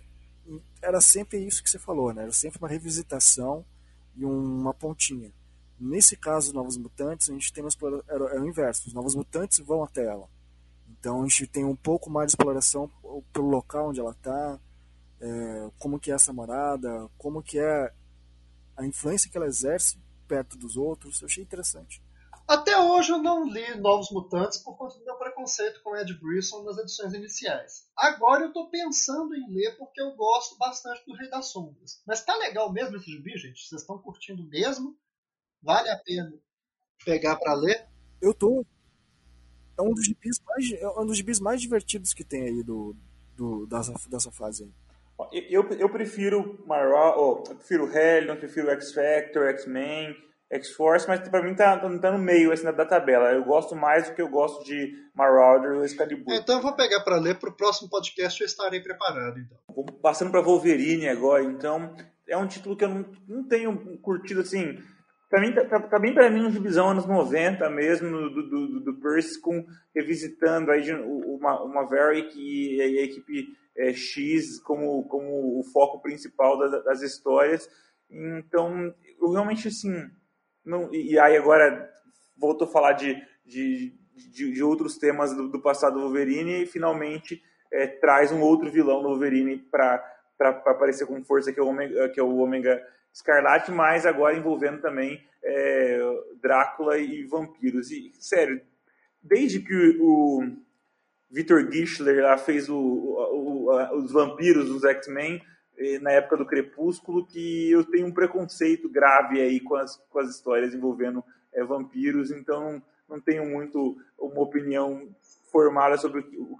era 0.82 1.01
sempre 1.01 1.39
isso 1.45 1.63
que 1.63 1.70
você 1.70 1.80
falou, 1.80 2.13
né? 2.13 2.24
Era 2.24 2.32
sempre 2.32 2.59
uma 2.59 2.67
revisitação 2.67 3.65
e 4.15 4.24
uma 4.24 4.74
pontinha. 4.74 5.32
Nesse 5.80 6.17
caso, 6.17 6.53
Novos 6.53 6.78
Mutantes, 6.78 7.30
a 7.30 7.34
gente 7.34 7.53
tem 7.53 7.63
uma 7.63 7.70
é, 8.09 8.38
é 8.38 8.39
o 8.39 8.47
inverso. 8.47 8.88
Os 8.88 8.93
Novos 8.93 9.15
Mutantes 9.15 9.59
vão 9.59 9.84
até 9.84 10.05
ela. 10.05 10.30
Então 11.00 11.22
a 11.22 11.28
gente 11.28 11.47
tem 11.47 11.64
um 11.64 11.76
pouco 11.76 12.10
mais 12.10 12.28
de 12.28 12.32
exploração 12.34 12.89
pelo 13.32 13.47
local 13.47 13.89
onde 13.89 14.00
ela 14.00 14.12
está, 14.12 14.60
é, 15.22 15.72
como 15.80 16.00
que 16.00 16.12
é 16.12 16.16
essa 16.16 16.34
morada, 16.34 17.10
como 17.18 17.41
que 17.41 17.60
é 17.60 17.93
a 18.76 18.86
influência 18.86 19.30
que 19.30 19.38
ela 19.38 19.47
exerce 19.47 19.97
perto 20.28 20.58
dos 20.58 20.78
outros. 20.78 21.22
Eu 21.22 21.28
achei 21.28 21.43
interessante. 21.43 22.02
Até 22.47 22.76
hoje 22.80 23.12
eu 23.12 23.20
não 23.20 23.47
li 23.47 23.76
Novos 23.76 24.10
Mutantes 24.10 24.58
por 24.58 24.76
conta 24.76 24.97
do 24.97 25.06
meu 25.06 25.16
preconceito 25.18 25.84
com 25.84 25.95
Ed 25.95 26.12
Brisson 26.16 26.64
nas 26.64 26.80
edições 26.80 27.14
iniciais. 27.14 27.88
Agora 27.95 28.41
eu 28.41 28.47
estou 28.47 28.72
pensando 28.72 29.36
em 29.36 29.54
ler 29.54 29.78
porque 29.78 30.02
eu 30.02 30.16
gosto 30.16 30.58
bastante 30.58 31.06
do 31.06 31.14
Rei 31.14 31.30
das 31.30 31.52
Sombras. 31.52 32.02
Mas 32.08 32.26
tá 32.26 32.36
legal 32.38 32.74
mesmo 32.74 32.97
esse 32.97 33.06
gibi, 33.06 33.38
gente? 33.38 33.68
Vocês 33.68 33.82
estão 33.82 34.00
curtindo 34.00 34.43
mesmo? 34.50 34.97
Vale 35.62 35.89
a 35.89 35.97
pena 35.97 36.34
pegar 37.06 37.36
para 37.36 37.54
ler? 37.54 37.88
Eu 38.20 38.34
tô. 38.34 38.66
É 39.80 39.82
um 39.82 39.93
dos 39.93 40.05
gibis 40.05 40.41
mais, 40.45 40.71
é 40.73 40.88
um 40.99 41.05
dos 41.05 41.15
gibis 41.15 41.39
mais 41.39 41.61
divertidos 41.61 42.13
que 42.13 42.25
tem 42.25 42.43
aí 42.43 42.61
do, 42.61 42.93
do, 43.38 43.65
dessa, 43.65 43.93
dessa 44.09 44.30
fase 44.30 44.63
aí. 44.65 45.47
Eu, 45.49 45.67
eu 45.71 45.89
prefiro 45.89 46.61
Marvel, 46.67 47.13
oh, 47.17 47.43
eu 47.49 47.55
prefiro 47.55 47.89
Hellion, 47.97 48.36
prefiro 48.36 48.69
X-Factor, 48.71 49.47
X-Men, 49.47 50.15
X-Force, 50.51 51.07
mas 51.07 51.27
pra 51.27 51.41
mim 51.41 51.55
tá, 51.55 51.77
tá, 51.77 52.11
no 52.11 52.19
meio 52.19 52.51
assim, 52.51 52.63
da 52.63 52.86
tabela. 52.86 53.32
Eu 53.32 53.45
gosto 53.45 53.73
mais 53.75 54.09
do 54.09 54.15
que 54.15 54.21
eu 54.21 54.30
gosto 54.30 54.65
de 54.65 54.93
Marauder 55.15 55.77
ou 55.77 55.86
Excalibur. 55.86 56.34
Então 56.34 56.57
eu 56.57 56.61
vou 56.61 56.73
pegar 56.73 57.01
para 57.01 57.17
ler 57.17 57.36
pro 57.36 57.55
próximo 57.55 57.89
podcast 57.89 58.41
eu 58.41 58.47
estarei 58.47 58.82
preparado. 58.82 59.39
Então. 59.39 59.57
Vou 59.73 59.86
passando 59.86 60.32
pra 60.32 60.41
Wolverine 60.41 61.07
agora, 61.07 61.43
então 61.43 61.95
é 62.27 62.36
um 62.36 62.47
título 62.47 62.75
que 62.75 62.84
eu 62.84 62.89
não, 62.89 63.05
não 63.27 63.43
tenho 63.43 63.97
curtido 63.99 64.41
assim 64.41 64.77
Pra 65.30 65.39
mim, 65.39 65.53
tá, 65.53 65.63
tá, 65.63 65.80
tá 65.80 65.99
bem 65.99 66.11
para 66.11 66.30
mim 66.30 66.41
no 66.41 66.51
divisão 66.51 66.89
anos 66.89 67.05
90 67.05 67.69
mesmo, 67.69 68.09
do, 68.09 68.49
do, 68.49 68.80
do 68.80 68.99
Percy, 68.99 69.39
com, 69.39 69.63
revisitando 69.95 70.71
aí 70.71 70.91
uma, 70.91 71.63
uma 71.63 71.84
Maverick 71.84 72.34
e 72.36 72.82
a, 72.82 73.03
equipe 73.03 73.55
é, 73.77 73.93
X 73.93 74.59
como, 74.63 75.07
como 75.07 75.59
o 75.59 75.63
foco 75.71 76.01
principal 76.01 76.57
das, 76.57 76.84
das 76.84 77.01
histórias. 77.03 77.69
Então, 78.09 78.91
eu 79.21 79.32
realmente, 79.32 79.67
assim, 79.67 80.09
não, 80.65 80.91
e 80.91 81.19
aí 81.19 81.38
agora 81.38 81.88
voltou 82.36 82.67
a 82.67 82.71
falar 82.71 82.93
de, 82.93 83.15
de, 83.45 83.93
de, 84.15 84.51
de 84.51 84.63
outros 84.63 84.97
temas 84.97 85.36
do, 85.36 85.47
do, 85.47 85.61
passado 85.61 85.93
do 85.93 86.01
Wolverine 86.01 86.63
e 86.63 86.65
finalmente 86.65 87.39
é, 87.71 87.86
traz 87.86 88.32
um 88.32 88.41
outro 88.41 88.71
vilão 88.71 89.03
do 89.03 89.09
Wolverine 89.09 89.57
para 89.57 90.03
aparecer 90.65 91.05
com 91.05 91.23
força, 91.23 91.53
que 91.53 91.59
é 91.59 91.63
o 91.63 91.67
Omega, 91.67 92.09
que 92.09 92.19
é 92.19 92.23
o 92.23 92.38
Omega 92.38 92.82
Escarlate, 93.20 93.72
mas 93.72 94.05
agora 94.05 94.38
envolvendo 94.38 94.82
também 94.82 95.22
é, 95.43 95.99
Drácula 96.41 96.97
e 96.97 97.24
vampiros. 97.24 97.91
E, 97.91 98.11
sério, 98.20 98.61
desde 99.22 99.59
que 99.59 99.97
o 99.99 100.43
Victor 101.30 101.70
Gischler 101.72 102.24
lá 102.24 102.38
fez 102.38 102.70
o, 102.70 102.78
o, 102.78 103.97
os 103.97 104.11
vampiros 104.11 104.70
dos 104.70 104.84
X-Men, 104.86 105.43
eh, 105.78 105.99
na 105.99 106.11
época 106.11 106.38
do 106.38 106.45
Crepúsculo, 106.45 107.26
que 107.26 107.70
eu 107.72 107.84
tenho 107.84 108.07
um 108.07 108.13
preconceito 108.13 108.89
grave 108.89 109.41
aí 109.41 109.59
com 109.59 109.76
as, 109.76 109.97
com 110.09 110.20
as 110.20 110.30
histórias 110.30 110.74
envolvendo 110.74 111.24
é, 111.53 111.63
vampiros, 111.63 112.32
então 112.32 112.82
não 113.07 113.20
tenho 113.20 113.45
muito 113.45 113.97
uma 114.17 114.41
opinião 114.41 115.09
formada 115.51 115.97
sobre 115.97 116.22
o 116.38 116.57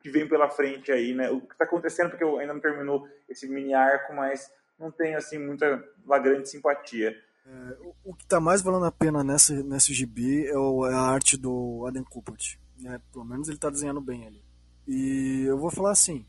que 0.00 0.10
vem 0.10 0.28
pela 0.28 0.50
frente 0.50 0.90
aí, 0.90 1.14
né? 1.14 1.30
O 1.30 1.40
que 1.40 1.52
está 1.52 1.64
acontecendo, 1.64 2.10
porque 2.10 2.24
eu 2.24 2.38
ainda 2.38 2.54
não 2.54 2.60
terminou 2.60 3.06
esse 3.28 3.48
mini 3.48 3.72
arco, 3.72 4.12
mas 4.14 4.50
não 4.78 4.90
tenho 4.90 5.16
assim 5.16 5.38
muita 5.38 5.82
grande 6.06 6.48
simpatia. 6.48 7.16
É, 7.46 7.76
o 8.04 8.14
que 8.14 8.22
está 8.22 8.40
mais 8.40 8.62
valendo 8.62 8.86
a 8.86 8.92
pena 8.92 9.24
nessa, 9.24 9.62
nesse 9.62 9.92
gibi 9.92 10.46
é, 10.46 10.56
o, 10.56 10.86
é 10.86 10.94
a 10.94 11.00
arte 11.00 11.36
do 11.36 11.84
Adam 11.86 12.04
Kubert. 12.04 12.58
Né? 12.78 13.00
Pelo 13.12 13.24
menos 13.24 13.48
ele 13.48 13.56
está 13.56 13.70
desenhando 13.70 14.00
bem 14.00 14.26
ali. 14.26 14.42
E 14.86 15.44
eu 15.46 15.58
vou 15.58 15.70
falar 15.70 15.92
assim, 15.92 16.24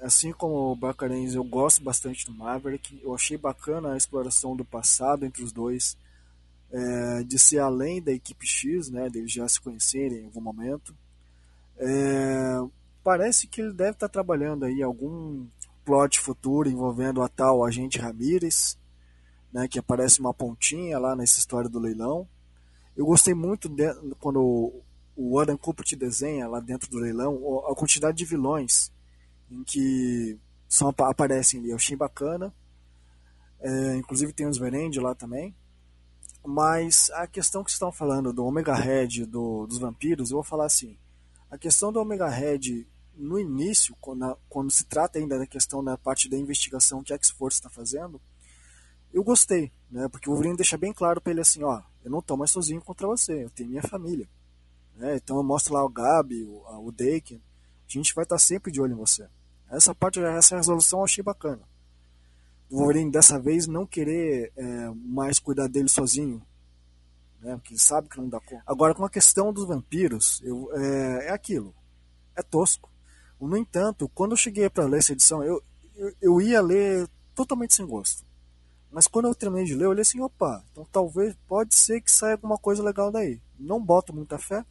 assim 0.00 0.32
como 0.32 0.72
o 0.72 0.76
Bacarens, 0.76 1.34
eu 1.34 1.44
gosto 1.44 1.82
bastante 1.82 2.26
do 2.26 2.32
Maverick. 2.32 3.00
Eu 3.02 3.14
achei 3.14 3.36
bacana 3.36 3.92
a 3.92 3.96
exploração 3.96 4.56
do 4.56 4.64
passado 4.64 5.24
entre 5.24 5.42
os 5.42 5.52
dois, 5.52 5.96
é, 6.70 7.22
de 7.22 7.38
ser 7.38 7.58
além 7.58 8.02
da 8.02 8.12
equipe 8.12 8.46
X, 8.46 8.90
né, 8.90 9.08
deles 9.08 9.32
já 9.32 9.48
se 9.48 9.60
conhecerem 9.60 10.20
em 10.20 10.24
algum 10.26 10.40
momento. 10.40 10.94
É, 11.76 12.58
parece 13.02 13.46
que 13.46 13.60
ele 13.60 13.72
deve 13.72 13.92
estar 13.92 14.08
tá 14.08 14.12
trabalhando 14.12 14.64
aí 14.64 14.82
algum 14.82 15.46
plot 15.88 16.20
futuro 16.20 16.68
envolvendo 16.68 17.22
a 17.22 17.28
tal 17.30 17.64
agente 17.64 17.98
Ramírez, 17.98 18.76
né, 19.50 19.66
que 19.66 19.78
aparece 19.78 20.20
uma 20.20 20.34
pontinha 20.34 20.98
lá 20.98 21.16
nessa 21.16 21.38
história 21.38 21.70
do 21.70 21.78
leilão. 21.78 22.28
Eu 22.94 23.06
gostei 23.06 23.32
muito 23.32 23.70
de, 23.70 23.86
quando 24.20 24.82
o 25.16 25.38
Adam 25.40 25.56
Cooper 25.56 25.86
te 25.86 25.96
desenha 25.96 26.46
lá 26.46 26.60
dentro 26.60 26.90
do 26.90 26.98
leilão 26.98 27.64
a 27.66 27.74
quantidade 27.74 28.18
de 28.18 28.26
vilões 28.26 28.92
em 29.50 29.64
que 29.64 30.38
são, 30.68 30.90
aparecem 30.90 31.60
ali. 31.60 31.70
Eu 31.70 31.76
achei 31.76 31.96
bacana. 31.96 32.54
É, 33.58 33.96
inclusive 33.96 34.34
tem 34.34 34.46
os 34.46 34.58
Verendi 34.58 35.00
lá 35.00 35.14
também. 35.14 35.56
Mas 36.44 37.08
a 37.14 37.26
questão 37.26 37.64
que 37.64 37.70
estão 37.70 37.90
falando 37.90 38.30
do 38.30 38.44
Omega 38.44 38.74
Red 38.74 39.24
do, 39.24 39.66
dos 39.66 39.78
vampiros, 39.78 40.30
eu 40.30 40.36
vou 40.36 40.44
falar 40.44 40.66
assim. 40.66 40.98
A 41.50 41.56
questão 41.56 41.90
do 41.90 41.98
Omega 41.98 42.28
Red 42.28 42.86
no 43.18 43.38
início, 43.38 43.96
quando, 44.00 44.38
quando, 44.48 44.70
se 44.70 44.84
trata 44.84 45.18
ainda 45.18 45.38
da 45.38 45.46
questão 45.46 45.82
da 45.82 45.98
parte 45.98 46.28
da 46.28 46.36
investigação 46.36 47.02
que 47.02 47.12
a 47.12 47.16
X-Force 47.16 47.58
está 47.58 47.68
fazendo, 47.68 48.20
eu 49.12 49.24
gostei, 49.24 49.72
né? 49.90 50.08
Porque 50.08 50.28
o 50.28 50.32
Wolverine 50.32 50.56
deixa 50.56 50.78
bem 50.78 50.92
claro 50.92 51.20
para 51.20 51.32
ele 51.32 51.40
assim, 51.40 51.62
ó, 51.64 51.82
eu 52.04 52.10
não 52.10 52.20
estou 52.20 52.36
mais 52.36 52.50
sozinho 52.50 52.80
contra 52.80 53.06
você, 53.06 53.44
eu 53.44 53.50
tenho 53.50 53.70
minha 53.70 53.82
família. 53.82 54.28
Né? 54.94 55.16
Então 55.16 55.36
eu 55.36 55.42
mostro 55.42 55.74
lá 55.74 55.84
o 55.84 55.88
Gabi, 55.88 56.44
o, 56.44 56.86
o 56.86 56.92
Daken, 56.92 57.42
a 57.86 57.90
gente 57.90 58.14
vai 58.14 58.22
estar 58.22 58.36
tá 58.36 58.38
sempre 58.38 58.70
de 58.70 58.80
olho 58.80 58.92
em 58.92 58.96
você. 58.96 59.28
Essa 59.68 59.94
parte, 59.94 60.20
essa 60.20 60.56
resolução 60.56 61.00
eu 61.00 61.04
achei 61.04 61.24
bacana. 61.24 61.62
O 62.70 62.78
Wolverine 62.78 63.10
dessa 63.10 63.38
vez 63.38 63.66
não 63.66 63.86
querer 63.86 64.52
é, 64.56 64.90
mais 64.94 65.38
cuidar 65.38 65.68
dele 65.68 65.88
sozinho, 65.88 66.40
né? 67.40 67.56
Porque 67.56 67.72
ele 67.72 67.80
sabe 67.80 68.08
que 68.08 68.18
não 68.18 68.28
dá 68.28 68.38
conta. 68.40 68.62
Agora 68.66 68.94
com 68.94 69.04
a 69.04 69.10
questão 69.10 69.52
dos 69.52 69.66
vampiros, 69.66 70.40
eu, 70.44 70.70
é, 70.74 71.28
é 71.28 71.30
aquilo, 71.30 71.74
é 72.36 72.42
tosco 72.42 72.87
no 73.46 73.56
entanto, 73.56 74.08
quando 74.08 74.32
eu 74.32 74.36
cheguei 74.36 74.68
para 74.68 74.86
ler 74.86 74.98
essa 74.98 75.12
edição, 75.12 75.44
eu, 75.44 75.62
eu, 75.94 76.12
eu, 76.20 76.40
ia 76.40 76.60
ler 76.60 77.08
totalmente 77.34 77.74
sem 77.74 77.86
gosto. 77.86 78.26
Mas 78.90 79.06
quando 79.06 79.28
eu 79.28 79.34
terminei 79.34 79.66
de 79.66 79.74
ler, 79.74 79.84
eu 79.84 79.90
olhei 79.90 80.02
assim, 80.02 80.20
opa, 80.20 80.64
então 80.72 80.86
talvez, 80.90 81.36
pode 81.46 81.74
ser 81.74 82.00
que 82.00 82.10
saia 82.10 82.34
alguma 82.34 82.58
coisa 82.58 82.82
legal 82.82 83.12
daí. 83.12 83.40
Não 83.58 83.84
boto 83.84 84.14
muita 84.14 84.38
fé, 84.38 84.64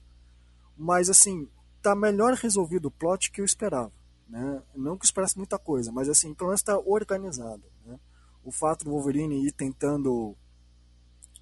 mas 0.75 1.09
assim, 1.09 1.47
tá 1.81 1.95
melhor 1.95 2.33
resolvido 2.33 2.87
o 2.87 2.91
plot 2.91 3.31
que 3.31 3.39
eu 3.39 3.45
esperava. 3.45 3.91
Né? 4.27 4.61
Não 4.75 4.97
que 4.97 5.05
eu 5.05 5.07
esperasse 5.07 5.37
muita 5.37 5.57
coisa, 5.57 5.91
mas 5.91 6.09
assim, 6.09 6.33
pelo 6.33 6.49
menos 6.49 6.61
está 6.61 6.77
organizado. 6.77 7.63
Né? 7.85 7.97
O 8.43 8.51
fato 8.51 8.83
do 8.83 8.91
Wolverine 8.91 9.45
ir 9.45 9.51
tentando 9.51 10.35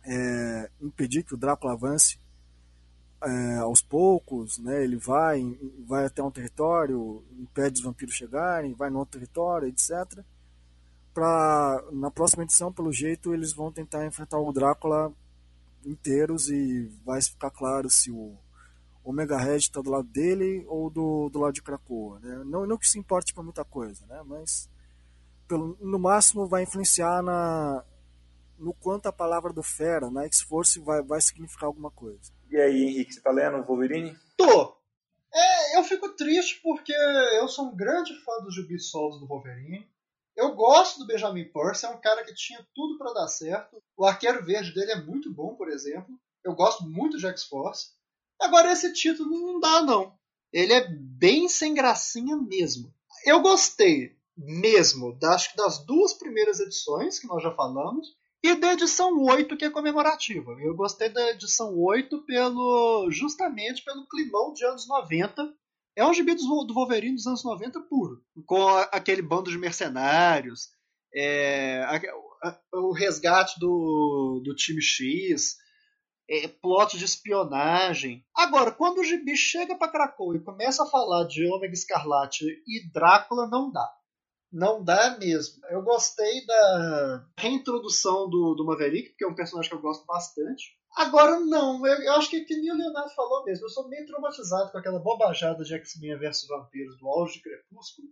é, 0.03 0.69
impedir 0.79 1.23
que 1.23 1.33
o 1.33 1.37
Drácula 1.37 1.73
avance 1.73 2.19
é, 3.23 3.57
aos 3.57 3.81
poucos, 3.81 4.57
né, 4.59 4.83
ele 4.83 4.97
vai, 4.97 5.57
vai 5.87 6.05
até 6.05 6.21
um 6.21 6.31
território, 6.31 7.23
impede 7.39 7.79
os 7.79 7.85
vampiros 7.85 8.15
chegarem, 8.15 8.73
vai 8.73 8.89
no 8.89 8.99
outro 8.99 9.19
território, 9.19 9.67
etc. 9.67 10.23
Pra, 11.13 11.83
na 11.91 12.11
próxima 12.11 12.43
edição, 12.43 12.71
pelo 12.71 12.91
jeito, 12.91 13.33
eles 13.33 13.53
vão 13.53 13.71
tentar 13.71 14.05
enfrentar 14.05 14.37
o 14.37 14.51
Drácula 14.51 15.13
inteiros 15.85 16.49
e 16.49 16.91
vai 17.05 17.21
ficar 17.21 17.51
claro 17.51 17.89
se 17.89 18.11
o 18.11 18.35
Omega 19.03 19.37
Red 19.37 19.57
está 19.57 19.81
do 19.81 19.91
lado 19.91 20.07
dele 20.07 20.65
ou 20.67 20.89
do, 20.89 21.29
do 21.29 21.39
lado 21.39 21.53
de 21.53 21.61
Krakoa. 21.61 22.19
Né? 22.19 22.43
Não, 22.45 22.65
não 22.65 22.77
que 22.77 22.89
se 22.89 22.97
importe 22.97 23.33
para 23.33 23.43
muita 23.43 23.63
coisa, 23.63 24.05
né? 24.07 24.21
mas 24.25 24.67
pelo, 25.47 25.77
no 25.79 25.99
máximo 25.99 26.47
vai 26.47 26.63
influenciar 26.63 27.21
na, 27.21 27.83
no 28.57 28.73
quanto 28.73 29.07
a 29.07 29.13
palavra 29.13 29.53
do 29.53 29.61
Fera 29.61 30.09
na 30.09 30.23
X-Force 30.23 30.79
vai, 30.79 31.01
vai 31.03 31.21
significar 31.21 31.67
alguma 31.67 31.91
coisa. 31.91 32.33
E 32.55 32.61
aí, 32.61 32.83
Henrique, 32.83 33.13
você 33.13 33.19
tá 33.19 33.31
lendo 33.31 33.65
Wolverine? 33.65 34.17
Tô! 34.37 34.77
É, 35.33 35.77
eu 35.77 35.83
fico 35.83 36.07
triste 36.15 36.61
porque 36.63 36.93
eu 37.37 37.49
sou 37.49 37.65
um 37.65 37.75
grande 37.75 38.17
fã 38.23 38.31
dos 38.41 38.55
gibis 38.55 38.89
solos 38.89 39.19
do 39.19 39.27
Wolverine. 39.27 39.85
Eu 40.37 40.55
gosto 40.55 40.99
do 40.99 41.05
Benjamin 41.05 41.51
Percy, 41.51 41.85
é 41.85 41.89
um 41.89 41.99
cara 41.99 42.23
que 42.23 42.33
tinha 42.33 42.65
tudo 42.73 42.97
para 42.97 43.11
dar 43.11 43.27
certo. 43.27 43.83
O 43.97 44.05
arqueiro 44.05 44.45
verde 44.45 44.73
dele 44.73 44.93
é 44.93 45.01
muito 45.01 45.29
bom, 45.33 45.53
por 45.55 45.67
exemplo. 45.67 46.17
Eu 46.45 46.55
gosto 46.55 46.85
muito 46.85 47.17
de 47.17 47.27
X-Force. 47.27 47.89
Agora, 48.39 48.71
esse 48.71 48.93
título 48.93 49.31
não 49.31 49.59
dá, 49.59 49.81
não. 49.81 50.17
ele 50.53 50.71
é 50.71 50.87
bem 50.87 51.49
sem 51.49 51.73
gracinha 51.73 52.37
mesmo. 52.37 52.89
Eu 53.25 53.41
gostei 53.41 54.15
mesmo, 54.37 55.17
acho 55.23 55.51
que 55.51 55.57
das 55.57 55.79
duas 55.79 56.13
primeiras 56.13 56.61
edições 56.61 57.19
que 57.19 57.27
nós 57.27 57.43
já 57.43 57.53
falamos, 57.53 58.15
e 58.45 58.55
da 58.55 58.73
edição 58.73 59.17
8, 59.17 59.57
que 59.57 59.65
é 59.65 59.69
comemorativa. 59.71 60.51
Eu 60.59 60.75
gostei 60.75 61.09
da 61.09 61.31
edição 61.31 61.75
8 61.75 62.23
pelo 62.25 63.09
justamente 63.09 63.83
pelo 63.83 64.07
climão 64.07 64.53
de 64.53 64.63
anos 64.63 64.87
90. 64.87 65.51
É 65.95 66.05
um 66.05 66.13
gibi 66.13 66.35
do 66.35 66.73
Wolverine 66.73 67.15
dos 67.15 67.25
anos 67.25 67.43
90 67.43 67.81
puro, 67.81 68.21
com 68.45 68.67
aquele 68.91 69.21
bando 69.21 69.49
de 69.49 69.57
mercenários, 69.57 70.69
é, 71.13 71.81
a, 71.83 72.49
a, 72.49 72.59
o 72.73 72.91
resgate 72.91 73.59
do, 73.59 74.41
do 74.43 74.53
time 74.53 74.81
X, 74.81 75.55
é, 76.29 76.47
plot 76.47 76.97
de 76.97 77.05
espionagem. 77.05 78.23
Agora, 78.35 78.71
quando 78.71 78.99
o 78.99 79.03
gibi 79.03 79.35
chega 79.35 79.75
para 79.75 79.91
Krakow 79.91 80.35
e 80.35 80.43
começa 80.43 80.83
a 80.83 80.87
falar 80.87 81.25
de 81.25 81.47
Ômega 81.47 81.73
Escarlate 81.73 82.45
e 82.45 82.91
Drácula, 82.91 83.47
não 83.47 83.71
dá. 83.71 83.89
Não 84.55 84.81
dá 84.81 85.17
mesmo. 85.19 85.61
Eu 85.69 85.81
gostei 85.81 86.45
da 86.45 87.27
reintrodução 87.37 88.29
do, 88.29 88.55
do 88.55 88.65
Maverick, 88.65 89.09
porque 89.09 89.25
é 89.25 89.27
um 89.27 89.35
personagem 89.35 89.69
que 89.69 89.75
eu 89.75 89.81
gosto 89.81 90.05
bastante. 90.05 90.79
Agora, 90.95 91.41
não. 91.41 91.85
Eu, 91.85 92.01
eu 92.01 92.13
acho 92.13 92.29
que, 92.29 92.39
que 92.45 92.55
nem 92.55 92.71
o 92.71 92.77
Leonardo 92.77 93.13
falou 93.13 93.43
mesmo. 93.43 93.65
Eu 93.65 93.69
sou 93.69 93.89
meio 93.89 94.05
traumatizado 94.05 94.71
com 94.71 94.77
aquela 94.77 94.97
bobajada 94.97 95.61
de 95.61 95.75
X-Men 95.75 96.17
vs 96.17 96.47
Vampiros 96.47 96.97
do 96.97 97.05
auge 97.09 97.33
de 97.33 97.41
Crepúsculo. 97.41 98.07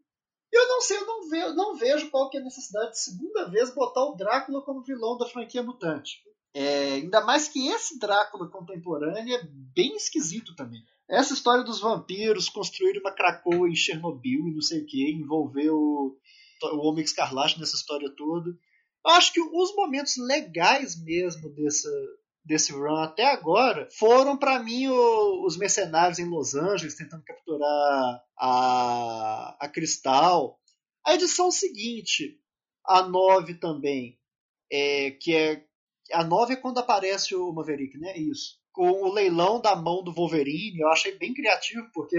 E 0.52 0.58
eu 0.58 0.68
não 0.68 0.82
sei, 0.82 0.98
eu 0.98 1.06
não, 1.06 1.30
vejo, 1.30 1.54
não 1.56 1.76
vejo 1.78 2.12
qual 2.12 2.30
que 2.30 2.38
é 2.38 2.41
a 2.41 2.44
necessidade 2.44 2.91
de 2.91 3.00
segunda 3.00 3.50
vez 3.50 3.74
botar 3.74 4.04
o 4.04 4.16
Drácula 4.16 4.62
como 4.64 4.84
vilão 4.84 5.18
da 5.18 5.26
franquia 5.26 5.64
mutante. 5.64 6.22
É, 6.54 6.93
ainda 6.93 7.22
mais 7.22 7.47
que 7.47 7.68
esse 7.68 7.97
Drácula 7.97 8.47
contemporâneo 8.47 9.36
é 9.36 9.43
bem 9.43 9.95
esquisito 9.95 10.56
também. 10.56 10.84
Essa 11.10 11.34
história 11.34 11.64
dos 11.64 11.80
vampiros 11.80 12.47
construir 12.47 12.97
uma 12.99 13.12
Krakoa 13.12 13.68
em 13.68 13.76
Chernobyl 13.76 14.47
e 14.47 14.54
não 14.54 14.62
sei 14.62 14.82
o 14.82 14.86
que, 14.86 15.12
envolver 15.12 15.70
o, 15.72 16.18
o 16.62 16.88
Homem 16.88 17.04
Escarlate 17.04 17.60
nessa 17.60 17.76
história 17.76 18.10
toda. 18.16 18.49
Eu 19.06 19.12
acho 19.12 19.34
que 19.34 19.41
os 19.41 19.76
momentos 19.76 20.16
legais 20.18 20.95
mesmo 21.04 21.49
dessa, 21.49 21.89
desse 22.45 22.72
run 22.72 22.97
até 22.97 23.26
agora 23.26 23.89
foram 23.91 24.38
para 24.38 24.60
mim 24.60 24.88
o, 24.88 25.45
os 25.45 25.58
mercenários 25.58 26.20
em 26.20 26.30
Los 26.30 26.56
Angeles 26.56 26.95
tentando 26.95 27.24
capturar 27.24 28.24
a, 28.38 29.58
a 29.60 29.70
Cristal. 29.70 30.60
A 31.06 31.16
edição 31.16 31.51
seguinte, 31.51 32.39
a 32.86 33.01
9 33.01 33.56
também, 33.56 34.18
é, 34.72 35.12
que 35.12 35.36
é 35.36 35.66
a 36.14 36.24
9 36.24 36.53
é 36.53 36.55
quando 36.57 36.80
aparece 36.80 37.36
o 37.36 37.51
Maverick, 37.51 37.97
né? 37.97 38.16
Isso. 38.18 38.57
Com 38.72 38.89
o 38.89 39.14
leilão 39.14 39.61
da 39.61 39.76
mão 39.76 40.03
do 40.03 40.14
Wolverine, 40.14 40.80
eu 40.80 40.89
achei 40.89 41.18
bem 41.18 41.34
criativo, 41.34 41.88
porque 41.93 42.18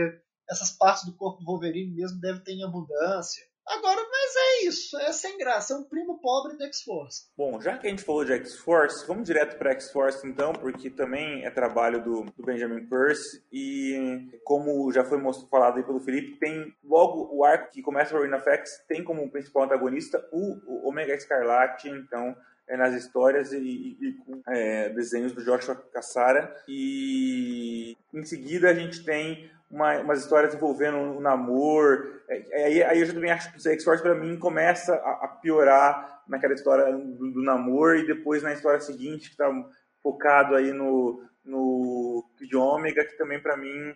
essas 0.49 0.71
partes 0.71 1.05
do 1.05 1.17
corpo 1.17 1.41
do 1.41 1.47
Wolverine 1.47 1.95
mesmo 1.95 2.21
devem 2.21 2.43
ter 2.43 2.53
em 2.53 2.65
abundância. 2.65 3.43
Agora, 3.67 3.99
mas 3.99 4.37
é 4.37 4.69
isso, 4.69 4.99
é 4.99 5.11
sem 5.11 5.39
graça, 5.39 5.73
é 5.73 5.77
um 5.79 5.85
primo 5.85 6.21
pobre 6.21 6.59
da 6.59 6.67
X-Force. 6.67 7.31
Bom, 7.35 7.59
já 7.63 7.79
que 7.79 7.87
a 7.87 7.91
gente 7.91 8.03
falou 8.03 8.23
de 8.23 8.35
X-Force, 8.35 9.07
vamos 9.07 9.25
direto 9.25 9.57
para 9.57 9.71
X-Force 9.73 10.27
então, 10.27 10.53
porque 10.53 10.91
também 10.91 11.45
é 11.47 11.51
trabalho 11.51 12.03
do, 12.05 12.25
do, 12.25 12.45
Benjamin 12.45 12.87
Percy 12.87 13.43
e 13.51 14.29
como 14.45 14.93
já 14.93 15.03
foi 15.03 15.19
falado 15.51 15.79
aí 15.79 15.83
pelo 15.83 15.99
Felipe, 15.99 16.39
tem 16.39 16.75
logo 16.85 17.35
o 17.35 17.43
arco 17.43 17.71
que 17.73 17.81
começa 17.81 18.15
o 18.15 18.19
Arena 18.19 18.39
FX, 18.39 18.85
tem 18.87 19.03
como 19.03 19.31
principal 19.31 19.63
antagonista 19.63 20.23
o, 20.31 20.61
o 20.67 20.89
Omega 20.89 21.15
Escarlate, 21.15 21.89
então 21.89 22.37
é, 22.69 22.77
nas 22.77 22.95
histórias 22.95 23.53
e, 23.53 23.59
e, 23.59 24.09
e 24.09 24.13
com 24.15 24.43
é, 24.49 24.89
desenhos 24.91 25.33
do 25.33 25.45
Joshua 25.45 25.77
Cassara. 25.93 26.55
E 26.69 27.97
em 28.13 28.25
seguida 28.25 28.71
a 28.71 28.75
gente 28.75 29.05
tem 29.05 29.51
uma, 29.71 29.99
umas 29.99 30.21
histórias 30.21 30.55
envolvendo 30.55 30.97
o 30.97 31.21
namoro. 31.21 32.21
É, 32.29 32.65
aí, 32.65 32.83
aí 32.83 33.01
eu 33.01 33.07
já 33.07 33.15
também 33.15 33.31
acho 33.31 33.53
que 33.53 33.59
o 33.59 33.61
X-Force 33.61 34.03
para 34.03 34.15
mim 34.15 34.39
começa 34.39 34.95
a, 34.95 35.25
a, 35.25 35.29
piorar 35.29 36.23
naquela 36.29 36.55
história 36.55 36.93
do, 36.93 37.33
do 37.33 37.43
namoro 37.43 37.99
e 37.99 38.07
depois 38.07 38.43
na 38.43 38.53
história 38.53 38.81
seguinte 38.81 39.29
que 39.29 39.35
está 39.35 39.51
focado 40.03 40.55
aí 40.55 40.73
no, 40.73 41.23
no 41.45 42.25
Kid 42.39 42.57
Omega, 42.57 43.05
que 43.05 43.19
também 43.19 43.41
para 43.41 43.57
mim 43.57 43.95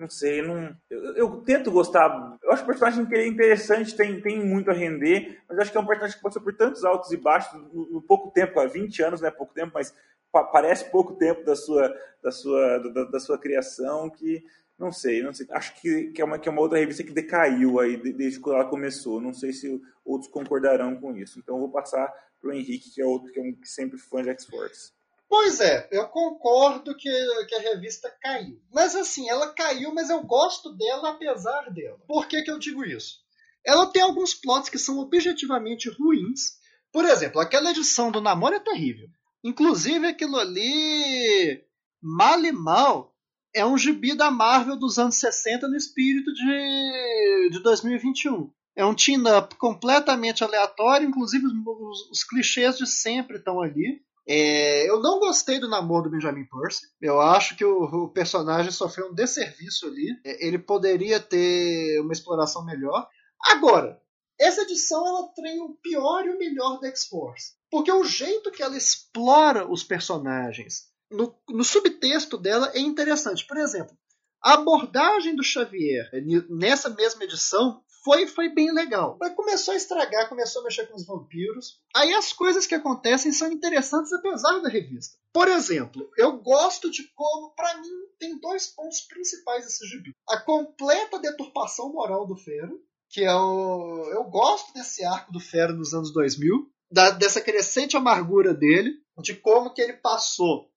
não 0.00 0.08
sei, 0.08 0.40
não, 0.40 0.74
eu, 0.88 1.14
eu, 1.14 1.42
tento 1.42 1.70
gostar. 1.70 2.38
Eu 2.42 2.52
acho 2.52 2.62
o 2.62 2.66
personagem 2.66 3.04
que 3.04 3.14
é 3.14 3.26
interessante, 3.26 3.94
tem, 3.94 4.18
tem 4.22 4.42
muito 4.42 4.70
a 4.70 4.74
render, 4.74 5.38
mas 5.46 5.58
acho 5.58 5.70
que 5.70 5.76
é 5.76 5.80
um 5.80 5.86
personagem 5.86 6.16
que 6.16 6.22
passou 6.22 6.40
por 6.40 6.54
tantos 6.54 6.84
altos 6.84 7.12
e 7.12 7.18
baixos 7.18 7.52
no, 7.70 7.90
no 7.90 8.02
pouco 8.02 8.30
tempo, 8.30 8.58
há 8.58 8.66
20 8.66 9.02
anos 9.02 9.20
não 9.20 9.28
é 9.28 9.30
pouco 9.30 9.52
tempo, 9.52 9.72
mas 9.74 9.94
pa, 10.32 10.42
parece 10.44 10.90
pouco 10.90 11.16
tempo 11.16 11.44
da 11.44 11.54
sua, 11.54 11.94
da 12.22 12.32
sua, 12.32 12.78
da, 12.78 13.04
da, 13.04 13.20
sua 13.20 13.38
criação 13.38 14.08
que 14.08 14.42
não 14.78 14.90
sei, 14.90 15.22
não 15.22 15.34
sei. 15.34 15.46
Acho 15.50 15.78
que, 15.78 16.12
que, 16.12 16.22
é 16.22 16.24
uma, 16.24 16.38
que 16.38 16.48
é 16.48 16.52
uma 16.52 16.62
outra 16.62 16.78
revista 16.78 17.04
que 17.04 17.12
decaiu 17.12 17.78
aí 17.78 17.98
desde 17.98 18.40
que 18.40 18.48
ela 18.48 18.64
começou. 18.64 19.20
Não 19.20 19.34
sei 19.34 19.52
se 19.52 19.78
outros 20.02 20.30
concordarão 20.30 20.96
com 20.96 21.14
isso. 21.14 21.38
Então 21.38 21.58
vou 21.58 21.70
passar 21.70 22.10
para 22.40 22.48
o 22.48 22.52
Henrique, 22.54 22.90
que 22.94 23.02
é 23.02 23.04
outro 23.04 23.30
que 23.30 23.38
é 23.38 23.42
um 23.42 23.52
que 23.52 23.68
sempre 23.68 23.98
fã 23.98 24.22
de 24.22 24.30
X-Force. 24.30 24.92
Pois 25.30 25.60
é, 25.60 25.88
eu 25.92 26.08
concordo 26.08 26.96
que, 26.96 27.08
que 27.46 27.54
a 27.54 27.60
revista 27.60 28.12
caiu. 28.20 28.60
Mas 28.74 28.96
assim, 28.96 29.30
ela 29.30 29.54
caiu, 29.54 29.94
mas 29.94 30.10
eu 30.10 30.20
gosto 30.24 30.76
dela 30.76 31.10
apesar 31.10 31.70
dela. 31.70 32.00
Por 32.04 32.26
que, 32.26 32.42
que 32.42 32.50
eu 32.50 32.58
digo 32.58 32.84
isso? 32.84 33.20
Ela 33.64 33.86
tem 33.86 34.02
alguns 34.02 34.34
plots 34.34 34.68
que 34.68 34.76
são 34.76 34.98
objetivamente 34.98 35.88
ruins. 35.88 36.58
Por 36.92 37.04
exemplo, 37.04 37.40
aquela 37.40 37.70
edição 37.70 38.10
do 38.10 38.20
Namoro 38.20 38.56
é 38.56 38.58
terrível. 38.58 39.08
Inclusive 39.44 40.08
aquilo 40.08 40.36
ali, 40.36 41.64
mal 42.02 42.44
e 42.44 42.50
mal, 42.50 43.14
é 43.54 43.64
um 43.64 43.78
gibi 43.78 44.16
da 44.16 44.32
Marvel 44.32 44.76
dos 44.76 44.98
anos 44.98 45.14
60 45.14 45.68
no 45.68 45.76
espírito 45.76 46.34
de, 46.34 47.50
de 47.52 47.62
2021. 47.62 48.50
É 48.74 48.84
um 48.84 48.96
team-up 48.96 49.54
completamente 49.54 50.42
aleatório, 50.42 51.08
inclusive 51.08 51.46
os, 51.46 52.10
os, 52.10 52.24
clichês 52.24 52.76
de 52.76 52.86
sempre 52.86 53.36
estão 53.36 53.60
ali. 53.60 54.02
É, 54.32 54.88
eu 54.88 55.00
não 55.00 55.18
gostei 55.18 55.58
do 55.58 55.68
namoro 55.68 56.04
do 56.04 56.10
Benjamin 56.10 56.44
Percy. 56.44 56.86
Eu 57.02 57.20
acho 57.20 57.56
que 57.56 57.64
o, 57.64 57.82
o, 57.82 58.08
personagem 58.08 58.70
sofreu 58.70 59.08
um 59.08 59.12
desserviço 59.12 59.88
ali. 59.88 60.16
É, 60.24 60.46
ele 60.46 60.56
poderia 60.56 61.18
ter 61.18 62.00
uma 62.00 62.12
exploração 62.12 62.64
melhor. 62.64 63.08
Agora, 63.42 64.00
essa 64.38 64.62
edição 64.62 65.04
ela 65.04 65.26
tem 65.34 65.60
o 65.60 65.74
pior 65.82 66.24
e 66.24 66.30
o 66.30 66.38
melhor 66.38 66.78
da 66.78 66.86
X-Force. 66.86 67.54
Porque 67.68 67.90
o 67.90 68.04
jeito 68.04 68.52
que 68.52 68.62
ela 68.62 68.76
explora 68.76 69.68
os 69.68 69.82
personagens 69.82 70.84
no, 71.10 71.34
no 71.48 71.64
subtexto 71.64 72.38
dela 72.38 72.70
é 72.72 72.78
interessante. 72.78 73.44
Por 73.44 73.56
exemplo, 73.56 73.98
a 74.40 74.54
abordagem 74.54 75.34
do 75.34 75.42
Xavier 75.42 76.08
nessa 76.48 76.88
mesma 76.88 77.24
edição 77.24 77.82
foi, 78.02 78.26
foi 78.26 78.48
bem 78.48 78.72
legal. 78.72 79.16
Mas 79.20 79.34
começou 79.34 79.74
a 79.74 79.76
estragar, 79.76 80.28
começou 80.28 80.62
a 80.62 80.64
mexer 80.64 80.86
com 80.86 80.96
os 80.96 81.06
vampiros. 81.06 81.80
Aí 81.94 82.12
as 82.14 82.32
coisas 82.32 82.66
que 82.66 82.74
acontecem 82.74 83.32
são 83.32 83.50
interessantes 83.52 84.12
apesar 84.12 84.58
da 84.60 84.68
revista. 84.68 85.18
Por 85.32 85.48
exemplo, 85.48 86.10
eu 86.16 86.38
gosto 86.38 86.90
de 86.90 87.04
como, 87.14 87.54
para 87.54 87.78
mim, 87.78 87.88
tem 88.18 88.38
dois 88.40 88.68
pontos 88.68 89.00
principais 89.02 89.64
desse 89.64 89.86
gibi. 89.86 90.12
A 90.28 90.38
completa 90.38 91.18
deturpação 91.18 91.92
moral 91.92 92.26
do 92.26 92.36
Fero, 92.36 92.80
que 93.08 93.22
é 93.22 93.34
o... 93.34 94.08
Eu 94.12 94.24
gosto 94.24 94.72
desse 94.72 95.04
arco 95.04 95.32
do 95.32 95.40
Fero 95.40 95.74
nos 95.74 95.92
anos 95.92 96.12
2000, 96.12 96.70
da, 96.90 97.10
dessa 97.10 97.40
crescente 97.40 97.96
amargura 97.96 98.52
dele, 98.52 98.94
de 99.18 99.34
como 99.34 99.72
que 99.72 99.80
ele 99.80 99.94
passou 99.94 100.69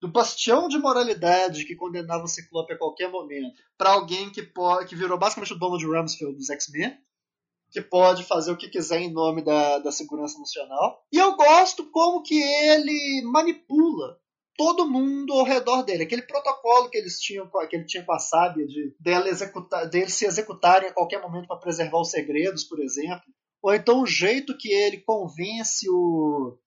do 0.00 0.08
bastião 0.08 0.68
de 0.68 0.78
moralidade 0.78 1.64
que 1.64 1.74
condenava 1.74 2.24
o 2.24 2.28
Ciclope 2.28 2.72
a 2.72 2.78
qualquer 2.78 3.10
momento 3.10 3.60
para 3.76 3.90
alguém 3.90 4.30
que, 4.30 4.42
pode, 4.42 4.86
que 4.86 4.94
virou 4.94 5.18
basicamente 5.18 5.52
o 5.52 5.58
Donald 5.58 5.84
Rumsfeld 5.84 6.36
dos 6.36 6.50
X-Men, 6.50 6.96
que 7.70 7.82
pode 7.82 8.24
fazer 8.24 8.52
o 8.52 8.56
que 8.56 8.68
quiser 8.68 9.00
em 9.00 9.12
nome 9.12 9.42
da, 9.42 9.78
da 9.78 9.92
segurança 9.92 10.38
nacional. 10.38 11.04
E 11.12 11.18
eu 11.18 11.36
gosto 11.36 11.90
como 11.90 12.22
que 12.22 12.38
ele 12.40 13.22
manipula 13.24 14.18
todo 14.56 14.88
mundo 14.88 15.32
ao 15.34 15.44
redor 15.44 15.82
dele. 15.82 16.02
Aquele 16.02 16.22
protocolo 16.22 16.90
que 16.90 16.98
eles 16.98 17.20
tinham, 17.20 17.48
que 17.68 17.76
ele 17.76 17.84
tinha 17.84 18.04
com 18.04 18.12
a 18.12 18.18
sábia 18.18 18.66
de 18.66 18.94
dela 18.98 19.28
executar, 19.28 19.88
deles 19.88 20.14
se 20.14 20.26
executarem 20.26 20.88
a 20.88 20.92
qualquer 20.92 21.22
momento 21.22 21.46
para 21.46 21.60
preservar 21.60 22.00
os 22.00 22.10
segredos, 22.10 22.64
por 22.64 22.80
exemplo. 22.80 23.22
Ou 23.62 23.74
então 23.74 24.02
o 24.02 24.06
jeito 24.06 24.56
que 24.56 24.72
ele 24.72 24.98
convence 24.98 25.88
o 25.88 26.58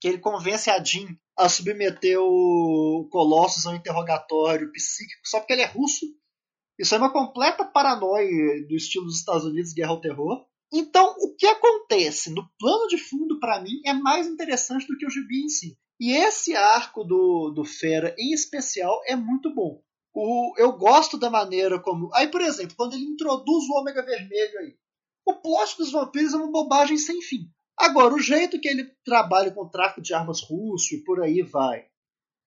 que 0.00 0.08
ele 0.08 0.18
convence 0.18 0.70
a 0.70 0.82
Jean 0.82 1.08
a 1.38 1.48
submeter 1.48 2.18
o 2.20 3.08
Colossus 3.10 3.64
a 3.64 3.70
um 3.70 3.76
interrogatório 3.76 4.72
psíquico 4.72 5.22
só 5.24 5.38
porque 5.38 5.52
ele 5.52 5.62
é 5.62 5.66
russo. 5.66 6.04
Isso 6.76 6.94
é 6.94 6.98
uma 6.98 7.12
completa 7.12 7.64
paranoia 7.64 8.66
do 8.66 8.74
estilo 8.74 9.04
dos 9.04 9.18
Estados 9.18 9.44
Unidos, 9.44 9.72
guerra 9.72 9.90
ao 9.90 10.00
terror. 10.00 10.44
Então, 10.72 11.14
o 11.18 11.34
que 11.34 11.46
acontece 11.46 12.30
no 12.30 12.46
plano 12.58 12.88
de 12.88 12.98
fundo, 12.98 13.38
para 13.38 13.60
mim, 13.60 13.80
é 13.86 13.92
mais 13.92 14.26
interessante 14.26 14.86
do 14.86 14.96
que 14.96 15.06
o 15.06 15.10
gibi 15.10 15.44
em 15.44 15.48
si. 15.48 15.78
E 16.00 16.12
esse 16.12 16.54
arco 16.54 17.04
do, 17.04 17.50
do 17.50 17.64
Fera, 17.64 18.14
em 18.18 18.32
especial, 18.32 19.00
é 19.06 19.16
muito 19.16 19.52
bom. 19.54 19.80
O, 20.14 20.54
eu 20.56 20.72
gosto 20.72 21.16
da 21.16 21.30
maneira 21.30 21.80
como. 21.80 22.10
Aí, 22.14 22.28
por 22.28 22.40
exemplo, 22.40 22.74
quando 22.76 22.94
ele 22.94 23.04
introduz 23.04 23.64
o 23.68 23.78
Ômega 23.80 24.04
Vermelho 24.04 24.58
aí. 24.58 24.76
O 25.24 25.34
plot 25.34 25.76
dos 25.76 25.92
vampiros 25.92 26.34
é 26.34 26.36
uma 26.36 26.50
bobagem 26.50 26.96
sem 26.96 27.20
fim. 27.22 27.48
Agora, 27.78 28.14
o 28.14 28.20
jeito 28.20 28.60
que 28.60 28.68
ele 28.68 28.92
trabalha 29.04 29.50
com 29.50 29.62
o 29.62 29.68
tráfico 29.68 30.02
de 30.02 30.12
armas 30.12 30.42
russo 30.42 30.94
e 30.94 31.04
por 31.04 31.22
aí 31.22 31.42
vai 31.42 31.86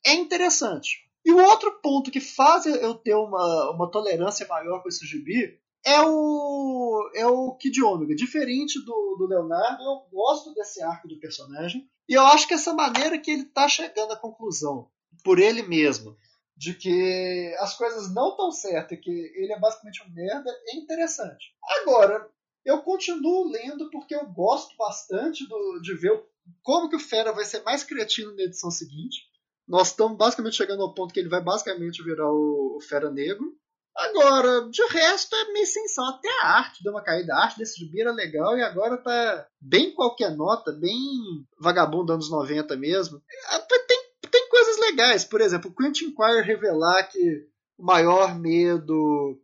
é 0.05 0.13
interessante. 0.13 1.09
E 1.23 1.31
o 1.31 1.37
outro 1.37 1.79
ponto 1.81 2.11
que 2.11 2.19
faz 2.19 2.65
eu 2.65 2.95
ter 2.95 3.15
uma, 3.15 3.71
uma 3.71 3.89
tolerância 3.89 4.45
maior 4.47 4.81
com 4.81 4.89
esse 4.89 5.05
gibi 5.05 5.59
é 5.85 6.01
o, 6.01 7.11
é 7.15 7.25
o 7.25 7.55
Kid 7.55 7.81
Omega. 7.81 8.15
Diferente 8.15 8.83
do, 8.83 9.15
do 9.17 9.27
Leonardo, 9.27 9.83
eu 9.83 10.05
gosto 10.11 10.53
desse 10.53 10.81
arco 10.81 11.07
do 11.07 11.19
personagem. 11.19 11.87
E 12.09 12.13
eu 12.13 12.23
acho 12.23 12.47
que 12.47 12.53
essa 12.53 12.73
maneira 12.73 13.17
que 13.17 13.31
ele 13.31 13.43
está 13.43 13.67
chegando 13.67 14.13
à 14.13 14.17
conclusão, 14.17 14.89
por 15.23 15.39
ele 15.39 15.61
mesmo, 15.63 16.17
de 16.57 16.73
que 16.73 17.55
as 17.59 17.75
coisas 17.75 18.13
não 18.13 18.31
estão 18.31 18.51
certas, 18.51 18.99
que 18.99 19.09
ele 19.09 19.53
é 19.53 19.59
basicamente 19.59 20.03
um 20.03 20.13
merda, 20.13 20.51
é 20.67 20.75
interessante. 20.75 21.55
Agora, 21.81 22.29
eu 22.65 22.81
continuo 22.81 23.49
lendo 23.51 23.89
porque 23.89 24.15
eu 24.15 24.25
gosto 24.27 24.75
bastante 24.77 25.47
do, 25.47 25.79
de 25.81 25.95
ver 25.95 26.23
como 26.63 26.89
que 26.89 26.95
o 26.95 26.99
Fera 26.99 27.31
vai 27.31 27.45
ser 27.45 27.63
mais 27.63 27.83
criativo 27.83 28.33
na 28.35 28.43
edição 28.43 28.71
seguinte. 28.71 29.29
Nós 29.67 29.89
estamos 29.89 30.17
basicamente 30.17 30.57
chegando 30.57 30.81
ao 30.83 30.93
ponto 30.93 31.13
que 31.13 31.19
ele 31.19 31.29
vai 31.29 31.41
basicamente 31.41 32.03
virar 32.03 32.29
o, 32.29 32.77
o 32.77 32.81
Fera 32.81 33.09
Negro. 33.09 33.55
Agora, 33.95 34.69
de 34.69 34.83
resto, 34.87 35.35
é 35.35 35.51
meio 35.51 35.65
sensão. 35.65 36.07
Até 36.07 36.29
a 36.41 36.57
arte 36.57 36.83
deu 36.83 36.93
uma 36.93 37.03
caída. 37.03 37.33
A 37.33 37.43
arte 37.43 37.57
desse 37.57 37.79
gibi 37.79 38.01
era 38.01 38.11
legal 38.11 38.57
e 38.57 38.63
agora 38.63 38.97
tá 38.97 39.47
bem 39.59 39.93
qualquer 39.93 40.35
nota, 40.35 40.71
bem 40.71 41.45
vagabundo 41.59 42.13
anos 42.13 42.29
90 42.29 42.75
mesmo. 42.77 43.21
É, 43.49 43.59
tem, 43.59 44.29
tem 44.29 44.49
coisas 44.49 44.79
legais. 44.79 45.25
Por 45.25 45.41
exemplo, 45.41 45.73
Quentin 45.75 46.13
Quire 46.13 46.41
revelar 46.41 47.03
que 47.09 47.47
o 47.77 47.83
maior 47.83 48.39
medo 48.39 49.40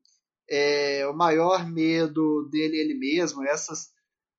é, 0.50 1.08
o 1.08 1.14
maior 1.14 1.68
medo 1.68 2.48
dele 2.50 2.78
é 2.78 2.82
ele 2.82 2.94
mesmo, 2.94 3.44
essas, 3.44 3.90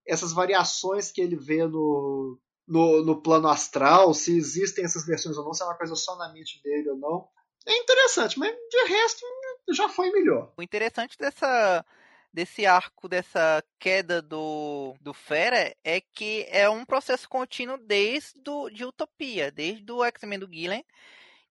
essas 0.07 0.33
variações 0.33 1.11
que 1.11 1.21
ele 1.21 1.37
vê 1.37 1.67
no, 1.67 2.39
no, 2.67 3.05
no 3.05 3.23
plano 3.23 3.49
astral, 3.49 4.15
se 4.15 4.37
existem 4.37 4.85
essas 4.85 5.07
versões 5.07 5.37
ou 5.37 5.45
não, 5.45 5.53
se 5.53 5.63
é 5.63 5.67
uma 5.67 5.77
coisa 5.77 5.95
só 5.95 6.17
na 6.17 6.33
mente 6.33 6.63
dele 6.63 6.91
ou 6.91 6.97
não. 6.97 7.29
É 7.67 7.77
interessante, 7.77 8.39
mas 8.39 8.51
de 8.51 8.85
resto 8.89 9.27
já 9.71 9.89
foi 9.89 10.11
melhor. 10.11 10.53
O 10.57 10.63
interessante 10.63 11.17
dessa 11.19 11.85
desse 12.33 12.67
arco, 12.67 13.09
dessa 13.09 13.65
queda 13.79 14.21
do, 14.21 14.95
do 15.01 15.15
Fera, 15.15 15.75
é 15.83 16.01
que 16.01 16.47
é 16.51 16.69
um 16.69 16.85
processo 16.85 17.29
contínuo 17.29 17.79
desde 17.79 18.41
do, 18.41 18.69
de 18.69 18.85
Utopia, 18.85 19.51
desde 19.51 19.91
o 19.91 20.05
X-Men 20.05 20.39
do 20.39 20.53
Gillen, 20.53 20.85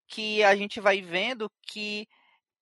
que 0.07 0.43
a 0.43 0.55
gente 0.55 0.79
vai 0.79 1.01
vendo 1.01 1.51
que 1.63 2.07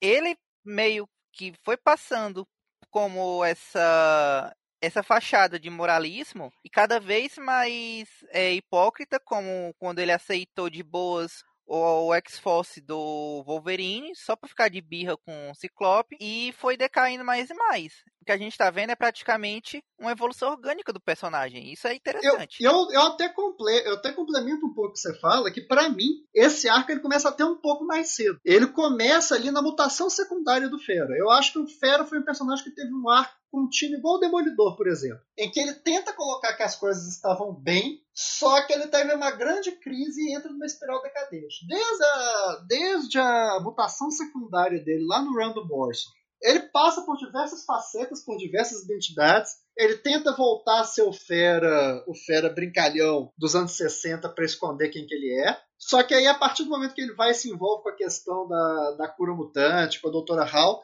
ele 0.02 0.38
meio 0.64 1.08
que 1.36 1.54
foi 1.64 1.78
passando 1.78 2.48
como 2.90 3.44
essa 3.44 4.56
essa 4.82 5.02
fachada 5.02 5.60
de 5.60 5.70
moralismo 5.70 6.52
e 6.64 6.70
cada 6.70 7.00
vez 7.00 7.38
mais 7.38 8.08
é, 8.30 8.54
hipócrita, 8.54 9.20
como 9.20 9.74
quando 9.80 10.00
ele 10.00 10.12
aceitou 10.12 10.70
de 10.70 10.84
boas 10.84 11.44
o 11.68 12.14
X-Force 12.14 12.80
do 12.80 13.44
Wolverine, 13.44 14.16
só 14.16 14.36
pra 14.36 14.48
ficar 14.48 14.70
de 14.70 14.80
birra 14.82 15.18
com 15.18 15.50
o 15.50 15.56
Ciclope, 15.56 16.16
e 16.22 16.54
foi 16.58 16.78
decaindo 16.78 17.26
mais 17.26 17.50
e 17.50 17.54
mais. 17.56 18.04
O 18.26 18.28
que 18.28 18.32
a 18.32 18.38
gente 18.38 18.58
tá 18.58 18.72
vendo 18.72 18.90
é 18.90 18.96
praticamente 18.96 19.84
uma 20.00 20.12
evolução 20.12 20.50
orgânica 20.50 20.92
do 20.92 21.00
personagem. 21.00 21.72
Isso 21.72 21.88
é 21.88 21.94
interessante. 21.94 22.60
Eu, 22.60 22.72
eu, 22.72 22.92
eu 22.94 23.02
até, 23.02 23.30
comple, 23.30 23.72
eu 23.86 23.94
até 23.94 24.12
complemento 24.12 24.66
um 24.66 24.74
pouco 24.74 24.90
o 24.90 24.94
que 24.94 25.00
você 25.00 25.14
fala, 25.20 25.52
que 25.52 25.62
para 25.62 25.88
mim, 25.90 26.26
esse 26.34 26.68
arco 26.68 26.92
ele 26.92 27.02
começa 27.02 27.30
até 27.30 27.46
um 27.46 27.56
pouco 27.56 27.86
mais 27.86 28.16
cedo. 28.16 28.40
Ele 28.44 28.66
começa 28.66 29.36
ali 29.36 29.52
na 29.52 29.62
mutação 29.62 30.10
secundária 30.10 30.68
do 30.68 30.80
Fera. 30.80 31.16
Eu 31.16 31.30
acho 31.30 31.54
que 31.54 31.60
o 31.60 31.68
Fera 31.68 32.04
foi 32.04 32.18
um 32.18 32.26
personagem 32.26 32.64
que 32.64 32.74
teve 32.74 32.92
um 32.92 33.08
arco 33.08 33.36
contínuo 33.52 34.00
igual 34.00 34.16
o 34.16 34.20
Demolidor, 34.20 34.76
por 34.76 34.88
exemplo, 34.88 35.22
em 35.38 35.52
que 35.52 35.60
ele 35.60 35.74
tenta 35.76 36.12
colocar 36.12 36.58
que 36.58 36.64
as 36.64 36.76
coisas 36.76 37.08
estavam 37.08 37.54
bem, 37.54 38.02
só 38.12 38.66
que 38.66 38.74
ele 38.74 38.88
teve 38.88 39.14
uma 39.14 39.30
grande 39.30 39.72
crise 39.74 40.20
e 40.20 40.36
entra 40.36 40.52
numa 40.52 40.66
espiral 40.66 41.00
decadente. 41.04 41.66
Desde 41.68 42.04
a, 42.04 42.64
desde 42.68 43.20
a 43.20 43.60
mutação 43.62 44.10
secundária 44.10 44.84
dele 44.84 45.06
lá 45.06 45.22
no 45.22 45.34
Random 45.34 45.66
Morrison, 45.68 46.10
ele 46.46 46.60
passa 46.60 47.02
por 47.02 47.18
diversas 47.18 47.66
facetas, 47.66 48.24
por 48.24 48.38
diversas 48.38 48.84
identidades. 48.84 49.52
Ele 49.76 49.98
tenta 49.98 50.36
voltar 50.36 50.82
a 50.82 50.84
ser 50.84 51.02
o 51.02 51.12
fera, 51.12 52.04
o 52.08 52.14
fera 52.14 52.50
brincalhão 52.50 53.34
dos 53.36 53.56
anos 53.56 53.72
60 53.72 54.30
para 54.30 54.46
esconder 54.46 54.90
quem 54.90 55.08
que 55.08 55.16
ele 55.16 55.42
é. 55.42 55.60
Só 55.78 56.04
que 56.04 56.14
aí, 56.14 56.28
a 56.28 56.36
partir 56.36 56.64
do 56.64 56.70
momento 56.70 56.94
que 56.94 57.02
ele 57.02 57.16
vai 57.16 57.34
se 57.34 57.50
envolve 57.50 57.84
com 57.84 57.90
a 57.90 57.96
questão 57.96 58.48
da, 58.48 58.92
da 58.92 59.08
cura 59.08 59.34
mutante, 59.34 60.00
com 60.00 60.08
a 60.08 60.12
doutora 60.12 60.46
Hall, 60.46 60.82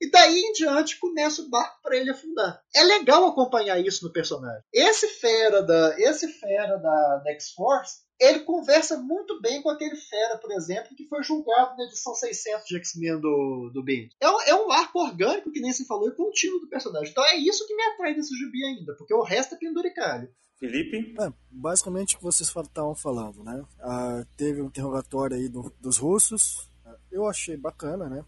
e 0.00 0.10
daí 0.10 0.40
em 0.40 0.52
diante 0.52 0.98
começa 0.98 1.42
o 1.42 1.48
barco 1.48 1.80
para 1.80 1.96
ele 1.96 2.10
afundar. 2.10 2.60
É 2.74 2.82
legal 2.82 3.24
acompanhar 3.24 3.78
isso 3.78 4.04
no 4.04 4.12
personagem. 4.12 4.62
Esse 4.72 5.08
fera 5.08 5.62
da, 5.62 5.94
esse 5.98 6.28
fera 6.28 6.76
da, 6.76 7.22
da 7.24 7.30
X-Force, 7.32 8.00
ele 8.20 8.40
conversa 8.40 8.96
muito 8.98 9.40
bem 9.40 9.62
com 9.62 9.70
aquele 9.70 9.96
fera, 9.96 10.38
por 10.38 10.52
exemplo, 10.52 10.94
que 10.96 11.08
foi 11.08 11.22
julgado 11.22 11.76
na 11.76 11.84
edição 11.84 12.14
600 12.14 12.66
de 12.66 12.76
X-Men 12.76 13.20
do, 13.20 13.70
do 13.72 13.82
Ben. 13.82 14.08
É, 14.20 14.30
um, 14.30 14.40
é 14.42 14.54
um 14.54 14.70
arco 14.70 15.00
orgânico, 15.00 15.50
que 15.50 15.60
nem 15.60 15.72
se 15.72 15.86
falou, 15.86 16.08
e 16.08 16.14
contínuo 16.14 16.60
do 16.60 16.68
personagem. 16.68 17.10
Então 17.10 17.24
é 17.24 17.36
isso 17.36 17.66
que 17.66 17.74
me 17.74 17.82
atrai 17.82 18.14
nesse 18.14 18.34
gibi 18.36 18.64
ainda, 18.64 18.94
porque 18.96 19.14
o 19.14 19.22
resto 19.22 19.54
é 19.54 19.58
penduricalho. 19.58 20.28
Felipe? 20.58 21.14
É, 21.20 21.32
basicamente 21.50 22.14
o 22.14 22.18
que 22.18 22.24
vocês 22.24 22.48
estavam 22.48 22.94
falando, 22.94 23.42
né? 23.42 23.62
Ah, 23.80 24.24
teve 24.36 24.62
um 24.62 24.66
interrogatório 24.66 25.36
aí 25.36 25.48
do, 25.48 25.72
dos 25.80 25.98
russos. 25.98 26.70
Eu 27.10 27.26
achei 27.26 27.56
bacana, 27.56 28.08
né? 28.08 28.24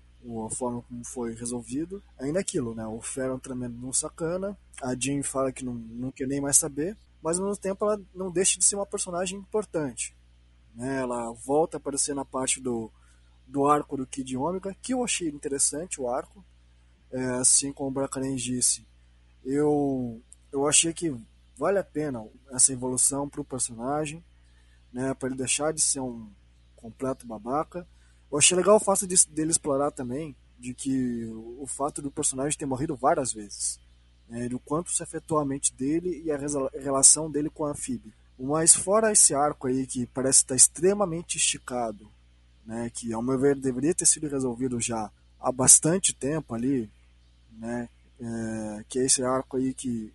a 0.46 0.54
forma 0.54 0.82
como 0.82 1.04
foi 1.04 1.34
resolvido. 1.34 2.02
Ainda 2.18 2.40
é 2.40 2.42
aquilo, 2.42 2.74
né? 2.74 2.84
O 2.86 3.00
Fera 3.00 3.28
é 3.28 3.34
um 3.34 3.38
tremendo 3.38 3.86
um 3.86 3.92
sacana. 3.92 4.58
A 4.82 4.94
Jean 4.98 5.22
fala 5.22 5.52
que 5.52 5.64
não, 5.64 5.74
não 5.74 6.10
quer 6.10 6.26
nem 6.26 6.40
mais 6.40 6.56
saber. 6.56 6.96
Mas 7.26 7.38
ao 7.38 7.46
mesmo 7.46 7.60
tempo 7.60 7.84
ela 7.84 8.00
não 8.14 8.30
deixa 8.30 8.58
de 8.58 8.64
ser 8.64 8.76
uma 8.76 8.86
personagem 8.86 9.38
importante. 9.38 10.16
Né? 10.74 11.00
Ela 11.00 11.32
volta 11.32 11.76
a 11.76 11.78
aparecer 11.78 12.14
na 12.14 12.24
parte 12.24 12.60
do, 12.60 12.90
do 13.46 13.66
arco 13.66 13.96
do 13.96 14.06
Kid 14.06 14.36
Omega, 14.36 14.74
que 14.80 14.94
eu 14.94 15.02
achei 15.02 15.28
interessante 15.28 16.00
o 16.00 16.08
arco. 16.08 16.44
É, 17.10 17.24
assim 17.36 17.72
como 17.72 17.90
o 17.90 17.92
Bracanen 17.92 18.36
disse, 18.36 18.86
eu, 19.44 20.20
eu 20.52 20.66
achei 20.66 20.92
que 20.92 21.14
vale 21.56 21.78
a 21.78 21.84
pena 21.84 22.26
essa 22.50 22.72
evolução 22.72 23.28
para 23.28 23.40
o 23.40 23.44
personagem, 23.44 24.24
né, 24.92 25.14
para 25.14 25.28
ele 25.28 25.36
deixar 25.36 25.72
de 25.72 25.80
ser 25.80 26.00
um 26.00 26.30
completo 26.74 27.26
babaca 27.26 27.86
eu 28.30 28.38
achei 28.38 28.56
legal 28.56 28.76
o 28.76 28.80
fato 28.80 29.06
de, 29.06 29.14
dele 29.28 29.50
explorar 29.50 29.90
também 29.90 30.36
de 30.58 30.74
que 30.74 31.26
o 31.58 31.66
fato 31.66 32.02
do 32.02 32.10
personagem 32.10 32.58
ter 32.58 32.66
morrido 32.66 32.96
várias 32.96 33.32
vezes. 33.32 33.78
Né, 34.28 34.48
o 34.52 34.58
quanto 34.58 34.90
se 34.90 35.02
afetou 35.02 35.38
a 35.38 35.44
mente 35.44 35.72
dele 35.72 36.22
e 36.24 36.32
a 36.32 36.38
relação 36.80 37.30
dele 37.30 37.48
com 37.48 37.64
a 37.64 37.74
Phoebe. 37.74 38.12
Mas 38.38 38.74
fora 38.74 39.12
esse 39.12 39.34
arco 39.34 39.66
aí 39.66 39.86
que 39.86 40.06
parece 40.06 40.40
estar 40.40 40.54
extremamente 40.54 41.36
esticado, 41.36 42.10
né, 42.64 42.90
que 42.92 43.12
ao 43.12 43.22
meu 43.22 43.38
ver 43.38 43.56
deveria 43.56 43.94
ter 43.94 44.06
sido 44.06 44.28
resolvido 44.28 44.80
já 44.80 45.10
há 45.40 45.52
bastante 45.52 46.12
tempo 46.12 46.54
ali, 46.54 46.90
né, 47.52 47.88
é, 48.20 48.84
que 48.88 48.98
é 48.98 49.06
esse 49.06 49.22
arco 49.22 49.56
aí 49.56 49.72
que 49.72 50.12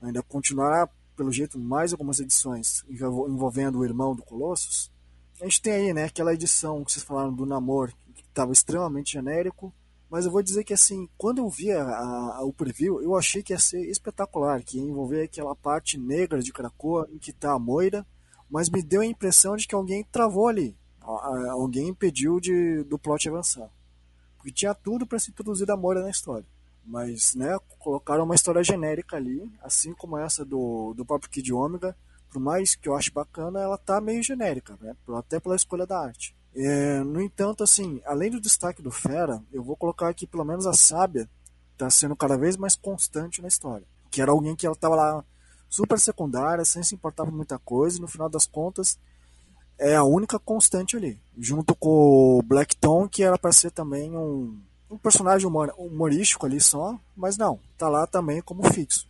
ainda 0.00 0.22
continuará 0.22 0.88
pelo 1.14 1.30
jeito 1.30 1.58
mais 1.58 1.92
algumas 1.92 2.18
edições 2.18 2.82
envolvendo 2.88 3.78
o 3.78 3.84
irmão 3.84 4.16
do 4.16 4.22
Colossus, 4.22 4.90
a 5.40 5.44
gente 5.44 5.62
tem 5.62 5.72
aí, 5.72 5.94
né, 5.94 6.04
aquela 6.04 6.34
edição 6.34 6.84
que 6.84 6.92
vocês 6.92 7.04
falaram 7.04 7.32
do 7.32 7.46
Namor, 7.46 7.90
que 8.14 8.22
estava 8.22 8.52
extremamente 8.52 9.12
genérico, 9.12 9.72
mas 10.10 10.26
eu 10.26 10.32
vou 10.32 10.42
dizer 10.42 10.64
que 10.64 10.74
assim, 10.74 11.08
quando 11.16 11.38
eu 11.38 11.48
vi 11.48 11.70
a, 11.70 11.84
a, 11.84 12.44
o 12.44 12.52
preview, 12.52 13.00
eu 13.00 13.14
achei 13.14 13.42
que 13.42 13.52
ia 13.52 13.58
ser 13.58 13.88
espetacular, 13.88 14.62
que 14.62 14.76
ia 14.76 14.82
envolver 14.82 15.22
aquela 15.22 15.54
parte 15.54 15.96
negra 15.96 16.42
de 16.42 16.52
Krakoa 16.52 17.08
em 17.12 17.18
que 17.18 17.30
está 17.30 17.52
a 17.52 17.58
Moira, 17.58 18.04
mas 18.50 18.68
me 18.68 18.82
deu 18.82 19.02
a 19.02 19.06
impressão 19.06 19.54
de 19.56 19.68
que 19.68 19.74
alguém 19.74 20.02
travou 20.02 20.48
ali, 20.48 20.76
alguém 21.00 21.88
impediu 21.88 22.40
de, 22.40 22.82
do 22.84 22.98
plot 22.98 23.28
avançar. 23.28 23.70
Porque 24.36 24.50
tinha 24.50 24.74
tudo 24.74 25.06
para 25.06 25.20
se 25.20 25.30
introduzir 25.30 25.70
a 25.70 25.76
Moira 25.76 26.02
na 26.02 26.10
história. 26.10 26.46
Mas, 26.84 27.36
né, 27.36 27.56
colocaram 27.78 28.24
uma 28.24 28.34
história 28.34 28.64
genérica 28.64 29.16
ali, 29.16 29.48
assim 29.62 29.94
como 29.94 30.18
essa 30.18 30.44
do, 30.44 30.92
do 30.94 31.04
próprio 31.04 31.30
Kid 31.30 31.52
Omega, 31.52 31.96
por 32.30 32.40
mais 32.40 32.74
que 32.74 32.88
eu 32.88 32.96
ache 32.96 33.10
bacana, 33.12 33.60
ela 33.60 33.78
tá 33.78 34.00
meio 34.00 34.22
genérica, 34.22 34.76
né? 34.80 34.96
até 35.16 35.38
pela 35.38 35.54
escolha 35.54 35.86
da 35.86 36.00
arte. 36.00 36.34
É, 36.54 37.00
no 37.00 37.20
entanto, 37.20 37.62
assim, 37.62 38.00
além 38.04 38.30
do 38.30 38.40
destaque 38.40 38.82
do 38.82 38.90
Fera, 38.90 39.42
eu 39.52 39.62
vou 39.62 39.76
colocar 39.76 40.08
aqui 40.08 40.26
pelo 40.26 40.44
menos 40.44 40.66
a 40.66 40.72
Sábia 40.72 41.28
tá 41.78 41.88
sendo 41.88 42.14
cada 42.14 42.36
vez 42.36 42.56
mais 42.56 42.76
constante 42.76 43.40
na 43.40 43.48
história. 43.48 43.86
Que 44.10 44.20
era 44.20 44.32
alguém 44.32 44.56
que 44.56 44.66
ela 44.66 44.76
tava 44.76 44.96
lá 44.96 45.24
super 45.68 45.98
secundária, 45.98 46.64
sem 46.64 46.82
se 46.82 46.94
importar 46.94 47.24
com 47.24 47.30
muita 47.30 47.58
coisa, 47.58 47.98
e 47.98 48.00
no 48.00 48.08
final 48.08 48.28
das 48.28 48.46
contas 48.46 48.98
é 49.78 49.96
a 49.96 50.04
única 50.04 50.38
constante 50.38 50.96
ali. 50.96 51.18
Junto 51.38 51.74
com 51.74 52.38
o 52.38 52.42
Blackton, 52.42 53.08
que 53.08 53.22
era 53.22 53.38
para 53.38 53.52
ser 53.52 53.70
também 53.70 54.14
um, 54.14 54.60
um 54.90 54.98
personagem 54.98 55.46
humor, 55.46 55.72
humorístico 55.78 56.44
ali 56.44 56.60
só, 56.60 56.98
mas 57.16 57.38
não, 57.38 57.58
tá 57.78 57.88
lá 57.88 58.06
também 58.06 58.42
como 58.42 58.70
fixo. 58.72 59.08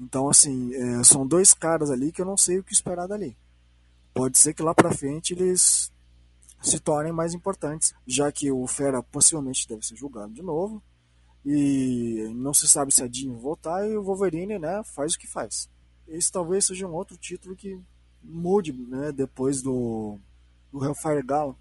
Então, 0.00 0.28
assim, 0.28 0.74
é, 0.74 1.04
são 1.04 1.24
dois 1.24 1.54
caras 1.54 1.90
ali 1.90 2.10
que 2.10 2.20
eu 2.20 2.26
não 2.26 2.36
sei 2.36 2.58
o 2.58 2.64
que 2.64 2.72
esperar 2.72 3.06
dali. 3.06 3.36
Pode 4.12 4.38
ser 4.38 4.54
que 4.54 4.62
lá 4.62 4.74
pra 4.74 4.90
frente 4.90 5.34
eles 5.34 5.91
se 6.62 6.80
tornem 6.80 7.12
mais 7.12 7.34
importantes, 7.34 7.92
já 8.06 8.30
que 8.30 8.50
o 8.50 8.66
Fera 8.66 9.02
possivelmente 9.02 9.68
deve 9.68 9.84
ser 9.84 9.96
julgado 9.96 10.32
de 10.32 10.42
novo. 10.42 10.82
E 11.44 12.32
não 12.36 12.54
se 12.54 12.68
sabe 12.68 12.94
se 12.94 13.02
a 13.02 13.08
Jean 13.08 13.34
voltar 13.34 13.86
e 13.86 13.96
o 13.96 14.02
Wolverine, 14.02 14.58
né, 14.58 14.82
faz 14.94 15.14
o 15.14 15.18
que 15.18 15.26
faz. 15.26 15.68
Esse 16.06 16.30
talvez 16.30 16.66
seja 16.66 16.86
um 16.86 16.94
outro 16.94 17.16
título 17.16 17.56
que 17.56 17.80
mude, 18.22 18.72
né, 18.72 19.10
depois 19.10 19.60
do, 19.60 20.18
do 20.72 20.84
Hellfire 20.84 21.26
Gala, 21.26 21.56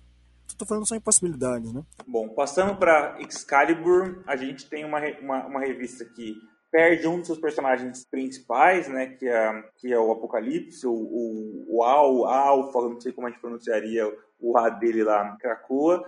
tô 0.62 0.66
falando 0.66 0.88
só 0.88 0.95
em 0.95 1.02
possibilidades, 1.02 1.74
né? 1.74 1.84
Bom, 2.08 2.30
passando 2.30 2.76
para 2.76 3.18
Excalibur, 3.20 4.24
a 4.28 4.36
gente 4.36 4.70
tem 4.70 4.86
uma, 4.86 4.99
uma, 5.22 5.47
uma 5.47 5.60
revista 5.60 6.06
que 6.06 6.36
perde 6.72 7.08
um 7.08 7.18
dos 7.18 7.28
seus 7.28 7.39
personagens 7.39 8.06
principais, 8.06 8.88
né, 8.88 9.08
que 9.08 9.28
é, 9.28 9.64
que 9.78 9.91
é 9.91 9.99
o 9.99 10.12
Apocalipse, 10.12 10.88
o, 10.88 10.93
o, 10.93 11.66
o 11.68 11.84
Al, 11.84 12.26
Alpha, 12.26 12.80
não 12.82 13.02
sei 13.02 13.12
como 13.12 13.28
a 13.28 13.30
gente 13.30 13.41
pronunciaria 13.41 14.06
o 14.42 14.58
A 14.58 14.70
dele 14.70 15.04
lá 15.04 15.34
em 15.34 15.38
Krakoa, 15.38 16.04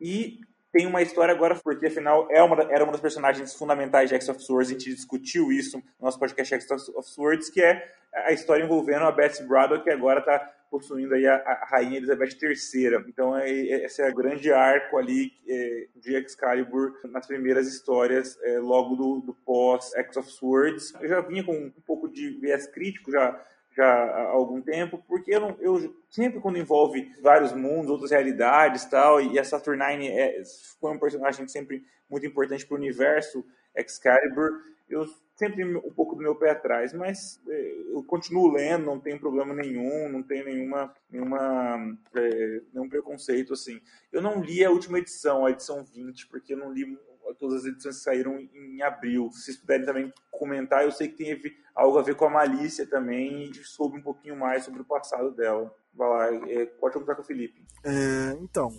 e 0.00 0.40
tem 0.72 0.86
uma 0.86 1.00
história 1.00 1.32
agora, 1.32 1.54
porque 1.54 1.86
afinal 1.86 2.28
é 2.30 2.42
uma, 2.42 2.62
era 2.64 2.84
uma 2.84 2.92
das 2.92 3.00
personagens 3.00 3.54
fundamentais 3.54 4.10
de 4.10 4.14
X 4.16 4.28
of 4.28 4.42
Swords, 4.42 4.70
a 4.70 4.72
gente 4.72 4.94
discutiu 4.94 5.50
isso 5.50 5.78
no 5.78 6.04
nosso 6.04 6.18
podcast 6.18 6.54
X 6.54 6.70
of 6.70 7.08
Swords, 7.08 7.48
que 7.48 7.62
é 7.62 7.90
a 8.12 8.32
história 8.32 8.64
envolvendo 8.64 9.04
a 9.04 9.12
Betsy 9.12 9.42
Braddock, 9.44 9.84
que 9.84 9.90
agora 9.90 10.20
está 10.20 10.38
possuindo 10.70 11.14
aí 11.14 11.26
a, 11.26 11.36
a, 11.36 11.66
Rainha 11.70 11.96
Elizabeth 11.96 12.36
III. 12.42 13.04
Então 13.08 13.36
é, 13.36 13.50
é, 13.50 13.84
esse 13.84 14.02
é 14.02 14.10
o 14.10 14.14
grande 14.14 14.52
arco 14.52 14.98
ali 14.98 15.32
é, 15.48 15.86
de 15.94 16.14
Excalibur 16.16 16.98
nas 17.04 17.26
primeiras 17.26 17.66
histórias, 17.68 18.38
é, 18.42 18.58
logo 18.58 18.96
do, 18.96 19.20
do 19.20 19.34
pós 19.34 19.94
X 19.94 20.16
of 20.16 20.30
Swords. 20.30 20.94
Eu 21.00 21.08
já 21.08 21.20
vinha 21.20 21.44
com 21.44 21.52
um 21.52 21.82
pouco 21.86 22.08
de 22.08 22.30
viés 22.30 22.66
crítico, 22.66 23.10
já 23.10 23.40
já 23.76 23.86
há 23.86 24.28
algum 24.28 24.60
tempo, 24.62 25.02
porque 25.06 25.34
eu, 25.34 25.40
não, 25.40 25.56
eu 25.60 25.94
sempre 26.08 26.40
quando 26.40 26.58
envolve 26.58 27.12
vários 27.20 27.52
mundos, 27.52 27.90
outras 27.90 28.10
realidades 28.10 28.84
tal, 28.86 29.20
e 29.20 29.38
a 29.38 29.44
Saturnine 29.44 30.08
é, 30.08 30.42
foi 30.80 30.92
um 30.92 30.98
personagem 30.98 31.46
sempre 31.46 31.84
muito 32.08 32.26
importante 32.26 32.64
para 32.64 32.74
o 32.74 32.78
universo 32.78 33.44
Excalibur, 33.74 34.62
eu 34.88 35.06
sempre 35.34 35.64
um 35.64 35.92
pouco 35.92 36.14
do 36.14 36.22
meu 36.22 36.34
pé 36.34 36.50
atrás, 36.50 36.92
mas 36.92 37.40
é, 37.48 37.72
eu 37.90 38.02
continuo 38.04 38.50
lendo, 38.50 38.86
não 38.86 38.98
tenho 38.98 39.20
problema 39.20 39.52
nenhum, 39.52 40.08
não 40.08 40.22
tenho 40.22 40.46
nenhuma, 40.46 40.94
nenhuma 41.10 41.98
é, 42.14 42.62
nenhum 42.72 42.88
preconceito 42.88 43.52
assim. 43.52 43.80
Eu 44.10 44.22
não 44.22 44.40
li 44.40 44.64
a 44.64 44.70
última 44.70 44.98
edição, 44.98 45.44
a 45.44 45.50
edição 45.50 45.84
20, 45.84 46.28
porque 46.28 46.54
eu 46.54 46.56
não 46.56 46.72
li 46.72 46.98
todas 47.34 47.62
as 47.62 47.66
edições 47.66 47.96
que 47.96 48.02
saíram 48.02 48.38
em 48.38 48.82
abril. 48.82 49.30
Se 49.32 49.42
vocês 49.42 49.56
puderem 49.56 49.86
também 49.86 50.12
comentar, 50.30 50.84
eu 50.84 50.92
sei 50.92 51.08
que 51.08 51.24
teve 51.24 51.56
algo 51.74 51.98
a 51.98 52.02
ver 52.02 52.14
com 52.14 52.26
a 52.26 52.30
malícia 52.30 52.86
também 52.86 53.50
e 53.50 53.64
soube 53.64 53.98
um 53.98 54.02
pouquinho 54.02 54.36
mais 54.36 54.64
sobre 54.64 54.82
o 54.82 54.84
passado 54.84 55.30
dela. 55.34 55.74
Vai 55.94 56.08
lá, 56.08 56.50
é, 56.50 56.66
pode 56.66 56.94
contar 56.94 57.14
com 57.14 57.22
o 57.22 57.24
Felipe. 57.24 57.64
É, 57.84 58.36
então, 58.40 58.70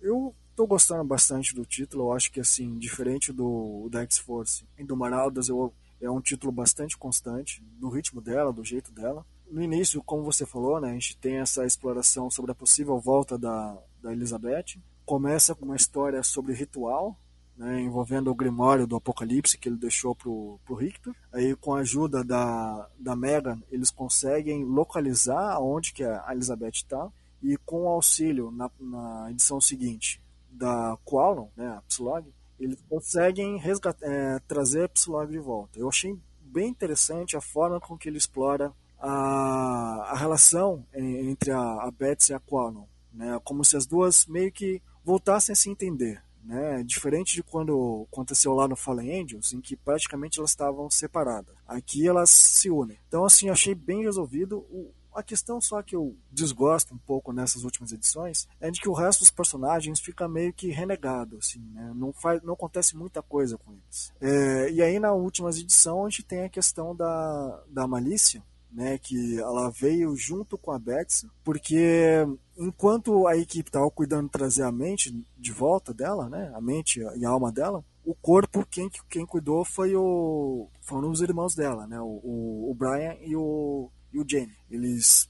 eu 0.00 0.34
tô 0.54 0.66
gostando 0.66 1.04
bastante 1.04 1.54
do 1.54 1.64
título. 1.64 2.04
Eu 2.04 2.12
acho 2.12 2.32
que, 2.32 2.40
assim, 2.40 2.78
diferente 2.78 3.32
do 3.32 3.88
da 3.90 4.02
X-Force 4.02 4.66
e 4.76 4.84
do 4.84 4.96
Maraldas, 4.96 5.48
eu, 5.48 5.72
é 6.00 6.10
um 6.10 6.20
título 6.20 6.52
bastante 6.52 6.98
constante 6.98 7.64
no 7.78 7.88
ritmo 7.88 8.20
dela, 8.20 8.52
do 8.52 8.64
jeito 8.64 8.92
dela. 8.92 9.24
No 9.50 9.62
início, 9.62 10.02
como 10.02 10.24
você 10.24 10.44
falou, 10.44 10.80
né, 10.80 10.90
a 10.90 10.92
gente 10.92 11.16
tem 11.18 11.36
essa 11.36 11.64
exploração 11.64 12.30
sobre 12.30 12.52
a 12.52 12.54
possível 12.54 12.98
volta 12.98 13.38
da, 13.38 13.78
da 14.00 14.12
Elizabeth. 14.12 14.80
Começa 15.06 15.54
com 15.54 15.64
uma 15.64 15.76
história 15.76 16.22
sobre 16.22 16.52
ritual, 16.52 17.18
né, 17.58 17.80
envolvendo 17.80 18.30
o 18.30 18.34
Grimório 18.34 18.86
do 18.86 18.94
Apocalipse 18.94 19.58
que 19.58 19.68
ele 19.68 19.76
deixou 19.76 20.14
pro, 20.14 20.60
pro 20.64 20.76
Richter. 20.76 21.12
Aí 21.32 21.56
com 21.56 21.74
a 21.74 21.80
ajuda 21.80 22.22
da, 22.22 22.88
da 22.96 23.16
Megan, 23.16 23.60
eles 23.68 23.90
conseguem 23.90 24.64
localizar 24.64 25.58
onde 25.60 25.92
que 25.92 26.04
a 26.04 26.28
Elizabeth 26.30 26.70
está 26.74 27.10
e 27.42 27.56
com 27.58 27.82
o 27.82 27.88
auxílio 27.88 28.52
na, 28.52 28.70
na 28.78 29.30
edição 29.30 29.60
seguinte 29.60 30.22
da 30.48 30.96
Qualon, 31.04 31.48
né, 31.56 31.68
a 31.68 31.82
Psylog, 31.82 32.32
eles 32.58 32.78
conseguem 32.88 33.58
resgatar, 33.58 34.06
é, 34.06 34.38
trazer 34.40 34.84
a 34.84 34.88
Psylog 34.88 35.30
de 35.30 35.38
volta. 35.38 35.78
Eu 35.78 35.88
achei 35.88 36.16
bem 36.40 36.68
interessante 36.68 37.36
a 37.36 37.40
forma 37.40 37.80
com 37.80 37.98
que 37.98 38.08
ele 38.08 38.18
explora 38.18 38.72
a, 38.98 40.10
a 40.10 40.16
relação 40.16 40.84
entre 40.94 41.50
a, 41.50 41.58
a 41.58 41.90
Betsy 41.90 42.32
e 42.32 42.34
a 42.34 42.40
Qualon, 42.40 42.84
né, 43.12 43.40
como 43.44 43.64
se 43.64 43.76
as 43.76 43.84
duas 43.84 44.26
meio 44.26 44.52
que 44.52 44.80
voltassem 45.04 45.52
a 45.52 45.56
se 45.56 45.70
entender 45.70 46.22
né? 46.48 46.82
Diferente 46.82 47.34
de 47.34 47.42
quando 47.42 48.06
aconteceu 48.10 48.54
lá 48.54 48.66
no 48.66 48.74
Fallen 48.74 49.22
Angels, 49.22 49.52
em 49.52 49.60
que 49.60 49.76
praticamente 49.76 50.38
elas 50.38 50.50
estavam 50.50 50.90
separadas. 50.90 51.54
Aqui 51.66 52.08
elas 52.08 52.30
se 52.30 52.70
unem. 52.70 52.98
Então, 53.06 53.22
assim, 53.22 53.50
achei 53.50 53.74
bem 53.74 54.02
resolvido. 54.02 54.60
O, 54.70 54.90
a 55.14 55.22
questão 55.22 55.60
só 55.60 55.82
que 55.82 55.94
eu 55.94 56.16
desgosto 56.30 56.94
um 56.94 56.98
pouco 56.98 57.32
nessas 57.32 57.64
últimas 57.64 57.92
edições 57.92 58.48
é 58.60 58.70
de 58.70 58.80
que 58.80 58.88
o 58.88 58.94
resto 58.94 59.20
dos 59.20 59.30
personagens 59.30 60.00
fica 60.00 60.26
meio 60.26 60.52
que 60.52 60.70
renegado, 60.70 61.36
assim, 61.36 61.60
né? 61.74 61.92
Não, 61.94 62.12
faz, 62.12 62.40
não 62.42 62.54
acontece 62.54 62.96
muita 62.96 63.20
coisa 63.20 63.58
com 63.58 63.72
eles. 63.72 64.12
É, 64.20 64.70
e 64.70 64.80
aí 64.80 64.98
na 64.98 65.12
última 65.12 65.50
edição 65.50 66.06
a 66.06 66.08
gente 66.08 66.22
tem 66.22 66.44
a 66.44 66.48
questão 66.48 66.94
da, 66.96 67.62
da 67.68 67.86
malícia, 67.86 68.42
né, 68.70 68.98
que 68.98 69.38
ela 69.38 69.70
veio 69.70 70.14
junto 70.16 70.58
com 70.58 70.70
a 70.70 70.78
Betsy, 70.78 71.28
porque 71.42 72.26
enquanto 72.56 73.26
a 73.26 73.36
equipe 73.36 73.68
estava 73.68 73.90
cuidando 73.90 74.26
de 74.26 74.32
trazer 74.32 74.62
a 74.62 74.72
mente 74.72 75.24
de 75.36 75.52
volta 75.52 75.94
dela, 75.94 76.28
né, 76.28 76.52
a 76.54 76.60
mente 76.60 77.00
e 77.16 77.24
a 77.24 77.30
alma 77.30 77.50
dela, 77.50 77.84
o 78.04 78.14
corpo 78.14 78.66
quem, 78.70 78.90
quem 79.08 79.26
cuidou 79.26 79.64
foi 79.64 79.94
o 79.94 80.68
foram 80.82 81.10
os 81.10 81.20
irmãos 81.20 81.54
dela, 81.54 81.86
né, 81.86 82.00
o, 82.00 82.70
o 82.70 82.74
Brian 82.74 83.16
e 83.22 83.34
o, 83.36 83.90
e 84.12 84.18
o 84.18 84.24
Jamie. 84.28 84.56
Eles 84.70 85.28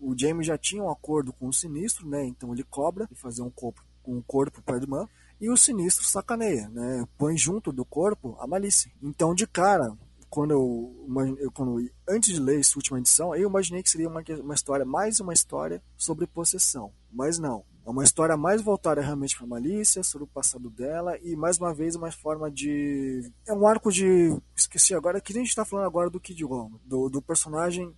o 0.00 0.14
Jamie 0.16 0.44
já 0.44 0.56
tinha 0.56 0.82
um 0.82 0.90
acordo 0.90 1.32
com 1.32 1.48
o 1.48 1.52
Sinistro, 1.52 2.08
né, 2.08 2.24
então 2.24 2.52
ele 2.52 2.64
cobra 2.64 3.08
e 3.10 3.14
fazer 3.14 3.42
um 3.42 3.50
corpo 3.50 3.82
um 4.06 4.22
corpo 4.22 4.62
para 4.62 4.76
a 4.76 4.80
irmã. 4.80 5.06
E 5.38 5.50
o 5.50 5.56
Sinistro 5.56 6.04
sacaneia, 6.04 6.68
né, 6.70 7.06
põe 7.18 7.36
junto 7.36 7.70
do 7.70 7.84
corpo 7.84 8.36
a 8.40 8.46
malícia. 8.46 8.90
Então 9.02 9.34
de 9.34 9.46
cara 9.46 9.96
quando 10.30 10.50
eu, 10.52 11.36
eu, 11.38 11.50
quando 11.50 11.90
antes 12.08 12.34
de 12.34 12.40
ler 12.40 12.60
essa 12.60 12.78
última 12.78 12.98
edição, 12.98 13.34
eu 13.34 13.48
imaginei 13.48 13.82
que 13.82 13.90
seria 13.90 14.08
uma, 14.08 14.22
uma 14.42 14.54
história, 14.54 14.84
mais 14.84 15.20
uma 15.20 15.32
história 15.32 15.82
sobre 15.96 16.26
possessão. 16.26 16.92
Mas 17.10 17.38
não. 17.38 17.64
É 17.86 17.90
uma 17.90 18.04
história 18.04 18.36
mais 18.36 18.60
voltada 18.60 19.00
realmente 19.00 19.34
para 19.34 19.46
Malícia, 19.46 20.02
sobre 20.02 20.24
o 20.24 20.30
passado 20.30 20.68
dela, 20.68 21.18
e 21.22 21.34
mais 21.34 21.56
uma 21.56 21.72
vez 21.72 21.94
uma 21.94 22.12
forma 22.12 22.50
de. 22.50 23.32
É 23.46 23.52
um 23.54 23.66
arco 23.66 23.90
de. 23.90 24.36
Esqueci 24.54 24.94
agora, 24.94 25.20
que 25.22 25.32
a 25.32 25.36
gente 25.36 25.48
está 25.48 25.64
falando 25.64 25.86
agora 25.86 26.10
do 26.10 26.20
Kid 26.20 26.44
Roma, 26.44 26.78
do, 26.84 27.08
do 27.08 27.22
personagem 27.22 27.96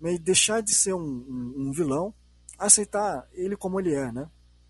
meio 0.00 0.18
deixar 0.18 0.60
de 0.60 0.74
ser 0.74 0.92
um, 0.92 1.00
um, 1.00 1.54
um 1.56 1.72
vilão, 1.72 2.12
aceitar 2.58 3.28
ele 3.32 3.56
como 3.56 3.78
ele 3.78 3.94
é, 3.94 4.10
né? 4.10 4.28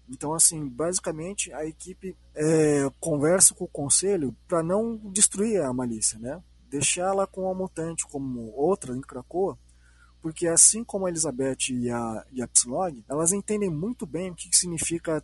Então, 0.09 0.33
assim, 0.33 0.69
basicamente 0.69 1.53
a 1.53 1.67
equipe 1.67 2.17
é, 2.35 2.91
conversa 2.99 3.55
com 3.55 3.65
o 3.65 3.69
conselho 3.69 4.35
para 4.47 4.63
não 4.63 4.97
destruir 5.13 5.63
a 5.63 5.73
malícia, 5.73 6.19
né? 6.19 6.43
Deixá-la 6.71 7.27
com 7.27 7.51
a 7.51 7.55
mutante 7.55 8.07
como 8.07 8.53
outra 8.55 8.97
em 8.97 9.01
Krakoa, 9.01 9.59
porque 10.21 10.47
assim 10.47 10.85
como 10.85 11.07
a 11.07 11.11
Elizabeth 11.11 11.71
e 11.71 11.91
a, 11.91 12.25
e 12.33 12.43
a 12.43 12.49
Psylog, 12.49 13.05
elas 13.09 13.33
entendem 13.33 13.71
muito 13.71 14.07
bem 14.07 14.31
o 14.31 14.35
que 14.35 14.55
significa 14.57 15.23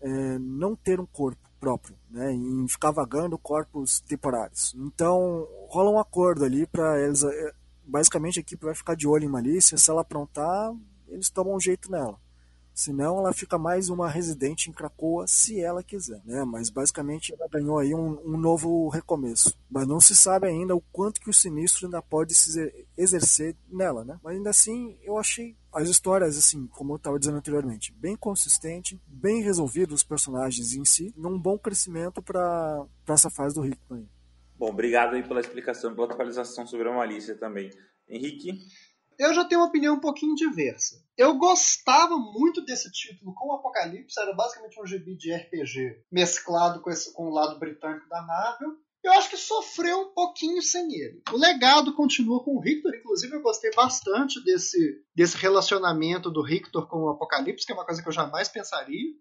é, 0.00 0.38
não 0.38 0.76
ter 0.76 1.00
um 1.00 1.06
corpo 1.06 1.42
próprio, 1.58 1.96
né, 2.10 2.30
em 2.32 2.68
ficar 2.68 2.90
vagando 2.90 3.38
corpos 3.38 4.00
temporários. 4.00 4.74
Então 4.76 5.48
rola 5.68 5.90
um 5.90 5.98
acordo 5.98 6.44
ali 6.44 6.66
para 6.66 7.00
eles, 7.00 7.22
é, 7.22 7.52
basicamente 7.84 8.38
a 8.38 8.42
equipe 8.42 8.64
vai 8.64 8.74
ficar 8.74 8.94
de 8.94 9.08
olho 9.08 9.24
em 9.24 9.30
Malícia, 9.30 9.78
se 9.78 9.90
ela 9.90 10.02
aprontar, 10.02 10.74
eles 11.08 11.30
tomam 11.30 11.56
um 11.56 11.60
jeito 11.60 11.90
nela. 11.90 12.18
Senão 12.74 13.18
ela 13.18 13.32
fica 13.32 13.56
mais 13.56 13.88
uma 13.88 14.10
residente 14.10 14.68
em 14.68 14.72
Cracoa 14.72 15.28
se 15.28 15.60
ela 15.60 15.80
quiser, 15.80 16.20
né? 16.24 16.44
Mas 16.44 16.68
basicamente 16.68 17.32
ela 17.32 17.48
ganhou 17.48 17.78
aí 17.78 17.94
um, 17.94 18.20
um, 18.24 18.36
novo 18.36 18.88
recomeço. 18.88 19.56
Mas 19.70 19.86
não 19.86 20.00
se 20.00 20.16
sabe 20.16 20.48
ainda 20.48 20.74
o 20.74 20.80
quanto 20.80 21.20
que 21.20 21.30
o 21.30 21.32
sinistro 21.32 21.86
ainda 21.86 22.02
pode 22.02 22.34
se 22.34 22.86
exercer 22.98 23.54
nela, 23.70 24.04
né? 24.04 24.18
Mas 24.24 24.36
ainda 24.36 24.50
assim 24.50 24.98
eu 25.04 25.16
achei 25.16 25.56
as 25.72 25.88
histórias, 25.88 26.36
assim, 26.36 26.66
como 26.66 26.94
eu 26.94 26.96
estava 26.96 27.18
dizendo 27.18 27.38
anteriormente, 27.38 27.92
bem 27.92 28.16
consistente, 28.16 29.00
bem 29.06 29.40
resolvido 29.40 29.94
os 29.94 30.02
personagens 30.02 30.72
em 30.72 30.84
si, 30.84 31.14
num 31.16 31.38
bom 31.38 31.56
crescimento 31.56 32.20
para 32.20 32.86
essa 33.08 33.30
fase 33.30 33.54
do 33.54 33.60
Rick. 33.60 33.78
Bom, 34.56 34.70
obrigado 34.70 35.14
aí 35.14 35.22
pela 35.22 35.40
explicação, 35.40 35.94
pela 35.94 36.06
atualização 36.06 36.66
sobre 36.66 36.88
a 36.88 36.92
Malícia 36.92 37.36
também. 37.36 37.70
Henrique? 38.08 38.58
Eu 39.18 39.34
já 39.34 39.44
tenho 39.44 39.60
uma 39.60 39.68
opinião 39.68 39.94
um 39.94 40.00
pouquinho 40.00 40.34
diversa. 40.34 41.02
Eu 41.16 41.36
gostava 41.36 42.16
muito 42.18 42.64
desse 42.64 42.90
título 42.90 43.34
com 43.34 43.48
o 43.48 43.54
Apocalipse, 43.54 44.20
era 44.20 44.34
basicamente 44.34 44.80
um 44.80 44.86
gibi 44.86 45.16
de 45.16 45.32
RPG 45.32 46.02
mesclado 46.10 46.80
com, 46.80 46.90
esse, 46.90 47.12
com 47.12 47.28
o 47.28 47.32
lado 47.32 47.58
britânico 47.58 48.08
da 48.08 48.22
Marvel. 48.22 48.76
Eu 49.02 49.12
acho 49.12 49.28
que 49.28 49.36
sofreu 49.36 50.00
um 50.00 50.14
pouquinho 50.14 50.62
sem 50.62 50.90
ele. 50.94 51.22
O 51.30 51.36
legado 51.36 51.94
continua 51.94 52.42
com 52.42 52.56
o 52.56 52.60
Rictor, 52.60 52.94
inclusive 52.94 53.36
eu 53.36 53.42
gostei 53.42 53.70
bastante 53.72 54.42
desse, 54.42 55.04
desse 55.14 55.36
relacionamento 55.36 56.30
do 56.30 56.42
Rictor 56.42 56.88
com 56.88 57.02
o 57.02 57.10
Apocalipse, 57.10 57.66
que 57.66 57.72
é 57.72 57.74
uma 57.74 57.84
coisa 57.84 58.02
que 58.02 58.08
eu 58.08 58.12
jamais 58.12 58.48
pensaria 58.48 59.12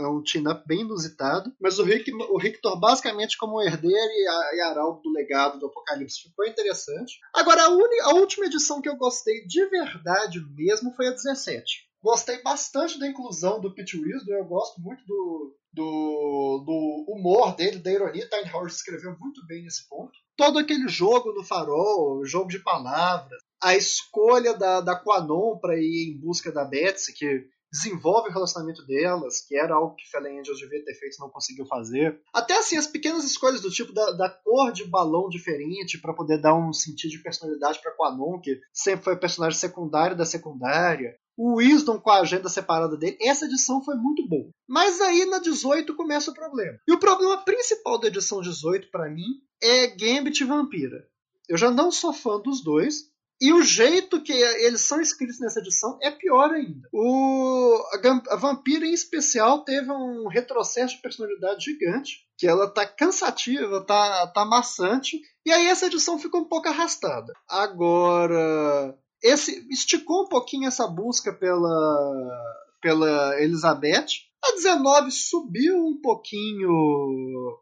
é 0.00 0.08
um 0.08 0.22
team-up 0.22 0.62
bem 0.66 0.80
inusitado. 0.80 1.52
Mas 1.60 1.78
o, 1.78 1.84
Rick, 1.84 2.12
o 2.12 2.38
Rictor, 2.38 2.78
basicamente, 2.78 3.36
como 3.36 3.60
herdeiro 3.62 3.96
e, 3.96 4.56
e 4.56 4.60
arauto 4.60 5.02
do 5.02 5.12
legado 5.12 5.58
do 5.58 5.66
Apocalipse, 5.66 6.22
ficou 6.22 6.46
interessante. 6.46 7.18
Agora, 7.34 7.64
a, 7.64 7.68
uni, 7.70 8.00
a 8.02 8.14
última 8.14 8.46
edição 8.46 8.80
que 8.80 8.88
eu 8.88 8.96
gostei 8.96 9.46
de 9.46 9.64
verdade 9.66 10.40
mesmo 10.54 10.92
foi 10.94 11.08
a 11.08 11.12
17. 11.12 11.88
Gostei 12.02 12.40
bastante 12.42 12.98
da 12.98 13.08
inclusão 13.08 13.60
do 13.60 13.74
Pete 13.74 13.96
Wisdom, 13.96 14.32
eu 14.32 14.44
gosto 14.44 14.80
muito 14.80 15.04
do, 15.04 15.56
do, 15.72 16.64
do 16.64 17.12
humor 17.12 17.56
dele, 17.56 17.78
da 17.78 17.90
ironia. 17.90 18.28
Tiny 18.28 18.50
Howard 18.52 18.72
escreveu 18.72 19.16
muito 19.18 19.44
bem 19.46 19.64
nesse 19.64 19.88
ponto. 19.88 20.12
Todo 20.36 20.58
aquele 20.60 20.86
jogo 20.86 21.32
no 21.32 21.42
farol, 21.42 22.24
jogo 22.24 22.48
de 22.48 22.60
palavras, 22.60 23.42
a 23.60 23.76
escolha 23.76 24.54
da, 24.54 24.80
da 24.80 24.94
Quanon 24.94 25.58
para 25.58 25.76
ir 25.76 26.12
em 26.12 26.20
busca 26.20 26.52
da 26.52 26.64
Betsy, 26.64 27.12
que 27.12 27.48
desenvolve 27.70 28.30
o 28.30 28.32
relacionamento 28.32 28.84
delas, 28.86 29.40
que 29.40 29.56
era 29.56 29.74
algo 29.74 29.94
que 29.94 30.10
Fallen 30.10 30.40
Angels 30.40 30.58
devia 30.58 30.84
ter 30.84 30.94
feito 30.94 31.16
e 31.16 31.20
não 31.20 31.30
conseguiu 31.30 31.66
fazer. 31.66 32.20
Até 32.32 32.58
assim, 32.58 32.76
as 32.76 32.86
pequenas 32.86 33.24
escolhas 33.24 33.60
do 33.60 33.70
tipo 33.70 33.92
da, 33.92 34.12
da 34.12 34.30
cor 34.30 34.72
de 34.72 34.84
balão 34.84 35.28
diferente 35.28 35.98
para 35.98 36.14
poder 36.14 36.40
dar 36.40 36.54
um 36.54 36.72
sentido 36.72 37.10
de 37.10 37.22
personalidade 37.22 37.80
para 37.80 37.94
Quanon, 37.94 38.40
que 38.40 38.60
sempre 38.72 39.04
foi 39.04 39.16
personagem 39.16 39.58
secundário 39.58 40.16
da 40.16 40.24
secundária. 40.24 41.16
O 41.36 41.56
Wisdom 41.56 42.00
com 42.00 42.10
a 42.10 42.20
agenda 42.20 42.48
separada 42.48 42.96
dele. 42.96 43.16
Essa 43.22 43.44
edição 43.44 43.84
foi 43.84 43.94
muito 43.94 44.26
boa. 44.26 44.50
Mas 44.66 45.00
aí 45.00 45.24
na 45.26 45.38
18 45.38 45.94
começa 45.94 46.32
o 46.32 46.34
problema. 46.34 46.76
E 46.88 46.92
o 46.92 46.98
problema 46.98 47.44
principal 47.44 47.98
da 47.98 48.08
edição 48.08 48.40
18 48.40 48.90
para 48.90 49.08
mim 49.08 49.40
é 49.62 49.86
Gambit 49.86 50.42
e 50.42 50.46
Vampira. 50.46 51.06
Eu 51.48 51.56
já 51.56 51.70
não 51.70 51.90
sou 51.92 52.12
fã 52.12 52.40
dos 52.40 52.62
dois, 52.62 53.10
e 53.40 53.52
o 53.52 53.62
jeito 53.62 54.20
que 54.20 54.32
eles 54.32 54.80
são 54.80 55.00
escritos 55.00 55.38
nessa 55.38 55.60
edição 55.60 55.98
é 56.02 56.10
pior 56.10 56.50
ainda. 56.50 56.88
O, 56.92 57.76
a, 57.92 58.34
a 58.34 58.36
Vampira, 58.36 58.84
em 58.84 58.92
especial, 58.92 59.64
teve 59.64 59.90
um 59.92 60.26
retrocesso 60.26 60.96
de 60.96 61.02
personalidade 61.02 61.64
gigante, 61.64 62.26
que 62.36 62.46
ela 62.46 62.68
tá 62.68 62.84
cansativa, 62.84 63.84
tá, 63.84 64.26
tá 64.28 64.44
maçante, 64.44 65.20
e 65.46 65.52
aí 65.52 65.68
essa 65.68 65.86
edição 65.86 66.18
ficou 66.18 66.40
um 66.40 66.48
pouco 66.48 66.68
arrastada. 66.68 67.32
Agora, 67.48 68.96
esse 69.22 69.66
esticou 69.70 70.24
um 70.24 70.28
pouquinho 70.28 70.66
essa 70.66 70.86
busca 70.86 71.32
pela, 71.32 72.54
pela 72.80 73.40
Elizabeth, 73.40 74.27
a 74.42 74.52
19 74.52 75.10
subiu 75.10 75.76
um 75.76 76.00
pouquinho 76.00 76.70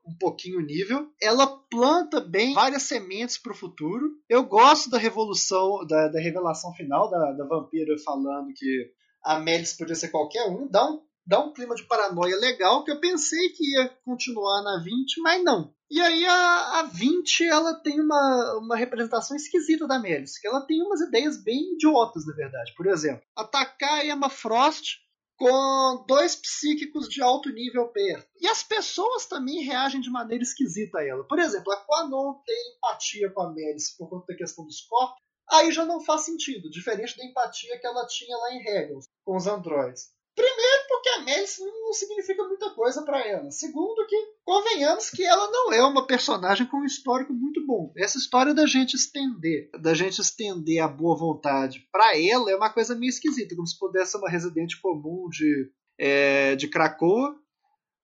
um 0.07 0.15
pouquinho 0.19 0.59
o 0.59 0.63
nível. 0.63 1.11
Ela 1.21 1.47
planta 1.71 2.21
bem 2.21 2.55
várias 2.55 2.83
sementes 2.83 3.39
para 3.39 3.53
o 3.53 3.57
futuro. 3.57 4.11
Eu 4.29 4.45
gosto 4.45 4.91
da 4.91 4.99
revolução, 4.99 5.87
da, 5.87 6.09
da 6.09 6.21
revelação 6.21 6.73
final 6.75 7.11
da, 7.11 7.33
da 7.33 7.45
vampira 7.45 7.97
falando 8.05 8.53
que 8.55 8.91
a 9.25 9.39
Melis 9.39 9.73
podia 9.73 9.95
ser 9.95 10.09
qualquer 10.09 10.49
um. 10.49 10.69
Dá 10.69 10.89
um, 10.89 11.03
dá 11.27 11.41
um 11.41 11.53
clima 11.53 11.75
de 11.75 11.85
paranoia 11.85 12.37
legal 12.37 12.85
que 12.85 12.91
eu 12.91 13.01
pensei 13.01 13.49
que 13.51 13.73
ia 13.73 13.89
continuar 14.05 14.63
na 14.63 14.83
20, 14.83 15.21
mas 15.21 15.43
não. 15.43 15.75
E 15.91 16.01
aí 16.01 16.27
a, 16.27 16.81
a 16.81 16.83
20 16.83 17.45
ela 17.45 17.75
tem 17.75 18.01
uma, 18.01 18.59
uma 18.59 18.77
representação 18.77 19.37
esquisita 19.37 19.87
da 19.87 20.01
Melis, 20.01 20.39
que 20.39 20.47
ela 20.47 20.61
tem 20.67 20.83
umas 20.83 21.01
ideias 21.01 21.43
bem 21.43 21.75
idiotas, 21.75 22.27
na 22.27 22.35
verdade. 22.35 22.75
Por 22.77 22.87
exemplo, 22.87 23.23
atacar 23.37 24.01
a 24.01 24.05
Emma 24.05 24.29
Frost 24.29 25.06
com 25.37 26.05
dois 26.09 26.35
psíquicos 26.35 27.09
de 27.09 27.23
alto 27.23 27.51
nível 27.51 27.89
perto. 27.89 28.27
E 28.41 28.49
as 28.49 28.63
pessoas 28.63 29.27
também 29.27 29.63
reagem 29.63 30.01
de 30.01 30.11
maneira 30.11 30.43
esquisita 30.43 30.99
a 30.99 31.07
ela. 31.07 31.27
Por 31.27 31.39
exemplo, 31.39 31.73
a 31.73 31.85
Quanon 31.85 32.41
tem 32.45 32.77
empatia 32.77 33.31
com 33.31 33.43
a 33.43 33.53
Melis 33.53 33.95
por 33.97 34.09
conta 34.09 34.27
da 34.29 34.39
questão 34.39 34.65
dos 34.65 34.81
corpos, 34.83 35.21
aí 35.51 35.71
já 35.71 35.85
não 35.85 36.01
faz 36.01 36.23
sentido, 36.23 36.71
diferente 36.71 37.17
da 37.17 37.25
empatia 37.25 37.79
que 37.79 37.87
ela 37.87 38.07
tinha 38.07 38.37
lá 38.37 38.53
em 38.53 38.67
Hegel 38.67 38.99
com 39.25 39.37
os 39.37 39.47
androides. 39.47 40.16
Primeiro, 40.37 40.83
porque 40.87 41.09
a 41.09 41.23
Melis 41.23 41.59
não 41.59 41.95
significa 41.95 42.45
muita 42.45 42.69
coisa 42.75 43.03
para 43.03 43.27
ela. 43.27 43.51
Segundo, 43.51 44.07
que 44.07 44.17
convenhamos 44.45 45.09
que 45.09 45.25
ela 45.25 45.51
não 45.51 45.73
é 45.73 45.83
uma 45.83 46.07
personagem 46.07 46.67
com 46.67 46.77
um 46.77 46.85
histórico 46.85 47.33
muito 47.33 47.65
bom. 47.67 47.91
Essa 47.97 48.19
história 48.19 48.53
da 48.53 48.67
gente 48.67 48.95
estender, 48.95 49.71
da 49.81 49.95
gente 49.95 50.21
estender 50.21 50.83
a 50.83 50.89
boa 50.89 51.17
vontade 51.17 51.89
para 51.91 52.19
ela 52.19 52.51
é 52.51 52.55
uma 52.55 52.69
coisa 52.69 52.95
meio 52.95 53.09
esquisita, 53.09 53.57
como 53.57 53.67
se 53.67 53.79
pudesse 53.79 54.13
ser 54.13 54.19
uma 54.19 54.29
residente 54.29 54.79
comum 54.79 55.27
de, 55.31 55.73
é, 55.99 56.55
de 56.55 56.69
Krakoa. 56.69 57.35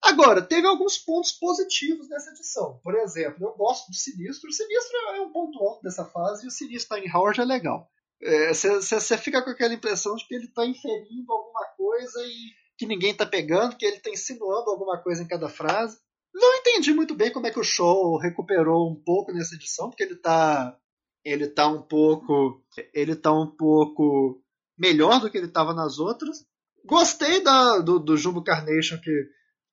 Agora, 0.03 0.41
teve 0.41 0.67
alguns 0.67 0.97
pontos 0.97 1.33
positivos 1.33 2.09
nessa 2.09 2.31
edição. 2.31 2.81
Por 2.83 2.95
exemplo, 2.95 3.47
eu 3.47 3.55
gosto 3.55 3.89
do 3.91 3.95
Sinistro. 3.95 4.49
O 4.49 4.53
Sinistro 4.53 4.97
é 5.15 5.21
um 5.21 5.31
ponto 5.31 5.63
alto 5.63 5.83
dessa 5.83 6.07
fase 6.07 6.45
e 6.45 6.49
o 6.49 6.51
Sinistro 6.51 6.97
em 6.97 7.15
Howard 7.15 7.43
é 7.43 7.45
legal. 7.45 7.92
Você 8.23 9.15
é, 9.15 9.19
fica 9.19 9.43
com 9.43 9.51
aquela 9.51 9.75
impressão 9.75 10.15
de 10.15 10.27
que 10.27 10.35
ele 10.35 10.45
está 10.45 10.65
inferindo 10.65 11.33
alguma 11.33 11.65
coisa 11.77 12.25
e 12.25 12.53
que 12.79 12.87
ninguém 12.87 13.11
está 13.11 13.27
pegando, 13.27 13.77
que 13.77 13.85
ele 13.85 13.97
está 13.97 14.11
insinuando 14.11 14.71
alguma 14.71 14.97
coisa 15.03 15.23
em 15.23 15.27
cada 15.27 15.49
frase. 15.49 15.99
Não 16.33 16.57
entendi 16.57 16.95
muito 16.95 17.15
bem 17.15 17.33
como 17.33 17.47
é 17.47 17.51
que 17.51 17.59
o 17.59 17.65
show 17.65 18.17
recuperou 18.17 18.91
um 18.91 18.95
pouco 18.95 19.33
nessa 19.33 19.55
edição, 19.55 19.91
porque 19.91 20.05
ele 20.05 20.15
está 20.15 20.77
ele 21.25 21.47
tá 21.49 21.69
um 21.69 21.83
pouco 21.83 22.63
ele 22.95 23.15
tá 23.15 23.33
um 23.33 23.47
pouco 23.47 24.41
melhor 24.79 25.21
do 25.21 25.31
que 25.31 25.37
ele 25.37 25.47
estava 25.47 25.75
nas 25.75 25.99
outras. 25.99 26.45
Gostei 26.85 27.43
da, 27.43 27.79
do, 27.79 27.99
do 27.99 28.17
Jumbo 28.17 28.43
Carnation 28.43 28.99
que 29.01 29.11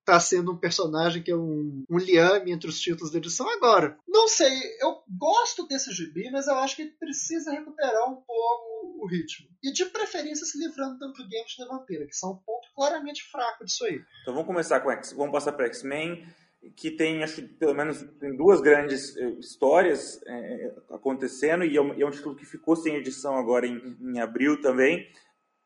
está 0.09 0.19
sendo 0.19 0.51
um 0.51 0.57
personagem 0.57 1.21
que 1.21 1.31
é 1.31 1.35
um, 1.35 1.83
um 1.89 1.97
liame 1.97 2.51
entre 2.51 2.69
os 2.69 2.79
títulos 2.79 3.11
da 3.11 3.19
edição 3.19 3.47
agora. 3.49 3.97
Não 4.07 4.27
sei, 4.27 4.51
eu 4.81 5.03
gosto 5.07 5.67
desse 5.67 5.91
gibi, 5.91 6.29
mas 6.31 6.47
eu 6.47 6.55
acho 6.55 6.75
que 6.75 6.81
ele 6.81 6.91
precisa 6.99 7.51
recuperar 7.51 8.09
um 8.09 8.15
pouco 8.15 9.03
o 9.03 9.07
ritmo. 9.07 9.47
E 9.63 9.71
de 9.71 9.85
preferência 9.85 10.45
se 10.45 10.57
livrando 10.57 10.97
do 10.97 11.13
Games 11.13 11.55
da 11.57 11.65
Vampira, 11.65 12.05
que 12.05 12.15
são 12.15 12.31
um 12.31 12.37
ponto 12.37 12.67
claramente 12.75 13.23
fraco 13.29 13.63
disso 13.63 13.85
aí. 13.85 14.01
Então 14.21 14.33
vamos 14.33 14.47
começar 14.47 14.79
com 14.79 14.91
X, 14.91 15.13
vamos 15.13 15.31
passar 15.31 15.53
para 15.53 15.67
X-Men 15.67 16.25
que 16.75 16.91
tem, 16.91 17.23
acho 17.23 17.41
pelo 17.57 17.73
menos 17.73 18.01
tem 18.19 18.35
duas 18.35 18.59
grandes 18.59 19.15
eh, 19.15 19.29
histórias 19.39 20.21
é, 20.27 20.73
acontecendo, 20.89 21.63
e 21.63 21.77
é, 21.77 21.81
um, 21.81 21.93
é, 21.93 22.05
um, 22.05 22.11
título 22.11 22.35
que 22.35 22.45
ficou 22.45 22.75
sem 22.75 22.95
edição 22.95 23.37
agora 23.37 23.65
em, 23.65 23.97
em 24.01 24.19
abril 24.19 24.59
também. 24.61 25.09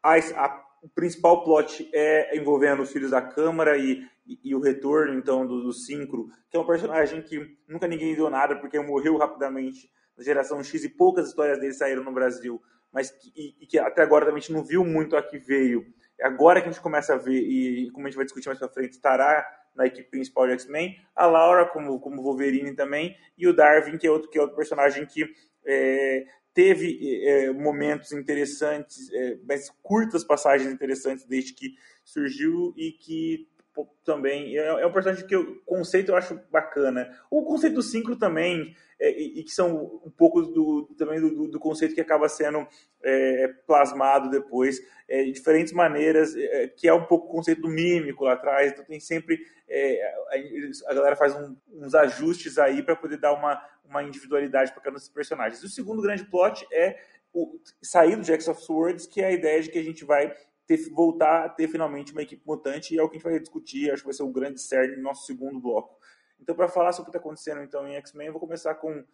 A, 0.03 0.15
a, 0.15 0.63
o 0.83 0.89
principal 0.89 1.43
plot 1.43 1.89
é 1.93 2.37
envolvendo 2.37 2.83
os 2.83 2.91
filhos 2.91 3.11
da 3.11 3.21
Câmara 3.21 3.77
e 3.77 4.05
e, 4.25 4.55
o 4.55 4.59
retorno 4.59 5.13
então 5.15 5.45
do, 5.45 5.61
do 5.63 5.73
Syncro, 5.73 6.27
que 6.49 6.57
é 6.57 6.59
um 6.59 6.65
personagem 6.65 7.21
que 7.21 7.57
nunca 7.67 7.87
ninguém 7.87 8.15
viu 8.15 8.29
nada 8.29 8.55
porque 8.55 8.79
morreu 8.79 9.17
rapidamente 9.17 9.89
na 10.17 10.23
geração 10.23 10.63
X 10.63 10.83
e 10.83 10.89
poucas 10.89 11.29
histórias 11.29 11.59
dele 11.59 11.73
saíram 11.73 12.03
no 12.03 12.13
Brasil, 12.13 12.61
mas 12.91 13.11
que, 13.11 13.31
e, 13.35 13.63
e 13.63 13.67
que 13.67 13.79
até 13.79 14.01
agora 14.01 14.25
também 14.25 14.37
a 14.37 14.41
gente 14.41 14.53
não 14.53 14.63
viu 14.63 14.85
muito 14.85 15.17
a 15.17 15.23
que 15.23 15.37
veio. 15.37 15.85
É 16.19 16.27
agora 16.27 16.61
que 16.61 16.69
a 16.69 16.71
gente 16.71 16.81
começa 16.81 17.15
a 17.15 17.17
ver, 17.17 17.39
e 17.39 17.89
como 17.91 18.05
a 18.05 18.09
gente 18.09 18.17
vai 18.17 18.25
discutir 18.25 18.47
mais 18.47 18.59
pra 18.59 18.69
frente, 18.69 18.91
estará 18.91 19.45
na 19.75 19.87
equipe 19.87 20.09
principal 20.09 20.45
de 20.45 20.53
X-Men, 20.53 20.95
a 21.15 21.25
Laura 21.25 21.65
como, 21.65 21.99
como 21.99 22.21
Wolverine 22.21 22.75
também, 22.75 23.17
e 23.37 23.47
o 23.47 23.55
Darwin, 23.55 23.97
que 23.97 24.05
é 24.05 24.11
outro, 24.11 24.29
que 24.29 24.37
é 24.37 24.41
outro 24.41 24.55
personagem 24.55 25.05
que 25.05 25.25
é, 25.65 26.25
teve 26.53 27.25
é, 27.25 27.51
momentos 27.51 28.11
interessantes, 28.11 29.11
é, 29.11 29.39
mas 29.47 29.71
curtas 29.81 30.23
passagens 30.23 30.71
interessantes 30.71 31.25
desde 31.25 31.53
que 31.53 31.73
surgiu 32.03 32.73
e 32.77 32.91
que 32.91 33.47
também. 34.03 34.57
É, 34.57 34.81
é 34.81 34.85
um 34.85 34.91
personagem 34.91 35.25
que 35.25 35.35
o 35.35 35.61
conceito 35.65 36.11
eu 36.11 36.15
acho 36.15 36.39
bacana. 36.51 37.09
O 37.29 37.43
conceito 37.43 37.75
do 37.75 37.81
Synchro 37.81 38.15
também, 38.15 38.75
é, 38.99 39.09
e, 39.09 39.43
que 39.43 39.51
são 39.51 40.01
um 40.05 40.11
pouco 40.11 40.41
do, 40.41 40.93
também 40.97 41.19
do, 41.19 41.47
do 41.47 41.59
conceito 41.59 41.95
que 41.95 42.01
acaba 42.01 42.29
sendo 42.29 42.67
é, 43.03 43.47
plasmado 43.65 44.29
depois, 44.29 44.79
é, 45.07 45.23
de 45.23 45.31
diferentes 45.31 45.73
maneiras, 45.73 46.35
é, 46.35 46.67
que 46.67 46.87
é 46.87 46.93
um 46.93 47.05
pouco 47.05 47.27
o 47.27 47.31
conceito 47.31 47.61
do 47.61 47.69
mímico 47.69 48.25
lá 48.25 48.33
atrás. 48.33 48.71
Então 48.71 48.85
tem 48.85 48.99
sempre. 48.99 49.39
É, 49.67 50.13
a 50.87 50.93
galera 50.93 51.15
faz 51.15 51.35
um, 51.35 51.55
uns 51.71 51.95
ajustes 51.95 52.57
aí 52.57 52.83
para 52.83 52.95
poder 52.95 53.17
dar 53.17 53.33
uma, 53.33 53.61
uma 53.83 54.03
individualidade 54.03 54.71
para 54.71 54.81
cada 54.81 54.91
um 54.91 54.97
desses 54.97 55.09
personagens. 55.09 55.63
O 55.63 55.69
segundo 55.69 56.01
grande 56.01 56.25
plot 56.25 56.65
é 56.71 56.99
o, 57.33 57.59
sair 57.81 58.15
do 58.15 58.23
Jacks 58.23 58.47
of 58.47 58.61
Swords, 58.61 59.07
que 59.07 59.21
é 59.21 59.25
a 59.25 59.31
ideia 59.31 59.61
de 59.61 59.69
que 59.69 59.79
a 59.79 59.83
gente 59.83 60.05
vai 60.05 60.33
ter, 60.65 60.89
voltar 60.89 61.45
a 61.45 61.49
ter 61.49 61.67
finalmente 61.67 62.11
uma 62.11 62.21
equipe 62.21 62.43
mutante 62.45 62.93
e 62.93 62.99
é 62.99 63.03
o 63.03 63.09
que 63.09 63.15
a 63.15 63.19
gente 63.19 63.29
vai 63.29 63.39
discutir, 63.39 63.91
acho 63.91 64.01
que 64.01 64.07
vai 64.07 64.13
ser 64.13 64.23
o 64.23 64.31
grande 64.31 64.61
cerne 64.61 64.95
no 64.95 65.03
nosso 65.03 65.25
segundo 65.25 65.59
bloco. 65.59 65.97
Então, 66.39 66.55
para 66.55 66.67
falar 66.67 66.91
sobre 66.91 67.09
o 67.09 67.11
que 67.11 67.17
está 67.17 67.19
acontecendo 67.19 67.61
então 67.61 67.87
em 67.87 67.95
X-Men, 67.95 68.31
vou 68.31 68.39
começar 68.39 68.75
com 68.75 69.05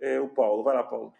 é, 0.00 0.20
o 0.20 0.28
Paulo. 0.28 0.62
Vai 0.62 0.74
lá, 0.74 0.82
Paulo. 0.82 1.12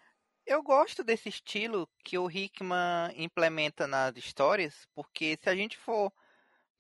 Eu 0.45 0.63
gosto 0.63 1.05
desse 1.05 1.29
estilo 1.29 1.89
que 2.05 2.19
o 2.19 2.29
Hickman 2.29 3.13
implementa 3.17 3.87
nas 3.87 4.17
histórias, 4.17 4.87
porque 4.93 5.39
se 5.41 5.49
a 5.49 5.55
gente 5.55 5.79
for 5.79 6.13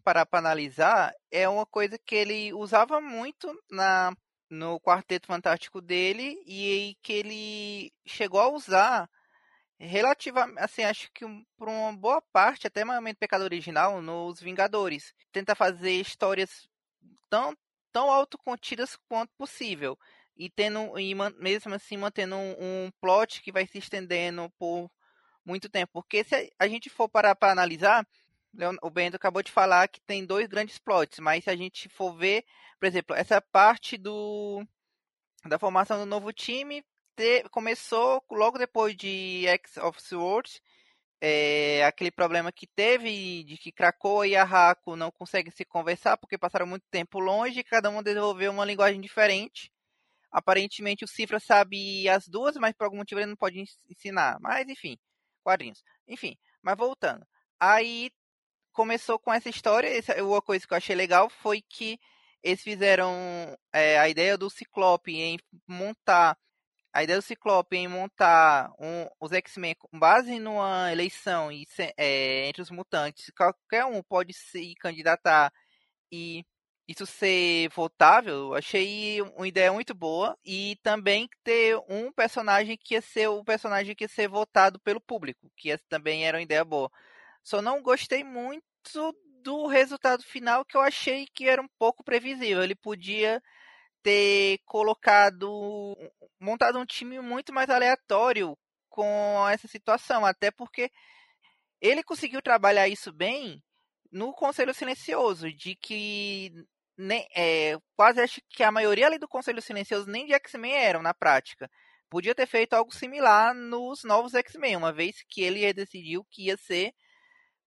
parar 0.03 0.27
para 0.27 0.41
analisar, 0.41 1.15
é 1.31 1.49
uma 1.49 1.65
coisa 1.65 1.97
que 1.97 2.15
ele 2.15 2.53
usava 2.53 3.01
muito 3.01 3.57
na 3.71 4.13
no 4.51 4.79
Quarteto 4.81 5.27
Fantástico 5.27 5.81
dele 5.81 6.37
e 6.47 6.95
que 7.03 7.13
ele 7.15 7.93
chegou 8.05 8.39
a 8.39 8.51
usar 8.51 9.09
relativamente, 9.87 10.59
assim, 10.59 10.85
acho 10.85 11.11
que 11.13 11.25
por 11.57 11.69
uma 11.69 11.93
boa 11.93 12.23
parte, 12.33 12.67
até 12.67 12.85
Momento 12.85 13.19
Pecado 13.19 13.43
Original, 13.43 14.01
nos 14.01 14.41
Vingadores. 14.41 15.13
Tenta 15.33 15.55
fazer 15.55 15.93
histórias 15.93 16.69
tão, 17.29 17.57
tão 17.93 18.11
autocontidas 18.11 18.97
quanto 19.09 19.33
possível. 19.37 19.99
E 20.37 20.49
tendo, 20.49 20.99
e 20.99 21.15
mesmo 21.15 21.75
assim, 21.75 21.97
mantendo 21.97 22.37
um, 22.37 22.87
um 22.87 22.91
plot 23.01 23.43
que 23.43 23.53
vai 23.53 23.67
se 23.67 23.79
estendendo 23.79 24.51
por 24.59 24.91
muito 25.45 25.69
tempo. 25.69 25.93
Porque 25.95 26.25
se 26.25 26.53
a 26.59 26.69
gente 26.69 26.89
for 26.89 27.09
parar 27.09 27.35
para 27.35 27.53
analisar, 27.53 28.07
o 28.83 28.91
Bento 28.91 29.17
acabou 29.17 29.43
de 29.43 29.51
falar 29.51 29.89
que 29.89 30.01
tem 30.01 30.25
dois 30.25 30.47
grandes 30.47 30.79
plots, 30.79 31.19
mas 31.19 31.45
se 31.45 31.51
a 31.51 31.57
gente 31.57 31.89
for 31.89 32.17
ver, 32.17 32.45
por 32.79 32.87
exemplo, 32.87 33.17
essa 33.17 33.41
parte 33.41 33.97
do 33.97 34.65
da 35.45 35.59
formação 35.59 35.99
do 35.99 36.07
novo 36.07 36.33
time 36.33 36.85
te, 37.23 37.49
começou 37.51 38.21
logo 38.33 38.59
depois 38.59 38.97
de 38.97 39.47
X 39.47 39.77
of 39.77 40.03
Swords, 40.03 40.61
é, 41.21 41.85
aquele 41.85 42.11
problema 42.11 42.51
que 42.51 42.67
teve 42.67 43.45
de 43.45 43.57
que 43.57 43.71
Krakoa 43.71 44.27
e 44.27 44.35
Arraco 44.35 44.97
não 44.97 45.13
conseguem 45.13 45.53
se 45.53 45.65
conversar 45.65 46.17
porque 46.17 46.37
passaram 46.37 46.67
muito 46.67 46.85
tempo 46.91 47.21
longe 47.21 47.61
e 47.61 47.65
cada 47.65 47.89
um 47.91 48.03
desenvolveu 48.03 48.51
uma 48.51 48.65
linguagem 48.65 49.01
diferente. 49.01 49.73
Aparentemente 50.33 51.05
o 51.05 51.09
Cifra 51.09 51.39
sabe 51.39 52.09
as 52.09 52.27
duas, 52.27 52.57
mas 52.57 52.75
por 52.75 52.85
algum 52.85 52.97
motivo 52.97 53.21
ele 53.21 53.29
não 53.29 53.37
pode 53.37 53.63
ensinar. 53.89 54.39
Mas 54.41 54.69
enfim, 54.69 54.99
quadrinhos. 55.45 55.85
Enfim, 56.09 56.37
mas 56.61 56.77
voltando. 56.77 57.25
Aí 57.61 58.11
começou 58.73 59.17
com 59.17 59.33
essa 59.33 59.49
história. 59.49 59.87
Essa, 59.97 60.21
uma 60.25 60.43
coisa 60.43 60.67
que 60.67 60.73
eu 60.73 60.79
achei 60.79 60.97
legal 60.97 61.31
foi 61.31 61.63
que 61.63 62.01
eles 62.43 62.63
fizeram 62.63 63.15
é, 63.73 63.97
a 63.99 64.09
ideia 64.09 64.37
do 64.37 64.51
Ciclope 64.51 65.15
em 65.15 65.39
montar 65.69 66.37
a 66.93 67.03
ideia 67.03 67.19
do 67.19 67.23
Ciclope 67.23 67.77
em 67.77 67.89
montar 67.89 68.71
um, 68.79 69.07
os 69.21 69.33
X-Men 69.33 69.75
com 69.77 69.99
base 69.99 70.39
numa 70.39 70.93
eleição 70.93 71.51
e, 71.51 71.67
é, 71.97 72.49
entre 72.49 72.63
os 72.63 72.71
mutantes, 72.71 73.31
qualquer 73.37 73.85
um 73.87 74.03
pode 74.03 74.33
se 74.35 74.75
candidatar 74.77 75.53
e 76.11 76.45
isso 76.87 77.07
ser 77.07 77.69
votável, 77.71 78.55
achei 78.55 79.23
uma 79.23 79.49
ideia 79.49 79.73
muito 79.73 79.95
boa. 79.95 80.37
E 80.45 80.77
também 80.83 81.29
ter 81.45 81.77
um 81.89 82.13
personagem 82.13 82.77
que 82.77 82.95
ia 82.95 83.01
ser 83.03 83.29
o 83.29 83.45
personagem 83.45 83.95
que 83.95 84.05
ia 84.05 84.09
ser 84.09 84.29
votado 84.29 84.79
pelo 84.81 85.01
público, 85.01 85.51
que 85.57 85.77
também 85.89 86.27
era 86.27 86.39
uma 86.39 86.43
ideia 86.43 86.65
boa. 86.65 86.91
Só 87.43 87.63
não 87.63 87.83
gostei 87.83 88.25
muito 88.25 88.63
do 89.43 89.67
resultado 89.67 90.23
final, 90.23 90.65
que 90.65 90.77
eu 90.77 90.81
achei 90.81 91.27
que 91.35 91.49
era 91.49 91.63
um 91.63 91.69
pouco 91.79 92.05
previsível. 92.05 92.63
Ele 92.63 92.75
podia 92.75 93.43
ter 94.03 94.59
colocado, 94.65 95.97
montado 96.41 96.79
um 96.79 96.87
time 96.87 97.21
muito 97.21 97.53
mais 97.53 97.71
aleatório 97.71 98.57
com 98.89 99.49
essa 99.49 99.69
situação, 99.69 100.25
até 100.27 100.51
porque 100.51 100.91
ele 101.81 102.03
conseguiu 102.03 102.43
trabalhar 102.43 102.89
isso 102.89 103.13
bem 103.13 103.63
no 104.11 104.33
Conselho 104.35 104.75
Silencioso, 104.75 105.53
de 105.53 105.75
que 105.75 106.53
nem, 106.97 107.27
é, 107.35 107.77
quase 107.97 108.21
acho 108.21 108.41
que 108.51 108.63
a 108.63 108.71
maioria 108.71 109.07
ali 109.07 109.19
do 109.19 109.29
Conselho 109.29 109.63
Silencioso 109.63 110.09
nem 110.09 110.27
de 110.27 110.35
X-Men 110.35 110.75
eram 110.75 111.03
na 111.03 111.15
prática. 111.15 111.71
Podia 112.11 112.35
ter 112.35 112.47
feito 112.47 112.75
algo 112.75 112.95
similar 112.95 113.55
nos 113.55 114.05
novos 114.05 114.35
X-Men, 114.35 114.77
uma 114.77 114.93
vez 114.93 115.17
que 115.29 115.43
ele 115.43 115.73
decidiu 115.73 116.25
que 116.31 116.47
ia 116.47 116.57
ser 116.59 116.93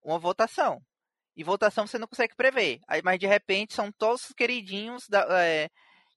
uma 0.03 0.19
votação. 0.19 0.79
E 1.35 1.43
votação 1.43 1.87
você 1.87 1.97
não 1.97 2.07
consegue 2.07 2.35
prever. 2.35 2.79
Aí, 2.87 3.01
mas 3.03 3.19
de 3.19 3.25
repente 3.25 3.73
são 3.73 3.91
todos 3.91 4.29
os 4.29 4.33
queridinhos 4.33 5.07
da, 5.09 5.25
é, 5.43 5.69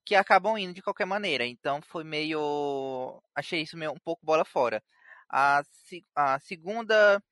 que 0.09 0.15
acabam 0.15 0.57
indo 0.57 0.73
de 0.73 0.81
qualquer 0.81 1.05
maneira. 1.05 1.45
Então 1.45 1.83
foi 1.83 2.03
meio. 2.03 3.23
Achei 3.35 3.61
isso 3.61 3.77
meio 3.77 3.93
um 3.93 3.99
pouco 3.99 4.25
bola 4.25 4.43
fora. 4.43 4.83
A, 5.31 5.63
a 6.17 6.41
segunda. 6.41 7.23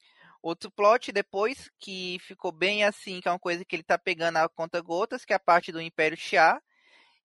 Outro 0.42 0.70
plot 0.70 1.10
depois, 1.10 1.70
que 1.80 2.18
ficou 2.20 2.52
bem 2.52 2.84
assim, 2.84 3.20
que 3.20 3.26
é 3.26 3.32
uma 3.32 3.38
coisa 3.38 3.64
que 3.64 3.74
ele 3.74 3.82
tá 3.82 3.98
pegando 3.98 4.36
a 4.36 4.48
conta 4.48 4.80
gotas, 4.80 5.24
que 5.24 5.32
é 5.32 5.36
a 5.36 5.40
parte 5.40 5.72
do 5.72 5.80
Império 5.80 6.16
Xia, 6.16 6.60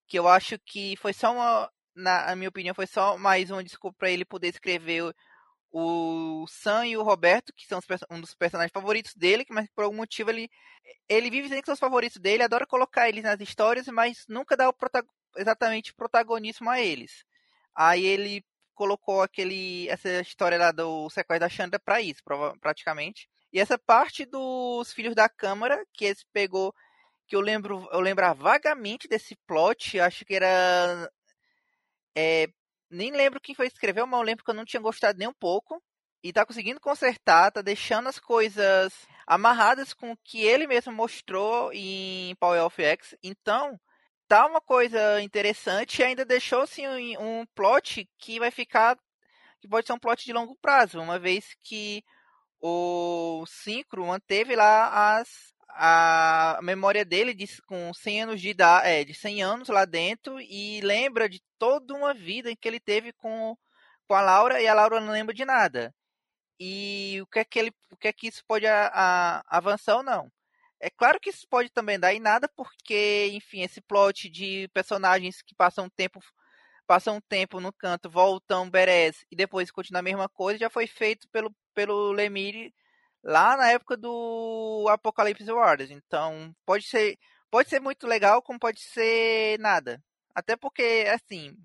que 0.07 0.17
eu 0.17 0.27
acho 0.27 0.57
que 0.65 0.95
foi 0.97 1.13
só 1.13 1.31
uma, 1.31 1.71
na 1.95 2.35
minha 2.35 2.49
opinião, 2.49 2.73
foi 2.73 2.87
só 2.87 3.17
mais 3.17 3.51
uma 3.51 3.63
desculpa 3.63 3.97
para 3.99 4.09
ele 4.09 4.25
poder 4.25 4.47
escrever 4.47 5.13
o 5.71 6.47
Sam 6.47 6.87
e 6.87 6.97
o 6.97 7.03
Roberto, 7.03 7.53
que 7.53 7.67
são 7.67 7.79
um 8.09 8.19
dos 8.19 8.33
personagens 8.33 8.71
favoritos 8.71 9.13
dele, 9.13 9.45
mas 9.49 9.69
por 9.75 9.83
algum 9.83 9.97
motivo 9.97 10.31
ele, 10.31 10.49
ele 11.07 11.29
vive 11.29 11.43
dizendo 11.43 11.61
que 11.61 11.67
são 11.67 11.73
os 11.73 11.79
favoritos 11.79 12.17
dele, 12.17 12.41
adora 12.41 12.65
colocar 12.65 13.07
eles 13.07 13.23
nas 13.23 13.39
histórias, 13.39 13.85
mas 13.87 14.25
nunca 14.27 14.57
dá 14.57 14.67
o 14.67 14.73
exatamente 15.37 15.93
protagonismo 15.93 16.69
a 16.69 16.79
eles. 16.81 17.23
Aí 17.75 18.05
ele 18.05 18.43
colocou 18.73 19.21
aquele 19.21 19.87
essa 19.89 20.21
história 20.21 20.57
lá 20.57 20.71
do 20.71 21.09
sequestro 21.09 21.39
da 21.39 21.49
Chandra 21.49 21.79
para 21.79 22.01
isso, 22.01 22.21
praticamente. 22.59 23.29
E 23.53 23.59
essa 23.59 23.77
parte 23.77 24.25
dos 24.25 24.93
filhos 24.93 25.13
da 25.15 25.29
Câmara, 25.29 25.85
que 25.93 26.05
ele 26.05 26.17
pegou, 26.33 26.73
que 27.27 27.35
eu 27.35 27.41
lembro, 27.41 27.87
eu 27.91 27.99
lembro 27.99 28.33
vagamente 28.35 29.07
desse 29.07 29.35
plot, 29.47 29.99
acho 29.99 30.25
que 30.25 30.35
era 30.35 31.09
é, 32.15 32.47
nem 32.89 33.11
lembro 33.11 33.39
quem 33.39 33.55
foi 33.55 33.67
escrever, 33.67 34.05
mas 34.05 34.19
eu 34.19 34.25
lembro 34.25 34.43
que 34.43 34.51
eu 34.51 34.55
não 34.55 34.65
tinha 34.65 34.81
gostado 34.81 35.17
nem 35.17 35.27
um 35.27 35.33
pouco. 35.33 35.81
E 36.23 36.31
tá 36.31 36.45
conseguindo 36.45 36.79
consertar, 36.79 37.51
tá 37.51 37.61
deixando 37.61 38.07
as 38.07 38.19
coisas 38.19 38.93
amarradas 39.25 39.91
com 39.93 40.11
o 40.11 40.17
que 40.17 40.43
ele 40.43 40.67
mesmo 40.67 40.93
mostrou 40.93 41.71
em 41.73 42.35
Power 42.35 42.63
of 42.63 42.83
X. 42.83 43.15
Então, 43.23 43.79
tá 44.31 44.45
uma 44.45 44.61
coisa 44.61 45.21
interessante 45.21 45.99
e 45.99 46.03
ainda 46.05 46.23
deixou 46.23 46.61
assim 46.61 46.87
um, 46.87 47.41
um 47.41 47.45
plot 47.47 48.09
que 48.17 48.39
vai 48.39 48.49
ficar 48.49 48.97
que 49.59 49.67
pode 49.67 49.85
ser 49.85 49.91
um 49.91 49.99
plot 49.99 50.23
de 50.23 50.31
longo 50.31 50.55
prazo, 50.55 51.01
uma 51.01 51.19
vez 51.19 51.53
que 51.61 52.01
o 52.61 53.43
Synchro 53.45 54.05
manteve 54.07 54.55
lá 54.55 55.17
as 55.19 55.51
a 55.67 56.59
memória 56.63 57.03
dele 57.03 57.33
de, 57.33 57.45
com 57.63 57.93
100 57.93 58.23
anos 58.23 58.41
de 58.41 58.49
idade, 58.49 58.87
é, 58.87 59.03
de 59.03 59.13
100 59.13 59.43
anos 59.43 59.67
lá 59.67 59.83
dentro 59.83 60.39
e 60.39 60.79
lembra 60.81 61.27
de 61.27 61.41
toda 61.59 61.93
uma 61.93 62.13
vida 62.13 62.55
que 62.55 62.67
ele 62.67 62.79
teve 62.79 63.11
com, 63.13 63.57
com 64.07 64.13
a 64.13 64.21
Laura 64.21 64.61
e 64.61 64.67
a 64.67 64.73
Laura 64.73 65.01
não 65.01 65.11
lembra 65.11 65.33
de 65.35 65.43
nada. 65.43 65.93
E 66.57 67.19
o 67.21 67.27
que 67.27 67.39
é 67.39 67.45
que 67.45 67.59
ele, 67.59 67.73
o 67.91 67.97
que 67.97 68.07
é 68.07 68.13
que 68.13 68.27
isso 68.27 68.43
pode 68.47 68.65
a, 68.65 68.87
a, 68.93 69.43
avançar 69.57 69.97
ou 69.97 70.03
não? 70.03 70.31
É 70.81 70.89
claro 70.89 71.19
que 71.19 71.29
isso 71.29 71.47
pode 71.47 71.69
também 71.69 71.99
dar 71.99 72.13
em 72.13 72.19
nada, 72.19 72.49
porque, 72.55 73.29
enfim, 73.33 73.61
esse 73.61 73.79
plot 73.81 74.27
de 74.29 74.67
personagens 74.73 75.41
que 75.43 75.53
passam 75.55 75.87
tempo 75.89 76.19
passam 76.87 77.17
um 77.17 77.21
tempo 77.21 77.59
no 77.61 77.71
canto, 77.71 78.09
voltam 78.09 78.69
Beres 78.69 79.23
e 79.31 79.35
depois 79.35 79.71
continua 79.71 79.99
a 79.99 80.03
mesma 80.03 80.27
coisa, 80.27 80.59
já 80.59 80.69
foi 80.69 80.87
feito 80.87 81.27
pelo, 81.29 81.55
pelo 81.73 82.11
Lemire 82.11 82.73
lá 83.23 83.55
na 83.55 83.69
época 83.71 83.95
do 83.95 84.87
Apocalipse 84.89 85.49
Wars. 85.51 85.89
Então, 85.91 86.53
pode 86.65 86.85
ser, 86.87 87.17
pode 87.49 87.69
ser 87.69 87.79
muito 87.79 88.07
legal, 88.07 88.41
como 88.41 88.59
pode 88.59 88.81
ser 88.81 89.57
nada. 89.59 90.03
Até 90.35 90.57
porque, 90.57 91.05
assim, 91.13 91.55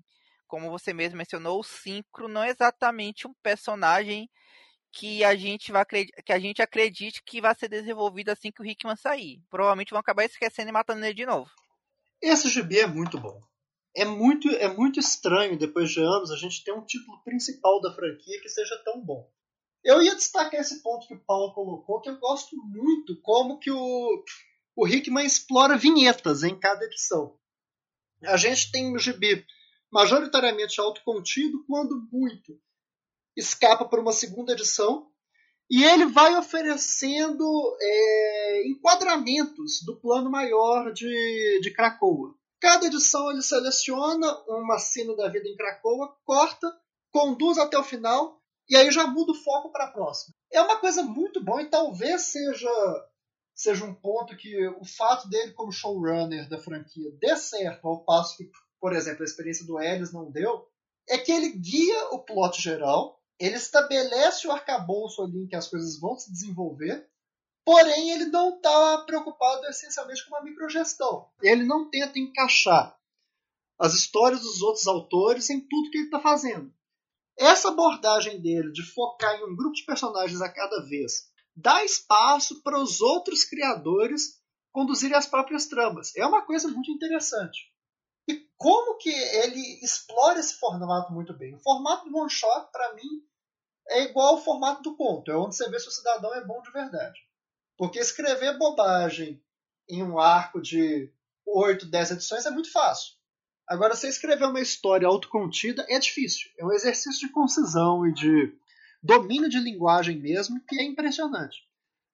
como 0.47 0.69
você 0.69 0.93
mesmo 0.93 1.17
mencionou, 1.17 1.59
o 1.59 1.63
Synchro 1.63 2.27
não 2.29 2.43
é 2.43 2.49
exatamente 2.49 3.27
um 3.27 3.33
personagem 3.43 4.29
que 4.91 5.23
a 5.23 5.35
gente 5.35 5.71
vai 5.71 5.85
que 5.85 6.33
a 6.33 6.39
gente 6.39 6.61
acredite 6.61 7.21
que 7.23 7.41
vai 7.41 7.53
ser 7.55 7.69
desenvolvido 7.69 8.29
assim 8.29 8.51
que 8.51 8.61
o 8.61 8.65
Hickman 8.65 8.95
sair. 8.95 9.41
Provavelmente 9.49 9.91
vão 9.91 9.99
acabar 9.99 10.25
esquecendo 10.25 10.69
e 10.69 10.71
matando 10.71 11.03
ele 11.05 11.13
de 11.13 11.25
novo. 11.25 11.49
Esse 12.21 12.49
gibi 12.49 12.79
é 12.79 12.87
muito 12.87 13.19
bom. 13.19 13.41
É 13.95 14.05
muito, 14.05 14.47
é 14.49 14.67
muito 14.67 14.99
estranho, 14.99 15.57
depois 15.57 15.89
de 15.91 15.99
anos, 15.99 16.29
a 16.29 16.35
gente 16.35 16.63
ter 16.63 16.71
um 16.71 16.85
título 16.85 17.19
principal 17.23 17.81
da 17.81 17.93
franquia 17.93 18.39
que 18.41 18.49
seja 18.49 18.77
tão 18.83 19.03
bom. 19.03 19.27
Eu 19.83 20.01
ia 20.01 20.15
destacar 20.15 20.59
esse 20.59 20.83
ponto 20.83 21.07
que 21.07 21.15
o 21.15 21.23
Paulo 21.25 21.53
colocou, 21.53 22.01
que 22.01 22.09
eu 22.09 22.19
gosto 22.19 22.55
muito 22.57 23.19
como 23.21 23.57
que 23.57 23.71
o, 23.71 24.23
o 24.75 24.87
Hickman 24.87 25.25
explora 25.25 25.77
vinhetas 25.77 26.43
em 26.43 26.59
cada 26.59 26.85
edição. 26.85 27.39
A 28.23 28.37
gente 28.37 28.71
tem 28.71 28.93
um 28.93 28.99
gibi 28.99 29.45
majoritariamente 29.91 30.79
autocontido, 30.79 31.63
quando 31.65 32.07
muito 32.11 32.59
escapa 33.37 33.85
para 33.85 34.01
uma 34.01 34.11
segunda 34.11 34.51
edição, 34.51 35.07
e 35.69 35.83
ele 35.83 36.05
vai 36.05 36.35
oferecendo 36.37 37.43
é, 37.79 38.67
enquadramentos 38.67 39.83
do 39.85 39.99
plano 39.99 40.29
maior 40.29 40.91
de, 40.91 41.59
de. 41.61 41.73
Cada 42.59 42.87
edição 42.87 43.29
ele 43.29 43.41
seleciona 43.41 44.27
uma 44.47 44.79
cena 44.79 45.15
da 45.15 45.29
vida 45.29 45.47
em 45.47 45.55
Krakoa, 45.55 46.15
corta, 46.25 46.67
conduz 47.11 47.57
até 47.57 47.77
o 47.77 47.83
final 47.83 48.41
e 48.69 48.75
aí 48.75 48.91
já 48.91 49.07
muda 49.07 49.31
o 49.31 49.35
foco 49.35 49.71
para 49.71 49.85
a 49.85 49.91
próxima. 49.91 50.33
É 50.51 50.61
uma 50.61 50.79
coisa 50.79 51.03
muito 51.03 51.43
boa 51.43 51.61
e 51.61 51.69
talvez 51.69 52.23
seja 52.23 52.69
seja 53.53 53.85
um 53.85 53.93
ponto 53.93 54.37
que 54.37 54.67
o 54.67 54.85
fato 54.85 55.27
dele 55.27 55.51
como 55.53 55.71
showrunner 55.71 56.47
da 56.47 56.59
franquia 56.59 57.11
dê 57.19 57.35
certo, 57.35 57.87
ao 57.87 58.03
passo 58.03 58.37
que, 58.37 58.47
por 58.79 58.93
exemplo, 58.93 59.23
a 59.23 59.25
experiência 59.25 59.65
do 59.65 59.81
Ellis 59.81 60.13
não 60.13 60.29
deu, 60.31 60.67
é 61.09 61.17
que 61.17 61.31
ele 61.31 61.53
guia 61.53 62.09
o 62.11 62.19
plot 62.19 62.61
geral, 62.61 63.16
ele 63.39 63.55
estabelece 63.55 64.47
o 64.47 64.51
arcabouço 64.51 65.21
ali 65.21 65.43
em 65.43 65.47
que 65.47 65.55
as 65.55 65.67
coisas 65.67 65.99
vão 65.99 66.17
se 66.17 66.31
desenvolver, 66.31 67.07
porém 67.63 68.11
ele 68.11 68.25
não 68.25 68.55
está 68.55 69.03
preocupado 69.05 69.65
essencialmente 69.67 70.23
com 70.27 70.35
uma 70.35 70.43
microgestão. 70.43 71.29
Ele 71.41 71.63
não 71.63 71.89
tenta 71.89 72.17
encaixar 72.17 72.97
as 73.77 73.93
histórias 73.93 74.41
dos 74.41 74.61
outros 74.61 74.87
autores 74.87 75.49
em 75.49 75.59
tudo 75.59 75.91
que 75.91 75.97
ele 75.97 76.05
está 76.05 76.19
fazendo. 76.19 76.73
Essa 77.37 77.67
abordagem 77.69 78.41
dele 78.41 78.71
de 78.71 78.81
focar 78.81 79.35
em 79.35 79.43
um 79.43 79.55
grupo 79.55 79.75
de 79.75 79.85
personagens 79.85 80.41
a 80.41 80.51
cada 80.51 80.81
vez 80.85 81.29
dá 81.55 81.83
espaço 81.83 82.61
para 82.63 82.79
os 82.79 83.01
outros 83.01 83.43
criadores 83.43 84.41
conduzirem 84.71 85.17
as 85.17 85.27
próprias 85.27 85.67
tramas. 85.67 86.15
É 86.15 86.25
uma 86.25 86.43
coisa 86.43 86.67
muito 86.67 86.91
interessante. 86.91 87.71
Como 88.57 88.97
que 88.97 89.09
ele 89.09 89.79
explora 89.83 90.39
esse 90.39 90.55
formato 90.55 91.13
muito 91.13 91.33
bem? 91.33 91.53
O 91.55 91.59
formato 91.59 92.09
do 92.09 92.17
one 92.17 92.29
shot, 92.29 92.71
para 92.71 92.93
mim, 92.95 93.23
é 93.89 94.03
igual 94.03 94.35
ao 94.35 94.43
formato 94.43 94.81
do 94.81 94.95
conto. 94.95 95.31
É 95.31 95.37
onde 95.37 95.55
você 95.55 95.69
vê 95.69 95.79
se 95.79 95.87
o 95.87 95.91
cidadão 95.91 96.33
é 96.33 96.43
bom 96.43 96.61
de 96.61 96.71
verdade. 96.71 97.19
Porque 97.77 97.99
escrever 97.99 98.57
bobagem 98.57 99.41
em 99.87 100.03
um 100.03 100.19
arco 100.19 100.59
de 100.59 101.11
8, 101.45 101.85
10 101.85 102.11
edições 102.11 102.45
é 102.45 102.49
muito 102.49 102.71
fácil. 102.71 103.13
Agora, 103.67 103.95
você 103.95 104.07
escrever 104.07 104.45
uma 104.45 104.61
história 104.61 105.07
autocontida 105.07 105.85
é 105.89 105.99
difícil. 105.99 106.49
É 106.57 106.65
um 106.65 106.71
exercício 106.71 107.27
de 107.27 107.33
concisão 107.33 108.07
e 108.07 108.13
de 108.13 108.57
domínio 109.03 109.49
de 109.49 109.59
linguagem 109.59 110.17
mesmo 110.17 110.59
que 110.65 110.79
é 110.79 110.83
impressionante. 110.83 111.66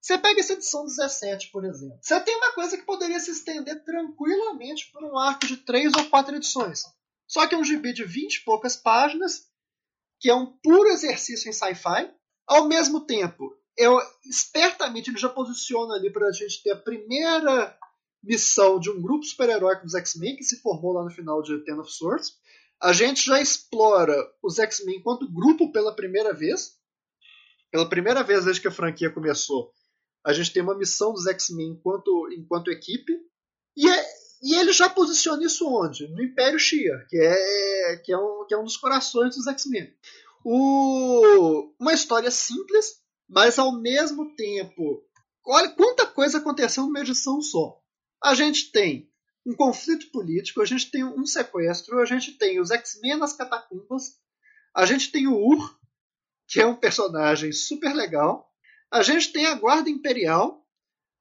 Você 0.03 0.17
pega 0.17 0.41
essa 0.41 0.51
edição 0.51 0.83
17, 0.83 1.49
por 1.49 1.63
exemplo. 1.63 1.97
Você 2.01 2.19
tem 2.19 2.35
uma 2.35 2.51
coisa 2.51 2.77
que 2.77 2.83
poderia 2.83 3.21
se 3.21 3.31
estender 3.31 3.85
tranquilamente 3.85 4.91
por 4.91 5.01
um 5.01 5.17
arco 5.17 5.47
de 5.47 5.55
três 5.55 5.93
ou 5.93 6.03
quatro 6.09 6.35
edições. 6.35 6.83
Só 7.25 7.47
que 7.47 7.55
é 7.55 7.57
um 7.57 7.63
gibi 7.63 7.93
de 7.93 8.03
20 8.03 8.35
e 8.35 8.43
poucas 8.43 8.75
páginas, 8.75 9.47
que 10.19 10.29
é 10.29 10.35
um 10.35 10.45
puro 10.45 10.89
exercício 10.89 11.49
em 11.49 11.53
sci-fi. 11.53 12.13
Ao 12.45 12.67
mesmo 12.67 13.05
tempo, 13.05 13.55
eu 13.77 13.97
espertamente 14.25 15.09
ele 15.09 15.17
já 15.17 15.29
posiciona 15.29 15.93
ali 15.93 16.11
para 16.11 16.27
a 16.27 16.33
gente 16.33 16.61
ter 16.61 16.71
a 16.71 16.81
primeira 16.81 17.73
missão 18.21 18.81
de 18.81 18.89
um 18.89 19.01
grupo 19.01 19.23
super-heróico 19.23 19.85
dos 19.85 19.95
X-Men 19.95 20.35
que 20.35 20.43
se 20.43 20.59
formou 20.59 20.91
lá 20.91 21.05
no 21.05 21.11
final 21.11 21.41
de 21.41 21.63
Ten 21.63 21.79
of 21.79 21.89
Swords. 21.89 22.37
A 22.81 22.91
gente 22.91 23.23
já 23.23 23.39
explora 23.39 24.17
os 24.43 24.59
X-Men 24.59 24.97
enquanto 24.97 25.31
grupo 25.31 25.71
pela 25.71 25.95
primeira 25.95 26.33
vez. 26.33 26.77
Pela 27.71 27.87
primeira 27.87 28.21
vez 28.21 28.43
desde 28.43 28.61
que 28.61 28.67
a 28.67 28.71
franquia 28.71 29.09
começou, 29.09 29.73
a 30.25 30.31
gente 30.31 30.51
tem 30.53 30.63
uma 30.63 30.77
missão 30.77 31.13
dos 31.13 31.27
X-Men 31.27 31.71
enquanto, 31.71 32.29
enquanto 32.31 32.71
equipe. 32.71 33.13
E, 33.75 33.89
é, 33.89 34.05
e 34.41 34.55
ele 34.55 34.71
já 34.71 34.89
posiciona 34.89 35.43
isso 35.43 35.67
onde? 35.67 36.07
No 36.07 36.23
Império 36.23 36.59
Shia, 36.59 37.05
que 37.09 37.17
é, 37.17 37.97
que 37.97 38.13
é, 38.13 38.17
um, 38.17 38.45
que 38.47 38.53
é 38.53 38.57
um 38.57 38.63
dos 38.63 38.77
corações 38.77 39.35
dos 39.35 39.47
X-Men. 39.47 39.93
Uma 40.45 41.93
história 41.93 42.31
simples, 42.31 43.01
mas 43.27 43.57
ao 43.57 43.71
mesmo 43.79 44.35
tempo, 44.35 45.03
olha 45.45 45.69
quanta 45.69 46.05
coisa 46.05 46.37
aconteceu 46.37 46.83
numa 46.83 46.99
edição 46.99 47.41
só. 47.41 47.79
A 48.23 48.33
gente 48.35 48.71
tem 48.71 49.09
um 49.45 49.53
conflito 49.53 50.09
político, 50.11 50.61
a 50.61 50.65
gente 50.65 50.89
tem 50.89 51.03
um 51.03 51.25
sequestro, 51.25 51.99
a 51.99 52.05
gente 52.05 52.33
tem 52.37 52.61
os 52.61 52.71
X-Men 52.71 53.17
nas 53.17 53.33
catacumbas, 53.33 54.17
a 54.73 54.85
gente 54.85 55.11
tem 55.11 55.27
o 55.27 55.35
Ur, 55.35 55.77
que 56.47 56.61
é 56.61 56.65
um 56.65 56.75
personagem 56.75 57.51
super 57.51 57.93
legal, 57.93 58.52
a 58.93 59.01
gente 59.01 59.33
tem 59.33 59.47
a 59.47 59.55
Guarda 59.55 59.89
Imperial, 59.89 60.63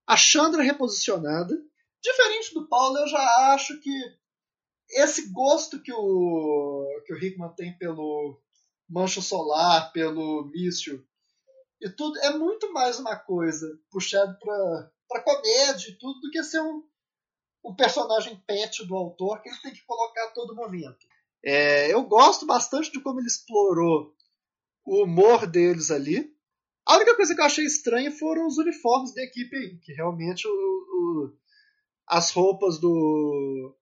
a 0.07 0.15
Chandra 0.15 0.62
reposicionada. 0.62 1.57
Diferente 2.03 2.53
do 2.53 2.69
Paulo, 2.69 2.99
eu 2.99 3.09
já 3.09 3.55
acho 3.55 3.81
que 3.81 3.90
esse 4.90 5.32
gosto 5.32 5.82
que 5.82 5.90
o, 5.90 7.03
que 7.07 7.15
o 7.15 7.16
Hickman 7.16 7.49
tem 7.57 7.77
pelo 7.78 8.39
Mancho 8.86 9.23
Solar, 9.23 9.90
pelo 9.90 10.44
Mício, 10.53 11.03
e 11.81 11.89
tudo 11.89 12.19
é 12.19 12.36
muito 12.36 12.70
mais 12.74 12.99
uma 12.99 13.16
coisa 13.16 13.66
puxado 13.90 14.39
para 14.39 15.23
comédia 15.23 15.89
e 15.89 15.99
tudo 15.99 16.20
do 16.20 16.31
que 16.31 16.44
ser 16.44 16.61
um, 16.61 16.85
um 17.65 17.74
personagem 17.74 18.36
pet 18.47 18.86
do 18.86 18.94
autor 18.94 19.40
que 19.40 19.49
ele 19.49 19.62
tem 19.62 19.73
que 19.73 19.85
colocar 19.86 20.24
a 20.24 20.31
todo 20.32 20.55
momento. 20.55 21.07
É, 21.43 21.90
eu 21.90 22.03
gosto 22.05 22.44
bastante 22.44 22.93
de 22.93 23.01
como 23.01 23.19
ele 23.19 23.27
explorou 23.28 24.15
o 24.85 25.05
humor 25.05 25.47
deles 25.47 25.90
ali. 25.90 26.36
A 26.86 26.96
única 26.96 27.14
coisa 27.14 27.34
que 27.34 27.40
eu 27.40 27.44
achei 27.44 27.64
estranha 27.64 28.10
foram 28.10 28.46
os 28.46 28.59
uniformes 28.59 29.14
da 29.14 29.22
equipe 29.22 29.54
aí, 29.56 29.78
que 29.78 29.92
realmente 29.92 30.46
o, 30.46 30.50
o, 30.50 31.36
as 32.09 32.30
roupas 32.32 32.78
do, 32.78 33.76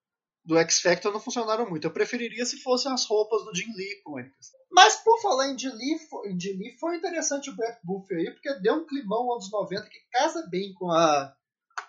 do 0.45 0.59
X 0.59 0.81
Factor 0.81 1.13
não 1.13 1.21
funcionaram 1.21 1.69
muito. 1.69 1.87
Eu 1.87 1.93
preferiria 1.93 2.45
se 2.45 2.59
fossem 2.59 2.93
as 2.93 3.07
roupas 3.07 3.45
do 3.45 3.55
Jim 3.55 3.73
Lee 3.75 3.99
icônicas. 3.99 4.53
Mas 4.71 4.97
por 4.97 5.21
falar 5.21 5.51
em 5.51 5.59
Jim 5.59 5.71
Lee, 5.71 5.99
em 6.27 6.39
Jim 6.39 6.59
Lee 6.59 6.79
foi 6.79 6.97
interessante 6.97 7.51
o 7.51 7.57
Brett 7.57 7.79
Buff 7.83 8.13
aí, 8.15 8.31
porque 8.31 8.55
deu 8.61 8.75
um 8.75 8.87
climão 8.87 9.33
anos 9.33 9.51
90 9.51 9.89
que 9.89 10.01
casa 10.13 10.47
bem 10.49 10.75
com 10.75 10.91
a 10.91 11.35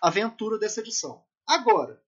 aventura 0.00 0.58
dessa 0.58 0.80
edição. 0.80 1.22
Agora, 1.46 2.02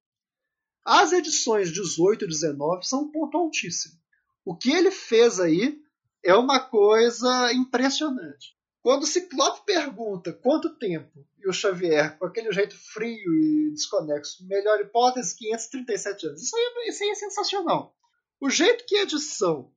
as 0.85 1.13
edições 1.13 1.73
18 1.73 2.25
e 2.25 2.29
19 2.29 2.87
são 2.87 3.03
um 3.03 3.11
ponto 3.11 3.37
altíssimo. 3.37 3.99
O 4.45 4.57
que 4.57 4.71
ele 4.71 4.91
fez 4.91 5.41
aí 5.41 5.81
é 6.23 6.35
uma 6.35 6.61
coisa 6.61 7.53
impressionante. 7.53 8.54
Quando 8.85 9.05
o 9.05 9.07
Ciclope 9.07 9.65
pergunta 9.65 10.31
quanto 10.31 10.77
tempo 10.77 11.27
e 11.39 11.49
o 11.49 11.55
Xavier, 11.55 12.19
com 12.19 12.27
aquele 12.27 12.53
jeito 12.53 12.77
frio 12.77 13.35
e 13.35 13.71
desconexo, 13.73 14.47
melhor 14.47 14.79
hipótese, 14.79 15.35
537 15.39 16.27
anos. 16.27 16.43
Isso 16.43 16.55
aí, 16.55 16.63
é, 16.63 16.91
isso 16.91 17.03
aí 17.03 17.09
é 17.09 17.15
sensacional. 17.15 17.97
O 18.39 18.51
jeito 18.51 18.85
que 18.85 18.95
a 18.97 19.05
edição 19.05 19.73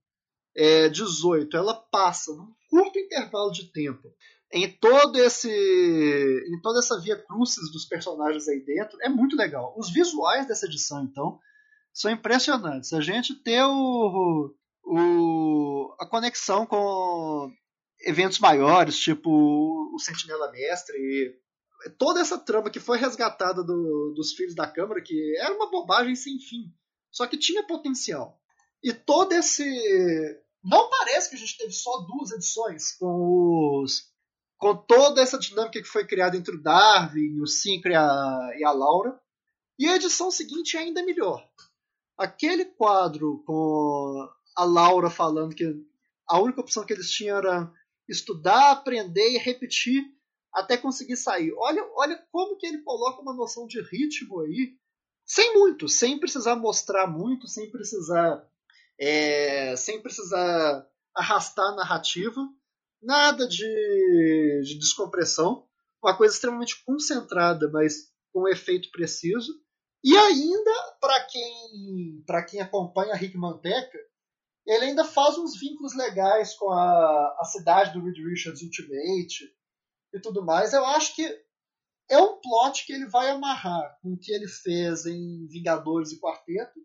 é, 0.53 0.89
18 0.89 1.55
ela 1.55 1.73
passa 1.73 2.33
num 2.33 2.53
curto 2.69 2.99
intervalo 2.99 3.49
de 3.49 3.71
tempo 3.71 4.13
em 4.51 4.69
todo 4.69 5.17
esse 5.17 5.49
em 5.49 6.61
toda 6.61 6.79
essa 6.79 6.99
via 6.99 7.15
crucis 7.15 7.71
dos 7.71 7.85
personagens 7.85 8.45
aí 8.49 8.59
dentro 8.59 8.97
é 9.01 9.07
muito 9.07 9.37
legal. 9.37 9.73
Os 9.77 9.89
visuais 9.89 10.49
dessa 10.49 10.65
edição 10.65 11.03
então 11.03 11.39
são 11.93 12.11
impressionantes. 12.11 12.91
A 12.91 12.99
gente 12.99 13.35
ter 13.35 13.63
o, 13.63 14.53
o 14.83 15.95
a 15.97 16.05
conexão 16.05 16.65
com 16.65 17.53
eventos 18.01 18.39
maiores, 18.39 18.97
tipo 18.97 19.29
o 19.93 19.99
Sentinela 19.99 20.51
Mestre, 20.51 21.39
toda 21.97 22.19
essa 22.19 22.37
trama 22.37 22.69
que 22.69 22.79
foi 22.79 22.97
resgatada 22.97 23.63
do, 23.63 24.13
dos 24.15 24.33
filhos 24.33 24.55
da 24.55 24.67
Câmara, 24.67 25.01
que 25.01 25.37
era 25.37 25.53
uma 25.53 25.69
bobagem 25.69 26.15
sem 26.15 26.39
fim, 26.39 26.73
só 27.11 27.25
que 27.27 27.37
tinha 27.37 27.65
potencial. 27.65 28.39
E 28.83 28.93
todo 28.93 29.33
esse. 29.33 29.65
Não 30.63 30.89
parece 30.89 31.29
que 31.29 31.35
a 31.35 31.39
gente 31.39 31.57
teve 31.57 31.71
só 31.71 31.99
duas 32.01 32.31
edições 32.31 32.95
com 32.97 33.81
os. 33.81 34.11
Com 34.57 34.75
toda 34.75 35.21
essa 35.21 35.37
dinâmica 35.37 35.79
que 35.79 35.87
foi 35.87 36.05
criada 36.05 36.35
entre 36.35 36.55
o 36.55 36.61
Darwin, 36.61 37.39
o 37.39 37.45
Sincre 37.47 37.93
e 37.93 37.95
a, 37.95 38.49
e 38.57 38.63
a 38.63 38.71
Laura. 38.71 39.19
E 39.77 39.87
a 39.87 39.95
edição 39.95 40.31
seguinte 40.31 40.75
é 40.75 40.79
ainda 40.79 41.05
melhor. 41.05 41.47
Aquele 42.17 42.65
quadro 42.65 43.43
com 43.45 44.27
a 44.55 44.63
Laura 44.63 45.09
falando 45.11 45.53
que 45.53 45.63
a 46.27 46.39
única 46.39 46.61
opção 46.61 46.83
que 46.83 46.93
eles 46.93 47.11
tinham 47.11 47.37
era 47.37 47.71
estudar, 48.07 48.71
aprender 48.71 49.29
e 49.31 49.37
repetir 49.37 50.03
até 50.53 50.77
conseguir 50.77 51.17
sair. 51.17 51.53
Olha, 51.57 51.87
olha 51.95 52.25
como 52.31 52.57
que 52.57 52.65
ele 52.65 52.81
coloca 52.81 53.21
uma 53.21 53.33
noção 53.33 53.67
de 53.67 53.81
ritmo 53.81 54.41
aí, 54.41 54.75
sem 55.25 55.53
muito, 55.53 55.87
sem 55.87 56.19
precisar 56.19 56.55
mostrar 56.55 57.05
muito, 57.07 57.47
sem 57.47 57.69
precisar, 57.69 58.43
é, 58.99 59.75
sem 59.75 60.01
precisar 60.01 60.87
arrastar 61.15 61.73
a 61.73 61.75
narrativa, 61.75 62.41
nada 63.01 63.47
de, 63.47 64.61
de 64.63 64.79
descompressão, 64.79 65.67
uma 66.01 66.15
coisa 66.15 66.33
extremamente 66.33 66.83
concentrada, 66.85 67.69
mas 67.71 68.11
com 68.31 68.47
efeito 68.47 68.89
preciso. 68.91 69.51
E 70.03 70.15
ainda, 70.15 70.71
para 71.01 71.25
quem, 71.25 72.23
quem 72.49 72.61
acompanha 72.61 73.13
a 73.13 73.17
Rick 73.17 73.35
Manteca, 73.37 73.97
ele 74.67 74.85
ainda 74.85 75.05
faz 75.05 75.37
uns 75.37 75.57
vínculos 75.57 75.95
legais 75.95 76.53
com 76.55 76.69
a, 76.69 77.37
a 77.39 77.45
cidade 77.45 77.93
do 77.93 78.03
Reed 78.03 78.17
Richards 78.17 78.61
Ultimate 78.61 79.49
e 80.13 80.19
tudo 80.19 80.43
mais. 80.43 80.73
Eu 80.73 80.85
acho 80.85 81.15
que 81.15 81.25
é 82.09 82.17
um 82.17 82.39
plot 82.41 82.85
que 82.85 82.91
ele 82.91 83.07
vai 83.07 83.29
amarrar 83.29 83.97
com 84.01 84.13
o 84.13 84.17
que 84.17 84.31
ele 84.31 84.47
fez 84.47 85.05
em 85.05 85.47
Vingadores 85.47 86.11
e 86.11 86.19
Quarteto 86.19 86.81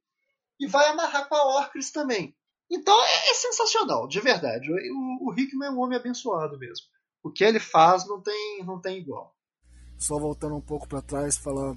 e 0.60 0.66
vai 0.68 0.86
amarrar 0.90 1.28
com 1.28 1.34
a 1.34 1.58
Orcris 1.58 1.90
também. 1.90 2.36
Então 2.70 2.94
é, 3.04 3.30
é 3.30 3.34
sensacional, 3.34 4.06
de 4.06 4.20
verdade. 4.20 4.70
O, 4.70 5.28
o 5.28 5.34
Hickman 5.36 5.68
é 5.68 5.70
um 5.72 5.80
homem 5.80 5.98
abençoado 5.98 6.56
mesmo. 6.56 6.86
O 7.20 7.32
que 7.32 7.42
ele 7.42 7.58
faz 7.58 8.06
não 8.06 8.22
tem, 8.22 8.64
não 8.64 8.80
tem 8.80 8.98
igual. 8.98 9.34
Só 9.98 10.18
voltando 10.20 10.54
um 10.54 10.60
pouco 10.60 10.88
para 10.88 11.02
trás, 11.02 11.36
falar 11.36 11.76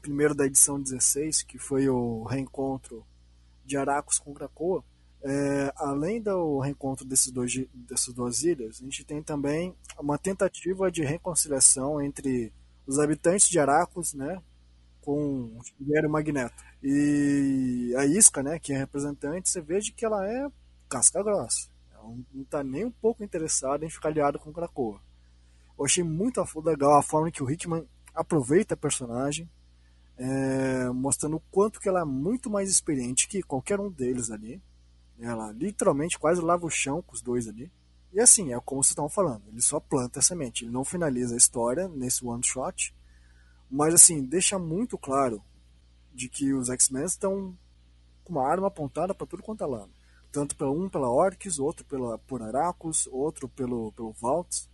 primeiro 0.00 0.34
da 0.34 0.46
edição 0.46 0.80
16, 0.80 1.42
que 1.42 1.58
foi 1.58 1.88
o 1.90 2.24
reencontro 2.24 3.06
de 3.64 3.76
Aracos 3.76 4.18
com 4.18 4.32
Krakoa 4.32 4.82
é, 5.28 5.72
além 5.74 6.22
do 6.22 6.60
reencontro 6.60 7.04
desses 7.04 7.32
dois, 7.32 7.52
dessas 7.74 8.14
duas 8.14 8.44
ilhas, 8.44 8.80
a 8.80 8.84
gente 8.84 9.04
tem 9.04 9.20
também 9.20 9.74
uma 9.98 10.16
tentativa 10.16 10.88
de 10.88 11.02
reconciliação 11.02 12.00
entre 12.00 12.52
os 12.86 13.00
habitantes 13.00 13.48
de 13.48 13.58
Aracos, 13.58 14.14
né, 14.14 14.40
com 15.00 15.58
o 15.80 16.08
Magneto. 16.08 16.62
E 16.80 17.92
a 17.96 18.06
Isca, 18.06 18.40
né, 18.40 18.60
que 18.60 18.72
é 18.72 18.78
representante, 18.78 19.50
você 19.50 19.60
vê 19.60 19.80
que 19.80 20.04
ela 20.04 20.24
é 20.24 20.48
casca 20.88 21.20
grossa. 21.24 21.68
Ela 21.92 22.04
não 22.32 22.42
está 22.42 22.62
nem 22.62 22.84
um 22.84 22.92
pouco 22.92 23.24
interessada 23.24 23.84
em 23.84 23.90
ficar 23.90 24.10
aliado 24.10 24.38
com 24.38 24.50
o 24.50 24.52
Krakoa. 24.52 25.00
Eu 25.76 25.84
achei 25.84 26.04
muito 26.04 26.40
legal 26.64 26.96
a 26.96 27.02
forma 27.02 27.32
que 27.32 27.42
o 27.42 27.50
Hickman 27.50 27.84
aproveita 28.14 28.74
a 28.74 28.76
personagem, 28.76 29.50
é, 30.16 30.88
mostrando 30.90 31.36
o 31.36 31.42
quanto 31.50 31.80
que 31.80 31.88
ela 31.88 32.02
é 32.02 32.04
muito 32.04 32.48
mais 32.48 32.70
experiente 32.70 33.26
que 33.26 33.42
qualquer 33.42 33.80
um 33.80 33.90
deles 33.90 34.30
ali. 34.30 34.62
Ela 35.18 35.52
literalmente 35.52 36.18
quase 36.18 36.40
lava 36.40 36.66
o 36.66 36.70
chão 36.70 37.02
com 37.02 37.14
os 37.14 37.22
dois 37.22 37.48
ali. 37.48 37.70
E 38.12 38.20
assim, 38.20 38.52
é 38.52 38.60
como 38.60 38.82
vocês 38.82 38.92
estão 38.92 39.08
falando, 39.08 39.42
ele 39.48 39.60
só 39.60 39.78
planta 39.78 40.20
a 40.20 40.22
semente, 40.22 40.64
ele 40.64 40.72
não 40.72 40.84
finaliza 40.84 41.34
a 41.34 41.36
história 41.36 41.86
nesse 41.88 42.24
one 42.24 42.42
shot, 42.42 42.94
mas 43.70 43.92
assim, 43.92 44.24
deixa 44.24 44.58
muito 44.58 44.96
claro 44.96 45.42
de 46.14 46.28
que 46.28 46.54
os 46.54 46.70
X-Men 46.70 47.04
estão 47.04 47.54
com 48.24 48.32
uma 48.32 48.48
arma 48.48 48.68
apontada 48.68 49.14
para 49.14 49.26
tudo 49.26 49.42
quanto 49.42 49.62
é 49.62 49.66
lado. 49.66 49.90
Tanto 50.32 50.56
pela 50.56 50.70
um 50.70 50.88
pela 50.88 51.10
Orcs, 51.10 51.58
outro 51.58 51.84
pela, 51.84 52.18
por 52.18 52.42
Aracos, 52.42 53.06
outro 53.08 53.48
pelo, 53.48 53.92
pelo 53.92 54.12
Vaults. 54.12 54.68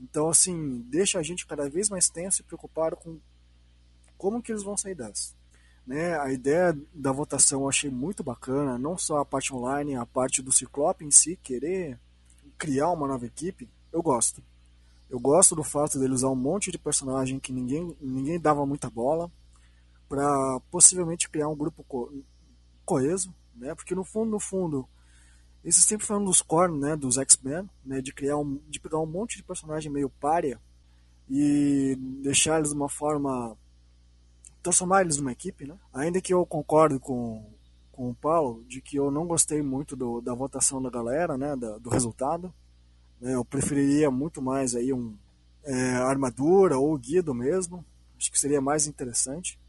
Então, 0.00 0.28
assim, 0.28 0.80
deixa 0.88 1.18
a 1.18 1.22
gente 1.22 1.46
cada 1.46 1.68
vez 1.68 1.88
mais 1.88 2.08
tenso 2.08 2.40
e 2.40 2.44
preocupado 2.44 2.96
com 2.96 3.20
como 4.16 4.42
que 4.42 4.52
eles 4.52 4.62
vão 4.62 4.76
sair 4.76 4.94
dessa. 4.94 5.34
Né? 5.86 6.18
A 6.18 6.32
ideia 6.32 6.76
da 6.94 7.12
votação 7.12 7.62
eu 7.62 7.68
achei 7.68 7.90
muito 7.90 8.24
bacana, 8.24 8.78
não 8.78 8.96
só 8.96 9.18
a 9.18 9.24
parte 9.24 9.54
online, 9.54 9.96
a 9.96 10.06
parte 10.06 10.40
do 10.42 10.50
Ciclope 10.52 11.04
em 11.04 11.10
si, 11.10 11.36
querer 11.36 11.98
criar 12.56 12.90
uma 12.90 13.06
nova 13.06 13.26
equipe, 13.26 13.68
eu 13.92 14.02
gosto. 14.02 14.42
Eu 15.10 15.20
gosto 15.20 15.54
do 15.54 15.62
fato 15.62 15.98
dele 15.98 16.14
usar 16.14 16.28
um 16.30 16.34
monte 16.36 16.72
de 16.72 16.78
personagem 16.78 17.38
que 17.38 17.52
ninguém, 17.52 17.96
ninguém 18.00 18.40
dava 18.40 18.64
muita 18.66 18.88
bola 18.90 19.30
para 20.08 20.60
possivelmente 20.70 21.28
criar 21.28 21.48
um 21.48 21.56
grupo 21.56 21.84
co 21.84 22.12
coeso, 22.84 23.34
né? 23.54 23.74
Porque 23.74 23.94
no 23.94 24.04
fundo, 24.04 24.30
no 24.30 24.40
fundo, 24.40 24.88
Esse 25.64 25.80
sempre 25.80 26.06
foi 26.06 26.16
um 26.18 26.24
dos 26.24 26.42
core, 26.42 26.72
né, 26.78 26.94
dos 26.94 27.16
X-Men, 27.16 27.68
né, 27.84 28.00
de 28.02 28.12
criar 28.12 28.36
um, 28.36 28.60
de 28.68 28.78
pegar 28.78 28.98
um 28.98 29.06
monte 29.06 29.36
de 29.36 29.42
personagem 29.42 29.90
meio 29.90 30.10
párea 30.10 30.60
e 31.28 31.96
deixar 32.22 32.58
eles 32.58 32.70
de 32.70 32.76
uma 32.76 32.88
forma 32.88 33.56
transformar 34.64 35.02
eles 35.02 35.18
numa 35.18 35.30
equipe, 35.30 35.66
né? 35.66 35.76
Ainda 35.92 36.20
que 36.20 36.32
eu 36.32 36.44
concordo 36.46 36.98
com, 36.98 37.44
com 37.92 38.10
o 38.10 38.14
Paulo 38.14 38.64
de 38.64 38.80
que 38.80 38.96
eu 38.96 39.10
não 39.10 39.26
gostei 39.26 39.62
muito 39.62 39.94
do, 39.94 40.20
da 40.22 40.34
votação 40.34 40.82
da 40.82 40.90
galera, 40.90 41.36
né, 41.36 41.54
da, 41.54 41.76
do 41.76 41.90
resultado. 41.90 42.52
Né, 43.20 43.34
eu 43.34 43.44
preferiria 43.44 44.10
muito 44.10 44.40
mais 44.40 44.74
aí 44.74 44.92
um 44.92 45.16
é, 45.62 45.96
armadura 45.96 46.78
ou 46.78 46.96
guido 46.96 47.34
mesmo. 47.34 47.84
Acho 48.18 48.32
que 48.32 48.40
seria 48.40 48.60
mais 48.60 48.86
interessante. 48.86 49.60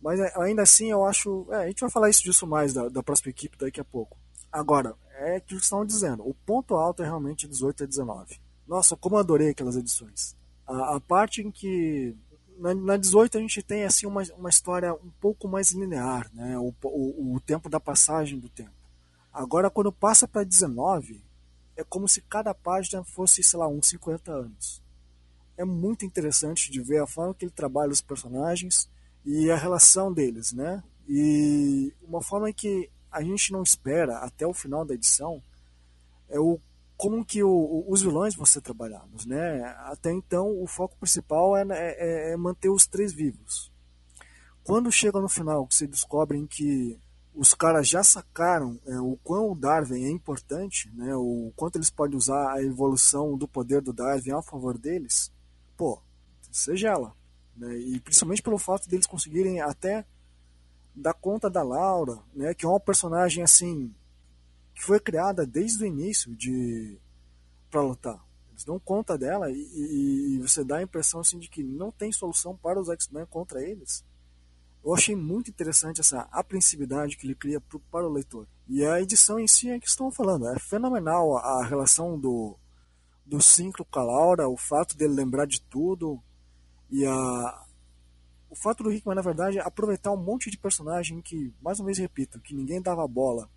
Mas 0.00 0.18
é, 0.18 0.32
ainda 0.36 0.62
assim 0.62 0.90
eu 0.90 1.04
acho. 1.04 1.46
É, 1.50 1.64
a 1.64 1.66
gente 1.66 1.80
vai 1.80 1.90
falar 1.90 2.08
isso 2.08 2.22
disso 2.22 2.46
mais 2.46 2.72
da, 2.72 2.88
da 2.88 3.02
próxima 3.02 3.30
equipe 3.30 3.58
daqui 3.58 3.80
a 3.80 3.84
pouco. 3.84 4.16
Agora, 4.50 4.94
é 5.18 5.36
o 5.36 5.40
que 5.42 5.54
estão 5.56 5.84
dizendo. 5.84 6.26
O 6.26 6.32
ponto 6.32 6.74
alto 6.74 7.02
é 7.02 7.06
realmente 7.06 7.46
18 7.46 7.84
a 7.84 7.86
19. 7.86 8.40
Nossa, 8.66 8.96
como 8.96 9.16
eu 9.16 9.20
adorei 9.20 9.50
aquelas 9.50 9.76
edições. 9.76 10.34
A, 10.66 10.96
a 10.96 11.00
parte 11.00 11.42
em 11.42 11.50
que 11.50 12.16
na, 12.58 12.74
na 12.74 12.96
18 12.96 13.38
a 13.38 13.40
gente 13.40 13.62
tem 13.62 13.84
assim 13.84 14.06
uma, 14.06 14.22
uma 14.36 14.50
história 14.50 14.92
um 14.92 15.10
pouco 15.20 15.48
mais 15.48 15.70
linear, 15.70 16.30
né? 16.34 16.58
O, 16.58 16.74
o, 16.82 17.34
o 17.36 17.40
tempo 17.40 17.68
da 17.68 17.78
passagem 17.78 18.38
do 18.38 18.48
tempo. 18.48 18.72
Agora, 19.32 19.70
quando 19.70 19.92
passa 19.92 20.26
para 20.26 20.44
19, 20.44 21.22
é 21.76 21.84
como 21.84 22.08
se 22.08 22.20
cada 22.22 22.52
página 22.52 23.04
fosse, 23.04 23.42
sei 23.42 23.58
lá, 23.58 23.68
uns 23.68 23.88
50 23.88 24.32
anos. 24.32 24.82
É 25.56 25.64
muito 25.64 26.04
interessante 26.04 26.70
de 26.70 26.80
ver 26.80 27.00
a 27.00 27.06
forma 27.06 27.34
que 27.34 27.44
ele 27.44 27.52
trabalha 27.52 27.92
os 27.92 28.00
personagens 28.00 28.90
e 29.24 29.50
a 29.50 29.56
relação 29.56 30.12
deles, 30.12 30.52
né? 30.52 30.82
E 31.08 31.92
uma 32.02 32.20
forma 32.20 32.52
que 32.52 32.90
a 33.10 33.22
gente 33.22 33.52
não 33.52 33.62
espera 33.62 34.18
até 34.18 34.46
o 34.46 34.52
final 34.52 34.84
da 34.84 34.94
edição 34.94 35.42
é 36.28 36.38
o 36.38 36.60
como 36.98 37.24
que 37.24 37.44
o, 37.44 37.84
os 37.86 38.02
vilões 38.02 38.34
vão 38.34 38.44
ser 38.44 38.60
trabalhados, 38.60 39.24
né? 39.24 39.62
Até 39.84 40.12
então 40.12 40.60
o 40.60 40.66
foco 40.66 40.96
principal 40.98 41.56
é, 41.56 41.64
é, 41.70 42.32
é 42.32 42.36
manter 42.36 42.68
os 42.68 42.88
três 42.88 43.12
vivos. 43.12 43.72
Quando 44.64 44.90
chega 44.90 45.20
no 45.20 45.28
final, 45.28 45.64
que 45.68 45.76
se 45.76 45.86
descobrem 45.86 46.44
que 46.44 46.98
os 47.32 47.54
caras 47.54 47.88
já 47.88 48.02
sacaram 48.02 48.80
é, 48.84 48.98
o 48.98 49.16
quão 49.22 49.52
o 49.52 49.54
Darwin 49.54 50.06
é 50.06 50.10
importante, 50.10 50.90
né? 50.92 51.14
O 51.14 51.52
quanto 51.54 51.76
eles 51.76 51.88
podem 51.88 52.16
usar 52.16 52.52
a 52.52 52.62
evolução 52.64 53.38
do 53.38 53.46
poder 53.46 53.80
do 53.80 53.92
Darwin 53.92 54.32
a 54.32 54.42
favor 54.42 54.76
deles, 54.76 55.32
pô, 55.76 56.02
você 56.50 56.76
gela, 56.76 57.14
né? 57.56 57.78
E 57.78 58.00
principalmente 58.00 58.42
pelo 58.42 58.58
fato 58.58 58.88
deles 58.88 59.06
conseguirem 59.06 59.60
até 59.60 60.04
dar 60.92 61.14
conta 61.14 61.48
da 61.48 61.62
Laura, 61.62 62.18
né? 62.34 62.52
Que 62.54 62.66
é 62.66 62.68
uma 62.68 62.80
personagem 62.80 63.44
assim 63.44 63.94
que 64.78 64.84
foi 64.84 65.00
criada 65.00 65.44
desde 65.44 65.82
o 65.82 65.86
início 65.86 66.36
de 66.36 66.96
para 67.68 67.82
lutar. 67.82 68.24
Eles 68.52 68.64
dão 68.64 68.78
conta 68.78 69.18
dela 69.18 69.50
e, 69.50 69.56
e, 70.36 70.38
você 70.38 70.62
dá 70.62 70.76
a 70.76 70.82
impressão 70.82 71.18
assim 71.18 71.36
de 71.36 71.48
que 71.48 71.64
não 71.64 71.90
tem 71.90 72.12
solução 72.12 72.56
para 72.56 72.80
os 72.80 72.88
X-Men 72.88 73.26
contra 73.26 73.60
eles. 73.60 74.04
Eu 74.84 74.94
achei 74.94 75.16
muito 75.16 75.50
interessante 75.50 76.00
essa 76.00 76.28
apreensividade 76.30 77.16
que 77.16 77.26
ele 77.26 77.34
cria 77.34 77.60
pro, 77.60 77.80
para 77.90 78.06
o 78.06 78.12
leitor. 78.12 78.46
E 78.68 78.86
a 78.86 79.00
edição 79.00 79.40
em 79.40 79.48
si 79.48 79.68
é 79.68 79.80
que 79.80 79.88
estão 79.88 80.12
falando. 80.12 80.46
É 80.46 80.58
fenomenal 80.60 81.36
a, 81.38 81.64
relação 81.66 82.16
do, 82.16 82.56
do 83.26 83.42
Cinco 83.42 83.84
com 83.84 83.98
a 83.98 84.04
Laura, 84.04 84.48
o 84.48 84.56
fato 84.56 84.96
dele 84.96 85.12
lembrar 85.12 85.46
de 85.46 85.60
tudo 85.60 86.22
e 86.88 87.04
a, 87.04 87.66
o 88.48 88.54
fato 88.54 88.84
do 88.84 88.92
Hickman, 88.92 89.16
na 89.16 89.22
verdade, 89.22 89.58
aproveitar 89.58 90.12
um 90.12 90.22
monte 90.22 90.52
de 90.52 90.56
personagem 90.56 91.20
que, 91.20 91.52
mais 91.60 91.80
uma 91.80 91.86
vez 91.86 91.98
repito, 91.98 92.40
que 92.40 92.54
ninguém 92.54 92.80
dava 92.80 93.06
bola 93.08 93.50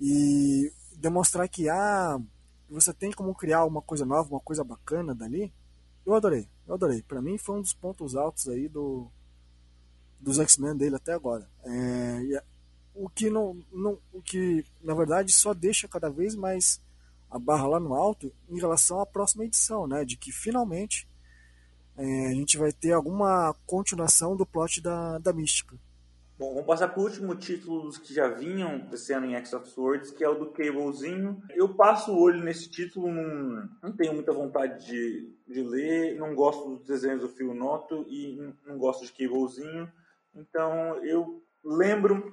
e 0.00 0.72
demonstrar 0.96 1.48
que 1.48 1.68
ah, 1.68 2.18
você 2.68 2.92
tem 2.92 3.12
como 3.12 3.34
criar 3.34 3.64
uma 3.64 3.82
coisa 3.82 4.04
nova, 4.04 4.30
uma 4.30 4.40
coisa 4.40 4.64
bacana 4.64 5.14
dali. 5.14 5.52
Eu 6.06 6.14
adorei, 6.14 6.48
eu 6.66 6.74
adorei. 6.74 7.02
Para 7.02 7.20
mim 7.20 7.36
foi 7.36 7.58
um 7.58 7.60
dos 7.60 7.74
pontos 7.74 8.16
altos 8.16 8.48
aí 8.48 8.68
do 8.68 9.10
dos 10.18 10.38
X-Men 10.38 10.76
dele 10.76 10.96
até 10.96 11.12
agora. 11.12 11.48
É, 11.64 12.42
o 12.94 13.08
que 13.08 13.30
não, 13.30 13.58
não, 13.72 13.98
o 14.12 14.20
que 14.20 14.64
na 14.82 14.94
verdade 14.94 15.32
só 15.32 15.54
deixa 15.54 15.88
cada 15.88 16.10
vez 16.10 16.34
mais 16.34 16.80
a 17.30 17.38
barra 17.38 17.66
lá 17.66 17.80
no 17.80 17.94
alto 17.94 18.32
em 18.48 18.58
relação 18.58 19.00
à 19.00 19.06
próxima 19.06 19.44
edição, 19.44 19.86
né? 19.86 20.04
De 20.04 20.16
que 20.16 20.32
finalmente 20.32 21.08
é, 21.96 22.26
a 22.28 22.34
gente 22.34 22.58
vai 22.58 22.72
ter 22.72 22.92
alguma 22.92 23.54
continuação 23.66 24.36
do 24.36 24.44
plot 24.44 24.80
da, 24.80 25.18
da 25.18 25.32
Mística. 25.32 25.76
Bom, 26.40 26.54
vamos 26.54 26.66
passar 26.66 26.88
para 26.88 27.00
o 27.00 27.04
último 27.04 27.36
título 27.36 27.82
dos 27.82 27.98
que 27.98 28.14
já 28.14 28.26
vinham 28.26 28.76
acontecendo 28.76 29.26
em 29.26 29.34
X 29.34 29.52
of 29.52 29.68
Swords, 29.68 30.10
que 30.10 30.24
é 30.24 30.28
o 30.30 30.36
do 30.36 30.46
Cablezinho. 30.46 31.42
Eu 31.50 31.74
passo 31.74 32.14
o 32.14 32.18
olho 32.18 32.42
nesse 32.42 32.70
título, 32.70 33.12
não, 33.12 33.68
não 33.82 33.92
tenho 33.92 34.14
muita 34.14 34.32
vontade 34.32 34.86
de, 34.86 35.34
de 35.46 35.62
ler, 35.62 36.18
não 36.18 36.34
gosto 36.34 36.76
dos 36.76 36.86
desenhos 36.86 37.20
do 37.20 37.28
Fio 37.28 37.52
Noto 37.52 38.06
e 38.08 38.54
não 38.66 38.78
gosto 38.78 39.04
de 39.04 39.12
Cablezinho. 39.12 39.92
Então 40.34 40.96
eu 41.04 41.42
lembro 41.62 42.32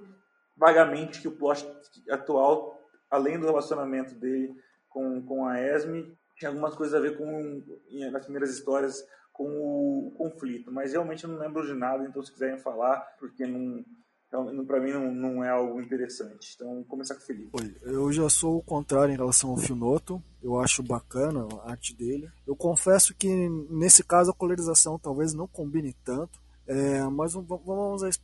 vagamente 0.56 1.20
que 1.20 1.28
o 1.28 1.36
plot 1.36 1.68
atual, 2.10 2.82
além 3.12 3.38
do 3.38 3.46
relacionamento 3.46 4.16
dele 4.16 4.56
com, 4.88 5.22
com 5.22 5.46
a 5.46 5.60
Esme, 5.60 6.18
tinha 6.38 6.48
algumas 6.48 6.76
coisas 6.76 6.96
a 6.96 7.02
ver 7.02 7.18
com, 7.18 7.62
nas 8.10 8.24
primeiras 8.24 8.52
histórias, 8.52 9.06
com 9.38 10.08
o 10.08 10.12
conflito, 10.18 10.72
mas 10.72 10.94
realmente 10.94 11.24
eu 11.24 11.30
não 11.30 11.38
lembro 11.38 11.64
de 11.64 11.76
nada, 11.76 12.04
então 12.04 12.24
se 12.24 12.32
quiserem 12.32 12.58
falar, 12.58 13.00
porque 13.20 13.46
não, 13.46 13.86
para 14.66 14.82
mim 14.82 14.92
não, 14.92 15.14
não 15.14 15.44
é 15.44 15.50
algo 15.50 15.80
interessante. 15.80 16.54
Então, 16.56 16.84
começar 16.86 17.14
com 17.14 17.22
o 17.22 17.26
Felipe. 17.26 17.52
Oi, 17.54 17.76
eu 17.84 18.12
já 18.12 18.28
sou 18.30 18.58
o 18.58 18.64
contrário 18.64 19.14
em 19.14 19.18
relação 19.18 19.52
ao 19.52 19.58
Finoto. 19.58 20.22
Eu 20.42 20.60
acho 20.60 20.82
bacana 20.82 21.48
a 21.62 21.72
arte 21.72 21.96
dele. 21.96 22.30
Eu 22.48 22.56
confesso 22.56 23.16
que 23.16 23.30
nesse 23.70 24.04
caso 24.04 24.32
a 24.32 24.34
colorização 24.34 24.98
talvez 24.98 25.34
não 25.34 25.48
combine 25.48 25.94
tanto. 26.04 26.40
É, 26.70 27.02
mas 27.04 27.32
vamos 27.32 27.48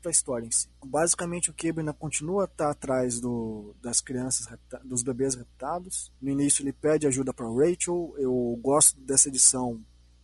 para 0.02 0.10
a 0.10 0.12
história 0.12 0.46
em 0.46 0.52
si. 0.52 0.68
Basicamente 0.84 1.50
o 1.50 1.56
ainda 1.80 1.94
continua 1.94 2.44
a 2.44 2.46
estar 2.46 2.70
atrás 2.70 3.22
do, 3.22 3.74
das 3.82 4.02
crianças, 4.02 4.46
dos 4.84 5.02
bebês 5.02 5.36
raptados. 5.36 6.12
No 6.22 6.30
início 6.30 6.62
ele 6.62 6.74
pede 6.74 7.08
ajuda 7.08 7.34
para 7.34 7.48
Rachel. 7.48 8.14
Eu 8.18 8.60
gosto 8.62 9.00
dessa 9.00 9.30
edição 9.30 9.80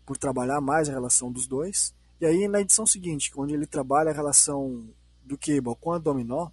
por 0.10 0.18
trabalhar 0.18 0.60
mais 0.60 0.90
a 0.90 0.92
relação 0.92 1.32
dos 1.32 1.46
dois. 1.46 1.94
E 2.20 2.26
aí 2.26 2.48
na 2.48 2.62
edição 2.62 2.84
seguinte, 2.84 3.32
onde 3.38 3.54
ele 3.54 3.68
trabalha 3.68 4.10
a 4.10 4.14
relação 4.14 4.90
do 5.24 5.38
Cable 5.38 5.76
com 5.80 5.92
a 5.92 6.00
Dominó, 6.00 6.50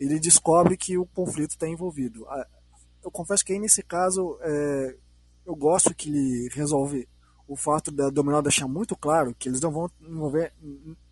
ele 0.00 0.18
descobre 0.18 0.74
que 0.74 0.96
o 0.96 1.04
conflito 1.04 1.50
está 1.50 1.68
envolvido. 1.68 2.26
Eu 3.04 3.10
confesso 3.10 3.44
que 3.44 3.52
aí 3.52 3.58
nesse 3.58 3.82
caso 3.82 4.38
é, 4.40 4.96
eu 5.44 5.54
gosto 5.54 5.94
que 5.94 6.08
ele 6.08 6.48
resolve 6.54 7.06
o 7.46 7.54
fato 7.54 7.90
da 7.90 8.08
Dominó 8.08 8.40
deixar 8.40 8.66
muito 8.66 8.96
claro 8.96 9.34
que 9.38 9.50
eles 9.50 9.60
não 9.60 9.70
vão 9.70 9.90
envolver 10.00 10.54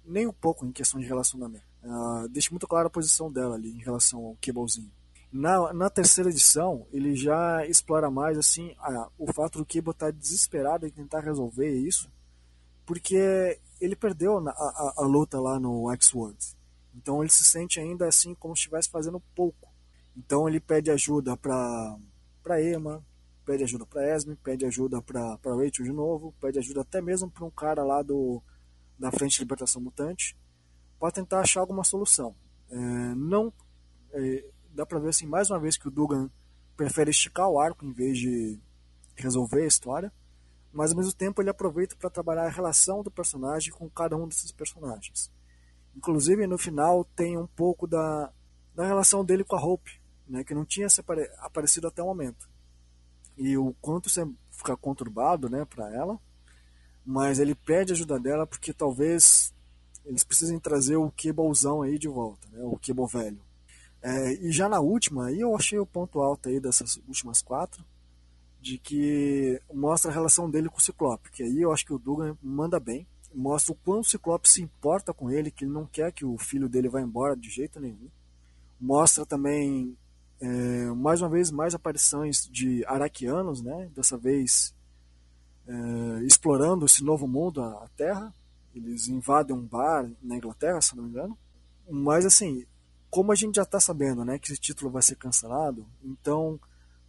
nem 0.02 0.26
um 0.26 0.32
pouco 0.32 0.64
em 0.64 0.72
questão 0.72 0.98
de 0.98 1.06
relacionamento. 1.06 1.66
Uh, 1.84 2.26
deixa 2.30 2.48
muito 2.52 2.66
clara 2.66 2.86
a 2.86 2.90
posição 2.90 3.30
dela 3.30 3.54
ali 3.54 3.68
em 3.68 3.82
relação 3.82 4.24
ao 4.24 4.38
Cablezinho. 4.40 4.90
Na, 5.36 5.70
na 5.74 5.90
terceira 5.90 6.30
edição, 6.30 6.86
ele 6.90 7.14
já 7.14 7.66
explora 7.66 8.10
mais 8.10 8.38
assim 8.38 8.74
a, 8.78 9.10
o 9.18 9.30
fato 9.34 9.58
do 9.58 9.66
Cable 9.66 9.90
estar 9.90 10.06
tá 10.06 10.10
desesperado 10.10 10.86
em 10.86 10.90
tentar 10.90 11.20
resolver 11.20 11.68
isso, 11.68 12.10
porque 12.86 13.60
ele 13.78 13.94
perdeu 13.94 14.40
na, 14.40 14.50
a, 14.52 14.94
a, 14.96 15.02
luta 15.02 15.38
lá 15.38 15.60
no 15.60 15.92
X-World. 15.92 16.38
Então 16.94 17.22
ele 17.22 17.30
se 17.30 17.44
sente 17.44 17.78
ainda 17.78 18.08
assim 18.08 18.34
como 18.34 18.56
se 18.56 18.60
estivesse 18.60 18.88
fazendo 18.88 19.20
pouco. 19.34 19.70
Então 20.16 20.48
ele 20.48 20.58
pede 20.58 20.90
ajuda 20.90 21.36
para 21.36 21.98
para 22.42 22.62
Emma, 22.62 23.04
pede 23.44 23.62
ajuda 23.62 23.84
para 23.84 24.16
Esme, 24.16 24.36
pede 24.36 24.64
ajuda 24.64 25.02
para 25.02 25.38
Rachel 25.44 25.84
de 25.84 25.92
novo, 25.92 26.34
pede 26.40 26.58
ajuda 26.58 26.80
até 26.80 27.02
mesmo 27.02 27.30
para 27.30 27.44
um 27.44 27.50
cara 27.50 27.84
lá 27.84 28.00
do 28.00 28.42
da 28.98 29.10
Frente 29.10 29.34
de 29.34 29.40
Libertação 29.40 29.82
Mutante, 29.82 30.34
para 30.98 31.12
tentar 31.12 31.40
achar 31.40 31.60
alguma 31.60 31.84
solução. 31.84 32.34
É, 32.70 32.76
não 33.14 33.52
é, 34.14 34.55
dá 34.76 34.84
para 34.84 34.98
ver 34.98 35.08
assim 35.08 35.26
mais 35.26 35.50
uma 35.50 35.58
vez 35.58 35.76
que 35.76 35.88
o 35.88 35.90
Dugan 35.90 36.30
prefere 36.76 37.10
esticar 37.10 37.48
o 37.48 37.58
arco 37.58 37.84
em 37.84 37.92
vez 37.92 38.18
de 38.18 38.60
resolver 39.16 39.62
a 39.62 39.66
história, 39.66 40.12
mas 40.70 40.90
ao 40.90 40.98
mesmo 40.98 41.14
tempo 41.14 41.40
ele 41.40 41.48
aproveita 41.48 41.96
para 41.96 42.10
trabalhar 42.10 42.44
a 42.44 42.50
relação 42.50 43.02
do 43.02 43.10
personagem 43.10 43.72
com 43.72 43.88
cada 43.88 44.14
um 44.14 44.28
desses 44.28 44.52
personagens. 44.52 45.32
Inclusive, 45.96 46.46
no 46.46 46.58
final, 46.58 47.02
tem 47.16 47.38
um 47.38 47.46
pouco 47.46 47.86
da, 47.86 48.30
da 48.74 48.86
relação 48.86 49.24
dele 49.24 49.42
com 49.42 49.56
a 49.56 49.64
Hope, 49.64 49.98
né, 50.28 50.44
que 50.44 50.54
não 50.54 50.66
tinha 50.66 50.86
aparecido 51.38 51.86
até 51.86 52.02
o 52.02 52.06
momento. 52.06 52.46
E 53.38 53.56
o 53.56 53.74
quanto 53.80 54.10
você 54.10 54.28
fica 54.50 54.76
conturbado 54.76 55.48
né, 55.48 55.64
para 55.64 55.90
ela, 55.94 56.20
mas 57.04 57.38
ele 57.38 57.54
pede 57.54 57.94
ajuda 57.94 58.20
dela 58.20 58.46
porque 58.46 58.74
talvez 58.74 59.54
eles 60.04 60.22
precisem 60.22 60.58
trazer 60.58 60.96
o 60.96 61.10
Kebalzão 61.10 61.80
aí 61.80 61.98
de 61.98 62.08
volta, 62.08 62.46
né, 62.50 62.60
o 62.62 62.76
Kebal 62.76 63.06
velho. 63.06 63.45
É, 64.02 64.32
e 64.34 64.52
já 64.52 64.68
na 64.68 64.80
última, 64.80 65.26
aí 65.26 65.40
eu 65.40 65.54
achei 65.56 65.78
o 65.78 65.86
ponto 65.86 66.20
alto 66.20 66.48
aí 66.48 66.60
dessas 66.60 66.96
últimas 67.08 67.42
quatro, 67.42 67.84
de 68.60 68.78
que 68.78 69.60
mostra 69.72 70.10
a 70.10 70.14
relação 70.14 70.50
dele 70.50 70.68
com 70.68 70.78
o 70.78 70.82
Ciclope, 70.82 71.30
que 71.30 71.42
aí 71.42 71.60
eu 71.60 71.72
acho 71.72 71.84
que 71.84 71.92
o 71.92 71.98
Dugan 71.98 72.36
manda 72.42 72.80
bem 72.80 73.06
mostra 73.34 73.72
o 73.72 73.76
quanto 73.76 74.04
o 74.04 74.08
Ciclope 74.08 74.48
se 74.48 74.62
importa 74.62 75.12
com 75.12 75.30
ele, 75.30 75.50
que 75.50 75.64
ele 75.64 75.72
não 75.72 75.84
quer 75.84 76.10
que 76.10 76.24
o 76.24 76.38
filho 76.38 76.68
dele 76.68 76.88
vá 76.88 77.02
embora 77.02 77.36
de 77.36 77.50
jeito 77.50 77.78
nenhum. 77.78 78.08
Mostra 78.80 79.26
também 79.26 79.96
É, 80.38 80.90
mais 80.92 81.22
uma 81.22 81.30
vez, 81.30 81.50
mais 81.50 81.74
aparições 81.74 82.46
de 82.50 82.84
araquianos, 82.86 83.62
né? 83.62 83.90
dessa 83.94 84.18
vez 84.18 84.74
é, 85.66 86.22
explorando 86.24 86.84
esse 86.84 87.02
novo 87.02 87.26
mundo, 87.26 87.62
a 87.62 87.88
Terra. 87.96 88.34
Eles 88.74 89.08
invadem 89.08 89.56
um 89.56 89.64
bar 89.66 90.10
na 90.22 90.36
Inglaterra, 90.36 90.80
se 90.82 90.94
não 90.94 91.04
me 91.04 91.10
engano. 91.10 91.38
Mas, 91.90 92.26
assim, 92.26 92.66
como 93.16 93.32
a 93.32 93.34
gente 93.34 93.56
já 93.56 93.62
está 93.62 93.80
sabendo 93.80 94.26
né, 94.26 94.38
que 94.38 94.52
esse 94.52 94.60
título 94.60 94.90
vai 94.90 95.00
ser 95.00 95.16
cancelado, 95.16 95.86
então 96.04 96.60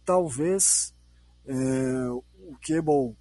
talvez 0.06 0.94
é, 1.44 2.08
o 2.08 2.56
Cable 2.66 3.14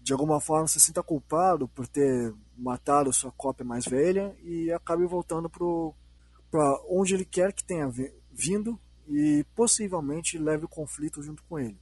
de 0.00 0.14
alguma 0.14 0.40
forma 0.40 0.66
se 0.66 0.80
sinta 0.80 1.02
culpado 1.02 1.68
por 1.68 1.86
ter 1.86 2.34
matado 2.56 3.12
sua 3.12 3.30
cópia 3.30 3.62
mais 3.62 3.84
velha 3.84 4.34
e 4.42 4.72
acabe 4.72 5.04
voltando 5.04 5.50
para 5.50 6.80
onde 6.88 7.12
ele 7.12 7.26
quer 7.26 7.52
que 7.52 7.62
tenha 7.62 7.92
vindo 8.32 8.80
e 9.06 9.44
possivelmente 9.54 10.38
leve 10.38 10.64
o 10.64 10.68
conflito 10.68 11.22
junto 11.22 11.44
com 11.44 11.58
ele. 11.58 11.78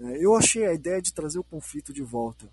É, 0.00 0.18
eu 0.18 0.34
achei 0.34 0.66
a 0.66 0.74
ideia 0.74 1.00
de 1.00 1.14
trazer 1.14 1.38
o 1.38 1.44
conflito 1.44 1.92
de 1.92 2.02
volta 2.02 2.50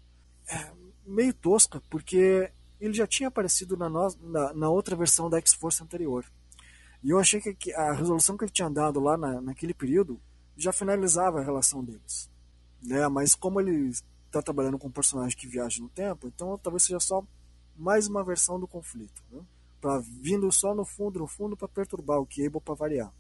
é, 0.48 0.72
meio 1.08 1.34
tosca, 1.34 1.82
porque 1.90 2.52
ele 2.80 2.94
já 2.94 3.08
tinha 3.08 3.30
aparecido 3.30 3.76
na, 3.76 3.90
no, 3.90 4.16
na, 4.30 4.54
na 4.54 4.70
outra 4.70 4.96
versão 4.96 5.28
da 5.28 5.40
X-Force 5.40 5.82
anterior. 5.82 6.24
E 7.04 7.10
eu 7.10 7.20
achei 7.20 7.42
que 7.42 7.74
a 7.74 7.94
resolução 7.94 8.38
que 8.38 8.44
ele 8.44 8.52
tinha 8.52 8.70
dado 8.70 9.00
lá 9.00 9.18
na, 9.18 9.42
naquele 9.42 9.74
período 9.74 10.20
já 10.56 10.72
finalizava 10.72 11.40
a 11.40 11.44
relação 11.44 11.84
deles. 11.84 12.30
Né? 12.82 13.08
Mas 13.08 13.34
como 13.34 13.60
ele 13.60 13.90
está 14.26 14.42
trabalhando 14.42 14.78
com 14.78 14.88
um 14.88 14.92
personagem 14.92 15.38
que 15.38 15.48
viaja 15.48 15.82
no 15.82 15.90
tempo, 15.90 16.28
então 16.28 16.58
talvez 16.58 16.84
seja 16.84 17.00
só 17.00 17.24
mais 17.76 18.08
uma 18.08 18.24
versão 18.24 18.60
do 18.60 18.68
conflito. 18.68 19.24
Né? 19.32 19.42
Pra, 19.80 20.00
vindo 20.00 20.52
só 20.52 20.76
no 20.76 20.86
fundo, 20.86 21.20
no 21.20 21.28
fundo, 21.28 21.58
para 21.58 21.68
perturbar 21.68 22.20
o 22.20 22.28
Cable 22.28 22.62
para 22.62 22.76
variar. 22.76 23.12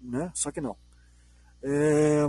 Né? 0.00 0.30
Só 0.34 0.50
que 0.50 0.60
não. 0.60 0.76
É, 1.64 2.22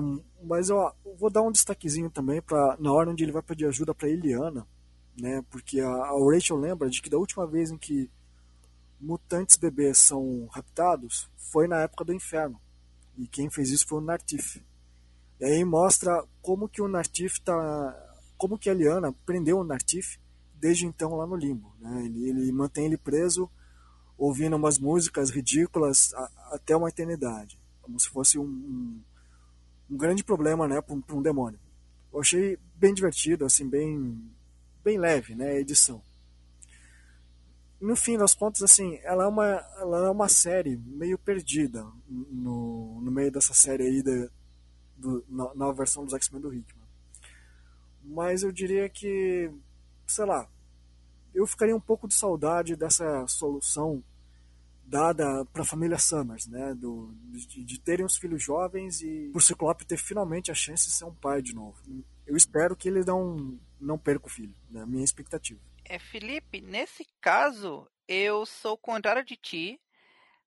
mas 0.43 0.69
eu 0.69 0.91
vou 1.17 1.29
dar 1.29 1.41
um 1.41 1.51
destaquezinho 1.51 2.09
também 2.09 2.39
para 2.41 2.77
na 2.79 2.91
hora 2.93 3.09
onde 3.09 3.23
ele 3.23 3.31
vai 3.31 3.41
pedir 3.41 3.65
ajuda 3.65 3.93
para 3.93 4.07
Eliana, 4.07 4.67
né? 5.17 5.43
Porque 5.49 5.79
a, 5.79 5.89
a 5.89 6.11
Rachel 6.11 6.57
lembra 6.57 6.87
de 6.87 7.01
que 7.01 7.09
da 7.09 7.17
última 7.17 7.47
vez 7.47 7.71
em 7.71 7.77
que 7.77 8.11
mutantes 8.99 9.57
bebês 9.57 9.97
são 9.97 10.47
raptados 10.51 11.29
foi 11.53 11.67
na 11.67 11.81
época 11.81 12.03
do 12.03 12.13
inferno. 12.13 12.59
E 13.17 13.27
quem 13.27 13.49
fez 13.49 13.69
isso 13.69 13.87
foi 13.87 13.99
o 13.99 14.01
Nartif. 14.01 14.63
E 15.39 15.45
aí 15.45 15.63
mostra 15.63 16.25
como 16.41 16.67
que 16.67 16.81
o 16.81 16.87
Nartif 16.87 17.39
tá. 17.39 17.53
como 18.37 18.57
que 18.57 18.69
a 18.69 18.73
Liana 18.73 19.13
prendeu 19.25 19.59
o 19.59 19.63
Nartif 19.63 20.17
desde 20.55 20.85
então 20.85 21.15
lá 21.15 21.27
no 21.27 21.35
limbo. 21.35 21.75
Né? 21.79 22.05
Ele, 22.05 22.29
ele 22.29 22.51
mantém 22.51 22.85
ele 22.85 22.97
preso, 22.97 23.49
ouvindo 24.17 24.55
umas 24.55 24.79
músicas 24.79 25.29
ridículas 25.29 26.13
a, 26.15 26.55
até 26.55 26.75
uma 26.75 26.89
eternidade. 26.89 27.59
Como 27.81 27.99
se 27.99 28.07
fosse 28.09 28.39
um, 28.39 28.45
um, 28.45 29.01
um 29.91 29.97
grande 29.97 30.23
problema 30.23 30.67
né, 30.67 30.81
para 30.81 30.95
um, 30.95 31.03
um 31.11 31.21
demônio. 31.21 31.59
Eu 32.11 32.21
achei 32.21 32.57
bem 32.75 32.93
divertido, 32.93 33.45
assim, 33.45 33.67
bem, 33.67 34.31
bem 34.83 34.97
leve 34.97 35.35
né, 35.35 35.49
a 35.49 35.59
edição 35.59 36.01
no 37.83 37.95
fim 37.95 38.17
das 38.17 38.33
contas, 38.33 38.61
assim, 38.61 38.97
ela 39.03 39.25
é 39.25 39.27
uma, 39.27 39.45
ela 39.77 40.07
é 40.07 40.09
uma 40.09 40.29
série 40.29 40.77
meio 40.77 41.17
perdida 41.17 41.85
no, 42.07 43.01
no 43.01 43.11
meio 43.11 43.31
dessa 43.31 43.53
série 43.53 43.83
aí 43.83 44.01
da 44.01 44.29
do, 44.97 45.23
na, 45.27 45.53
na 45.53 45.71
versão 45.73 46.05
dos 46.05 46.13
X-Men 46.13 46.41
do 46.41 46.53
Hickman. 46.53 46.87
Mas 48.01 48.43
eu 48.43 48.51
diria 48.51 48.87
que, 48.87 49.51
sei 50.07 50.25
lá, 50.25 50.47
eu 51.33 51.45
ficaria 51.45 51.75
um 51.75 51.79
pouco 51.79 52.07
de 52.07 52.13
saudade 52.13 52.75
dessa 52.75 53.27
solução 53.27 54.01
dada 54.85 55.43
para 55.45 55.63
a 55.63 55.65
família 55.65 55.97
Summers, 55.97 56.47
né, 56.47 56.73
do, 56.73 57.13
de, 57.31 57.63
de, 57.63 57.79
terem 57.79 58.05
os 58.05 58.17
filhos 58.17 58.43
jovens 58.43 59.01
e 59.01 59.29
por 59.33 59.41
Ciclope 59.41 59.85
ter 59.85 59.97
finalmente 59.97 60.51
a 60.51 60.55
chance 60.55 60.85
de 60.85 60.93
ser 60.93 61.05
um 61.05 61.13
pai 61.13 61.41
de 61.41 61.53
novo. 61.53 61.77
Eu 62.25 62.37
espero 62.37 62.75
que 62.75 62.87
ele 62.87 63.03
não, 63.03 63.57
não 63.79 63.97
perca 63.97 64.27
o 64.27 64.29
filho, 64.29 64.53
né, 64.69 64.85
minha 64.85 65.03
expectativa. 65.03 65.59
É, 65.85 65.99
Felipe, 65.99 66.61
nesse 66.61 67.05
caso, 67.21 67.87
eu 68.07 68.45
sou 68.45 68.77
contrário 68.77 69.23
de 69.23 69.35
ti, 69.35 69.79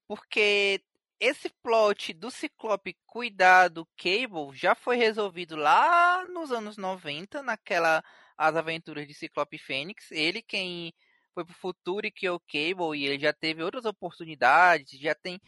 porque 0.08 0.82
esse 1.18 1.48
plot 1.62 2.12
do 2.12 2.30
Ciclope 2.30 2.96
cuidar 3.06 3.68
do 3.68 3.86
Cable 3.96 4.54
já 4.54 4.74
foi 4.74 4.96
resolvido 4.96 5.56
lá 5.56 6.24
nos 6.28 6.52
anos 6.52 6.76
90, 6.76 7.42
naquela 7.42 8.02
As 8.36 8.54
Aventuras 8.54 9.06
de 9.06 9.14
Ciclope 9.14 9.58
Fênix. 9.58 10.10
Ele 10.10 10.42
quem 10.42 10.92
foi 11.34 11.44
pro 11.44 11.54
futuro 11.54 12.06
e 12.06 12.10
que 12.10 12.28
o 12.30 12.40
Cable 12.40 12.98
e 12.98 13.06
ele 13.06 13.18
já 13.18 13.32
teve 13.32 13.62
outras 13.62 13.84
oportunidades, 13.84 14.98
já 14.98 15.14
tem 15.14 15.38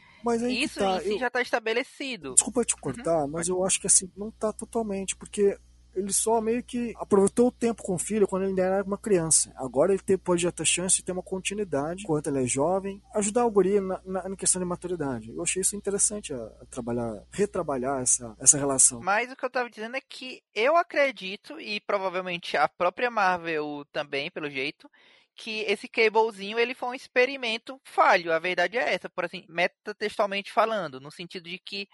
isso 0.51 0.81
tá, 0.81 1.01
eu... 1.03 1.19
já 1.19 1.29
está 1.29 1.41
estabelecido. 1.41 2.35
Desculpa 2.35 2.65
te 2.65 2.75
uhum. 2.75 2.81
cortar, 2.81 3.23
uhum. 3.23 3.29
mas 3.29 3.49
eu 3.49 3.65
acho 3.65 3.81
que 3.81 3.87
assim 3.87 4.11
não 4.15 4.29
está 4.29 4.53
totalmente, 4.53 5.17
porque 5.17 5.59
ele 5.99 6.13
só 6.13 6.41
meio 6.41 6.63
que 6.63 6.95
aproveitou 6.97 7.49
o 7.49 7.53
tempo 7.53 7.83
com 7.83 7.95
o 7.95 7.99
filho 7.99 8.27
quando 8.27 8.43
ele 8.43 8.51
ainda 8.51 8.63
era 8.63 8.85
uma 8.85 8.99
criança. 8.99 9.53
Agora 9.57 9.93
ele 9.93 10.19
pode 10.19 10.51
ter 10.53 10.65
chance 10.65 10.97
de 10.97 11.05
ter 11.05 11.13
uma 11.13 11.23
continuidade 11.23 12.03
enquanto 12.03 12.29
ele 12.29 12.43
é 12.43 12.47
jovem, 12.47 13.03
ajudar 13.15 13.45
o 13.45 13.51
guri 13.51 13.81
na, 13.81 14.01
na, 14.05 14.29
na 14.29 14.37
questão 14.37 14.61
de 14.61 14.67
maturidade. 14.67 15.31
Eu 15.31 15.43
achei 15.43 15.61
isso 15.63 15.77
interessante 15.77 16.33
a, 16.33 16.37
a, 16.37 16.67
trabalhar, 16.71 17.23
retrabalhar 17.33 18.01
essa, 18.01 18.35
essa 18.39 18.57
relação. 18.57 19.01
Mas 19.01 19.31
o 19.31 19.37
que 19.37 19.45
eu 19.45 19.51
tava 19.51 19.69
dizendo 19.69 19.97
é 19.97 20.01
que 20.01 20.43
eu 20.55 20.77
acredito, 20.77 21.61
e 21.61 21.81
provavelmente 21.81 22.57
a 22.57 22.69
própria 22.69 23.11
Marvel 23.11 23.85
também, 23.93 24.31
pelo 24.31 24.49
jeito, 24.49 24.89
que 25.35 25.61
esse 25.61 25.89
cablezinho 25.89 26.59
ele 26.59 26.75
foi 26.75 26.89
um 26.89 26.95
experimento 26.95 27.81
falho. 27.85 28.33
A 28.33 28.39
verdade 28.39 28.77
é 28.77 28.95
essa, 28.95 29.09
por 29.09 29.25
assim, 29.25 29.45
metatextualmente 29.49 30.53
falando, 30.53 31.01
no 31.01 31.11
sentido 31.11 31.49
de 31.49 31.59
que 31.59 31.89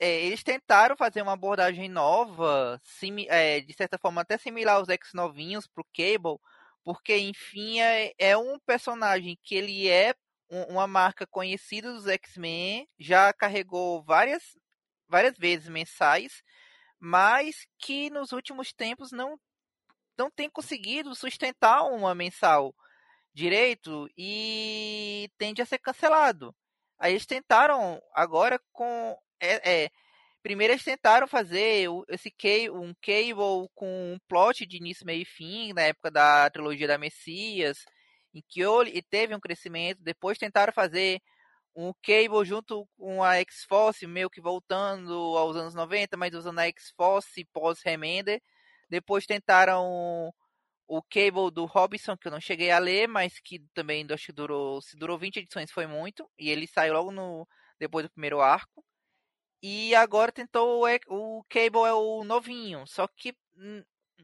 é, 0.00 0.24
eles 0.26 0.42
tentaram 0.42 0.96
fazer 0.96 1.22
uma 1.22 1.32
abordagem 1.32 1.88
nova, 1.88 2.80
sim, 2.82 3.26
é, 3.28 3.60
de 3.60 3.72
certa 3.74 3.98
forma 3.98 4.20
até 4.22 4.36
similar 4.38 4.76
aos 4.76 4.88
X 4.88 5.12
novinhos 5.14 5.66
pro 5.66 5.86
Cable, 5.94 6.38
porque 6.84 7.16
enfim 7.16 7.80
é, 7.80 8.12
é 8.18 8.36
um 8.36 8.58
personagem 8.60 9.38
que 9.42 9.54
ele 9.54 9.88
é 9.88 10.14
um, 10.50 10.62
uma 10.64 10.86
marca 10.86 11.26
conhecida 11.26 11.92
dos 11.92 12.06
X-Men, 12.06 12.88
já 12.98 13.32
carregou 13.32 14.02
várias 14.04 14.42
várias 15.08 15.36
vezes 15.38 15.68
mensais, 15.68 16.42
mas 16.98 17.66
que 17.78 18.10
nos 18.10 18.32
últimos 18.32 18.72
tempos 18.72 19.12
não 19.12 19.38
não 20.18 20.30
tem 20.30 20.48
conseguido 20.48 21.14
sustentar 21.14 21.84
uma 21.84 22.14
mensal 22.14 22.74
direito 23.32 24.08
e 24.16 25.28
tende 25.38 25.60
a 25.60 25.66
ser 25.66 25.78
cancelado. 25.78 26.54
Aí 26.98 27.12
eles 27.12 27.26
tentaram 27.26 28.00
agora 28.14 28.60
com 28.72 29.16
é, 29.44 29.84
é, 29.84 29.90
primeiro 30.42 30.72
eles 30.72 30.84
tentaram 30.84 31.26
fazer 31.26 31.88
esse 32.08 32.32
um 32.72 32.94
Cable 33.00 33.68
com 33.74 34.14
um 34.14 34.18
plot 34.28 34.66
de 34.66 34.76
início, 34.76 35.06
meio 35.06 35.22
e 35.22 35.24
fim, 35.24 35.72
na 35.72 35.82
época 35.82 36.10
da 36.10 36.50
trilogia 36.50 36.88
da 36.88 36.98
Messias, 36.98 37.84
em 38.34 38.42
que 38.48 38.60
ele 38.60 39.02
teve 39.02 39.34
um 39.34 39.40
crescimento. 39.40 40.02
Depois 40.02 40.38
tentaram 40.38 40.72
fazer 40.72 41.20
um 41.76 41.92
Cable 42.02 42.44
junto 42.44 42.86
com 42.96 43.22
a 43.22 43.36
X-Force, 43.36 44.06
meio 44.06 44.30
que 44.30 44.40
voltando 44.40 45.12
aos 45.36 45.56
anos 45.56 45.74
90, 45.74 46.16
mas 46.16 46.34
usando 46.34 46.60
a 46.60 46.66
X-Force 46.66 47.44
pós-Remender. 47.52 48.40
Depois 48.88 49.26
tentaram 49.26 50.32
o 50.86 51.02
Cable 51.02 51.50
do 51.52 51.64
Robinson, 51.64 52.16
que 52.16 52.28
eu 52.28 52.32
não 52.32 52.40
cheguei 52.40 52.70
a 52.70 52.78
ler, 52.78 53.08
mas 53.08 53.40
que 53.40 53.60
também 53.74 54.06
acho 54.12 54.26
que 54.26 54.32
durou, 54.32 54.80
se 54.82 54.96
durou 54.96 55.18
20 55.18 55.38
edições 55.38 55.70
foi 55.72 55.86
muito, 55.86 56.28
e 56.38 56.50
ele 56.50 56.66
saiu 56.66 56.94
logo 56.94 57.10
no 57.10 57.46
depois 57.78 58.04
do 58.04 58.10
primeiro 58.10 58.40
arco. 58.40 58.84
E 59.66 59.94
agora 59.94 60.30
tentou 60.30 60.84
o, 60.84 61.38
o 61.38 61.42
Cable 61.44 61.88
é 61.88 61.94
o 61.94 62.22
novinho, 62.22 62.86
só 62.86 63.08
que 63.08 63.34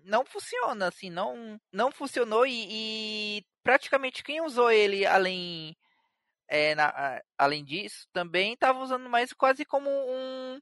não 0.05 0.23
funciona, 0.23 0.89
assim, 0.89 1.09
não, 1.09 1.59
não 1.73 1.91
funcionou 1.91 2.47
e, 2.47 2.67
e 2.69 3.47
praticamente 3.63 4.23
quem 4.23 4.43
usou 4.43 4.71
ele 4.71 5.07
além 5.07 5.75
é, 6.47 6.75
na, 6.75 7.23
além 7.39 7.65
disso 7.65 8.07
também 8.13 8.53
estava 8.53 8.81
usando 8.81 9.09
mais 9.09 9.33
quase 9.33 9.65
como 9.65 9.89
um 9.89 10.61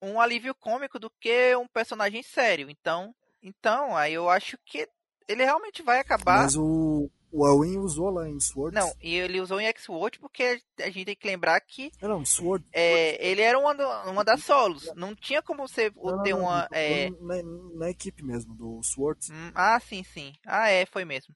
um 0.00 0.18
alívio 0.18 0.54
cômico 0.54 0.98
do 0.98 1.10
que 1.20 1.54
um 1.54 1.68
personagem 1.68 2.22
sério. 2.22 2.70
Então, 2.70 3.14
então 3.42 3.94
aí 3.94 4.14
eu 4.14 4.30
acho 4.30 4.56
que 4.64 4.88
ele 5.28 5.44
realmente 5.44 5.82
vai 5.82 6.00
acabar. 6.00 6.44
Mas 6.44 6.56
o 6.56 7.10
o 7.32 7.44
Alwyn 7.46 7.78
usou 7.78 8.10
lá 8.10 8.28
em 8.28 8.40
Sword. 8.40 8.74
Não, 8.74 8.92
e 9.00 9.14
ele 9.14 9.40
usou 9.40 9.60
em 9.60 9.66
X-Sword 9.66 10.18
porque 10.18 10.60
a 10.80 10.90
gente 10.90 11.06
tem 11.06 11.16
que 11.16 11.26
lembrar 11.26 11.60
que. 11.60 11.92
Não, 12.02 12.08
não 12.08 12.24
Sword. 12.24 12.64
É, 12.72 13.24
ele 13.24 13.40
era 13.40 13.58
uma, 13.58 13.72
uma 14.04 14.24
das 14.24 14.42
solos. 14.42 14.90
Não 14.96 15.14
tinha 15.14 15.40
como 15.40 15.66
você 15.66 15.92
não, 15.96 16.22
ter 16.22 16.32
não, 16.32 16.40
uma. 16.40 16.68
É... 16.72 17.10
Na, 17.10 17.42
na, 17.76 17.90
equipe 17.90 18.24
mesmo, 18.24 18.54
do 18.54 18.82
Sword. 18.82 19.32
Hum, 19.32 19.52
ah, 19.54 19.78
sim, 19.80 20.02
sim. 20.02 20.34
Ah, 20.44 20.68
é, 20.68 20.84
foi 20.86 21.04
mesmo. 21.04 21.34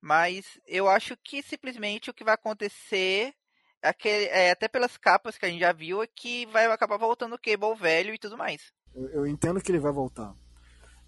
Mas 0.00 0.60
eu 0.66 0.88
acho 0.88 1.16
que 1.16 1.42
simplesmente 1.42 2.10
o 2.10 2.14
que 2.14 2.24
vai 2.24 2.34
acontecer. 2.34 3.32
Aquele, 3.80 4.24
é, 4.26 4.50
até 4.50 4.66
pelas 4.66 4.96
capas 4.96 5.38
que 5.38 5.46
a 5.46 5.48
gente 5.48 5.60
já 5.60 5.72
viu, 5.72 6.02
é 6.02 6.06
que 6.06 6.46
vai 6.46 6.66
acabar 6.66 6.96
voltando 6.98 7.36
o 7.36 7.38
Cable 7.38 7.78
velho 7.78 8.12
e 8.12 8.18
tudo 8.18 8.36
mais. 8.36 8.72
Eu, 8.92 9.08
eu 9.10 9.26
entendo 9.26 9.60
que 9.60 9.70
ele 9.70 9.78
vai 9.78 9.92
voltar. 9.92 10.34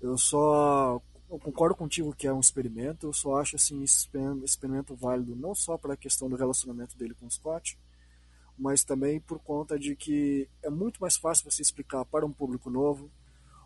Eu 0.01 0.17
só 0.17 1.03
eu 1.31 1.39
concordo 1.39 1.77
contigo 1.77 2.15
que 2.15 2.27
é 2.27 2.33
um 2.33 2.41
experimento, 2.41 3.07
eu 3.07 3.13
só 3.13 3.37
acho 3.37 3.57
assim 3.57 3.83
esse 3.85 4.09
experimento 4.45 4.97
válido 4.97 5.37
não 5.37 5.55
só 5.55 5.79
para 5.79 5.95
a 5.95 5.97
questão 5.97 6.29
do 6.29 6.37
relacionamento 6.37 6.99
dele 6.99 7.15
com 7.15 7.27
o 7.27 7.31
Scott, 7.31 7.79
mas 8.59 8.83
também 8.83 9.21
por 9.21 9.39
conta 9.39 9.79
de 9.79 9.95
que 9.95 10.49
é 10.63 10.69
muito 10.69 11.01
mais 11.01 11.17
fácil 11.17 11.51
você 11.51 11.63
explicar 11.63 12.05
para 12.05 12.27
um 12.27 12.33
público 12.33 12.69
novo 12.69 13.11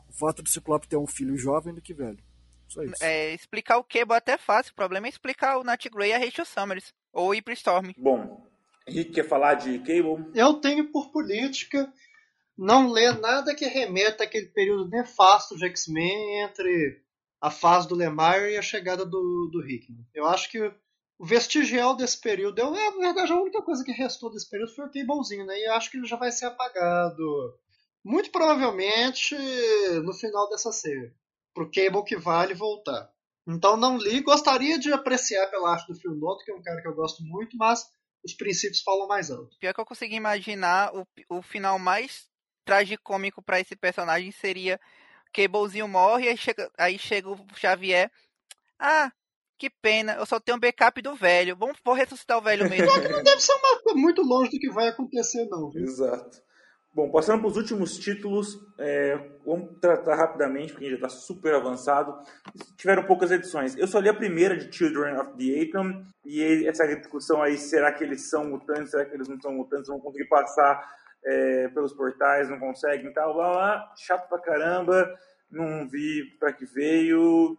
o 0.09 0.13
fato 0.13 0.43
do 0.43 0.49
Ciclope 0.49 0.87
ter 0.87 0.97
um 0.97 1.07
filho 1.07 1.37
jovem 1.37 1.75
do 1.75 1.81
que 1.81 1.95
velho. 1.95 2.23
Só 2.69 2.83
isso. 2.83 3.03
É, 3.03 3.33
explicar 3.35 3.79
o 3.79 3.85
Cable 3.85 4.15
é 4.15 4.19
até 4.19 4.37
fácil, 4.37 4.73
o 4.73 4.77
problema 4.77 5.07
é 5.07 5.11
explicar 5.11 5.59
o 5.59 5.65
Nat 5.65 5.87
Grey 5.89 6.11
e 6.11 6.13
a 6.13 6.19
Rachel 6.19 6.45
Summers, 6.45 6.93
ou 7.13 7.35
ir 7.35 7.43
pro 7.43 7.53
Storm. 7.55 7.93
Bom, 7.97 8.47
Henrique 8.87 9.13
quer 9.13 9.29
falar 9.29 9.55
de 9.55 9.79
Cable? 9.79 10.31
Eu 10.35 10.55
tenho 10.55 10.91
por 10.91 11.11
política 11.11 11.91
não 12.57 12.91
ler 12.91 13.19
nada 13.19 13.55
que 13.55 13.67
remeta 13.67 14.25
àquele 14.25 14.47
período 14.47 14.89
nefasto 14.89 15.57
de 15.57 15.67
X-Men 15.67 16.43
entre 16.43 17.04
a 17.45 17.51
fase 17.51 17.87
do 17.87 17.95
Lemire 17.95 18.55
e 18.55 18.57
a 18.57 18.63
chegada 18.63 19.05
do, 19.05 19.51
do 19.53 19.69
Hickman. 19.69 20.07
Eu 20.15 20.25
acho 20.25 20.51
que 20.51 20.59
o 21.19 21.27
vestigial 21.27 21.95
desse 21.95 22.19
período, 22.19 22.59
eu, 22.59 22.75
é, 22.75 22.91
na 22.93 23.13
verdade, 23.13 23.33
a 23.33 23.39
única 23.39 23.61
coisa 23.61 23.85
que 23.85 23.93
restou 23.93 24.31
desse 24.31 24.49
período 24.49 24.75
foi 24.75 24.87
o 24.87 24.91
Cablezinho, 24.91 25.45
né? 25.45 25.59
E 25.59 25.69
eu 25.69 25.75
acho 25.75 25.91
que 25.91 25.99
ele 25.99 26.07
já 26.07 26.17
vai 26.17 26.33
ser 26.33 26.47
apagado. 26.47 27.55
Muito 28.03 28.31
provavelmente 28.31 29.37
no 30.03 30.15
final 30.15 30.49
dessa 30.49 30.73
série. 30.73 31.13
Pro 31.53 31.71
Cable 31.71 32.03
que 32.05 32.17
vale 32.17 32.55
voltar. 32.55 33.11
Então 33.47 33.77
não 33.77 33.99
li, 33.99 34.23
gostaria 34.23 34.79
de 34.79 34.91
apreciar 34.91 35.47
pela 35.49 35.71
arte 35.71 35.87
do 35.87 36.01
Phil 36.01 36.15
Noto, 36.15 36.47
que 36.47 36.51
é 36.51 36.55
um 36.55 36.63
cara 36.63 36.81
que 36.81 36.89
eu 36.89 36.95
gosto 36.95 37.23
muito, 37.25 37.59
mas 37.59 37.85
os 38.25 38.33
princípios 38.33 38.81
falam 38.81 39.07
mais 39.07 39.31
alto. 39.31 39.55
Pior 39.61 39.75
que 39.75 39.81
eu 39.83 39.85
consegui 39.85 40.17
imaginar 40.17 40.97
o, 40.97 41.07
o 41.29 41.43
final 41.43 41.79
mais 41.79 42.27
tragicômico 42.65 43.43
para 43.43 43.61
esse 43.61 43.77
personagem 43.77 44.33
seria 44.33 44.81
Cablezinho 45.35 45.89
morre, 45.89 46.29
aí 46.29 46.37
chega, 46.37 46.71
aí 46.79 46.99
chega 46.99 47.29
o 47.29 47.39
Xavier. 47.57 48.11
Ah, 48.79 49.11
que 49.59 49.69
pena, 49.69 50.15
eu 50.15 50.27
só 50.27 50.39
tenho 50.39 50.57
um 50.57 50.61
backup 50.61 51.03
do 51.03 51.15
velho. 51.15 51.57
Vamos, 51.57 51.79
vou 51.85 51.95
ressuscitar 51.95 52.39
o 52.39 52.43
velho 52.43 52.69
mesmo. 52.71 52.91
Só 52.91 53.01
que 53.01 53.09
não 53.09 53.23
deve 53.23 53.41
ser 53.41 53.53
uma, 53.55 53.95
muito 53.95 54.23
longe 54.23 54.51
do 54.51 54.59
que 54.59 54.71
vai 54.71 54.89
acontecer, 54.89 55.47
não. 55.47 55.71
Viu? 55.71 55.83
Exato. 55.83 56.43
Bom, 56.95 57.11
passando 57.11 57.41
para 57.41 57.49
os 57.49 57.57
últimos 57.57 57.99
títulos, 57.99 58.57
é, 58.79 59.19
vamos 59.45 59.81
tratar 59.81 60.15
rapidamente, 60.15 60.73
porque 60.73 60.87
a 60.87 60.91
gente 60.91 61.01
já 61.01 61.07
está 61.09 61.21
super 61.21 61.53
avançado. 61.55 62.17
Tiveram 62.77 63.05
poucas 63.05 63.33
edições. 63.33 63.77
Eu 63.77 63.89
só 63.89 63.99
li 63.99 64.09
a 64.09 64.15
primeira 64.15 64.57
de 64.57 64.73
Children 64.73 65.17
of 65.17 65.33
the 65.37 65.61
Atom, 65.63 66.05
e 66.25 66.69
essa 66.69 66.87
discussão 66.87 67.43
aí, 67.43 67.59
será 67.59 67.93
que 67.93 68.05
eles 68.05 68.31
são 68.31 68.45
mutantes, 68.45 68.93
será 68.93 69.05
que 69.05 69.15
eles 69.15 69.27
não 69.27 69.41
são 69.41 69.53
mutantes, 69.53 69.89
vão 69.89 69.99
conseguir 69.99 70.29
passar 70.29 70.89
é, 71.25 71.69
pelos 71.69 71.93
portais, 71.93 72.49
não 72.49 72.59
conseguem 72.59 73.13
tal, 73.13 73.35
blá, 73.35 73.53
blá, 73.53 73.95
chato 73.97 74.29
pra 74.29 74.39
caramba, 74.39 75.13
não 75.51 75.89
vi 75.89 76.25
para 76.39 76.53
que 76.53 76.67
veio, 76.67 77.57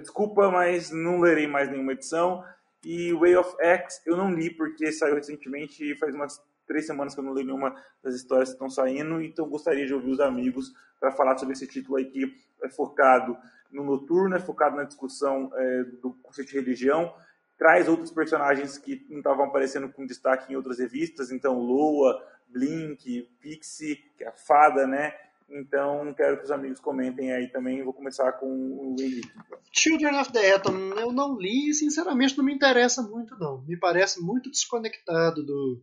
desculpa, 0.00 0.50
mas 0.50 0.90
não 0.90 1.20
lerei 1.20 1.46
mais 1.46 1.70
nenhuma 1.70 1.92
edição. 1.92 2.44
E 2.84 3.12
Way 3.12 3.36
of 3.36 3.56
X 3.60 4.02
eu 4.06 4.16
não 4.16 4.32
li 4.32 4.50
porque 4.50 4.92
saiu 4.92 5.16
recentemente 5.16 5.84
e 5.84 5.96
faz 5.96 6.14
umas 6.14 6.40
três 6.66 6.86
semanas 6.86 7.14
que 7.14 7.20
eu 7.20 7.24
não 7.24 7.34
li 7.34 7.44
nenhuma 7.44 7.74
das 8.02 8.14
histórias 8.14 8.50
que 8.50 8.54
estão 8.54 8.70
saindo, 8.70 9.20
então 9.20 9.48
gostaria 9.48 9.86
de 9.86 9.94
ouvir 9.94 10.10
os 10.10 10.20
amigos 10.20 10.72
para 11.00 11.12
falar 11.12 11.36
sobre 11.38 11.54
esse 11.54 11.66
título 11.66 11.96
aí 11.96 12.06
que 12.06 12.34
é 12.62 12.68
focado 12.68 13.36
no 13.70 13.84
noturno, 13.84 14.36
é 14.36 14.40
focado 14.40 14.76
na 14.76 14.84
discussão 14.84 15.50
é, 15.54 15.84
do 16.00 16.12
conceito 16.22 16.50
de 16.50 16.54
religião, 16.58 17.12
traz 17.58 17.88
outros 17.88 18.10
personagens 18.10 18.78
que 18.78 19.06
não 19.08 19.18
estavam 19.18 19.46
aparecendo 19.46 19.88
com 19.88 20.06
destaque 20.06 20.52
em 20.52 20.56
outras 20.56 20.78
revistas, 20.78 21.30
então 21.30 21.58
Loa, 21.58 22.22
Blink, 22.56 23.28
Pixie, 23.40 23.96
que 24.16 24.24
é 24.24 24.28
a 24.28 24.32
fada, 24.32 24.86
né? 24.86 25.12
Então, 25.48 26.12
quero 26.14 26.38
que 26.38 26.44
os 26.44 26.50
amigos 26.50 26.80
comentem 26.80 27.32
aí 27.32 27.48
também. 27.48 27.84
Vou 27.84 27.92
começar 27.92 28.32
com 28.32 28.46
o 28.46 28.96
Henrique. 28.98 29.30
Children 29.70 30.20
of 30.20 30.32
the 30.32 30.54
Atom, 30.54 30.94
eu 30.98 31.12
não 31.12 31.38
li 31.38 31.68
e, 31.70 31.74
sinceramente, 31.74 32.36
não 32.36 32.44
me 32.44 32.54
interessa 32.54 33.02
muito, 33.02 33.36
não. 33.38 33.62
Me 33.62 33.78
parece 33.78 34.20
muito 34.20 34.50
desconectado 34.50 35.44
do, 35.44 35.82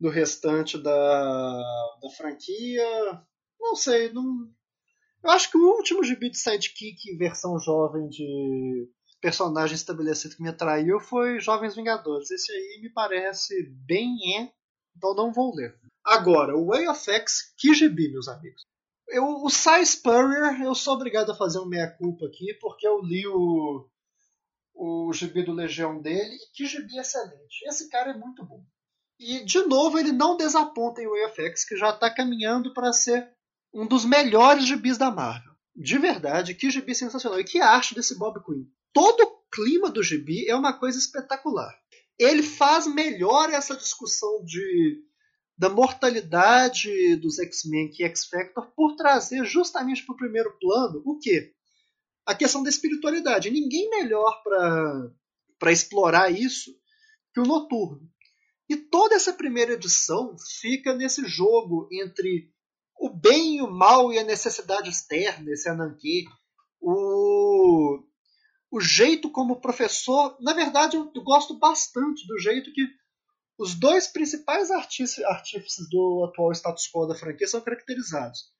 do 0.00 0.08
restante 0.08 0.78
da, 0.78 1.98
da 2.00 2.10
franquia. 2.16 2.86
Não 3.60 3.74
sei, 3.74 4.12
não... 4.12 4.24
Eu 5.22 5.30
acho 5.30 5.50
que 5.50 5.58
o 5.58 5.76
último 5.76 6.04
gibi 6.04 6.30
de 6.30 6.38
Sidekick, 6.38 7.16
versão 7.18 7.58
jovem 7.58 8.08
de 8.08 8.88
personagem 9.20 9.74
estabelecido 9.74 10.36
que 10.36 10.42
me 10.42 10.48
atraiu 10.48 11.00
foi 11.00 11.40
Jovens 11.40 11.74
Vingadores. 11.74 12.30
Esse 12.30 12.52
aí 12.52 12.80
me 12.80 12.88
parece 12.90 13.68
bem 13.84 14.16
é, 14.38 14.52
então 14.98 15.14
não 15.14 15.32
vou 15.32 15.54
ler. 15.54 15.74
Agora, 16.04 16.56
o 16.56 16.66
Way 16.66 16.88
of 16.88 17.10
X, 17.10 17.54
que 17.56 17.72
gibi, 17.72 18.10
meus 18.10 18.28
amigos. 18.28 18.62
Eu, 19.08 19.24
o 19.42 19.48
Cy 19.48 19.84
Spurrier, 19.86 20.60
eu 20.62 20.74
sou 20.74 20.94
obrigado 20.94 21.32
a 21.32 21.36
fazer 21.36 21.58
um 21.60 21.66
meia-culpa 21.66 22.26
aqui, 22.26 22.52
porque 22.60 22.86
eu 22.86 23.00
li 23.00 23.26
o, 23.26 23.88
o 24.74 25.12
gibi 25.12 25.42
do 25.42 25.52
Legião 25.52 26.00
dele, 26.00 26.34
e 26.34 26.52
que 26.52 26.66
gibi 26.66 26.98
excelente. 26.98 27.64
Esse 27.66 27.88
cara 27.88 28.10
é 28.10 28.16
muito 28.16 28.44
bom. 28.44 28.62
E, 29.18 29.44
de 29.44 29.62
novo, 29.62 29.98
ele 29.98 30.12
não 30.12 30.36
desaponta 30.36 31.02
em 31.02 31.08
Way 31.08 31.24
of 31.26 31.42
X, 31.42 31.64
que 31.64 31.76
já 31.76 31.90
está 31.90 32.12
caminhando 32.12 32.72
para 32.74 32.92
ser 32.92 33.30
um 33.72 33.86
dos 33.86 34.04
melhores 34.04 34.66
gibis 34.66 34.98
da 34.98 35.10
Marvel. 35.10 35.52
De 35.74 35.98
verdade, 35.98 36.54
que 36.54 36.70
gibi 36.70 36.94
sensacional. 36.94 37.40
E 37.40 37.44
que 37.44 37.60
arte 37.60 37.94
desse 37.94 38.18
Bob 38.18 38.42
Quinn. 38.44 38.64
Todo 38.92 39.22
o 39.22 39.42
clima 39.50 39.90
do 39.90 40.02
gibi 40.02 40.48
é 40.48 40.54
uma 40.54 40.72
coisa 40.72 40.98
espetacular. 40.98 41.72
Ele 42.18 42.42
faz 42.42 42.86
melhor 42.86 43.50
essa 43.50 43.76
discussão 43.76 44.44
de 44.44 45.04
da 45.56 45.68
mortalidade 45.68 47.16
dos 47.16 47.38
X-Men 47.40 47.90
que 47.90 48.04
X-Factor 48.04 48.70
por 48.76 48.94
trazer 48.94 49.44
justamente 49.44 50.06
para 50.06 50.12
o 50.14 50.16
primeiro 50.16 50.56
plano 50.60 51.02
o 51.04 51.18
quê? 51.18 51.52
A 52.24 52.32
questão 52.32 52.62
da 52.62 52.68
espiritualidade. 52.68 53.50
Ninguém 53.50 53.90
melhor 53.90 54.40
para 55.58 55.72
explorar 55.72 56.30
isso 56.30 56.70
que 57.34 57.40
o 57.40 57.44
Noturno. 57.44 58.08
E 58.68 58.76
toda 58.76 59.16
essa 59.16 59.32
primeira 59.32 59.72
edição 59.72 60.36
fica 60.60 60.94
nesse 60.94 61.26
jogo 61.26 61.88
entre 61.90 62.52
o 62.96 63.08
bem 63.08 63.56
e 63.56 63.62
o 63.62 63.70
mal 63.70 64.12
e 64.12 64.18
a 64.18 64.24
necessidade 64.24 64.90
externa, 64.90 65.50
esse 65.50 65.68
ananquê. 65.68 66.24
O, 66.80 68.00
o 68.70 68.80
jeito 68.80 69.30
como 69.30 69.54
o 69.54 69.60
professor. 69.60 70.36
Na 70.40 70.52
verdade, 70.52 70.96
eu 70.96 71.10
gosto 71.22 71.58
bastante 71.58 72.26
do 72.26 72.38
jeito 72.38 72.72
que 72.72 72.86
os 73.58 73.74
dois 73.74 74.06
principais 74.06 74.70
artífices 74.70 75.88
do 75.90 76.24
atual 76.28 76.52
status 76.52 76.88
quo 76.92 77.06
da 77.06 77.14
franquia 77.14 77.46
são 77.46 77.60
caracterizados. 77.60 78.52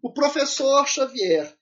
O 0.00 0.12
professor 0.12 0.86
Xavier, 0.86 1.52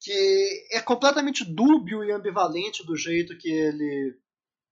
que 0.00 0.68
é 0.70 0.80
completamente 0.80 1.44
dúbio 1.44 2.04
e 2.04 2.12
ambivalente 2.12 2.86
do 2.86 2.96
jeito 2.96 3.36
que 3.36 3.50
ele 3.50 4.16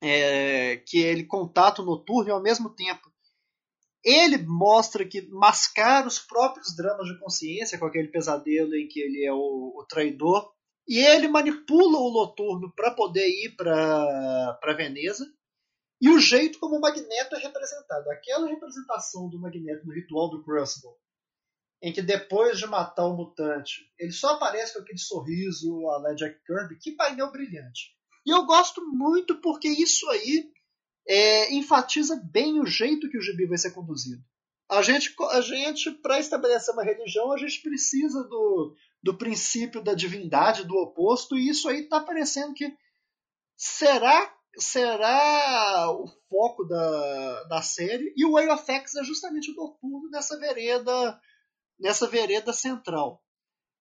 é, 0.01 0.77
que 0.77 0.99
ele 0.99 1.25
contata 1.25 1.83
o 1.83 1.85
noturno 1.85 2.29
e 2.29 2.33
ao 2.33 2.43
mesmo 2.43 2.71
tempo 2.71 3.11
ele 4.05 4.39
mostra 4.39 5.05
que 5.05 5.27
mascara 5.31 6.07
os 6.07 6.21
próprios 6.21 6.77
dramas 6.77 7.09
de 7.09 7.19
consciência 7.19 7.77
com 7.77 7.87
aquele 7.87 8.07
pesadelo 8.07 8.77
em 8.77 8.87
que 8.87 9.01
ele 9.01 9.25
é 9.25 9.33
o, 9.33 9.75
o 9.77 9.85
traidor 9.89 10.55
e 10.87 10.99
ele 10.99 11.29
manipula 11.29 11.99
o 11.99 12.13
noturno 12.13 12.73
para 12.75 12.93
poder 12.93 13.27
ir 13.27 13.57
para 13.57 14.75
Veneza 14.77 15.27
e 16.01 16.11
o 16.11 16.19
jeito 16.19 16.59
como 16.59 16.77
o 16.77 16.81
Magneto 16.81 17.35
é 17.35 17.39
representado. 17.39 18.11
Aquela 18.11 18.49
representação 18.49 19.29
do 19.29 19.41
Magneto 19.41 19.87
no 19.87 19.95
ritual 19.95 20.31
do 20.31 20.45
Crucible, 20.45 20.95
em 21.83 21.93
que 21.93 22.03
depois 22.03 22.59
de 22.59 22.67
matar 22.67 23.07
o 23.07 23.17
mutante, 23.17 23.91
ele 23.99 24.13
só 24.13 24.35
aparece 24.35 24.75
com 24.75 24.81
aquele 24.81 24.99
sorriso 24.99 25.89
a 25.91 26.15
Jack 26.15 26.39
Kirby, 26.45 26.79
que 26.79 26.93
painel 26.93 27.33
brilhante. 27.33 27.97
E 28.27 28.31
eu 28.31 28.45
gosto 28.45 28.85
muito 28.85 29.41
porque 29.41 29.69
isso 29.69 30.09
aí 30.11 30.51
é, 31.09 31.55
enfatiza 31.55 32.21
bem 32.31 32.61
o 32.61 32.67
jeito 32.67 33.09
que 33.09 33.19
o 33.19 33.23
gibi 33.23 33.47
vai 33.47 33.57
ser 33.57 33.73
conduzido. 33.73 34.23
A 34.69 34.83
gente, 34.83 35.15
a 35.31 35.41
gente 35.41 35.91
para 35.93 36.19
estabelecer 36.19 36.75
uma 36.75 36.83
religião, 36.83 37.33
a 37.33 37.39
gente 37.39 37.63
precisa 37.63 38.25
do, 38.25 38.75
do 39.03 39.17
princípio 39.17 39.83
da 39.83 39.95
divindade, 39.95 40.65
do 40.65 40.75
oposto, 40.77 41.37
e 41.37 41.49
isso 41.49 41.69
aí 41.69 41.83
está 41.83 42.01
parecendo 42.01 42.53
que 42.53 42.77
será 43.57 44.35
será 44.59 45.91
o 45.91 46.09
foco 46.31 46.65
da, 46.65 47.45
da 47.45 47.63
série 47.63 48.13
e 48.17 48.25
o 48.25 48.33
Way 48.33 48.49
of 48.49 48.65
X 48.73 48.95
é 48.95 49.05
justamente 49.05 49.51
o 49.51 49.55
noturno 49.55 50.09
nessa 50.11 50.39
vereda 50.39 51.21
nessa 51.79 52.09
vereda 52.09 52.55
central. 52.55 53.23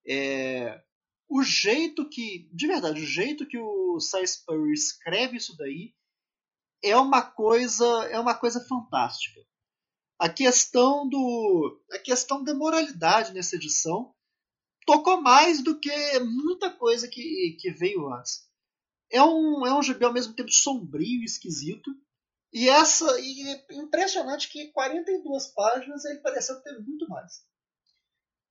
É, 0.06 0.82
o 1.30 1.42
jeito 1.42 2.08
que 2.10 2.50
de 2.54 2.68
verdade 2.68 3.02
o 3.02 3.06
jeito 3.06 3.48
que 3.48 3.58
o 3.58 3.98
Spurrier 4.00 4.74
escreve 4.74 5.38
isso 5.38 5.56
daí 5.58 5.94
é 6.84 6.96
uma 6.98 7.22
coisa 7.22 7.86
é 8.12 8.20
uma 8.20 8.36
coisa 8.36 8.60
fantástica 8.68 9.40
a 10.20 10.30
questão 10.30 11.08
do 11.08 11.82
a 11.92 12.00
questão 12.00 12.44
da 12.44 12.54
moralidade 12.54 13.34
nessa 13.34 13.56
edição 13.56 14.14
tocou 14.86 15.22
mais 15.22 15.64
do 15.64 15.80
que 15.80 16.20
muita 16.20 16.70
coisa 16.70 17.08
que, 17.08 17.58
que 17.60 17.72
veio 17.72 18.12
antes 18.14 18.46
é 19.12 19.22
um, 19.22 19.66
é 19.66 19.74
um 19.74 19.84
gibi 19.84 20.04
ao 20.04 20.14
mesmo 20.14 20.34
tempo 20.34 20.52
sombrio 20.52 21.22
e 21.22 21.26
esquisito. 21.26 21.92
E 22.52 22.70
essa. 22.70 23.06
E 23.20 23.50
é 23.50 23.66
impressionante 23.76 24.50
que 24.50 24.72
42 24.72 25.48
páginas 25.48 26.06
ele 26.06 26.20
pareceu 26.20 26.62
ter 26.62 26.80
muito 26.80 27.08
mais. 27.08 27.44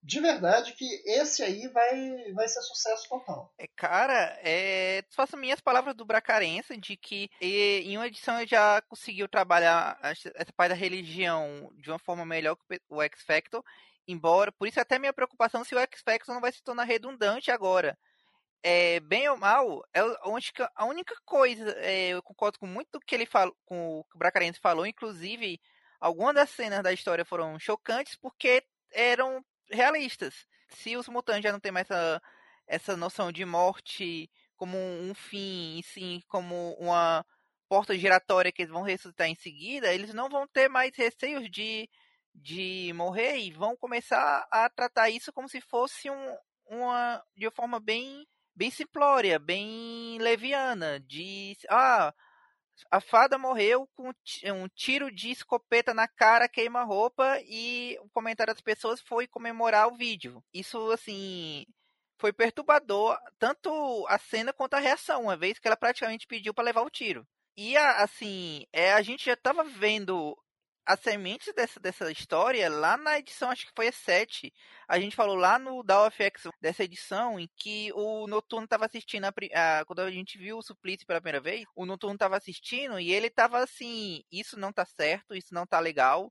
De 0.05 0.21
verdade 0.21 0.75
que 0.75 0.85
esse 1.07 1.43
aí 1.43 1.67
vai, 1.69 2.33
vai 2.35 2.47
ser 2.47 2.61
sucesso 2.61 3.09
total. 3.09 3.51
É, 3.59 3.67
cara, 3.75 4.39
é, 4.43 5.03
faço 5.11 5.35
minhas 5.35 5.63
palavras 5.63 5.97
do 5.97 6.05
Bracarense 6.05 6.77
de 6.77 6.95
que 6.95 7.31
e, 7.41 7.81
em 7.87 7.97
uma 7.97 8.07
edição 8.07 8.39
ele 8.39 8.47
já 8.47 8.83
conseguiu 8.83 9.27
trabalhar 9.27 9.99
essa 10.03 10.53
parte 10.55 10.71
da 10.71 10.75
religião 10.75 11.73
de 11.77 11.91
uma 11.91 11.99
forma 11.99 12.27
melhor 12.27 12.55
que 12.55 12.79
o 12.91 13.03
X 13.03 13.23
Factor, 13.23 13.65
embora, 14.07 14.53
por 14.53 14.69
isso 14.69 14.79
até 14.79 14.99
minha 14.99 15.13
preocupação 15.13 15.65
se 15.65 15.75
o 15.75 15.79
X 15.79 16.03
Factor 16.03 16.35
não 16.35 16.43
vai 16.43 16.53
se 16.53 16.63
tornar 16.63 16.85
redundante 16.85 17.51
agora. 17.51 17.99
É, 18.63 19.01
bem 19.01 19.27
ou 19.29 19.39
mal, 19.39 19.83
é 19.95 20.01
a 20.01 20.29
única, 20.29 21.15
coisa, 21.25 21.71
é, 21.79 22.09
eu 22.09 22.23
concordo 22.23 22.59
com 22.59 22.67
muito 22.67 23.01
que 23.01 23.15
ele 23.15 23.27
falou, 23.27 23.57
com 23.65 24.01
o 24.01 24.05
que 24.05 24.17
o 24.17 24.19
Bracarense 24.19 24.61
falou, 24.61 24.87
inclusive 24.87 25.59
algumas 25.99 26.35
das 26.35 26.51
cenas 26.51 26.83
da 26.83 26.93
história 26.93 27.25
foram 27.25 27.59
chocantes 27.59 28.17
porque 28.17 28.63
eram 28.93 29.43
realistas. 29.75 30.47
Se 30.69 30.97
os 30.97 31.09
mutantes 31.09 31.43
já 31.43 31.53
não 31.53 31.61
têm 31.61 31.73
mais 31.73 31.91
essa, 31.91 32.23
essa 32.67 32.97
noção 32.97 33.31
de 33.33 33.45
morte 33.45 34.31
como 34.57 34.77
um 34.79 35.15
fim, 35.15 35.79
e 35.79 35.83
sim 35.83 36.23
como 36.29 36.75
uma 36.79 37.25
porta 37.69 37.97
giratória 37.99 38.53
que 38.53 38.63
eles 38.63 38.73
vão 38.73 38.83
ressuscitar 38.83 39.29
em 39.29 39.35
seguida, 39.35 39.93
eles 39.93 40.15
não 40.15 40.29
vão 40.29 40.47
ter 40.47 40.69
mais 40.69 40.95
receios 40.97 41.51
de, 41.51 41.89
de 42.35 42.93
morrer 42.95 43.39
e 43.39 43.51
vão 43.51 43.77
começar 43.77 44.47
a 44.51 44.69
tratar 44.71 45.11
isso 45.11 45.33
como 45.33 45.49
se 45.49 45.61
fosse 45.61 46.11
um, 46.11 46.37
uma 46.67 47.23
de 47.37 47.47
uma 47.47 47.53
forma 47.53 47.81
bem 47.81 48.27
bem 48.55 48.71
simplória, 48.71 49.39
bem 49.39 50.19
leviana, 50.21 51.01
de 51.01 51.57
ah, 51.69 52.15
a 52.91 53.01
fada 53.01 53.39
morreu 53.39 53.89
com 53.95 54.09
um 54.09 54.69
tiro 54.69 55.11
de 55.11 55.31
escopeta 55.31 55.95
na 55.95 56.09
cara, 56.09 56.49
queima-roupa, 56.49 57.39
e 57.47 57.99
o 58.01 58.09
comentário 58.11 58.53
das 58.53 58.63
pessoas 58.63 59.01
foi 59.01 59.27
comemorar 59.27 59.89
o 59.89 59.97
vídeo. 59.97 60.43
Isso, 60.53 60.91
assim, 60.91 61.65
foi 62.19 62.33
perturbador, 62.33 63.19
tanto 63.39 64.07
a 64.09 64.19
cena 64.19 64.53
quanto 64.53 64.75
a 64.75 64.79
reação, 64.79 65.23
uma 65.23 65.37
vez 65.37 65.59
que 65.59 65.67
ela 65.67 65.77
praticamente 65.77 66.27
pediu 66.27 66.55
para 66.55 66.65
levar 66.65 66.83
o 66.83 66.91
tiro. 66.91 67.27
E, 67.57 67.77
assim, 67.77 68.67
é, 68.73 68.93
a 68.93 69.03
gente 69.03 69.27
já 69.27 69.35
estava 69.35 69.63
vendo 69.63 70.37
as 70.87 71.01
sementes 71.01 71.53
dessa, 71.55 71.81
dessa 71.81 72.11
história, 72.11 72.69
lá 72.69 72.97
na 72.97 73.19
edição, 73.19 73.51
acho 73.51 73.67
que 73.67 73.73
foi 73.75 73.89
a 73.89 73.93
7, 73.93 74.53
a 74.87 75.01
gente 75.01 75.17
falou 75.17 75.35
lá 75.35 75.59
no 75.59 75.83
Dow 75.83 76.11
FX 76.11 76.49
dessa 76.61 76.85
edição, 76.85 77.41
em 77.41 77.49
que 77.57 77.91
o 77.95 78.27
Noturno 78.27 78.65
estava 78.65 78.85
assistindo, 78.85 79.25
a, 79.25 79.33
a, 79.55 79.85
quando 79.85 80.01
a 80.01 80.11
gente 80.11 80.37
viu 80.37 80.59
o 80.59 80.63
Suplício 80.63 81.07
pela 81.07 81.21
primeira 81.21 81.41
vez, 81.41 81.65
o 81.75 81.87
Noturno 81.87 82.15
estava 82.15 82.37
assistindo 82.37 83.01
e 83.01 83.13
ele 83.13 83.29
estava 83.29 83.59
assim, 83.59 84.23
isso 84.31 84.59
não 84.59 84.73
tá 84.73 84.85
certo, 84.85 85.35
isso 85.35 85.55
não 85.55 85.67
tá 85.67 85.81
legal, 85.81 86.31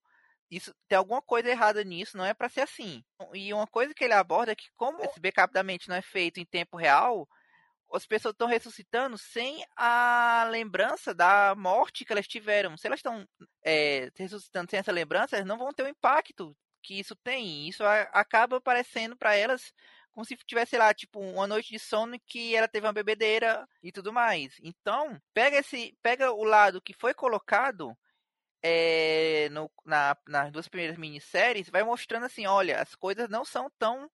isso 0.52 0.74
tem 0.88 0.98
alguma 0.98 1.22
coisa 1.22 1.50
errada 1.50 1.84
nisso, 1.84 2.16
não 2.16 2.26
é 2.26 2.34
para 2.34 2.48
ser 2.48 2.62
assim. 2.62 3.04
E 3.34 3.52
uma 3.54 3.66
coisa 3.66 3.94
que 3.94 4.04
ele 4.04 4.14
aborda 4.14 4.52
é 4.52 4.56
que 4.56 4.70
como 4.76 5.04
esse 5.04 5.20
backup 5.20 5.52
da 5.52 5.64
mente 5.64 5.90
não 5.90 5.96
é 5.96 6.02
feito 6.02 6.40
em 6.40 6.46
tempo 6.46 6.78
real, 6.78 7.28
as 7.94 8.06
pessoas 8.06 8.34
estão 8.34 8.48
ressuscitando 8.48 9.18
sem 9.18 9.65
a 9.76 10.48
lembrança 10.49 11.14
da 11.14 11.53
morte 11.56 12.03
que 12.03 12.11
elas 12.11 12.28
tiveram. 12.28 12.76
Se 12.78 12.88
elas 12.88 12.99
estão 12.99 13.28
é, 13.64 14.10
ressuscitando 14.15 14.70
sem 14.70 14.80
essa 14.80 14.91
lembrança, 14.91 15.36
elas 15.36 15.48
não 15.48 15.57
vão 15.57 15.72
ter 15.72 15.84
o 15.84 15.88
impacto 15.88 16.56
que 16.82 16.99
isso 16.99 17.15
tem. 17.15 17.68
Isso 17.68 17.84
acaba 18.11 18.60
parecendo 18.60 19.15
para 19.15 19.36
elas 19.36 19.74
como 20.14 20.26
se 20.26 20.36
tivesse 20.38 20.78
lá, 20.78 20.94
tipo, 20.94 21.20
uma 21.20 21.48
noite 21.48 21.72
de 21.72 21.80
sono 21.80 22.20
que 22.28 22.56
ela 22.56 22.68
teve 22.68 22.86
uma 22.86 22.94
bebedeira 22.94 23.68
e 23.82 23.91
tudo 23.91 24.14
mais. 24.14 24.56
Então, 24.61 25.20
pega 25.34 25.57
esse, 25.57 25.98
pega 26.03 26.32
o 26.32 26.44
lado 26.44 26.82
que 26.82 26.94
foi 26.94 27.14
colocado 27.15 27.98
é, 28.61 29.49
no, 29.49 29.70
na, 29.84 30.15
nas 30.28 30.52
duas 30.52 30.68
primeiras 30.68 30.98
minisséries, 30.98 31.70
vai 31.70 31.84
mostrando 31.84 32.26
assim, 32.26 32.45
olha, 32.45 32.80
as 32.80 32.95
coisas 32.95 33.28
não 33.28 33.44
são 33.44 33.70
tão 33.78 34.10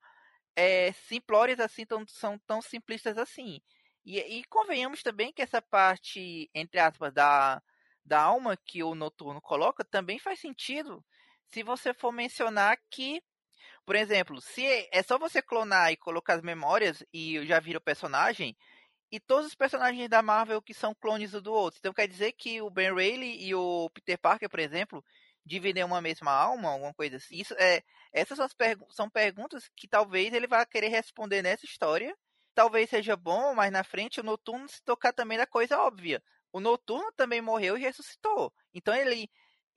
é, 0.55 0.91
simplórias 0.91 1.59
assim, 1.59 1.85
tão, 1.85 2.05
são 2.07 2.38
tão 2.39 2.61
simplistas 2.61 3.17
assim. 3.17 3.61
E, 4.05 4.19
e, 4.19 4.43
convenhamos 4.45 5.03
também 5.03 5.31
que 5.31 5.41
essa 5.41 5.61
parte, 5.61 6.49
entre 6.53 6.80
aspas, 6.80 7.13
da, 7.13 7.61
da 8.03 8.21
alma 8.21 8.57
que 8.57 8.84
o 8.84 8.95
Noturno 8.95 9.41
coloca 9.41 9.84
também 9.84 10.19
faz 10.19 10.39
sentido 10.39 11.03
se 11.51 11.63
você 11.63 11.93
for 11.93 12.11
mencionar 12.11 12.77
que, 12.89 13.21
por 13.85 13.95
exemplo, 13.95 14.41
se 14.41 14.65
é 14.91 15.03
só 15.03 15.17
você 15.17 15.41
clonar 15.41 15.91
e 15.91 15.97
colocar 15.97 16.35
as 16.35 16.41
memórias 16.41 17.03
e 17.13 17.45
já 17.45 17.59
vira 17.59 17.80
o 17.80 17.81
personagem, 17.81 18.55
e 19.11 19.19
todos 19.19 19.47
os 19.47 19.55
personagens 19.55 20.07
da 20.07 20.21
Marvel 20.21 20.61
que 20.61 20.73
são 20.73 20.93
clones 20.93 21.34
um 21.34 21.41
do 21.41 21.51
outro. 21.51 21.80
Então 21.80 21.93
quer 21.93 22.07
dizer 22.07 22.34
que 22.34 22.61
o 22.61 22.69
Ben 22.69 22.93
Reilly 22.93 23.43
e 23.43 23.55
o 23.55 23.89
Peter 23.89 24.19
Parker, 24.19 24.49
por 24.49 24.59
exemplo, 24.59 25.03
dividem 25.45 25.84
uma 25.84 26.02
mesma 26.02 26.32
alma, 26.32 26.70
alguma 26.70 26.94
coisa 26.94 27.18
assim. 27.18 27.36
Isso 27.38 27.53
é, 27.57 27.84
essas 28.14 28.38
são, 28.38 28.48
pergu 28.57 28.88
são 28.91 29.10
perguntas 29.10 29.70
que 29.76 29.88
talvez 29.88 30.34
ele 30.34 30.48
vá 30.48 30.66
querer 30.66 30.90
responder 30.90 31.41
nessa 31.41 31.66
história. 31.66 32.16
Talvez 32.53 32.90
seja 32.90 33.16
bom, 33.16 33.53
mas 33.56 33.72
na 33.72 33.84
frente 33.84 34.20
o 34.20 34.24
Noturno 34.24 34.68
se 34.68 34.84
tocar 34.84 35.14
também 35.14 35.38
da 35.38 35.48
coisa 35.48 35.80
óbvia. 35.80 36.22
O 36.52 36.60
Noturno 36.60 37.11
também 37.16 37.41
morreu 37.41 37.78
e 37.78 37.82
ressuscitou. 37.82 38.52
Então 38.74 38.94
ele. 38.94 39.30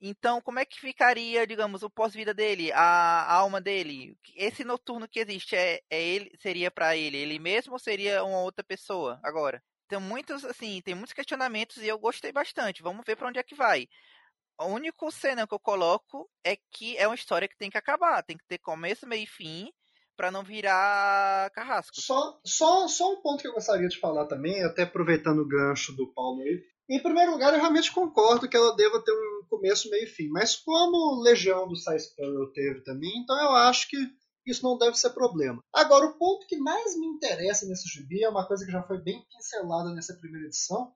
Então, 0.05 0.41
como 0.41 0.59
é 0.59 0.65
que 0.65 0.81
ficaria, 0.81 1.47
digamos, 1.47 1.81
o 1.81 1.89
pós-vida 1.89 2.33
dele, 2.33 2.73
a, 2.73 2.81
a, 2.81 3.33
alma 3.35 3.61
dele? 3.61 4.17
Esse 4.35 4.65
noturno 4.65 5.07
que 5.07 5.17
existe 5.17 5.55
é, 5.55 5.79
é 5.89 6.01
ele, 6.01 6.29
seria 6.41 6.69
para 6.69 6.97
ele 6.97 7.15
ele 7.15 7.39
mesmo 7.39 7.71
ou 7.71 7.79
seria 7.79 8.21
uma 8.21 8.41
outra 8.41 8.65
pessoa 8.65 9.17
agora? 9.23 9.63
Tem 9.87 9.97
muitos, 10.01 10.43
assim, 10.43 10.81
tem 10.81 10.93
muitos 10.93 11.13
questionamentos 11.13 11.77
e 11.77 11.87
eu 11.87 11.97
gostei 11.97 12.33
bastante. 12.33 12.83
Vamos 12.83 13.05
ver 13.07 13.15
para 13.15 13.29
onde 13.29 13.39
é 13.39 13.43
que 13.43 13.55
vai 13.55 13.87
a 14.57 14.65
única 14.65 15.11
cena 15.11 15.47
que 15.47 15.53
eu 15.53 15.59
coloco 15.59 16.29
é 16.43 16.57
que 16.71 16.97
é 16.97 17.07
uma 17.07 17.15
história 17.15 17.47
que 17.47 17.57
tem 17.57 17.69
que 17.69 17.77
acabar, 17.77 18.23
tem 18.23 18.37
que 18.37 18.45
ter 18.47 18.57
começo, 18.59 19.07
meio 19.07 19.23
e 19.23 19.27
fim, 19.27 19.71
para 20.15 20.31
não 20.31 20.43
virar 20.43 21.49
carrasco. 21.51 21.99
Só, 21.99 22.39
só, 22.45 22.87
só 22.87 23.13
um 23.13 23.21
ponto 23.21 23.41
que 23.41 23.47
eu 23.47 23.53
gostaria 23.53 23.87
de 23.87 23.99
falar 23.99 24.25
também, 24.27 24.63
até 24.63 24.83
aproveitando 24.83 25.39
o 25.39 25.47
gancho 25.47 25.93
do 25.93 26.13
Paulo 26.13 26.41
aí. 26.41 26.61
Em 26.89 27.01
primeiro 27.01 27.31
lugar, 27.31 27.53
eu 27.53 27.59
realmente 27.59 27.91
concordo 27.91 28.47
que 28.47 28.57
ela 28.57 28.75
deva 28.75 29.01
ter 29.03 29.11
um 29.11 29.47
começo, 29.49 29.89
meio 29.89 30.03
e 30.03 30.07
fim. 30.07 30.27
Mas 30.29 30.55
como 30.55 31.21
Legião 31.21 31.67
do 31.67 31.75
Cy 31.75 31.97
teve 32.53 32.81
também, 32.83 33.11
então 33.17 33.39
eu 33.41 33.51
acho 33.51 33.87
que 33.87 33.97
isso 34.45 34.63
não 34.63 34.77
deve 34.77 34.97
ser 34.97 35.11
problema. 35.11 35.61
Agora, 35.73 36.05
o 36.05 36.17
ponto 36.17 36.45
que 36.45 36.57
mais 36.57 36.97
me 36.99 37.07
interessa 37.07 37.65
nesse 37.65 37.87
gibi 37.87 38.23
é 38.23 38.29
uma 38.29 38.45
coisa 38.45 38.65
que 38.65 38.71
já 38.71 38.83
foi 38.83 39.01
bem 39.01 39.25
pincelada 39.29 39.93
nessa 39.93 40.13
primeira 40.15 40.47
edição, 40.47 40.93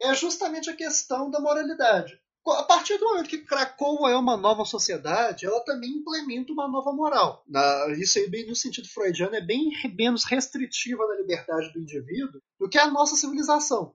é 0.00 0.14
justamente 0.14 0.68
a 0.68 0.76
questão 0.76 1.30
da 1.30 1.40
moralidade 1.40 2.20
a 2.52 2.62
partir 2.62 2.98
do 2.98 3.06
momento 3.06 3.28
que 3.28 3.38
Krakow 3.38 4.08
é 4.08 4.16
uma 4.16 4.36
nova 4.36 4.64
sociedade, 4.64 5.46
ela 5.46 5.60
também 5.60 5.90
implementa 5.90 6.52
uma 6.52 6.68
nova 6.68 6.92
moral. 6.92 7.42
Na, 7.46 7.88
isso 7.98 8.18
aí, 8.18 8.28
bem 8.28 8.46
no 8.46 8.54
sentido 8.54 8.88
freudiano, 8.88 9.34
é 9.34 9.40
bem 9.40 9.70
menos 9.96 10.24
restritiva 10.24 11.06
na 11.06 11.16
liberdade 11.16 11.72
do 11.72 11.80
indivíduo 11.80 12.40
do 12.58 12.68
que 12.68 12.78
a 12.78 12.90
nossa 12.90 13.16
civilização. 13.16 13.94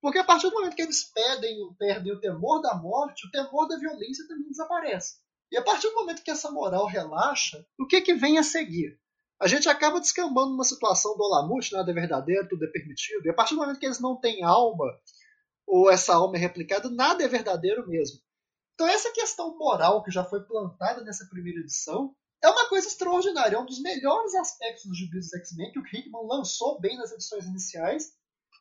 Porque 0.00 0.18
a 0.18 0.24
partir 0.24 0.48
do 0.50 0.54
momento 0.54 0.76
que 0.76 0.82
eles 0.82 1.04
perdem, 1.04 1.56
perdem 1.78 2.12
o 2.12 2.20
temor 2.20 2.60
da 2.60 2.74
morte, 2.74 3.26
o 3.26 3.30
temor 3.30 3.66
da 3.66 3.78
violência 3.78 4.26
também 4.28 4.48
desaparece. 4.48 5.16
E 5.50 5.56
a 5.56 5.62
partir 5.62 5.88
do 5.88 5.94
momento 5.94 6.22
que 6.22 6.30
essa 6.30 6.50
moral 6.50 6.86
relaxa, 6.86 7.64
o 7.78 7.86
que, 7.86 8.00
que 8.00 8.14
vem 8.14 8.38
a 8.38 8.42
seguir? 8.42 8.98
A 9.40 9.46
gente 9.46 9.68
acaba 9.68 10.00
descambando 10.00 10.50
numa 10.50 10.64
situação 10.64 11.16
do 11.16 11.22
Alamute, 11.24 11.72
nada 11.72 11.90
é 11.90 11.94
verdadeiro, 11.94 12.48
tudo 12.48 12.64
é 12.64 12.68
permitido. 12.68 13.26
E 13.26 13.30
a 13.30 13.34
partir 13.34 13.54
do 13.54 13.60
momento 13.60 13.78
que 13.78 13.86
eles 13.86 14.00
não 14.00 14.16
têm 14.16 14.42
alma, 14.42 14.86
ou 15.66 15.90
essa 15.90 16.14
alma 16.14 16.36
é 16.36 16.40
replicada, 16.40 16.88
nada 16.88 17.24
é 17.24 17.28
verdadeiro 17.28 17.86
mesmo. 17.88 18.20
Então 18.74 18.86
essa 18.86 19.10
questão 19.10 19.56
moral 19.58 20.02
que 20.02 20.10
já 20.10 20.24
foi 20.24 20.44
plantada 20.44 21.02
nessa 21.02 21.26
primeira 21.26 21.60
edição 21.60 22.14
é 22.42 22.48
uma 22.48 22.68
coisa 22.68 22.86
extraordinária, 22.86 23.56
é 23.56 23.58
um 23.58 23.64
dos 23.64 23.80
melhores 23.80 24.34
aspectos 24.34 24.84
dos 24.84 24.96
gibis 24.96 25.30
dos 25.30 25.40
X-Men 25.40 25.72
que 25.72 25.78
o 25.78 25.82
Hickman 25.82 26.26
lançou 26.26 26.78
bem 26.78 26.96
nas 26.96 27.10
edições 27.10 27.46
iniciais 27.46 28.12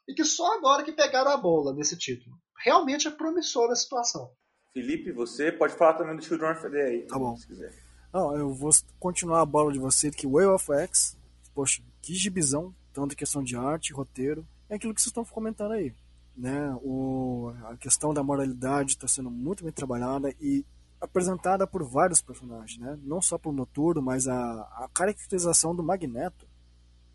e 0.07 0.14
que 0.14 0.23
só 0.23 0.57
agora 0.57 0.84
que 0.84 0.94
pegaram 0.94 1.32
a 1.32 1.38
bola 1.38 1.73
nesse 1.73 1.98
título. 1.98 2.36
Realmente 2.64 3.07
é 3.07 3.11
promissora 3.11 3.73
a 3.73 3.76
situação. 3.76 4.32
Felipe, 4.73 5.11
você 5.11 5.52
pode 5.52 5.73
falar 5.76 5.94
também 5.94 6.15
do 6.15 6.23
Children 6.23 6.52
of 6.52 6.69
the 6.69 6.82
aí. 6.82 7.07
Tá 7.07 7.19
bom. 7.19 7.36
Se 7.36 7.48
quiser. 7.48 7.73
Não, 8.14 8.36
eu 8.38 8.53
vou 8.53 8.72
continuar 8.98 9.41
a 9.41 9.45
bola 9.45 9.72
de 9.73 9.80
você 9.80 10.10
que 10.10 10.26
Way 10.26 10.45
of 10.48 10.72
X, 10.72 11.18
poxa, 11.53 11.84
que 12.02 12.14
gibizão, 12.14 12.73
tanto 12.94 13.15
questão 13.15 13.44
de 13.44 13.57
arte, 13.57 13.91
roteiro, 13.91 14.48
é 14.69 14.76
aquilo 14.76 14.94
que 14.94 15.02
vocês 15.02 15.11
estão 15.11 15.26
comentando 15.26 15.73
aí 15.73 15.94
né? 16.36 16.78
O, 16.82 17.53
a 17.66 17.78
questão 17.78 18.14
da 18.14 18.24
moralidade 18.24 18.91
está 18.91 19.07
sendo 19.07 19.32
muito 19.32 19.64
bem 19.64 19.72
trabalhada 19.72 20.34
e 20.40 20.66
apresentada 20.99 21.68
por 21.68 21.84
vários 21.84 22.22
personagens, 22.22 22.80
né? 22.80 22.98
Não 23.03 23.22
só 23.22 23.38
por 23.38 23.53
Noturno, 23.53 24.02
mas 24.02 24.28
a, 24.28 24.36
a 24.36 24.90
caracterização 24.94 25.76
do 25.76 25.84
Magneto 25.84 26.48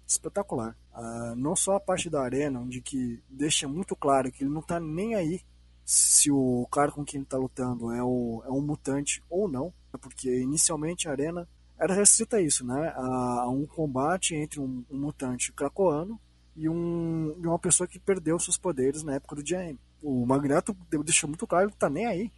espetacular. 0.06 0.76
Uh, 0.92 1.36
não 1.36 1.54
só 1.54 1.76
a 1.76 1.80
parte 1.80 2.10
da 2.10 2.22
arena, 2.22 2.60
onde 2.60 2.80
que 2.80 3.22
deixa 3.28 3.68
muito 3.68 3.94
claro 3.94 4.30
que 4.30 4.42
ele 4.42 4.52
não 4.52 4.60
está 4.60 4.80
nem 4.80 5.14
aí 5.14 5.40
se 5.84 6.30
o 6.30 6.66
cara 6.70 6.92
com 6.92 7.04
quem 7.04 7.18
ele 7.18 7.24
está 7.24 7.36
lutando 7.36 7.92
é, 7.92 8.02
o, 8.02 8.42
é 8.44 8.50
um 8.50 8.60
mutante 8.60 9.22
ou 9.28 9.48
não, 9.48 9.72
porque 10.00 10.40
inicialmente 10.40 11.08
a 11.08 11.12
arena 11.12 11.48
era 11.78 11.94
restrita 11.94 12.36
a 12.36 12.40
isso, 12.40 12.64
né? 12.64 12.92
A, 12.94 13.42
a 13.42 13.48
um 13.48 13.66
combate 13.66 14.34
entre 14.34 14.60
um, 14.60 14.84
um 14.90 14.98
mutante 14.98 15.52
cracoano 15.52 16.20
e, 16.60 16.68
um, 16.68 17.34
e 17.42 17.46
uma 17.46 17.58
pessoa 17.58 17.88
que 17.88 17.98
perdeu 17.98 18.38
seus 18.38 18.58
poderes 18.58 19.02
na 19.02 19.14
época 19.14 19.34
do 19.34 19.42
GM. 19.42 19.78
O 20.02 20.26
Magneto 20.26 20.76
deixou 21.02 21.26
muito 21.26 21.46
claro 21.46 21.70
que 21.70 21.76
tá 21.76 21.88
nem 21.88 22.04
aí. 22.04 22.30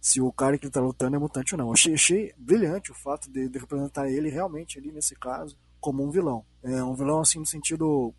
se 0.00 0.20
o 0.20 0.32
cara 0.32 0.58
que 0.58 0.64
ele 0.64 0.72
tá 0.72 0.80
lutando 0.80 1.14
é 1.14 1.18
mutante 1.18 1.54
ou 1.54 1.58
não. 1.58 1.72
Achei, 1.72 1.94
achei 1.94 2.34
brilhante 2.36 2.90
o 2.90 2.94
fato 2.94 3.30
de, 3.30 3.48
de, 3.48 3.58
representar 3.58 4.10
ele 4.10 4.30
realmente 4.30 4.78
ali 4.78 4.90
nesse 4.90 5.14
caso 5.14 5.56
como 5.80 6.04
um 6.04 6.10
vilão. 6.10 6.44
É 6.60 6.82
um 6.82 6.94
vilão 6.94 7.20
assim 7.20 7.38
no 7.38 7.46
sentido 7.46 8.12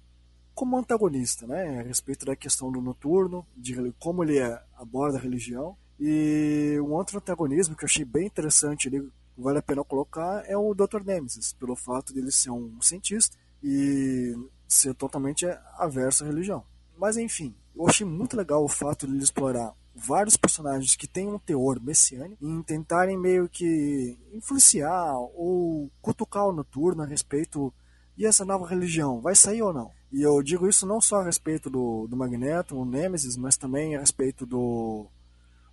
como 0.55 0.77
antagonista, 0.77 1.45
né? 1.45 1.79
A 1.79 1.83
respeito 1.83 2.25
da 2.25 2.37
questão 2.37 2.71
do 2.71 2.81
noturno, 2.81 3.45
de 3.55 3.75
como 3.99 4.23
ele 4.23 4.39
é, 4.39 4.61
aborda 4.77 5.17
a 5.17 5.21
religião. 5.21 5.75
E 5.99 6.77
um 6.81 6.93
outro 6.93 7.17
antagonismo 7.17 7.75
que 7.75 7.83
eu 7.83 7.87
achei 7.87 8.05
bem 8.05 8.27
interessante 8.27 8.87
ali, 8.87 9.05
vale 9.37 9.59
a 9.59 9.61
pena 9.61 9.83
colocar, 9.83 10.43
é 10.47 10.55
o 10.55 10.73
Dr. 10.73 11.03
Nemesis, 11.05 11.51
pelo 11.51 11.75
fato 11.75 12.13
de 12.13 12.19
ele 12.19 12.31
ser 12.31 12.51
um 12.51 12.81
cientista 12.81 13.37
e 13.63 14.33
ser 14.67 14.93
totalmente 14.93 15.45
averso 15.77 16.23
à 16.23 16.27
religião. 16.27 16.63
Mas 16.97 17.17
enfim, 17.17 17.55
eu 17.75 17.87
achei 17.87 18.05
muito 18.05 18.35
legal 18.35 18.63
o 18.63 18.69
fato 18.69 19.07
de 19.07 19.13
ele 19.13 19.23
explorar 19.23 19.73
vários 19.95 20.37
personagens 20.37 20.95
que 20.95 21.07
têm 21.07 21.27
um 21.27 21.39
teor 21.39 21.79
messiânico 21.81 22.45
em 22.45 22.61
tentarem 22.63 23.17
meio 23.17 23.49
que 23.49 24.17
influenciar 24.33 25.13
ou 25.35 25.91
cutucar 26.01 26.47
o 26.47 26.53
noturno 26.53 27.03
a 27.03 27.05
respeito 27.05 27.73
e 28.17 28.25
essa 28.25 28.45
nova 28.45 28.67
religião 28.67 29.21
vai 29.21 29.35
sair 29.35 29.61
ou 29.61 29.73
não? 29.73 29.91
E 30.11 30.21
eu 30.21 30.41
digo 30.41 30.67
isso 30.67 30.85
não 30.85 30.99
só 30.99 31.17
a 31.17 31.23
respeito 31.23 31.69
do, 31.69 32.07
do 32.07 32.17
Magneto, 32.17 32.75
o 32.75 32.85
Nemesis, 32.85 33.37
mas 33.37 33.55
também 33.55 33.95
a 33.95 33.99
respeito 33.99 34.45
do, 34.45 35.07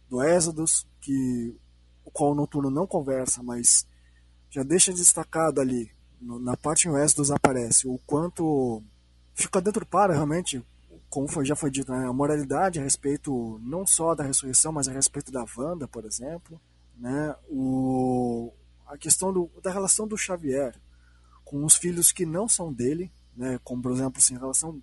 do 0.09 0.23
Exodus, 0.23 0.87
que 1.01 1.57
o 2.05 2.11
qual 2.11 2.33
o 2.33 2.35
Noturno 2.35 2.71
não 2.71 2.87
conversa, 2.87 3.43
mas 3.43 3.87
já 4.51 4.63
deixa 4.63 4.93
destacado 4.93 5.61
ali, 5.61 5.91
no, 6.21 6.39
na 6.39 6.57
parte 6.57 6.89
Exodus 6.89 7.31
aparece, 7.31 7.87
o 7.87 7.99
quanto 8.07 8.83
fica 9.35 9.61
dentro 9.61 9.85
para 9.85 10.15
realmente 10.15 10.65
como 11.09 11.29
foi, 11.29 11.45
já 11.45 11.55
foi 11.55 11.71
dito, 11.71 11.93
né, 11.93 12.07
a 12.07 12.13
moralidade 12.13 12.79
a 12.79 12.83
respeito 12.83 13.61
não 13.63 13.87
só 13.87 14.15
da 14.15 14.25
ressurreição, 14.25 14.73
mas 14.73 14.89
a 14.89 14.93
respeito 14.93 15.31
da 15.31 15.45
Wanda, 15.57 15.87
por 15.87 16.05
exemplo, 16.05 16.61
né, 16.97 17.35
o, 17.49 18.53
a 18.87 18.99
questão 18.99 19.33
do, 19.33 19.51
da 19.63 19.71
relação 19.71 20.07
do 20.07 20.17
Xavier 20.17 20.75
com 21.45 21.65
os 21.65 21.77
filhos 21.77 22.11
que 22.11 22.27
não 22.27 22.49
são 22.49 22.73
dele, 22.73 23.11
né, 23.37 23.59
como 23.63 23.81
por 23.83 23.93
exemplo 23.93 24.19
assim, 24.19 24.35
a 24.37 24.41
relação 24.41 24.83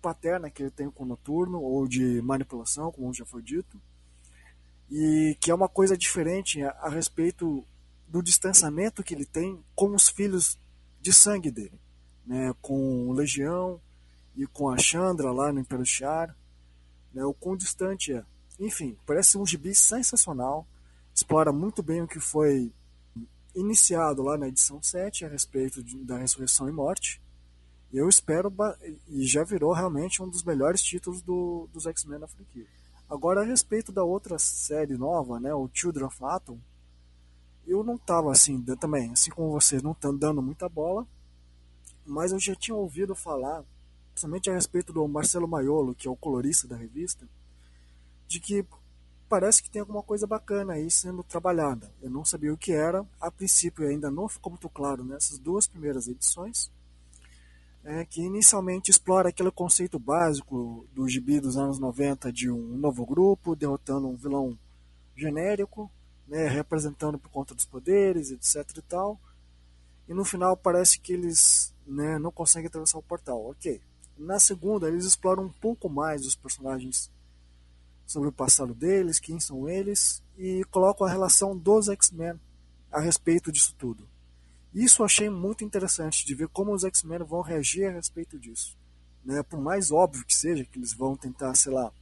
paterna 0.00 0.50
que 0.50 0.62
ele 0.62 0.70
tem 0.70 0.90
com 0.90 1.04
o 1.04 1.06
Noturno, 1.06 1.60
ou 1.60 1.88
de 1.88 2.20
manipulação, 2.22 2.92
como 2.92 3.12
já 3.12 3.24
foi 3.24 3.42
dito, 3.42 3.80
e 4.90 5.36
que 5.40 5.50
é 5.50 5.54
uma 5.54 5.68
coisa 5.68 5.96
diferente 5.96 6.62
a, 6.62 6.70
a 6.70 6.88
respeito 6.90 7.66
do 8.14 8.22
distanciamento 8.22 9.02
que 9.02 9.12
ele 9.12 9.24
tem 9.24 9.60
com 9.74 9.92
os 9.92 10.08
filhos 10.08 10.56
de 11.00 11.12
sangue 11.12 11.50
dele, 11.50 11.80
né, 12.24 12.54
com 12.62 13.08
o 13.08 13.12
Legião, 13.12 13.80
e 14.36 14.46
com 14.46 14.68
a 14.68 14.78
Chandra 14.78 15.32
lá 15.32 15.52
no 15.52 15.58
Império 15.58 15.84
Char, 15.84 16.32
né, 17.12 17.24
o 17.24 17.34
quão 17.34 17.56
distante 17.56 18.12
é. 18.12 18.24
Enfim, 18.60 18.96
parece 19.04 19.36
um 19.36 19.44
gibi 19.44 19.74
sensacional, 19.74 20.64
explora 21.12 21.52
muito 21.52 21.82
bem 21.82 22.02
o 22.02 22.06
que 22.06 22.20
foi 22.20 22.72
iniciado 23.52 24.22
lá 24.22 24.38
na 24.38 24.46
edição 24.46 24.80
7 24.80 25.24
a 25.24 25.28
respeito 25.28 25.82
de, 25.82 25.98
da 26.04 26.16
ressurreição 26.16 26.68
e 26.68 26.72
morte. 26.72 27.20
Eu 27.92 28.08
espero, 28.08 28.54
e 29.08 29.26
já 29.26 29.42
virou 29.42 29.72
realmente 29.72 30.22
um 30.22 30.28
dos 30.28 30.44
melhores 30.44 30.80
títulos 30.80 31.20
do, 31.20 31.68
dos 31.72 31.84
X-Men 31.84 32.20
na 32.20 32.28
franquia. 32.28 32.66
Agora, 33.10 33.40
a 33.40 33.44
respeito 33.44 33.90
da 33.90 34.04
outra 34.04 34.38
série 34.38 34.96
nova, 34.96 35.40
né, 35.40 35.52
o 35.52 35.68
Children 35.74 36.06
of 36.06 36.24
Atom, 36.24 36.60
eu 37.66 37.82
não 37.82 37.94
estava 37.94 38.30
assim, 38.30 38.60
também, 38.76 39.10
assim 39.12 39.30
como 39.30 39.50
vocês, 39.50 39.82
não 39.82 39.96
dando 40.18 40.42
muita 40.42 40.68
bola, 40.68 41.06
mas 42.06 42.32
eu 42.32 42.38
já 42.38 42.54
tinha 42.54 42.76
ouvido 42.76 43.14
falar 43.14 43.64
principalmente 44.14 44.48
a 44.48 44.54
respeito 44.54 44.92
do 44.92 45.06
Marcelo 45.08 45.48
Maiolo, 45.48 45.94
que 45.94 46.06
é 46.06 46.10
o 46.10 46.16
colorista 46.16 46.68
da 46.68 46.76
revista, 46.76 47.28
de 48.28 48.38
que 48.38 48.64
parece 49.28 49.60
que 49.60 49.68
tem 49.68 49.80
alguma 49.80 50.04
coisa 50.04 50.24
bacana 50.24 50.74
aí 50.74 50.88
sendo 50.88 51.24
trabalhada. 51.24 51.92
Eu 52.00 52.08
não 52.08 52.24
sabia 52.24 52.54
o 52.54 52.56
que 52.56 52.72
era, 52.72 53.04
a 53.20 53.30
princípio 53.30 53.86
ainda 53.86 54.10
não 54.10 54.28
ficou 54.28 54.52
muito 54.52 54.68
claro 54.68 55.04
nessas 55.04 55.36
duas 55.36 55.66
primeiras 55.66 56.06
edições, 56.06 56.70
é, 57.82 58.04
que 58.04 58.22
inicialmente 58.22 58.90
explora 58.90 59.28
aquele 59.28 59.50
conceito 59.50 59.98
básico 59.98 60.86
do 60.94 61.08
gibi 61.08 61.40
dos 61.40 61.56
anos 61.56 61.80
90 61.80 62.32
de 62.32 62.48
um 62.48 62.78
novo 62.78 63.04
grupo 63.04 63.56
derrotando 63.56 64.08
um 64.08 64.16
vilão 64.16 64.56
genérico, 65.16 65.90
né, 66.26 66.48
representando 66.48 67.18
por 67.18 67.30
conta 67.30 67.54
dos 67.54 67.66
poderes, 67.66 68.30
etc 68.30 68.78
e 68.78 68.82
tal. 68.82 69.20
E 70.08 70.14
no 70.14 70.24
final 70.24 70.56
parece 70.56 70.98
que 70.98 71.12
eles 71.12 71.74
né, 71.86 72.18
não 72.18 72.30
conseguem 72.30 72.68
atravessar 72.68 72.98
o 72.98 73.02
portal. 73.02 73.50
Ok, 73.50 73.80
na 74.16 74.38
segunda, 74.38 74.88
eles 74.88 75.04
exploram 75.04 75.44
um 75.44 75.52
pouco 75.52 75.88
mais 75.88 76.24
os 76.24 76.34
personagens 76.34 77.10
sobre 78.06 78.28
o 78.28 78.32
passado 78.32 78.74
deles, 78.74 79.18
quem 79.18 79.40
são 79.40 79.68
eles, 79.68 80.22
e 80.38 80.62
colocam 80.70 81.06
a 81.06 81.10
relação 81.10 81.56
dos 81.56 81.88
X-Men 81.88 82.38
a 82.92 83.00
respeito 83.00 83.50
disso 83.50 83.74
tudo. 83.76 84.06
Isso 84.72 85.02
eu 85.02 85.06
achei 85.06 85.30
muito 85.30 85.64
interessante 85.64 86.24
de 86.24 86.34
ver 86.34 86.48
como 86.48 86.72
os 86.72 86.84
X-Men 86.84 87.20
vão 87.20 87.40
reagir 87.40 87.86
a 87.86 87.92
respeito 87.92 88.38
disso. 88.38 88.76
Né? 89.24 89.42
Por 89.42 89.60
mais 89.60 89.90
óbvio 89.90 90.24
que 90.24 90.34
seja 90.34 90.64
que 90.64 90.78
eles 90.78 90.92
vão 90.92 91.16
tentar, 91.16 91.54
sei 91.54 91.72
lá, 91.72 91.92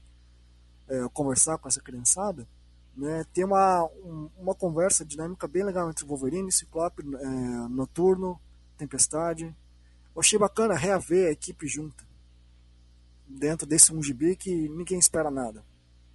é, 0.89 1.09
conversar 1.12 1.59
com 1.59 1.69
essa 1.69 1.81
criançada, 1.81 2.47
né? 2.97 3.24
tem 3.32 3.44
uma, 3.44 3.85
um, 4.05 4.31
uma 4.39 4.55
conversa 4.55 5.05
dinâmica 5.05 5.48
bem 5.48 5.64
legal 5.64 5.89
entre 5.89 6.05
Wolverine, 6.05 6.52
Ciclope, 6.52 7.02
é, 7.02 7.28
Noturno, 7.69 8.40
Tempestade, 8.77 9.55
eu 10.14 10.20
achei 10.20 10.39
bacana 10.39 10.74
reaver 10.74 11.28
a 11.28 11.32
equipe 11.32 11.66
junta 11.66 12.05
dentro 13.27 13.66
desse 13.66 13.94
1 13.94 14.02
GB 14.02 14.36
que 14.36 14.69
ninguém 14.69 14.98
espera 14.98 15.31
nada. 15.31 15.64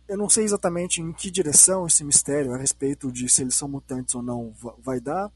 Eu 0.08 0.18
não 0.18 0.30
sei 0.30 0.44
exatamente 0.44 1.02
em 1.02 1.12
que 1.12 1.32
direção 1.32 1.86
esse 1.86 2.04
mistério 2.04 2.54
a 2.54 2.58
respeito 2.58 3.12
de 3.12 3.28
se 3.28 3.41
eles 3.41 3.56
são 3.56 3.68
mutantes 3.68 4.16
ou 4.16 4.22
não 4.22 4.54
vai 4.80 4.99
dar, 4.99 5.32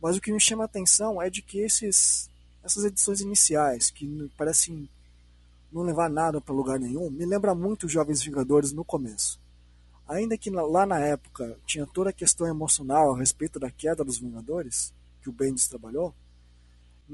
mas 0.00 0.16
o 0.16 0.20
que 0.20 0.32
me 0.32 0.40
chama 0.40 0.64
a 0.64 0.66
atenção 0.66 1.20
é 1.20 1.28
de 1.28 1.42
que 1.42 1.58
esses, 1.58 2.30
essas 2.62 2.84
edições 2.84 3.20
iniciais, 3.20 3.90
que 3.90 4.30
parecem 4.36 4.88
não 5.70 5.82
levar 5.82 6.08
nada 6.08 6.40
para 6.40 6.54
lugar 6.54 6.78
nenhum, 6.78 7.10
me 7.10 7.26
lembra 7.26 7.54
muito 7.54 7.86
os 7.86 7.92
Jovens 7.92 8.22
Vingadores 8.22 8.72
no 8.72 8.84
começo. 8.84 9.41
Ainda 10.08 10.36
que 10.36 10.50
lá 10.50 10.84
na 10.84 10.98
época 10.98 11.56
tinha 11.64 11.86
toda 11.86 12.10
a 12.10 12.12
questão 12.12 12.46
emocional 12.46 13.14
a 13.14 13.18
respeito 13.18 13.58
da 13.58 13.70
queda 13.70 14.04
dos 14.04 14.18
Vingadores, 14.18 14.92
que 15.20 15.28
o 15.28 15.32
Bendis 15.32 15.68
trabalhou, 15.68 16.14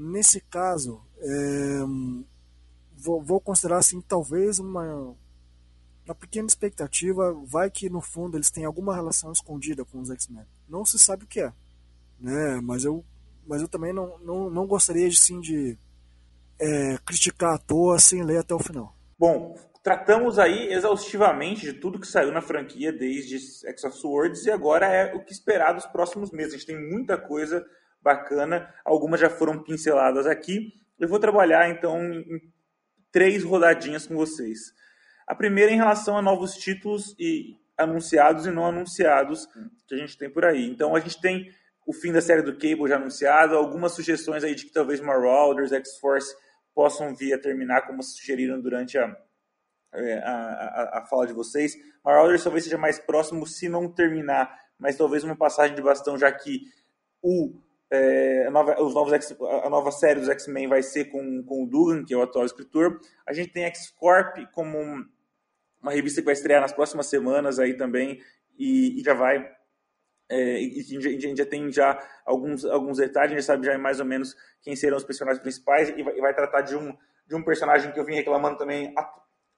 Nesse 0.01 0.39
caso, 0.39 1.01
é, 1.17 1.79
vou, 2.95 3.21
vou, 3.21 3.41
considerar 3.41 3.79
assim, 3.79 3.99
talvez 3.99 4.57
uma, 4.57 5.13
uma 6.05 6.15
pequena 6.15 6.47
expectativa, 6.47 7.33
vai 7.45 7.69
que 7.69 7.89
no 7.89 7.99
fundo 7.99 8.37
eles 8.37 8.49
têm 8.49 8.63
alguma 8.63 8.95
relação 8.95 9.29
escondida 9.31 9.83
com 9.83 9.99
os 9.99 10.09
X-Men. 10.09 10.45
Não 10.69 10.85
se 10.85 10.97
sabe 10.97 11.25
o 11.25 11.27
que 11.27 11.41
é, 11.41 11.51
né? 12.17 12.61
mas, 12.61 12.85
eu, 12.85 13.03
mas 13.45 13.61
eu 13.61 13.67
também 13.67 13.91
não, 13.91 14.17
não, 14.19 14.49
não 14.49 14.65
gostaria 14.65 15.09
de, 15.09 15.17
sim, 15.17 15.41
de 15.41 15.77
é, 16.57 16.97
criticar 16.99 17.55
à 17.55 17.57
toa 17.57 17.99
sem 17.99 18.23
ler 18.23 18.37
até 18.37 18.55
o 18.55 18.59
final. 18.59 18.95
Bom, 19.19 19.57
tratamos 19.89 20.37
aí 20.37 20.71
exaustivamente 20.71 21.61
de 21.65 21.73
tudo 21.73 21.99
que 21.99 22.05
saiu 22.05 22.31
na 22.31 22.43
franquia 22.43 22.93
desde 22.93 23.37
X 23.37 23.83
of 23.85 23.97
Swords 23.97 24.45
e 24.45 24.51
agora 24.51 24.85
é 24.85 25.15
o 25.15 25.25
que 25.25 25.31
esperar 25.31 25.73
dos 25.73 25.87
próximos 25.87 26.29
meses. 26.29 26.53
A 26.53 26.57
gente 26.57 26.67
tem 26.67 26.91
muita 26.91 27.17
coisa 27.17 27.65
bacana. 27.99 28.71
Algumas 28.85 29.19
já 29.19 29.31
foram 29.31 29.63
pinceladas 29.63 30.27
aqui. 30.27 30.71
Eu 30.99 31.07
vou 31.07 31.17
trabalhar 31.17 31.71
então 31.71 31.99
em 32.03 32.39
três 33.11 33.43
rodadinhas 33.43 34.05
com 34.05 34.15
vocês. 34.15 34.59
A 35.25 35.33
primeira 35.33 35.71
em 35.71 35.77
relação 35.77 36.15
a 36.15 36.21
novos 36.21 36.53
títulos 36.53 37.15
e 37.17 37.55
anunciados 37.75 38.45
e 38.45 38.51
não 38.51 38.67
anunciados 38.67 39.47
que 39.87 39.95
a 39.95 39.97
gente 39.97 40.15
tem 40.19 40.29
por 40.29 40.45
aí. 40.45 40.69
Então 40.69 40.95
a 40.95 40.99
gente 40.99 41.19
tem 41.19 41.49
o 41.87 41.93
fim 41.93 42.11
da 42.11 42.21
série 42.21 42.43
do 42.43 42.53
Cable 42.53 42.87
já 42.87 42.97
anunciado, 42.97 43.55
algumas 43.55 43.93
sugestões 43.93 44.43
aí 44.43 44.53
de 44.53 44.67
que 44.67 44.71
talvez 44.71 45.01
Marauders, 45.01 45.71
X-Force 45.71 46.31
possam 46.75 47.15
vir 47.15 47.33
a 47.33 47.39
terminar 47.39 47.87
como 47.87 48.03
sugeriram 48.03 48.61
durante 48.61 48.95
a, 48.95 49.05
é, 49.05 49.28
a, 49.93 50.29
a, 50.29 50.99
a 50.99 51.05
fala 51.05 51.25
de 51.25 51.33
vocês. 51.33 51.75
Marauders 52.03 52.43
talvez 52.43 52.63
seja 52.63 52.77
mais 52.77 52.99
próximo 52.99 53.45
se 53.45 53.67
não 53.67 53.89
terminar, 53.89 54.53
mas 54.77 54.95
talvez 54.95 55.23
uma 55.23 55.35
passagem 55.35 55.75
de 55.75 55.81
bastão, 55.81 56.17
já 56.17 56.31
que 56.31 56.61
o 57.21 57.53
é, 57.91 58.45
a, 58.45 58.51
nova, 58.51 58.81
os 58.81 58.93
novos 58.93 59.13
X, 59.13 59.35
a 59.63 59.69
nova 59.69 59.91
série 59.91 60.19
dos 60.19 60.29
X-Men 60.29 60.67
vai 60.67 60.83
ser 60.83 61.05
com, 61.05 61.43
com 61.43 61.63
o 61.63 61.67
Dugan, 61.67 62.05
que 62.05 62.13
é 62.13 62.17
o 62.17 62.21
atual 62.21 62.45
escritor. 62.45 62.99
A 63.25 63.33
gente 63.33 63.51
tem 63.51 63.65
X-Corp 63.65 64.37
como 64.53 64.77
uma 65.81 65.91
revista 65.91 66.21
que 66.21 66.25
vai 66.25 66.33
estrear 66.33 66.61
nas 66.61 66.73
próximas 66.73 67.07
semanas 67.07 67.57
aí 67.57 67.75
também 67.75 68.21
e, 68.57 68.99
e 68.99 69.03
já 69.03 69.13
vai 69.13 69.49
é, 70.31 70.61
e 70.61 70.79
a 70.79 71.19
gente 71.19 71.35
já 71.35 71.45
tem 71.45 71.71
já 71.71 71.99
alguns, 72.23 72.63
alguns 72.63 72.99
detalhes, 72.99 73.31
a 73.31 73.35
gente 73.35 73.45
sabe 73.45 73.65
já 73.65 73.75
mais 73.79 73.99
ou 73.99 74.05
menos 74.05 74.35
quem 74.61 74.75
serão 74.75 74.97
os 74.97 75.03
personagens 75.03 75.41
principais 75.41 75.89
e 75.89 76.03
vai, 76.03 76.15
e 76.15 76.21
vai 76.21 76.35
tratar 76.35 76.61
de 76.61 76.75
um, 76.75 76.95
de 77.27 77.35
um 77.35 77.43
personagem 77.43 77.91
que 77.91 77.99
eu 77.99 78.05
vim 78.05 78.13
reclamando 78.13 78.55
também 78.55 78.93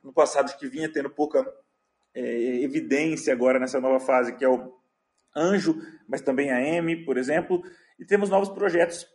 no 0.03 0.13
passado, 0.13 0.55
que 0.57 0.67
vinha 0.67 0.91
tendo 0.91 1.09
pouca 1.09 1.45
é, 2.13 2.63
evidência 2.63 3.33
agora 3.33 3.59
nessa 3.59 3.79
nova 3.79 3.99
fase, 3.99 4.35
que 4.35 4.45
é 4.45 4.49
o 4.49 4.79
Anjo, 5.35 5.75
mas 6.07 6.21
também 6.21 6.51
a 6.51 6.61
M, 6.61 7.05
por 7.05 7.17
exemplo. 7.17 7.61
E 7.99 8.05
temos 8.05 8.29
novos 8.29 8.49
projetos 8.49 9.07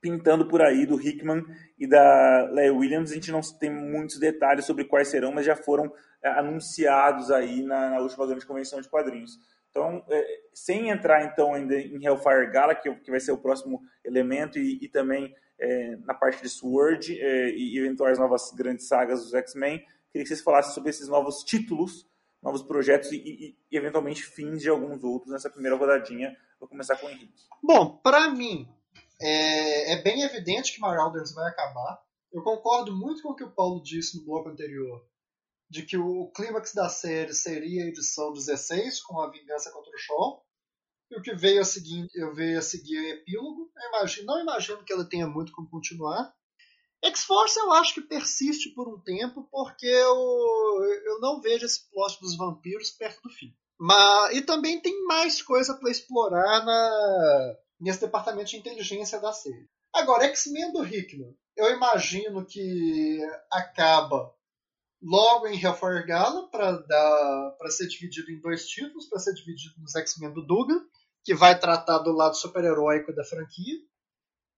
pintando 0.00 0.46
por 0.46 0.62
aí 0.62 0.86
do 0.86 1.00
Hickman 1.00 1.44
e 1.78 1.86
da 1.86 2.48
Leigh 2.52 2.70
Williams. 2.70 3.10
A 3.10 3.14
gente 3.14 3.32
não 3.32 3.40
tem 3.58 3.70
muitos 3.70 4.18
detalhes 4.18 4.64
sobre 4.64 4.84
quais 4.84 5.08
serão, 5.08 5.32
mas 5.32 5.46
já 5.46 5.56
foram 5.56 5.92
é, 6.22 6.28
anunciados 6.30 7.30
aí 7.30 7.62
na, 7.62 7.90
na, 7.90 8.00
última 8.00 8.26
grande 8.26 8.46
convenção 8.46 8.80
de 8.80 8.88
quadrinhos. 8.88 9.38
Então, 9.70 10.04
é, 10.08 10.24
sem 10.54 10.90
entrar 10.90 11.24
então 11.24 11.54
ainda 11.54 11.74
em 11.74 12.04
Hellfire 12.04 12.50
Gala, 12.50 12.74
que, 12.74 12.92
que 12.96 13.10
vai 13.10 13.20
ser 13.20 13.32
o 13.32 13.38
próximo 13.38 13.82
elemento, 14.04 14.58
e, 14.58 14.78
e 14.82 14.88
também 14.88 15.34
é, 15.58 15.96
na 16.04 16.14
parte 16.14 16.42
de 16.42 16.48
Sword 16.48 17.18
é, 17.20 17.50
e 17.50 17.78
eventuais 17.78 18.18
novas 18.18 18.52
grandes 18.52 18.88
sagas 18.88 19.22
dos 19.22 19.34
X-Men, 19.34 19.84
queria 20.16 20.22
que 20.22 20.28
vocês 20.28 20.42
falassem 20.42 20.72
sobre 20.74 20.90
esses 20.90 21.08
novos 21.08 21.44
títulos, 21.44 22.06
novos 22.42 22.62
projetos 22.62 23.12
e, 23.12 23.16
e, 23.16 23.58
e 23.70 23.76
eventualmente 23.76 24.22
fins 24.22 24.62
de 24.62 24.68
alguns 24.68 25.02
outros 25.04 25.32
nessa 25.32 25.50
primeira 25.50 25.76
rodadinha. 25.76 26.34
Vou 26.58 26.68
começar 26.68 26.96
com 26.96 27.06
o 27.06 27.10
Henrique. 27.10 27.34
Bom, 27.62 27.98
para 27.98 28.30
mim, 28.30 28.66
é, 29.20 29.92
é, 29.92 30.02
bem 30.02 30.22
evidente 30.22 30.72
que 30.72 30.80
Marauders 30.80 31.34
vai 31.34 31.50
acabar. 31.50 32.00
Eu 32.32 32.42
concordo 32.42 32.96
muito 32.96 33.22
com 33.22 33.30
o 33.30 33.34
que 33.34 33.44
o 33.44 33.50
Paulo 33.50 33.82
disse 33.82 34.18
no 34.18 34.24
bloco 34.24 34.48
anterior, 34.48 35.04
de 35.68 35.82
que 35.82 35.96
o 35.98 36.30
clímax 36.34 36.72
da 36.72 36.88
série 36.88 37.34
seria 37.34 37.84
a 37.84 37.88
edição 37.88 38.32
16, 38.32 39.02
com 39.02 39.20
a 39.20 39.30
vingança 39.30 39.70
contra 39.70 39.90
o 39.90 39.98
Shaw. 39.98 40.46
E 41.10 41.18
o 41.18 41.22
que 41.22 41.34
veio 41.34 41.60
a 41.60 41.64
seguir, 41.64 42.08
eu 42.14 42.34
veio 42.34 42.58
a 42.58 42.62
seguir 42.62 42.98
o 42.98 43.08
epílogo. 43.10 43.70
Eu 43.76 43.88
imagino, 43.90 44.26
não 44.26 44.40
imagino 44.40 44.84
que 44.84 44.92
ela 44.92 45.08
tenha 45.08 45.26
muito 45.26 45.52
como 45.52 45.68
continuar. 45.68 46.34
X-Force 47.04 47.58
eu 47.58 47.72
acho 47.72 47.94
que 47.94 48.00
persiste 48.00 48.70
por 48.70 48.88
um 48.88 49.00
tempo, 49.00 49.46
porque 49.50 49.86
eu, 49.86 50.16
eu 51.04 51.20
não 51.20 51.40
vejo 51.40 51.64
esse 51.66 51.88
plot 51.90 52.20
dos 52.20 52.36
vampiros 52.36 52.90
perto 52.90 53.22
do 53.22 53.30
fim. 53.30 53.54
Mas, 53.78 54.36
e 54.36 54.42
também 54.42 54.80
tem 54.80 55.04
mais 55.04 55.42
coisa 55.42 55.74
para 55.74 55.90
explorar 55.90 56.64
na, 56.64 57.56
nesse 57.80 58.00
departamento 58.00 58.50
de 58.50 58.56
inteligência 58.56 59.20
da 59.20 59.32
série. 59.32 59.68
Agora, 59.94 60.24
X-Men 60.24 60.72
do 60.72 60.84
Hickman, 60.84 61.36
eu 61.56 61.70
imagino 61.70 62.44
que 62.44 63.18
acaba 63.50 64.34
logo 65.02 65.46
em 65.46 65.62
Hellfire 65.62 66.06
Gala 66.06 66.48
para 66.50 67.70
ser 67.70 67.86
dividido 67.86 68.30
em 68.30 68.40
dois 68.40 68.66
títulos, 68.66 69.08
para 69.08 69.18
ser 69.18 69.34
dividido 69.34 69.74
nos 69.80 69.94
X-Men 69.94 70.32
do 70.32 70.44
Dugan, 70.44 70.80
que 71.24 71.34
vai 71.34 71.58
tratar 71.58 71.98
do 71.98 72.12
lado 72.12 72.36
super-heróico 72.36 73.14
da 73.14 73.24
franquia. 73.24 73.78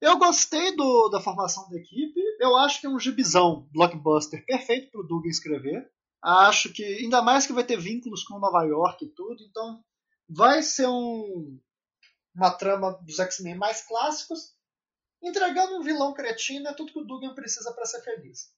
Eu 0.01 0.19
gostei 0.19 0.77
do, 0.77 1.09
da 1.09 1.20
formação 1.20 1.69
da 1.70 1.77
equipe. 1.77 2.20
Eu 2.39 2.56
acho 2.56 2.81
que 2.81 2.86
é 2.86 2.90
um 2.90 2.98
gibizão 2.98 3.69
blockbuster 3.73 4.44
perfeito 4.47 4.90
para 4.90 5.01
o 5.01 5.06
Dugan 5.06 5.28
escrever. 5.28 5.90
Acho 6.23 6.73
que, 6.73 6.85
ainda 6.85 7.23
mais 7.23 7.47
que 7.47 7.52
vai 7.52 7.65
ter 7.65 7.78
vínculos 7.78 8.24
com 8.24 8.39
Nova 8.39 8.65
York 8.65 9.05
e 9.05 9.09
tudo, 9.09 9.43
então 9.43 9.82
vai 10.28 10.62
ser 10.62 10.86
um, 10.86 11.60
uma 12.35 12.51
trama 12.51 12.93
dos 13.02 13.19
X-Men 13.19 13.56
mais 13.56 13.86
clássicos, 13.86 14.55
entregando 15.23 15.77
um 15.77 15.82
vilão 15.82 16.12
cretino 16.12 16.69
é 16.69 16.74
tudo 16.74 16.93
que 16.93 16.98
o 16.98 17.05
Dugan 17.05 17.35
precisa 17.35 17.73
para 17.73 17.86
ser 17.86 18.02
feliz. 18.02 18.52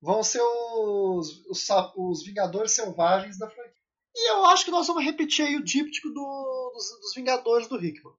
Vão 0.00 0.22
ser 0.22 0.42
os, 0.42 1.46
os, 1.46 1.68
os, 1.96 2.24
Vingadores 2.24 2.72
Selvagens 2.72 3.38
da 3.38 3.48
franquia. 3.48 3.74
E 4.14 4.30
eu 4.30 4.44
acho 4.46 4.64
que 4.64 4.70
nós 4.70 4.86
vamos 4.86 5.04
repetir 5.04 5.46
aí 5.46 5.56
o 5.56 5.64
díptico 5.64 6.08
do, 6.08 6.72
dos, 6.74 7.00
dos 7.00 7.14
Vingadores 7.14 7.66
do 7.68 7.82
Hickman. 7.82 8.14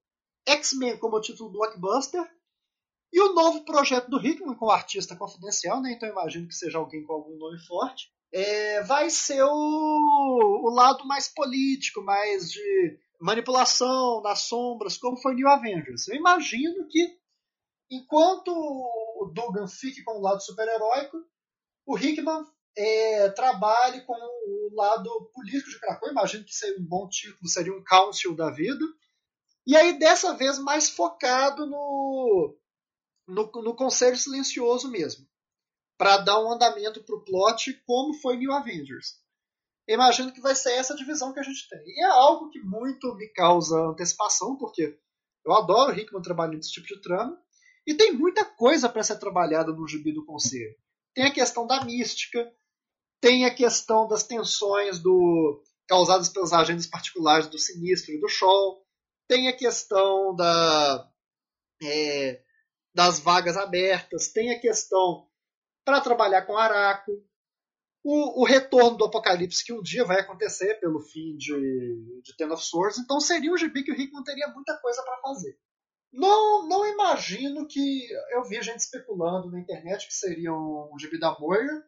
X-Men 0.47 0.97
como 0.97 1.21
título 1.21 1.51
blockbuster, 1.51 2.27
e 3.11 3.21
o 3.21 3.33
novo 3.33 3.63
projeto 3.63 4.09
do 4.09 4.19
Hickman, 4.19 4.55
com 4.55 4.65
o 4.65 4.71
artista 4.71 5.15
confidencial, 5.15 5.81
né? 5.81 5.93
então 5.93 6.09
imagino 6.09 6.47
que 6.47 6.55
seja 6.55 6.77
alguém 6.77 7.03
com 7.03 7.13
algum 7.13 7.37
nome 7.37 7.59
forte, 7.59 8.09
é, 8.33 8.83
vai 8.83 9.09
ser 9.09 9.41
o, 9.43 10.61
o 10.65 10.69
lado 10.69 11.05
mais 11.07 11.27
político, 11.27 12.01
mais 12.01 12.51
de 12.51 12.99
manipulação 13.21 14.21
nas 14.21 14.41
sombras, 14.41 14.97
como 14.97 15.17
foi 15.21 15.35
New 15.35 15.47
Avengers. 15.47 16.07
Eu 16.07 16.15
imagino 16.15 16.87
que, 16.89 17.17
enquanto 17.89 18.49
o 18.49 19.31
Dugan 19.33 19.67
fique 19.67 20.03
com 20.03 20.17
o 20.17 20.21
lado 20.21 20.41
super-heróico, 20.43 21.17
o 21.85 21.97
Hickman 21.97 22.45
é, 22.77 23.29
trabalhe 23.29 24.01
com 24.01 24.13
o 24.13 24.75
lado 24.75 25.31
político 25.33 25.69
de 25.69 25.79
Krakow. 25.79 26.09
Imagino 26.09 26.43
que 26.43 26.53
seria 26.53 26.77
um 26.77 26.85
bom 26.85 27.07
título, 27.07 27.47
seria 27.47 27.73
um 27.73 27.83
Council 27.83 28.35
da 28.35 28.51
vida. 28.51 28.83
E 29.65 29.75
aí, 29.75 29.97
dessa 29.97 30.35
vez, 30.35 30.59
mais 30.59 30.89
focado 30.89 31.65
no, 31.65 32.55
no, 33.27 33.51
no 33.61 33.75
Conselho 33.75 34.17
Silencioso 34.17 34.89
mesmo. 34.89 35.25
Para 35.97 36.17
dar 36.17 36.43
um 36.43 36.51
andamento 36.51 37.03
para 37.03 37.15
o 37.15 37.23
plot, 37.23 37.73
como 37.85 38.13
foi 38.15 38.37
New 38.37 38.51
Avengers 38.51 39.25
imagino 39.87 40.31
que 40.31 40.41
vai 40.41 40.55
ser 40.55 40.73
essa 40.73 40.95
divisão 40.95 41.33
que 41.33 41.39
a 41.39 41.43
gente 41.43 41.67
tem. 41.69 41.79
E 41.85 42.03
é 42.03 42.07
algo 42.07 42.49
que 42.49 42.59
muito 42.59 43.13
me 43.15 43.27
causa 43.29 43.75
antecipação, 43.91 44.57
porque 44.57 44.97
eu 45.45 45.53
adoro 45.53 45.93
o 45.93 45.99
Hickman 45.99 46.21
trabalhando 46.21 46.57
nesse 46.57 46.71
tipo 46.71 46.87
de 46.87 47.01
trama, 47.01 47.39
e 47.85 47.93
tem 47.93 48.13
muita 48.13 48.43
coisa 48.43 48.89
para 48.89 49.03
ser 49.03 49.19
trabalhada 49.19 49.71
no 49.71 49.87
gibi 49.87 50.11
do 50.11 50.25
Conselho. 50.25 50.75
Tem 51.13 51.25
a 51.25 51.33
questão 51.33 51.67
da 51.67 51.85
mística, 51.85 52.51
tem 53.21 53.45
a 53.45 53.53
questão 53.53 54.07
das 54.07 54.23
tensões 54.23 54.99
do 54.99 55.63
causadas 55.87 56.29
pelas 56.29 56.51
agendas 56.51 56.87
particulares 56.87 57.47
do 57.47 57.59
Sinistro 57.59 58.11
e 58.11 58.19
do 58.19 58.27
Shaw, 58.27 58.83
tem 59.27 59.47
a 59.47 59.55
questão 59.55 60.35
da, 60.35 61.11
é, 61.83 62.41
das 62.95 63.19
vagas 63.19 63.57
abertas, 63.57 64.29
tem 64.29 64.51
a 64.51 64.59
questão 64.59 65.27
para 65.83 65.99
trabalhar 65.99 66.43
com 66.43 66.57
Araco, 66.57 67.11
o, 68.01 68.41
o, 68.41 68.45
retorno 68.45 68.97
do 68.97 69.05
Apocalipse, 69.05 69.65
que 69.65 69.73
um 69.73 69.81
dia 69.81 70.05
vai 70.05 70.21
acontecer 70.21 70.75
pelo 70.79 71.01
fim 71.01 71.35
de, 71.35 72.21
de 72.23 72.37
Ten 72.37 72.51
of 72.51 72.63
Swords, 72.63 72.97
então 72.97 73.19
seria 73.19 73.51
um 73.51 73.57
gibi 73.57 73.83
que 73.83 73.91
o 73.91 73.99
Hickman 73.99 74.23
teria 74.23 74.47
muita 74.47 74.77
coisa 74.77 75.03
para 75.03 75.21
fazer. 75.21 75.59
Não, 76.13 76.67
não 76.67 76.87
imagino 76.87 77.67
que. 77.67 78.07
Eu 78.31 78.43
vi 78.45 78.61
gente 78.61 78.79
especulando 78.79 79.51
na 79.51 79.59
internet 79.59 80.07
que 80.07 80.13
seria 80.13 80.53
um, 80.53 80.97
gibi 80.97 81.19
da 81.19 81.37
Moira, 81.37 81.83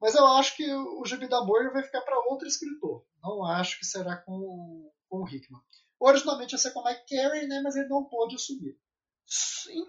mas 0.00 0.16
eu 0.16 0.26
acho 0.26 0.56
que 0.56 0.68
o 0.74 1.04
gibi 1.04 1.28
da 1.28 1.44
Moira 1.44 1.70
vai 1.70 1.84
ficar 1.84 2.00
para 2.00 2.18
outro 2.28 2.48
escritor. 2.48 3.06
Não 3.22 3.44
acho 3.44 3.78
que 3.78 3.86
será 3.86 4.16
com, 4.16 4.90
com 5.08 5.18
o 5.18 5.28
Hickman. 5.28 5.60
Originalmente 6.00 6.54
ia 6.54 6.58
ser 6.58 6.72
com 6.72 6.80
o 6.80 6.84
Mike 6.84 7.04
Carey, 7.08 7.46
né, 7.46 7.60
mas 7.62 7.76
ele 7.76 7.88
não 7.88 8.04
pôde 8.04 8.34
assumir. 8.34 8.76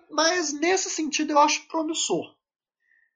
Mas 0.10 0.54
nesse 0.54 0.90
sentido 0.90 1.32
eu 1.32 1.40
acho 1.40 1.68
promissor. 1.68 2.36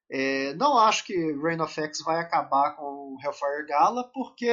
É, 0.09 0.53
não 0.53 0.77
acho 0.77 1.03
que 1.05 1.13
Reign 1.13 1.61
of 1.61 1.73
X 1.73 1.99
vai 2.01 2.19
acabar 2.19 2.75
com 2.75 2.83
o 2.83 3.17
Hellfire 3.21 3.65
Gala, 3.67 4.09
porque 4.13 4.47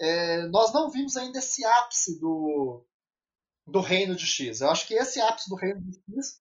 é, 0.00 0.46
nós 0.48 0.72
não 0.72 0.90
vimos 0.90 1.16
ainda 1.16 1.38
esse 1.38 1.64
ápice 1.64 2.18
do, 2.18 2.84
do 3.66 3.80
Reino 3.80 4.16
de 4.16 4.26
X. 4.26 4.60
Eu 4.60 4.70
acho 4.70 4.86
que 4.86 4.94
esse 4.94 5.20
ápice 5.20 5.48
do 5.48 5.56
Reino 5.56 5.80
de 5.80 5.96
X 6.16 6.40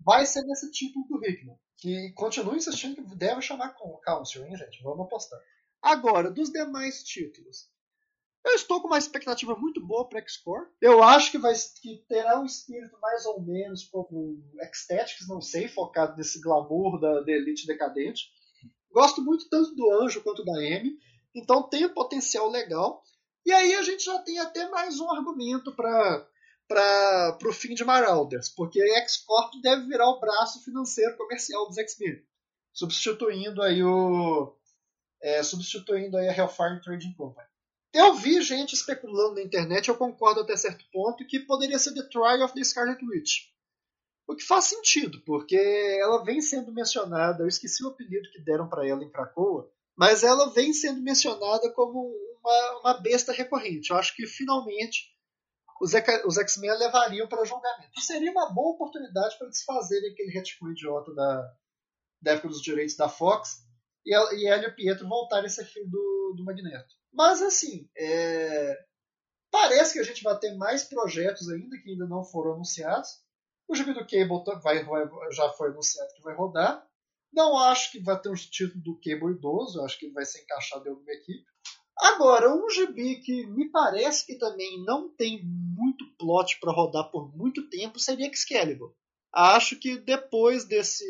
vai 0.00 0.24
ser 0.26 0.42
nesse 0.42 0.70
título 0.70 1.06
do 1.08 1.24
Hickman. 1.24 1.58
Que 1.76 2.12
continua 2.12 2.56
insistindo 2.56 2.96
que 2.96 3.16
deve 3.16 3.42
chamar 3.42 3.74
com 3.74 4.00
Council, 4.00 4.44
hein, 4.46 4.56
gente? 4.56 4.82
Vamos 4.82 5.06
apostar. 5.06 5.40
Agora, 5.82 6.30
dos 6.30 6.50
demais 6.50 7.02
títulos. 7.02 7.68
Eu 8.44 8.54
estou 8.54 8.80
com 8.80 8.88
uma 8.88 8.98
expectativa 8.98 9.56
muito 9.56 9.80
boa 9.84 10.06
para 10.06 10.18
X-Core. 10.20 10.68
Eu 10.80 11.02
acho 11.02 11.30
que, 11.30 11.38
vai, 11.38 11.54
que 11.80 12.04
terá 12.06 12.38
um 12.38 12.44
espírito 12.44 12.98
mais 13.00 13.24
ou 13.24 13.40
menos 13.40 13.84
como 13.84 14.44
Ecstatics, 14.60 15.26
não 15.26 15.40
sei, 15.40 15.66
focado 15.66 16.16
nesse 16.16 16.40
glamour 16.40 17.00
da, 17.00 17.22
da 17.22 17.32
elite 17.32 17.66
decadente. 17.66 18.28
Gosto 18.92 19.22
muito 19.22 19.48
tanto 19.48 19.74
do 19.74 19.90
Anjo 19.92 20.22
quanto 20.22 20.44
da 20.44 20.62
M, 20.62 20.96
então 21.34 21.68
tem 21.68 21.86
um 21.86 21.94
potencial 21.94 22.50
legal. 22.50 23.02
E 23.46 23.52
aí 23.52 23.74
a 23.74 23.82
gente 23.82 24.04
já 24.04 24.18
tem 24.20 24.38
até 24.38 24.68
mais 24.68 25.00
um 25.00 25.10
argumento 25.10 25.74
para 25.74 26.28
para 26.66 27.48
o 27.48 27.52
fim 27.52 27.74
de 27.74 27.84
Marauders, 27.84 28.48
porque 28.48 28.80
X-Corp 28.80 29.52
deve 29.62 29.86
virar 29.86 30.08
o 30.08 30.18
braço 30.18 30.64
financeiro 30.64 31.14
comercial 31.16 31.66
dos 31.66 31.76
X-Men, 31.76 32.24
substituindo 32.72 33.62
aí 33.62 33.82
o 33.82 34.56
é, 35.22 35.42
substituindo 35.42 36.16
aí 36.16 36.28
a 36.28 36.36
Hellfire 36.36 36.80
Trading 36.82 37.12
Company. 37.14 37.46
Eu 37.94 38.14
vi 38.14 38.42
gente 38.42 38.74
especulando 38.74 39.36
na 39.36 39.42
internet, 39.42 39.88
eu 39.88 39.96
concordo 39.96 40.40
até 40.40 40.56
certo 40.56 40.84
ponto, 40.92 41.24
que 41.24 41.38
poderia 41.38 41.78
ser 41.78 41.94
The 41.94 42.02
Trial 42.02 42.42
of 42.42 42.52
the 42.52 42.64
Scarlet 42.64 43.00
Witch. 43.04 43.48
O 44.26 44.34
que 44.34 44.42
faz 44.42 44.64
sentido, 44.64 45.22
porque 45.24 45.56
ela 46.00 46.24
vem 46.24 46.40
sendo 46.40 46.72
mencionada, 46.72 47.44
eu 47.44 47.48
esqueci 47.48 47.84
o 47.84 47.90
apelido 47.90 48.30
que 48.32 48.40
deram 48.40 48.68
para 48.68 48.84
ela 48.84 49.04
em 49.04 49.10
Krakoa, 49.10 49.70
mas 49.96 50.24
ela 50.24 50.50
vem 50.50 50.72
sendo 50.72 51.00
mencionada 51.02 51.70
como 51.70 52.12
uma, 52.40 52.80
uma 52.80 52.94
besta 52.94 53.32
recorrente. 53.32 53.90
Eu 53.90 53.96
acho 53.96 54.16
que 54.16 54.26
finalmente 54.26 55.14
os, 55.80 55.94
X-Men 55.94 56.76
levariam 56.76 57.28
para 57.28 57.44
julgamento. 57.44 58.00
Seria 58.00 58.32
uma 58.32 58.50
boa 58.50 58.74
oportunidade 58.74 59.38
para 59.38 59.48
desfazerem 59.48 60.10
aquele 60.10 60.32
retcon 60.32 60.70
idiota 60.70 61.14
da, 61.14 61.54
da 62.20 62.32
época 62.32 62.48
dos 62.48 62.60
direitos 62.60 62.96
da 62.96 63.08
Fox 63.08 63.64
e, 64.04 64.10
e 64.10 64.46
ela 64.46 64.66
e 64.66 64.72
Pietro 64.72 65.08
voltarem 65.08 65.46
a 65.46 65.50
ser 65.50 65.64
filho 65.64 65.88
do, 65.88 66.34
do 66.36 66.44
Magneto. 66.44 66.94
Mas 67.12 67.40
assim, 67.42 67.88
é... 67.96 68.76
parece 69.50 69.94
que 69.94 70.00
a 70.00 70.02
gente 70.02 70.22
vai 70.22 70.38
ter 70.38 70.54
mais 70.56 70.84
projetos 70.84 71.48
ainda 71.48 71.78
que 71.78 71.90
ainda 71.90 72.06
não 72.06 72.24
foram 72.24 72.54
anunciados. 72.54 73.08
O 73.68 73.74
gibi 73.74 73.94
do 73.94 74.00
Cable 74.00 74.62
vai, 74.62 74.84
vai, 74.84 75.08
já 75.32 75.48
foi 75.50 75.70
anunciado 75.70 76.12
que 76.14 76.22
vai 76.22 76.34
rodar. 76.34 76.86
Não 77.32 77.58
acho 77.58 77.90
que 77.90 78.00
vai 78.00 78.20
ter 78.20 78.28
um 78.28 78.34
título 78.34 78.82
do 78.82 79.00
Cable 79.00 79.36
idoso, 79.36 79.80
acho 79.82 79.98
que 79.98 80.06
ele 80.06 80.14
vai 80.14 80.24
ser 80.24 80.42
encaixado 80.42 80.86
em 80.86 80.90
alguma 80.90 81.12
equipe. 81.12 81.44
Agora, 81.98 82.54
um 82.54 82.68
gibi 82.68 83.20
que 83.20 83.46
me 83.46 83.70
parece 83.70 84.26
que 84.26 84.36
também 84.36 84.84
não 84.84 85.08
tem 85.08 85.42
muito 85.44 86.04
plot 86.18 86.58
para 86.60 86.72
rodar 86.72 87.10
por 87.10 87.34
muito 87.36 87.68
tempo 87.68 87.98
seria 87.98 88.28
Excalibur. 88.28 88.94
Acho 89.32 89.78
que 89.78 89.96
depois 89.96 90.64
desse 90.64 91.04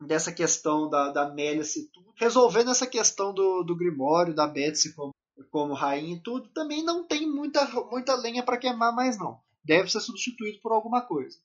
dessa 0.00 0.32
questão 0.32 0.88
da, 0.88 1.10
da 1.10 1.28
Mélice 1.28 1.80
e 1.80 1.86
tudo, 1.88 2.12
resolvendo 2.16 2.70
essa 2.70 2.86
questão 2.86 3.32
do, 3.32 3.62
do 3.62 3.76
Grimório, 3.76 4.34
da 4.34 4.46
Betsy 4.46 4.94
como, 4.94 5.14
como 5.50 5.74
rainha 5.74 6.16
e 6.16 6.22
tudo, 6.22 6.48
também 6.48 6.82
não 6.82 7.04
tem 7.04 7.26
muita, 7.26 7.66
muita 7.90 8.14
lenha 8.14 8.42
para 8.42 8.58
queimar 8.58 8.94
mais 8.94 9.18
não. 9.18 9.40
Deve 9.64 9.90
ser 9.90 10.00
substituído 10.00 10.60
por 10.60 10.72
alguma 10.72 11.02
coisa. 11.02 11.38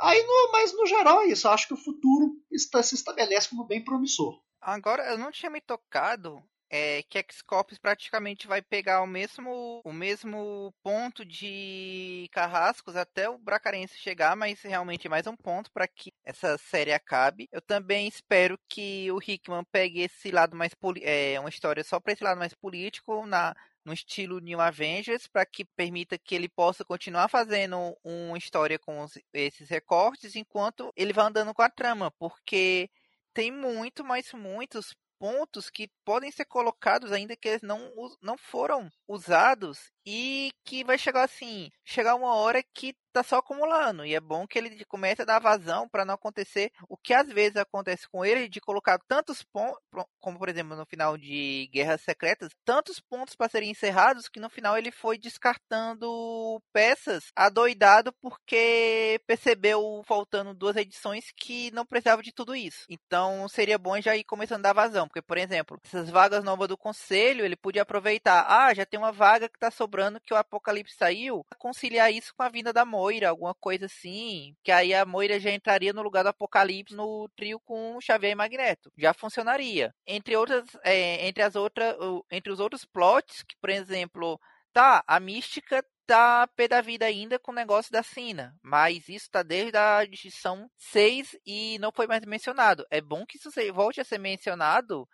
Aí, 0.00 0.22
no, 0.22 0.52
mas 0.52 0.72
no 0.72 0.86
geral 0.86 1.22
é 1.22 1.26
isso. 1.26 1.48
Acho 1.48 1.66
que 1.66 1.74
o 1.74 1.78
futuro 1.78 2.36
está, 2.52 2.82
se 2.82 2.94
estabelece 2.94 3.48
como 3.48 3.64
bem 3.64 3.82
promissor. 3.82 4.40
Agora, 4.60 5.04
eu 5.10 5.18
não 5.18 5.32
tinha 5.32 5.50
me 5.50 5.60
tocado 5.60 6.42
é, 6.70 7.02
que 7.02 7.18
X-Corps 7.18 7.78
praticamente 7.78 8.46
vai 8.46 8.60
pegar 8.60 9.02
o 9.02 9.06
mesmo, 9.06 9.80
o 9.84 9.92
mesmo 9.92 10.72
ponto 10.82 11.24
de 11.24 12.28
Carrascos 12.32 12.96
até 12.96 13.28
o 13.28 13.38
Bracarense 13.38 13.96
chegar, 13.96 14.36
mas 14.36 14.60
realmente 14.62 15.06
é 15.06 15.10
mais 15.10 15.26
um 15.26 15.36
ponto 15.36 15.70
para 15.72 15.88
que 15.88 16.12
essa 16.24 16.58
série 16.58 16.92
acabe. 16.92 17.48
Eu 17.50 17.62
também 17.62 18.06
espero 18.06 18.58
que 18.68 19.10
o 19.10 19.18
Hickman 19.18 19.64
pegue 19.72 20.02
esse 20.02 20.30
lado 20.30 20.56
mais 20.56 20.72
é, 21.02 21.40
uma 21.40 21.48
história 21.48 21.82
só 21.82 21.98
para 21.98 22.12
esse 22.12 22.24
lado 22.24 22.38
mais 22.38 22.54
político 22.54 23.26
na 23.26 23.54
no 23.84 23.94
estilo 23.94 24.38
New 24.38 24.60
Avengers 24.60 25.26
para 25.26 25.46
que 25.46 25.64
permita 25.64 26.18
que 26.18 26.34
ele 26.34 26.48
possa 26.48 26.84
continuar 26.84 27.28
fazendo 27.28 27.96
uma 28.04 28.36
história 28.36 28.78
com 28.78 29.00
os, 29.02 29.18
esses 29.32 29.70
recortes 29.70 30.36
enquanto 30.36 30.92
ele 30.94 31.14
vai 31.14 31.24
andando 31.24 31.54
com 31.54 31.62
a 31.62 31.70
trama, 31.70 32.10
porque 32.18 32.90
tem 33.32 33.50
muito, 33.50 34.04
mas 34.04 34.32
muitos 34.34 34.94
pontos 35.18 35.68
que 35.70 35.90
podem 36.04 36.30
ser 36.30 36.44
colocados 36.44 37.12
ainda 37.12 37.36
que 37.36 37.48
eles 37.48 37.62
não, 37.62 37.92
não 38.22 38.36
foram 38.38 38.90
usados 39.06 39.92
e 40.10 40.50
que 40.64 40.82
vai 40.82 40.96
chegar 40.96 41.24
assim, 41.24 41.70
chegar 41.84 42.14
uma 42.14 42.34
hora 42.34 42.62
que 42.74 42.94
tá 43.12 43.22
só 43.22 43.38
acumulando 43.38 44.04
e 44.04 44.14
é 44.14 44.20
bom 44.20 44.46
que 44.46 44.58
ele 44.58 44.84
comece 44.86 45.22
a 45.22 45.24
dar 45.24 45.38
vazão 45.38 45.88
para 45.88 46.04
não 46.04 46.14
acontecer 46.14 46.70
o 46.88 46.96
que 46.96 47.12
às 47.12 47.28
vezes 47.28 47.56
acontece 47.56 48.08
com 48.08 48.24
ele 48.24 48.48
de 48.48 48.60
colocar 48.60 48.98
tantos 49.08 49.42
pontos, 49.42 49.78
como 50.20 50.38
por 50.38 50.48
exemplo 50.48 50.76
no 50.76 50.86
final 50.86 51.16
de 51.16 51.68
Guerras 51.72 52.00
Secretas, 52.02 52.50
tantos 52.64 53.00
pontos 53.00 53.34
para 53.34 53.50
serem 53.50 53.70
encerrados 53.70 54.28
que 54.28 54.40
no 54.40 54.48
final 54.48 54.78
ele 54.78 54.90
foi 54.90 55.18
descartando 55.18 56.62
peças 56.72 57.24
adoidado 57.34 58.12
porque 58.20 59.20
percebeu 59.26 60.02
faltando 60.06 60.54
duas 60.54 60.76
edições 60.76 61.32
que 61.36 61.70
não 61.72 61.84
precisava 61.84 62.22
de 62.22 62.32
tudo 62.32 62.54
isso. 62.54 62.84
Então 62.88 63.48
seria 63.48 63.78
bom 63.78 64.00
já 64.00 64.16
ir 64.16 64.24
começando 64.24 64.60
a 64.60 64.72
dar 64.72 64.72
vazão, 64.72 65.06
porque 65.06 65.22
por 65.22 65.36
exemplo, 65.36 65.78
essas 65.84 66.08
vagas 66.08 66.44
novas 66.44 66.68
do 66.68 66.78
conselho, 66.78 67.44
ele 67.44 67.56
podia 67.56 67.82
aproveitar, 67.82 68.46
ah, 68.48 68.72
já 68.72 68.86
tem 68.86 68.98
uma 68.98 69.12
vaga 69.12 69.48
que 69.48 69.58
tá 69.58 69.70
sobrando 69.70 69.97
que 70.24 70.32
o 70.32 70.36
Apocalipse 70.36 70.96
saiu, 70.96 71.44
conciliar 71.58 72.12
isso 72.12 72.34
com 72.34 72.42
a 72.42 72.48
vinda 72.48 72.72
da 72.72 72.84
Moira 72.84 73.28
alguma 73.28 73.54
coisa 73.54 73.86
assim, 73.86 74.54
que 74.62 74.72
aí 74.72 74.94
a 74.94 75.04
Moira 75.04 75.38
já 75.38 75.50
entraria 75.50 75.92
no 75.92 76.02
lugar 76.02 76.22
do 76.22 76.28
Apocalipse 76.28 76.94
no 76.94 77.28
trio 77.36 77.60
com 77.60 78.00
Xavier 78.00 78.32
e 78.32 78.34
Magneto. 78.34 78.90
Já 78.96 79.12
funcionaria. 79.12 79.94
Entre 80.06 80.36
outras, 80.36 80.64
é, 80.84 81.26
entre 81.26 81.42
as 81.42 81.56
outras, 81.56 81.96
entre 82.30 82.52
os 82.52 82.60
outros 82.60 82.84
plots, 82.84 83.42
que 83.42 83.56
por 83.60 83.70
exemplo, 83.70 84.40
tá, 84.72 85.02
a 85.06 85.20
Mística 85.20 85.84
tá 86.06 86.46
pé 86.56 86.66
da 86.66 86.80
vida 86.80 87.04
ainda 87.04 87.38
com 87.38 87.52
o 87.52 87.54
negócio 87.54 87.92
da 87.92 88.02
Sina, 88.02 88.56
mas 88.62 89.10
isso 89.10 89.30
tá 89.30 89.42
desde 89.42 89.76
a 89.76 90.02
edição 90.02 90.70
6 90.78 91.36
e 91.44 91.78
não 91.80 91.92
foi 91.92 92.06
mais 92.06 92.24
mencionado. 92.24 92.86
É 92.90 92.98
bom 92.98 93.26
que 93.26 93.36
isso 93.36 93.50
volte 93.74 94.00
a 94.00 94.04
ser 94.04 94.18
mencionado 94.18 95.06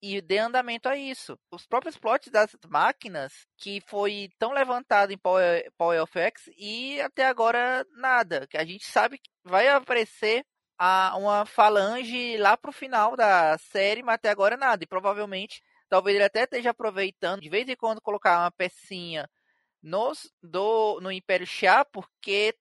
e 0.00 0.20
dê 0.20 0.38
andamento 0.38 0.88
a 0.88 0.96
isso. 0.96 1.38
Os 1.50 1.66
próprios 1.66 1.96
plots 1.96 2.30
das 2.30 2.56
máquinas 2.68 3.46
que 3.56 3.80
foi 3.86 4.30
tão 4.38 4.52
levantado 4.52 5.12
em 5.12 5.18
Power, 5.18 5.70
Power 5.76 6.02
of 6.02 6.18
X 6.18 6.48
e 6.56 7.00
até 7.00 7.26
agora 7.26 7.84
nada. 7.96 8.46
Que 8.46 8.56
a 8.56 8.64
gente 8.64 8.86
sabe 8.86 9.18
que 9.18 9.30
vai 9.44 9.68
aparecer 9.68 10.44
a, 10.78 11.16
uma 11.16 11.44
falange 11.46 12.36
lá 12.36 12.56
pro 12.56 12.72
final 12.72 13.16
da 13.16 13.58
série, 13.58 14.02
mas 14.02 14.14
até 14.16 14.30
agora 14.30 14.56
nada. 14.56 14.84
E 14.84 14.86
provavelmente, 14.86 15.62
talvez 15.88 16.14
ele 16.16 16.24
até 16.24 16.44
esteja 16.44 16.70
aproveitando 16.70 17.40
de 17.40 17.48
vez 17.48 17.68
em 17.68 17.76
quando 17.76 18.00
colocar 18.00 18.40
uma 18.40 18.50
pecinha 18.52 19.28
nos, 19.82 20.32
do, 20.42 21.00
no 21.00 21.10
Império 21.12 21.46
Chá, 21.46 21.84
porque 21.84 22.54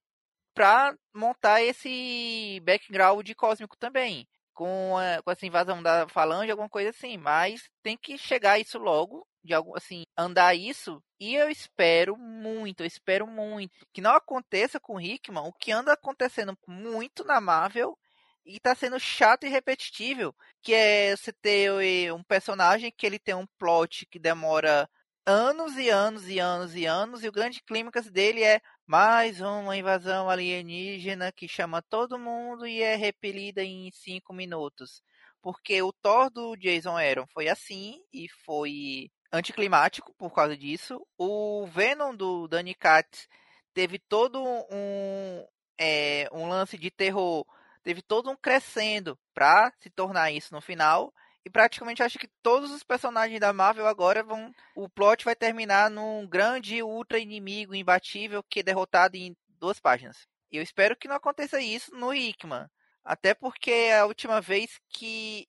para 0.53 0.95
montar 1.13 1.61
esse 1.61 2.59
background 2.63 3.29
cósmico 3.35 3.77
também 3.77 4.27
com, 4.57 4.97
a, 4.97 5.21
com 5.21 5.29
essa 5.29 5.45
invasão 5.45 5.83
da 5.83 6.07
falange, 6.07 6.49
alguma 6.49 6.67
coisa 6.67 6.89
assim. 6.89 7.15
Mas 7.15 7.69
tem 7.83 7.95
que 7.95 8.17
chegar 8.17 8.59
isso 8.59 8.79
logo, 8.79 9.25
de 9.43 9.53
algum 9.53 9.77
assim, 9.77 10.01
andar 10.17 10.55
isso. 10.55 11.01
E 11.19 11.35
eu 11.35 11.47
espero 11.47 12.17
muito, 12.17 12.81
eu 12.81 12.87
espero 12.87 13.27
muito 13.27 13.85
que 13.93 14.01
não 14.01 14.15
aconteça 14.15 14.79
com 14.79 14.95
o 14.95 15.01
Hickman 15.01 15.43
o 15.43 15.53
que 15.53 15.71
anda 15.71 15.93
acontecendo 15.93 16.57
muito 16.67 17.23
na 17.23 17.39
Marvel 17.39 17.95
e 18.43 18.59
tá 18.59 18.73
sendo 18.73 18.99
chato 18.99 19.45
e 19.45 19.49
repetitivo, 19.49 20.33
que 20.63 20.73
é 20.73 21.15
você 21.15 21.31
ter 21.33 21.69
eh, 21.83 22.11
um 22.11 22.23
personagem 22.23 22.91
que 22.91 23.05
ele 23.05 23.19
tem 23.19 23.35
um 23.35 23.45
plot 23.59 24.07
que 24.07 24.17
demora 24.17 24.89
anos 25.27 25.75
e 25.75 25.89
anos 25.89 26.29
e 26.29 26.39
anos 26.39 26.73
e 26.73 26.85
anos, 26.85 27.21
e 27.21 27.27
o 27.27 27.31
grande 27.33 27.61
clímax 27.61 28.09
dele 28.09 28.43
é 28.45 28.61
mais 28.85 29.41
uma 29.41 29.75
invasão 29.75 30.29
alienígena 30.29 31.33
que 31.33 31.49
chama 31.49 31.81
todo 31.81 32.17
mundo 32.17 32.65
e 32.65 32.81
é 32.81 32.95
repelida 32.95 33.61
em 33.61 33.91
cinco 33.91 34.31
minutos. 34.31 35.03
Porque 35.41 35.81
o 35.81 35.91
Thor 35.91 36.29
do 36.29 36.55
Jason 36.55 36.97
Aaron 36.97 37.25
foi 37.33 37.49
assim 37.49 38.01
e 38.13 38.29
foi 38.45 39.11
anticlimático 39.29 40.13
por 40.17 40.31
causa 40.33 40.55
disso. 40.55 41.05
O 41.17 41.67
Venom 41.67 42.15
do 42.15 42.47
Danny 42.47 42.73
Katz 42.73 43.27
teve 43.73 43.99
todo 43.99 44.41
um, 44.41 45.45
é, 45.77 46.29
um 46.31 46.47
lance 46.47 46.77
de 46.77 46.89
terror, 46.89 47.45
teve 47.83 48.01
todo 48.01 48.29
um 48.29 48.35
crescendo 48.37 49.19
para 49.33 49.73
se 49.77 49.89
tornar 49.89 50.31
isso 50.31 50.53
no 50.53 50.61
final. 50.61 51.13
E 51.47 51.49
praticamente 51.49 52.03
acho 52.03 52.19
que 52.19 52.27
todos 52.43 52.71
os 52.71 52.83
personagens 52.83 53.39
da 53.39 53.53
Marvel 53.53 53.87
agora 53.87 54.21
vão. 54.21 54.53
O 54.75 54.89
plot 54.89 55.23
vai 55.23 55.33
terminar 55.33 55.89
num 55.89 56.27
grande 56.27 56.83
ultra 56.83 57.17
inimigo 57.19 57.73
imbatível 57.73 58.43
que 58.43 58.59
é 58.59 58.63
derrotado 58.63 59.15
em 59.15 59.33
duas 59.57 59.79
páginas. 59.79 60.27
Eu 60.51 60.61
espero 60.61 60.93
que 60.93 61.07
não 61.07 61.15
aconteça 61.15 61.61
isso 61.61 61.95
no 61.95 62.13
Hickman. 62.13 62.67
Até 63.01 63.33
porque 63.33 63.71
a 63.97 64.05
última 64.05 64.41
vez 64.41 64.77
que, 64.89 65.47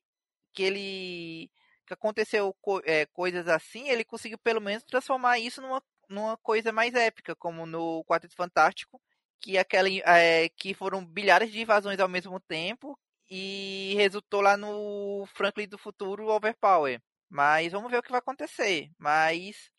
que 0.55 0.63
ele. 0.63 1.51
que 1.85 1.95
aconteceu 1.95 2.55
é, 2.85 3.05
coisas 3.07 3.49
assim, 3.49 3.89
ele 3.89 4.05
conseguiu 4.05 4.39
pelo 4.39 4.61
menos 4.61 4.85
transformar 4.85 5.41
isso 5.41 5.61
numa, 5.61 5.83
numa 6.09 6.37
coisa 6.37 6.71
mais 6.71 6.95
épica, 6.95 7.35
como 7.35 7.67
no 7.67 8.05
Quarteto 8.05 8.37
Fantástico, 8.37 9.03
que 9.41 9.59
aquela 9.59 9.89
é, 9.89 10.49
que 10.51 10.75
foram 10.75 11.05
bilhares 11.05 11.51
de 11.51 11.61
invasões 11.61 11.99
ao 11.99 12.09
mesmo 12.09 12.39
tempo, 12.39 12.97
e 13.31 13.95
resultou 13.97 14.41
lá 14.41 14.57
no 14.57 15.27
Franklin 15.35 15.69
do 15.69 15.79
Futuro 15.79 16.29
Overpower. 16.29 17.01
Mas 17.29 17.73
vamos 17.73 17.91
ver 17.91 17.99
o 17.99 18.03
que 18.03 18.11
vai 18.11 18.21
acontecer. 18.21 18.91
Mas, 18.99 19.71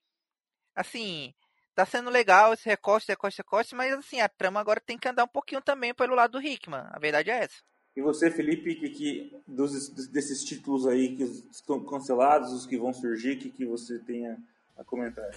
assim, 0.76 1.34
tá 1.74 1.86
sendo 1.86 2.10
legal 2.10 2.54
esse 2.54 2.68
recorte, 2.68 3.08
recorte, 3.08 3.38
recorte, 3.38 3.76
mas 3.76 3.94
assim, 3.94 4.20
a 4.20 4.30
trama 4.30 4.60
agora 4.60 4.80
tem 4.80 4.98
que 4.98 5.08
andar 5.08 5.24
um 5.24 5.30
pouquinho 5.30 5.62
também 5.62 5.94
pelo 5.94 6.16
lado 6.16 6.40
do 6.40 6.46
Hickman. 6.46 6.84
A 6.90 7.00
verdade 7.00 7.32
é 7.32 7.44
essa. 7.44 7.58
E 7.96 8.02
você, 8.02 8.30
Felipe, 8.30 8.76
que, 8.76 8.90
que 8.90 9.42
dos, 9.48 9.90
desses 10.10 10.44
títulos 10.44 10.86
aí 10.86 11.16
que 11.16 11.24
estão 11.52 11.84
cancelados, 11.84 12.54
os 12.54 12.66
que 12.66 12.78
vão 12.78 12.94
surgir, 12.94 13.38
que, 13.38 13.50
que 13.50 13.66
você 13.66 14.00
tenha 14.00 14.38
a 14.78 14.84
comentar? 14.84 15.30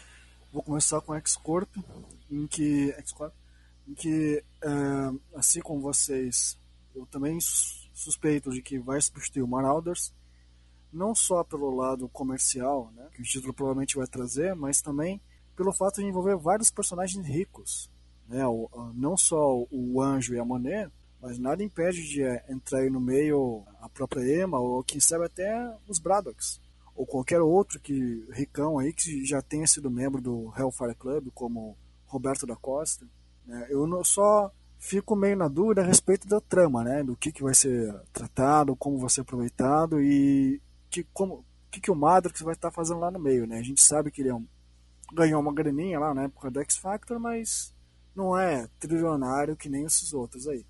Vou 0.52 0.62
começar 0.62 1.00
com 1.00 1.14
X-Corp, 1.14 1.68
em 2.30 2.46
que, 2.46 2.92
X-Corp, 2.98 3.32
em 3.88 3.94
que, 3.94 4.44
uh, 4.64 5.20
assim 5.34 5.60
como 5.60 5.80
vocês, 5.80 6.58
eu 6.94 7.06
também 7.06 7.38
suspeito 8.02 8.50
de 8.50 8.60
que 8.60 8.78
vai 8.78 9.00
substituir 9.00 9.42
o 9.42 9.48
Marauders, 9.48 10.12
não 10.92 11.14
só 11.14 11.42
pelo 11.42 11.74
lado 11.74 12.08
comercial, 12.08 12.90
né, 12.94 13.08
que 13.14 13.22
o 13.22 13.24
título 13.24 13.54
provavelmente 13.54 13.96
vai 13.96 14.06
trazer, 14.06 14.54
mas 14.54 14.82
também 14.82 15.20
pelo 15.56 15.72
fato 15.72 16.00
de 16.00 16.06
envolver 16.06 16.36
vários 16.36 16.70
personagens 16.70 17.26
ricos. 17.26 17.90
Né, 18.28 18.46
o, 18.46 18.68
não 18.94 19.16
só 19.16 19.66
o 19.70 20.00
Anjo 20.00 20.34
e 20.34 20.38
a 20.38 20.44
Monet, 20.44 20.90
mas 21.20 21.38
nada 21.38 21.62
impede 21.62 22.02
de 22.08 22.22
é, 22.22 22.44
entrar 22.48 22.80
aí 22.80 22.90
no 22.90 23.00
meio 23.00 23.64
a 23.80 23.88
própria 23.88 24.42
Emma, 24.42 24.58
ou 24.58 24.82
quem 24.82 25.00
sabe 25.00 25.24
até 25.24 25.72
os 25.88 25.98
Braddocks, 25.98 26.60
ou 26.94 27.06
qualquer 27.06 27.40
outro 27.40 27.80
que 27.80 28.26
ricão 28.32 28.78
aí 28.78 28.92
que 28.92 29.24
já 29.24 29.40
tenha 29.40 29.66
sido 29.66 29.90
membro 29.90 30.20
do 30.20 30.52
Hellfire 30.56 30.94
Club, 30.94 31.28
como 31.32 31.76
Roberto 32.06 32.46
da 32.46 32.56
Costa. 32.56 33.06
Né, 33.46 33.66
eu 33.70 33.86
não, 33.86 34.04
só 34.04 34.52
fico 34.82 35.14
meio 35.14 35.36
na 35.36 35.46
dúvida 35.46 35.80
a 35.80 35.86
respeito 35.86 36.26
da 36.26 36.40
trama, 36.40 36.82
né? 36.82 37.04
Do 37.04 37.16
que, 37.16 37.30
que 37.30 37.42
vai 37.42 37.54
ser 37.54 37.94
tratado, 38.12 38.74
como 38.74 38.98
vai 38.98 39.08
ser 39.08 39.20
aproveitado 39.20 40.02
e 40.02 40.60
que, 40.90 41.04
como, 41.14 41.44
que, 41.70 41.80
que 41.80 41.90
o 41.90 41.94
Madrox 41.94 42.40
vai 42.40 42.54
estar 42.54 42.72
fazendo 42.72 42.98
lá 42.98 43.08
no 43.08 43.20
meio, 43.20 43.46
né? 43.46 43.60
A 43.60 43.62
gente 43.62 43.80
sabe 43.80 44.10
que 44.10 44.20
ele 44.20 44.30
é 44.30 44.34
um, 44.34 44.44
ganhou 45.12 45.40
uma 45.40 45.54
graninha 45.54 46.00
lá 46.00 46.12
na 46.12 46.24
época 46.24 46.50
do 46.50 46.60
X 46.60 46.76
Factor, 46.76 47.20
mas 47.20 47.72
não 48.14 48.36
é 48.36 48.68
trilionário 48.80 49.56
que 49.56 49.68
nem 49.68 49.84
esses 49.84 50.12
outros 50.12 50.48
aí. 50.48 50.66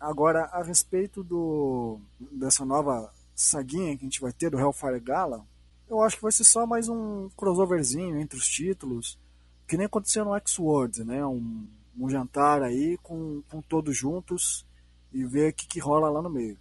Agora, 0.00 0.46
a 0.46 0.60
respeito 0.60 1.22
do 1.22 2.00
dessa 2.18 2.64
nova 2.64 3.14
saguinha 3.36 3.96
que 3.96 4.02
a 4.04 4.08
gente 4.08 4.20
vai 4.20 4.32
ter 4.32 4.50
do 4.50 4.58
Hellfire 4.58 4.98
Gala, 4.98 5.46
eu 5.88 6.02
acho 6.02 6.16
que 6.16 6.22
vai 6.22 6.32
ser 6.32 6.44
só 6.44 6.66
mais 6.66 6.88
um 6.88 7.30
crossoverzinho 7.36 8.18
entre 8.18 8.36
os 8.36 8.48
títulos, 8.48 9.16
que 9.64 9.76
nem 9.76 9.86
aconteceu 9.86 10.24
no 10.24 10.34
X-World, 10.34 11.04
né? 11.04 11.24
Um, 11.24 11.68
um 11.98 12.08
jantar 12.08 12.62
aí 12.62 12.98
com, 13.02 13.42
com 13.48 13.60
todos 13.62 13.96
juntos 13.96 14.66
e 15.12 15.24
ver 15.24 15.50
o 15.50 15.54
que, 15.54 15.66
que 15.66 15.80
rola 15.80 16.10
lá 16.10 16.20
no 16.20 16.30
meio. 16.30 16.58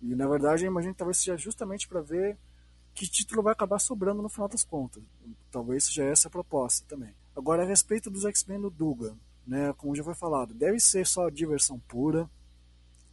E 0.00 0.14
na 0.14 0.26
verdade 0.26 0.64
eu 0.64 0.70
imagino 0.70 0.94
que 0.94 0.98
talvez 0.98 1.18
seja 1.18 1.36
justamente 1.36 1.86
para 1.86 2.00
ver 2.00 2.38
que 2.94 3.06
título 3.06 3.42
vai 3.42 3.52
acabar 3.52 3.78
sobrando 3.78 4.22
no 4.22 4.28
final 4.28 4.48
das 4.48 4.64
contas. 4.64 5.02
Talvez 5.50 5.84
seja 5.84 6.04
essa 6.04 6.28
a 6.28 6.30
proposta 6.30 6.86
também. 6.88 7.14
Agora, 7.36 7.62
a 7.62 7.66
respeito 7.66 8.10
dos 8.10 8.24
X-Men 8.24 8.60
do 8.60 8.70
Dugan, 8.70 9.16
né, 9.46 9.72
como 9.74 9.94
já 9.94 10.02
foi 10.02 10.14
falado, 10.14 10.52
deve 10.52 10.80
ser 10.80 11.06
só 11.06 11.28
diversão 11.30 11.78
pura, 11.78 12.28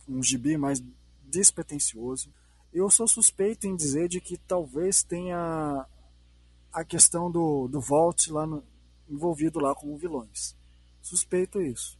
um 0.07 0.21
gibi 0.21 0.57
mais 0.57 0.83
despretensioso. 1.23 2.33
Eu 2.73 2.89
sou 2.89 3.07
suspeito 3.07 3.67
em 3.67 3.75
dizer 3.75 4.07
de 4.09 4.19
que 4.19 4.37
talvez 4.37 5.03
tenha 5.03 5.85
a 6.71 6.83
questão 6.83 7.31
do, 7.31 7.67
do 7.67 7.79
Vault 7.79 8.31
lá 8.31 8.45
no, 8.45 8.63
envolvido 9.09 9.59
lá 9.59 9.73
como 9.73 9.97
vilões. 9.97 10.55
Suspeito 11.02 11.61
isso. 11.61 11.98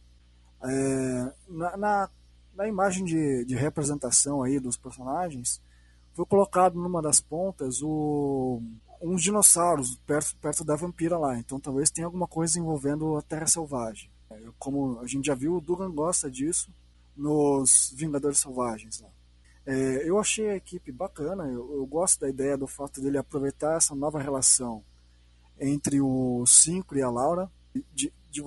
É, 0.62 1.32
na, 1.48 1.76
na, 1.76 2.10
na, 2.54 2.68
imagem 2.68 3.04
de, 3.04 3.44
de 3.44 3.54
representação 3.54 4.42
aí 4.42 4.58
dos 4.58 4.76
personagens, 4.76 5.62
foi 6.14 6.26
colocado 6.26 6.74
numa 6.74 7.00
das 7.00 7.20
pontas 7.20 7.80
o, 7.82 8.60
uns 9.00 9.22
dinossauros 9.22 9.96
perto, 10.04 10.36
perto 10.36 10.64
da 10.64 10.76
vampira 10.76 11.16
lá. 11.16 11.38
Então 11.38 11.60
talvez 11.60 11.90
tenha 11.90 12.06
alguma 12.06 12.26
coisa 12.26 12.58
envolvendo 12.58 13.16
a 13.16 13.22
Terra 13.22 13.46
Selvagem. 13.46 14.10
Como 14.58 14.98
a 15.00 15.06
gente 15.06 15.26
já 15.26 15.34
viu, 15.34 15.56
o 15.56 15.60
Dugan 15.60 15.90
gosta 15.90 16.30
disso 16.30 16.72
nos 17.16 17.92
Vingadores 17.96 18.38
Selvagens 18.38 19.00
lá. 19.00 19.08
É, 19.66 20.08
eu 20.08 20.18
achei 20.18 20.48
a 20.48 20.56
equipe 20.56 20.90
bacana, 20.90 21.44
eu, 21.44 21.74
eu, 21.74 21.86
gosto 21.86 22.20
da 22.20 22.28
ideia 22.28 22.56
do 22.56 22.66
fato 22.66 23.02
dele 23.02 23.18
aproveitar 23.18 23.76
essa 23.76 23.94
nova 23.94 24.18
relação 24.18 24.82
entre 25.60 26.00
o 26.00 26.46
Cinco 26.46 26.96
e 26.96 27.02
a 27.02 27.10
Laura, 27.10 27.50
de, 27.92 28.10
de, 28.30 28.42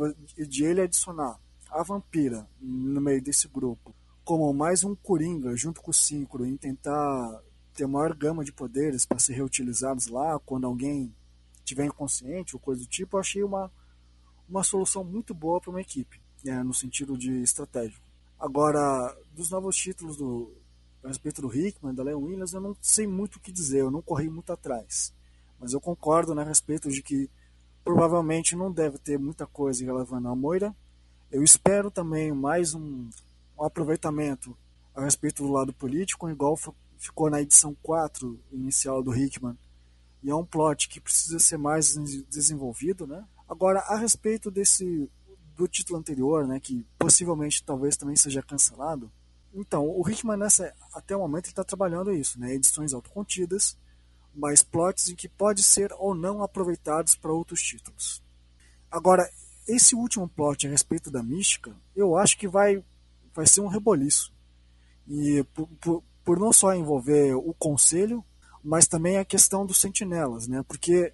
de 0.47 0.63
ele 0.63 0.81
adicionar 0.81 1.39
a 1.69 1.83
vampira 1.83 2.47
no 2.59 3.01
meio 3.01 3.21
desse 3.21 3.47
grupo 3.47 3.95
como 4.23 4.53
mais 4.53 4.83
um 4.83 4.95
Coringa 4.95 5.55
junto 5.55 5.81
com 5.81 5.91
o 5.91 5.93
Synchro 5.93 6.45
em 6.45 6.55
tentar 6.55 7.41
ter 7.73 7.87
maior 7.87 8.15
gama 8.15 8.43
de 8.43 8.51
poderes 8.51 9.05
para 9.05 9.19
ser 9.19 9.33
reutilizados 9.33 10.07
lá 10.07 10.39
quando 10.39 10.67
alguém 10.67 11.13
tiver 11.63 11.85
inconsciente 11.85 12.55
ou 12.55 12.59
coisa 12.59 12.81
do 12.81 12.87
tipo, 12.87 13.15
eu 13.15 13.19
achei 13.19 13.43
uma, 13.43 13.71
uma 14.47 14.63
solução 14.63 15.03
muito 15.03 15.33
boa 15.33 15.59
para 15.59 15.69
uma 15.69 15.81
equipe, 15.81 16.21
né, 16.43 16.61
no 16.63 16.73
sentido 16.73 17.17
de 17.17 17.41
estratégico. 17.41 18.05
Agora, 18.39 19.15
dos 19.31 19.49
novos 19.49 19.75
títulos 19.75 20.17
do, 20.17 20.53
a 21.03 21.07
respeito 21.07 21.41
do 21.41 21.55
Hickman, 21.55 21.93
da 21.93 22.03
Leon 22.03 22.19
Williams, 22.19 22.53
eu 22.53 22.61
não 22.61 22.75
sei 22.81 23.07
muito 23.07 23.35
o 23.35 23.39
que 23.39 23.51
dizer, 23.51 23.79
eu 23.79 23.91
não 23.91 24.01
corri 24.01 24.29
muito 24.29 24.51
atrás. 24.51 25.13
Mas 25.59 25.73
eu 25.73 25.79
concordo 25.79 26.33
né, 26.33 26.41
a 26.41 26.45
respeito 26.45 26.89
de 26.89 27.03
que 27.03 27.29
provavelmente 27.83 28.55
não 28.55 28.71
deve 28.71 28.97
ter 28.97 29.17
muita 29.17 29.45
coisa 29.45 29.83
relevando 29.83 30.27
a 30.27 30.35
Moira. 30.35 30.75
Eu 31.31 31.43
espero 31.43 31.89
também 31.89 32.31
mais 32.31 32.73
um, 32.73 33.09
um 33.57 33.63
aproveitamento 33.63 34.55
a 34.93 35.01
respeito 35.03 35.43
do 35.43 35.51
lado 35.51 35.73
político, 35.73 36.29
igual 36.29 36.57
ficou 36.97 37.29
na 37.29 37.41
edição 37.41 37.75
4 37.81 38.39
inicial 38.51 39.01
do 39.01 39.15
Hickman. 39.15 39.57
E 40.23 40.29
é 40.29 40.35
um 40.35 40.45
plot 40.45 40.87
que 40.87 40.99
precisa 40.99 41.39
ser 41.39 41.57
mais 41.57 41.95
desenvolvido, 42.29 43.07
né? 43.07 43.25
Agora, 43.49 43.79
a 43.79 43.97
respeito 43.97 44.51
desse 44.51 45.09
do 45.55 45.67
título 45.67 45.99
anterior, 45.99 46.47
né, 46.47 46.59
que 46.59 46.85
possivelmente 46.97 47.63
talvez 47.63 47.97
também 47.97 48.15
seja 48.15 48.41
cancelado. 48.41 49.11
Então, 49.53 49.85
o 49.87 50.09
Hickman 50.09 50.37
nessa 50.37 50.73
até 50.93 51.15
o 51.15 51.19
momento 51.19 51.47
está 51.47 51.63
trabalhando 51.63 52.13
isso, 52.13 52.39
né, 52.39 52.53
edições 52.53 52.93
autocontidas, 52.93 53.77
mas 54.33 54.61
plots 54.61 55.09
em 55.09 55.15
que 55.15 55.27
pode 55.27 55.63
ser 55.63 55.91
ou 55.93 56.15
não 56.15 56.41
aproveitados 56.41 57.15
para 57.15 57.33
outros 57.33 57.61
títulos. 57.61 58.21
Agora, 58.89 59.29
esse 59.67 59.95
último 59.95 60.27
plot 60.27 60.67
a 60.67 60.69
respeito 60.69 61.11
da 61.11 61.23
mística, 61.23 61.75
eu 61.95 62.17
acho 62.17 62.37
que 62.37 62.47
vai 62.47 62.83
vai 63.33 63.45
ser 63.45 63.61
um 63.61 63.67
reboliço. 63.67 64.33
E 65.07 65.43
por, 65.53 65.67
por, 65.79 66.03
por 66.23 66.39
não 66.39 66.51
só 66.51 66.73
envolver 66.73 67.33
o 67.33 67.53
conselho, 67.53 68.23
mas 68.63 68.87
também 68.87 69.17
a 69.17 69.25
questão 69.25 69.65
dos 69.65 69.79
sentinelas, 69.79 70.47
né? 70.47 70.63
Porque 70.67 71.13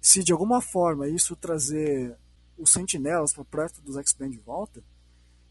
se 0.00 0.22
de 0.22 0.32
alguma 0.32 0.60
forma 0.60 1.08
isso 1.08 1.34
trazer 1.34 2.16
os 2.56 2.70
sentinelas 2.70 3.32
para 3.32 3.44
perto 3.44 3.80
dos 3.80 3.96
X-Men 3.96 4.30
de 4.30 4.38
volta, 4.38 4.82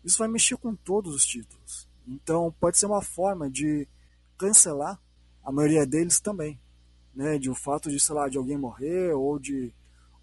isso 0.03 0.19
vai 0.19 0.27
mexer 0.27 0.57
com 0.57 0.75
todos 0.75 1.13
os 1.13 1.25
títulos. 1.25 1.87
Então 2.07 2.53
pode 2.59 2.77
ser 2.77 2.85
uma 2.85 3.01
forma 3.01 3.49
de 3.49 3.87
cancelar 4.37 4.99
a 5.43 5.51
maioria 5.51 5.85
deles 5.85 6.19
também, 6.19 6.59
né? 7.17 7.39
De 7.39 7.49
o 7.49 7.55
fato 7.55 7.89
de, 7.89 7.99
sei 7.99 8.13
lá, 8.13 8.29
de 8.29 8.37
alguém 8.37 8.57
morrer 8.57 9.11
ou 9.13 9.39
de 9.39 9.73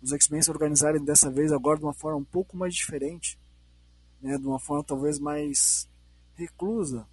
os 0.01 0.13
X-Men 0.13 0.41
se 0.43 0.51
organizarem 0.51 1.05
dessa 1.05 1.29
vez 1.29 1.51
agora 1.51 1.79
de 1.79 1.85
uma 1.85 1.93
forma 1.93 2.19
um 2.19 2.25
pouco 2.25 2.57
mais 2.57 2.73
diferente, 2.73 3.39
né? 4.23 4.39
De 4.39 4.47
uma 4.47 4.61
forma 4.61 4.85
talvez 4.85 5.19
mais 5.19 5.89
reclusa, 6.37 7.07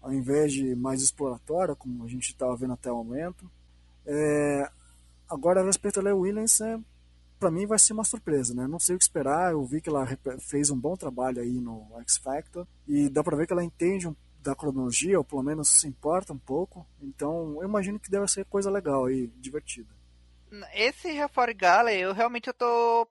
ao 0.00 0.12
invés 0.12 0.52
de 0.52 0.76
mais 0.76 1.02
exploratória, 1.02 1.74
como 1.74 2.04
a 2.04 2.08
gente 2.08 2.30
estava 2.30 2.54
vendo 2.56 2.74
até 2.74 2.92
o 2.92 2.96
momento. 2.96 3.50
É, 4.06 4.70
agora, 5.28 5.62
a 5.62 5.64
respeito 5.64 5.96
da 5.96 6.02
Leigh 6.02 6.20
Williams, 6.20 6.60
é, 6.60 6.78
para 7.40 7.50
mim 7.50 7.66
vai 7.66 7.78
ser 7.78 7.92
uma 7.92 8.04
surpresa, 8.04 8.54
né? 8.54 8.68
Não 8.68 8.78
sei 8.78 8.94
o 8.94 8.98
que 8.98 9.04
esperar. 9.04 9.52
Eu 9.52 9.64
vi 9.64 9.80
que 9.80 9.88
ela 9.88 10.06
fez 10.38 10.70
um 10.70 10.78
bom 10.78 10.96
trabalho 10.96 11.40
aí 11.40 11.60
no 11.60 11.88
X 12.02 12.18
Factor 12.18 12.66
e 12.86 13.08
dá 13.08 13.24
para 13.24 13.36
ver 13.36 13.48
que 13.48 13.52
ela 13.52 13.64
entende 13.64 14.06
um, 14.06 14.14
da 14.44 14.54
cronologia, 14.54 15.18
ou 15.18 15.24
pelo 15.24 15.42
menos 15.42 15.68
se 15.68 15.88
importa 15.88 16.32
um 16.32 16.38
pouco. 16.38 16.86
Então, 17.00 17.56
eu 17.60 17.68
imagino 17.68 17.98
que 17.98 18.10
deve 18.10 18.28
ser 18.28 18.44
coisa 18.44 18.70
legal 18.70 19.10
e 19.10 19.26
divertida. 19.38 19.92
Esse 20.74 21.10
Reform 21.10 21.52
Gala, 21.56 21.92
eu 21.92 22.12
realmente 22.12 22.48
eu 22.48 22.54
tô 22.54 23.08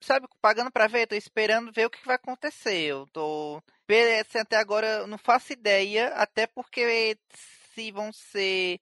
sabe, 0.00 0.26
pagando 0.40 0.70
para 0.70 0.86
ver, 0.86 1.06
tô 1.06 1.14
esperando 1.14 1.72
ver 1.72 1.86
o 1.86 1.90
que 1.90 2.04
vai 2.06 2.16
acontecer. 2.16 2.86
Eu 2.86 3.06
tô 3.12 3.62
assim, 4.20 4.38
até 4.38 4.56
agora 4.56 4.86
eu 4.86 5.06
não 5.06 5.18
faço 5.18 5.52
ideia, 5.52 6.08
até 6.14 6.46
porque 6.46 7.18
se 7.74 7.92
vão 7.92 8.12
ser 8.12 8.80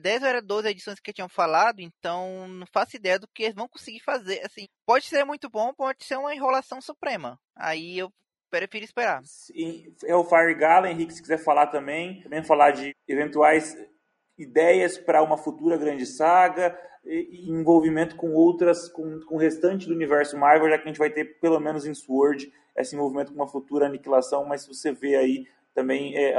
10 0.00 0.22
ou 0.22 0.28
era 0.28 0.42
12 0.42 0.68
edições 0.68 1.00
que 1.00 1.12
tinham 1.12 1.28
falado, 1.28 1.80
então 1.80 2.46
não 2.48 2.66
faço 2.66 2.96
ideia 2.96 3.18
do 3.18 3.28
que 3.28 3.44
eles 3.44 3.54
vão 3.54 3.68
conseguir 3.68 4.00
fazer. 4.00 4.44
Assim, 4.44 4.66
pode 4.84 5.06
ser 5.06 5.24
muito 5.24 5.48
bom, 5.48 5.74
pode 5.74 6.04
ser 6.04 6.16
uma 6.16 6.34
enrolação 6.34 6.80
suprema. 6.80 7.38
Aí 7.54 7.98
eu 7.98 8.12
prefiro 8.56 8.84
esperar. 8.84 9.22
É 10.04 10.14
o 10.14 10.24
Fire 10.24 10.54
Gala, 10.54 10.90
Henrique, 10.90 11.14
se 11.14 11.22
quiser 11.22 11.38
falar 11.38 11.66
também, 11.68 12.22
também 12.22 12.42
falar 12.42 12.70
de 12.70 12.94
eventuais 13.06 13.76
ideias 14.38 14.98
para 14.98 15.22
uma 15.22 15.36
futura 15.36 15.76
grande 15.76 16.06
saga, 16.06 16.78
e 17.04 17.48
envolvimento 17.50 18.16
com 18.16 18.32
outras, 18.32 18.88
com, 18.88 19.20
com 19.20 19.36
o 19.36 19.38
restante 19.38 19.86
do 19.86 19.94
universo 19.94 20.36
Marvel, 20.36 20.68
já 20.68 20.76
que 20.76 20.84
a 20.84 20.86
gente 20.88 20.98
vai 20.98 21.10
ter, 21.10 21.38
pelo 21.38 21.60
menos 21.60 21.86
em 21.86 21.94
Sword, 21.94 22.52
esse 22.76 22.94
envolvimento 22.94 23.32
com 23.32 23.38
uma 23.38 23.48
futura 23.48 23.86
aniquilação, 23.86 24.44
mas 24.44 24.66
você 24.66 24.92
vê 24.92 25.14
aí 25.16 25.46
também, 25.72 26.16
é, 26.16 26.34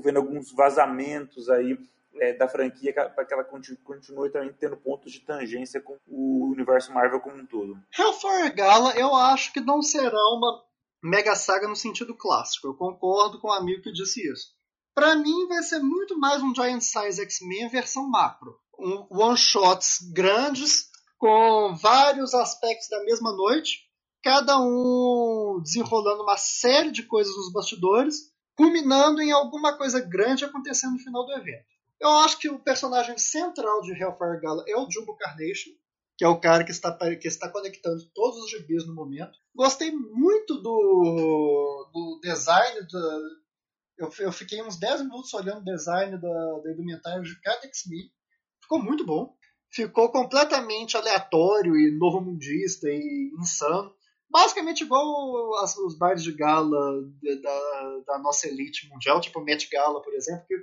vendo 0.00 0.18
alguns 0.18 0.52
vazamentos 0.52 1.48
aí 1.50 1.76
é, 2.20 2.32
da 2.34 2.48
franquia 2.48 2.92
para 2.92 3.24
que 3.24 3.34
ela 3.34 3.42
continue, 3.42 3.78
continue, 3.78 4.30
também 4.30 4.52
tendo 4.58 4.76
pontos 4.76 5.12
de 5.12 5.20
tangência 5.20 5.80
com 5.80 5.98
o 6.06 6.50
universo 6.52 6.92
Marvel 6.92 7.20
como 7.20 7.36
um 7.36 7.46
todo. 7.46 7.78
Hellfire 7.98 8.54
Gala, 8.54 8.94
eu 8.96 9.14
acho 9.14 9.52
que 9.52 9.60
não 9.60 9.82
será 9.82 10.22
uma 10.36 10.62
mega 11.02 11.34
saga 11.34 11.68
no 11.68 11.76
sentido 11.76 12.14
clássico. 12.16 12.68
Eu 12.68 12.74
concordo 12.74 13.40
com 13.40 13.48
o 13.48 13.52
amigo 13.52 13.82
que 13.82 13.92
disse 13.92 14.20
isso. 14.26 14.48
Para 14.94 15.16
mim, 15.16 15.46
vai 15.48 15.62
ser 15.62 15.80
muito 15.80 16.18
mais 16.18 16.42
um 16.42 16.54
Giant 16.54 16.82
Size 16.82 17.20
X-Men 17.22 17.68
versão 17.68 18.08
macro 18.08 18.62
um, 18.82 19.06
one-shots 19.10 19.98
grandes 20.12 20.90
com 21.18 21.74
vários 21.76 22.34
aspectos 22.34 22.88
da 22.88 23.02
mesma 23.04 23.32
noite, 23.32 23.78
cada 24.22 24.58
um 24.58 25.60
desenrolando 25.62 26.24
uma 26.24 26.36
série 26.36 26.90
de 26.90 27.04
coisas 27.04 27.34
nos 27.36 27.52
bastidores, 27.52 28.32
culminando 28.56 29.22
em 29.22 29.30
alguma 29.30 29.76
coisa 29.76 30.00
grande 30.00 30.44
acontecendo 30.44 30.94
no 30.94 30.98
final 30.98 31.24
do 31.24 31.32
evento. 31.32 31.64
Eu 32.00 32.10
acho 32.18 32.38
que 32.38 32.48
o 32.48 32.58
personagem 32.58 33.16
central 33.16 33.80
de 33.82 33.92
Hellfire 33.92 34.40
Gala 34.40 34.64
é 34.66 34.76
o 34.76 34.90
Jumbo 34.90 35.16
Carnation, 35.16 35.70
que 36.16 36.24
é 36.24 36.28
o 36.28 36.40
cara 36.40 36.64
que 36.64 36.70
está, 36.70 36.96
que 37.16 37.28
está 37.28 37.48
conectando 37.48 38.04
todos 38.14 38.38
os 38.44 38.50
gibis 38.50 38.86
no 38.86 38.94
momento. 38.94 39.38
Gostei 39.54 39.90
muito 39.90 40.60
do, 40.60 41.90
do 41.92 42.20
design. 42.22 42.86
Eu, 43.98 44.10
eu 44.18 44.32
fiquei 44.32 44.62
uns 44.62 44.78
10 44.78 45.02
minutos 45.02 45.32
olhando 45.34 45.60
o 45.60 45.64
design 45.64 46.20
da, 46.20 46.58
da 46.60 46.72
indumentária 46.72 47.22
de 47.22 47.40
cada 47.40 47.66
X-Men. 47.66 48.10
Ficou 48.60 48.82
muito 48.82 49.04
bom. 49.04 49.34
Ficou 49.70 50.10
completamente 50.10 50.96
aleatório 50.96 51.76
e 51.76 51.96
novo 51.98 52.20
mundista 52.20 52.88
e 52.88 53.32
insano. 53.40 53.94
Basicamente 54.30 54.82
igual 54.82 55.56
as, 55.56 55.76
os 55.76 55.96
bares 55.96 56.22
de 56.22 56.32
gala 56.32 57.02
da, 57.42 57.98
da 58.06 58.18
nossa 58.18 58.48
elite 58.48 58.88
mundial, 58.88 59.20
tipo 59.20 59.38
o 59.40 59.44
Met 59.44 59.68
Gala, 59.70 60.02
por 60.02 60.14
exemplo, 60.14 60.46
que 60.46 60.54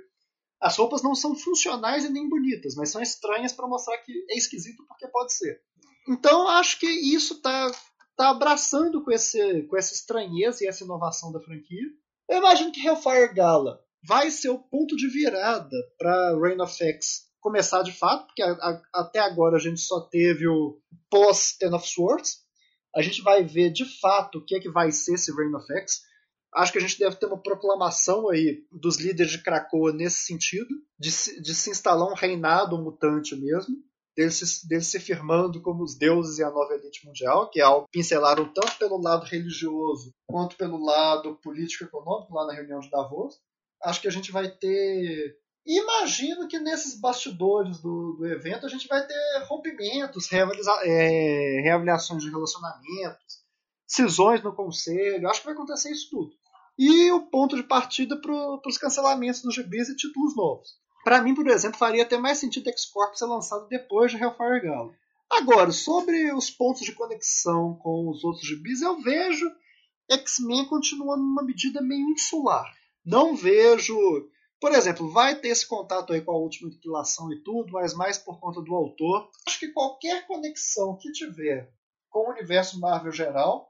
as 0.60 0.76
roupas 0.76 1.02
não 1.02 1.14
são 1.14 1.34
funcionais 1.34 2.04
e 2.04 2.10
nem 2.10 2.28
bonitas, 2.28 2.74
mas 2.74 2.90
são 2.90 3.00
estranhas 3.00 3.52
para 3.52 3.66
mostrar 3.66 3.96
que 3.98 4.12
é 4.30 4.36
esquisito 4.36 4.84
porque 4.86 5.08
pode 5.08 5.32
ser. 5.32 5.60
Então 6.08 6.48
acho 6.48 6.78
que 6.78 6.86
isso 6.86 7.34
está 7.34 7.70
tá 8.16 8.30
abraçando 8.30 9.02
com, 9.02 9.10
esse, 9.10 9.62
com 9.64 9.76
essa 9.76 9.94
estranheza 9.94 10.62
e 10.62 10.66
essa 10.66 10.84
inovação 10.84 11.32
da 11.32 11.40
franquia. 11.40 11.86
Eu 12.28 12.38
imagino 12.38 12.72
que 12.72 12.86
Hellfire 12.86 13.32
Gala 13.34 13.80
vai 14.06 14.30
ser 14.30 14.50
o 14.50 14.58
ponto 14.58 14.96
de 14.96 15.08
virada 15.08 15.76
para 15.98 16.38
Reign 16.38 16.60
of 16.62 16.72
X 16.72 17.30
começar 17.40 17.82
de 17.82 17.92
fato, 17.92 18.26
porque 18.26 18.42
a, 18.42 18.52
a, 18.52 18.82
até 18.94 19.18
agora 19.18 19.56
a 19.56 19.60
gente 19.60 19.80
só 19.80 20.00
teve 20.00 20.46
o 20.46 20.78
pós 21.08 21.56
Ten 21.58 21.74
of 21.74 21.88
Swords. 21.88 22.38
a 22.94 23.02
gente 23.02 23.22
vai 23.22 23.42
ver 23.42 23.70
de 23.70 23.84
fato 24.00 24.38
o 24.38 24.44
que 24.44 24.56
é 24.56 24.60
que 24.60 24.70
vai 24.70 24.92
ser 24.92 25.14
esse 25.14 25.34
Reign 25.34 25.54
of 25.56 25.66
X. 25.72 26.02
Acho 26.54 26.72
que 26.72 26.78
a 26.78 26.80
gente 26.80 26.98
deve 26.98 27.16
ter 27.16 27.26
uma 27.26 27.40
proclamação 27.40 28.28
aí 28.28 28.64
dos 28.72 28.98
líderes 28.98 29.32
de 29.32 29.42
Krakoa 29.42 29.92
nesse 29.92 30.24
sentido, 30.24 30.68
de 30.98 31.10
se, 31.10 31.40
de 31.40 31.54
se 31.54 31.70
instalar 31.70 32.10
um 32.10 32.14
reinado 32.14 32.76
mutante 32.76 33.36
mesmo, 33.36 33.76
deles 34.16 34.34
se, 34.34 34.68
deles 34.68 34.86
se 34.86 34.98
firmando 34.98 35.62
como 35.62 35.84
os 35.84 35.96
deuses 35.96 36.38
e 36.38 36.42
a 36.42 36.50
nova 36.50 36.74
elite 36.74 37.06
mundial, 37.06 37.48
que 37.50 37.60
é 37.60 37.62
algo 37.62 37.86
que 37.86 37.98
pincelaram 37.98 38.52
tanto 38.52 38.76
pelo 38.78 39.00
lado 39.00 39.24
religioso 39.24 40.12
quanto 40.26 40.56
pelo 40.56 40.84
lado 40.84 41.36
político-econômico 41.36 42.34
lá 42.34 42.46
na 42.46 42.54
reunião 42.54 42.80
de 42.80 42.90
Davos. 42.90 43.38
Acho 43.82 44.00
que 44.00 44.08
a 44.08 44.12
gente 44.12 44.32
vai 44.32 44.50
ter 44.50 45.38
imagino 45.64 46.48
que 46.48 46.58
nesses 46.58 46.98
bastidores 46.98 47.80
do, 47.80 48.14
do 48.14 48.26
evento 48.26 48.66
a 48.66 48.68
gente 48.68 48.88
vai 48.88 49.06
ter 49.06 49.44
rompimentos, 49.46 50.30
é, 50.32 51.60
reavaliações 51.62 52.22
de 52.22 52.30
relacionamentos, 52.30 53.44
cisões 53.86 54.42
no 54.42 54.54
conselho. 54.54 55.28
Acho 55.28 55.40
que 55.40 55.46
vai 55.46 55.54
acontecer 55.54 55.90
isso 55.90 56.08
tudo. 56.10 56.39
E 56.82 57.12
o 57.12 57.26
ponto 57.26 57.56
de 57.56 57.62
partida 57.62 58.18
para 58.18 58.32
os 58.66 58.78
cancelamentos 58.78 59.42
dos 59.42 59.54
gibis 59.54 59.90
e 59.90 59.94
títulos 59.94 60.34
novos. 60.34 60.78
Para 61.04 61.20
mim, 61.20 61.34
por 61.34 61.46
exemplo, 61.46 61.76
faria 61.76 62.04
até 62.04 62.16
mais 62.16 62.38
sentido 62.38 62.70
X-Corp 62.70 63.14
ser 63.14 63.26
lançado 63.26 63.68
depois 63.68 64.10
de 64.10 64.16
Hellfire 64.16 64.62
Gala. 64.62 64.90
Agora, 65.28 65.72
sobre 65.72 66.32
os 66.32 66.48
pontos 66.48 66.80
de 66.80 66.92
conexão 66.92 67.74
com 67.82 68.08
os 68.08 68.24
outros 68.24 68.46
gibis, 68.46 68.80
eu 68.80 68.98
vejo 68.98 69.44
X-Men 70.10 70.64
continuando 70.70 71.22
numa 71.22 71.44
medida 71.44 71.82
meio 71.82 72.08
insular. 72.08 72.64
Não 73.04 73.36
vejo 73.36 73.94
por 74.58 74.72
exemplo, 74.72 75.10
vai 75.10 75.34
ter 75.36 75.48
esse 75.48 75.66
contato 75.66 76.14
aí 76.14 76.22
com 76.22 76.32
a 76.32 76.38
última 76.38 76.68
aniquilação 76.68 77.30
e 77.30 77.42
tudo, 77.42 77.72
mas 77.72 77.94
mais 77.94 78.16
por 78.16 78.40
conta 78.40 78.60
do 78.62 78.74
autor. 78.74 79.30
Acho 79.46 79.58
que 79.58 79.68
qualquer 79.68 80.26
conexão 80.26 80.96
que 80.96 81.12
tiver 81.12 81.72
com 82.10 82.20
o 82.20 82.30
universo 82.30 82.78
Marvel 82.78 83.12
geral 83.12 83.69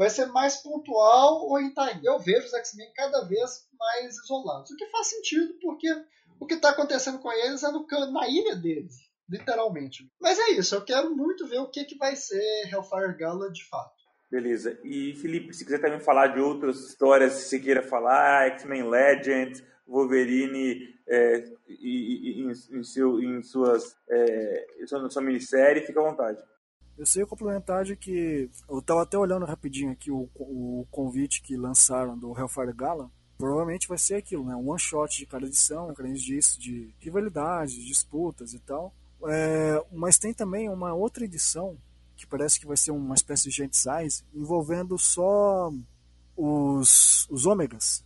vai 0.00 0.08
ser 0.08 0.24
mais 0.28 0.56
pontual 0.56 1.46
ou 1.46 1.60
em 1.60 1.74
time. 1.74 2.00
Eu 2.02 2.18
vejo 2.18 2.46
os 2.46 2.54
X-Men 2.54 2.90
cada 2.94 3.20
vez 3.26 3.68
mais 3.78 4.16
isolados. 4.24 4.70
O 4.70 4.76
que 4.76 4.86
faz 4.86 5.08
sentido, 5.08 5.52
porque 5.60 5.88
o 6.40 6.46
que 6.46 6.54
está 6.54 6.70
acontecendo 6.70 7.18
com 7.18 7.30
eles 7.30 7.62
é 7.62 7.70
no, 7.70 7.86
na 8.10 8.26
ilha 8.26 8.56
deles, 8.56 8.94
literalmente. 9.28 10.10
Mas 10.18 10.38
é 10.38 10.52
isso, 10.52 10.74
eu 10.74 10.82
quero 10.82 11.14
muito 11.14 11.46
ver 11.46 11.58
o 11.58 11.68
que, 11.68 11.84
que 11.84 11.98
vai 11.98 12.16
ser 12.16 12.40
Hellfire 12.72 13.14
Gala 13.18 13.52
de 13.52 13.62
fato. 13.68 13.92
Beleza. 14.30 14.80
E 14.82 15.14
Felipe, 15.16 15.52
se 15.52 15.66
quiser 15.66 15.82
também 15.82 16.00
falar 16.00 16.28
de 16.28 16.40
outras 16.40 16.78
histórias, 16.80 17.34
se 17.34 17.60
queira 17.60 17.82
falar, 17.82 18.52
X-Men 18.52 18.88
Legends, 18.88 19.62
Wolverine 19.86 20.94
é, 21.06 21.44
em, 21.68 22.50
em, 22.50 22.82
seu, 22.82 23.20
em 23.20 23.42
suas 23.42 23.94
é, 24.08 24.66
sua, 24.86 25.10
sua 25.10 25.20
minissérie, 25.20 25.84
fica 25.84 26.00
à 26.00 26.04
vontade. 26.04 26.42
Eu 27.00 27.06
sei 27.06 27.24
complementar 27.24 27.82
de 27.82 27.96
que 27.96 28.50
eu 28.68 28.78
estava 28.78 29.04
até 29.04 29.16
olhando 29.16 29.46
rapidinho 29.46 29.90
aqui 29.90 30.10
o, 30.10 30.28
o 30.34 30.86
convite 30.90 31.40
que 31.40 31.56
lançaram 31.56 32.18
do 32.18 32.38
Hellfire 32.38 32.74
Gala. 32.74 33.10
Provavelmente 33.38 33.88
vai 33.88 33.96
ser 33.96 34.16
aquilo, 34.16 34.44
né? 34.44 34.54
Um 34.54 34.68
one 34.68 34.78
shot 34.78 35.16
de 35.16 35.24
cada 35.24 35.46
edição, 35.46 35.94
além 35.98 36.12
disso, 36.12 36.60
de 36.60 36.94
rivalidades, 36.98 37.82
disputas 37.86 38.52
e 38.52 38.58
tal. 38.58 38.94
É, 39.24 39.82
mas 39.90 40.18
tem 40.18 40.34
também 40.34 40.68
uma 40.68 40.92
outra 40.92 41.24
edição 41.24 41.78
que 42.18 42.26
parece 42.26 42.60
que 42.60 42.66
vai 42.66 42.76
ser 42.76 42.90
uma 42.90 43.14
espécie 43.14 43.44
de 43.44 43.50
Gent 43.50 43.72
Size 43.72 44.22
envolvendo 44.34 44.98
só 44.98 45.72
os, 46.36 47.26
os 47.30 47.46
ômegas 47.46 48.04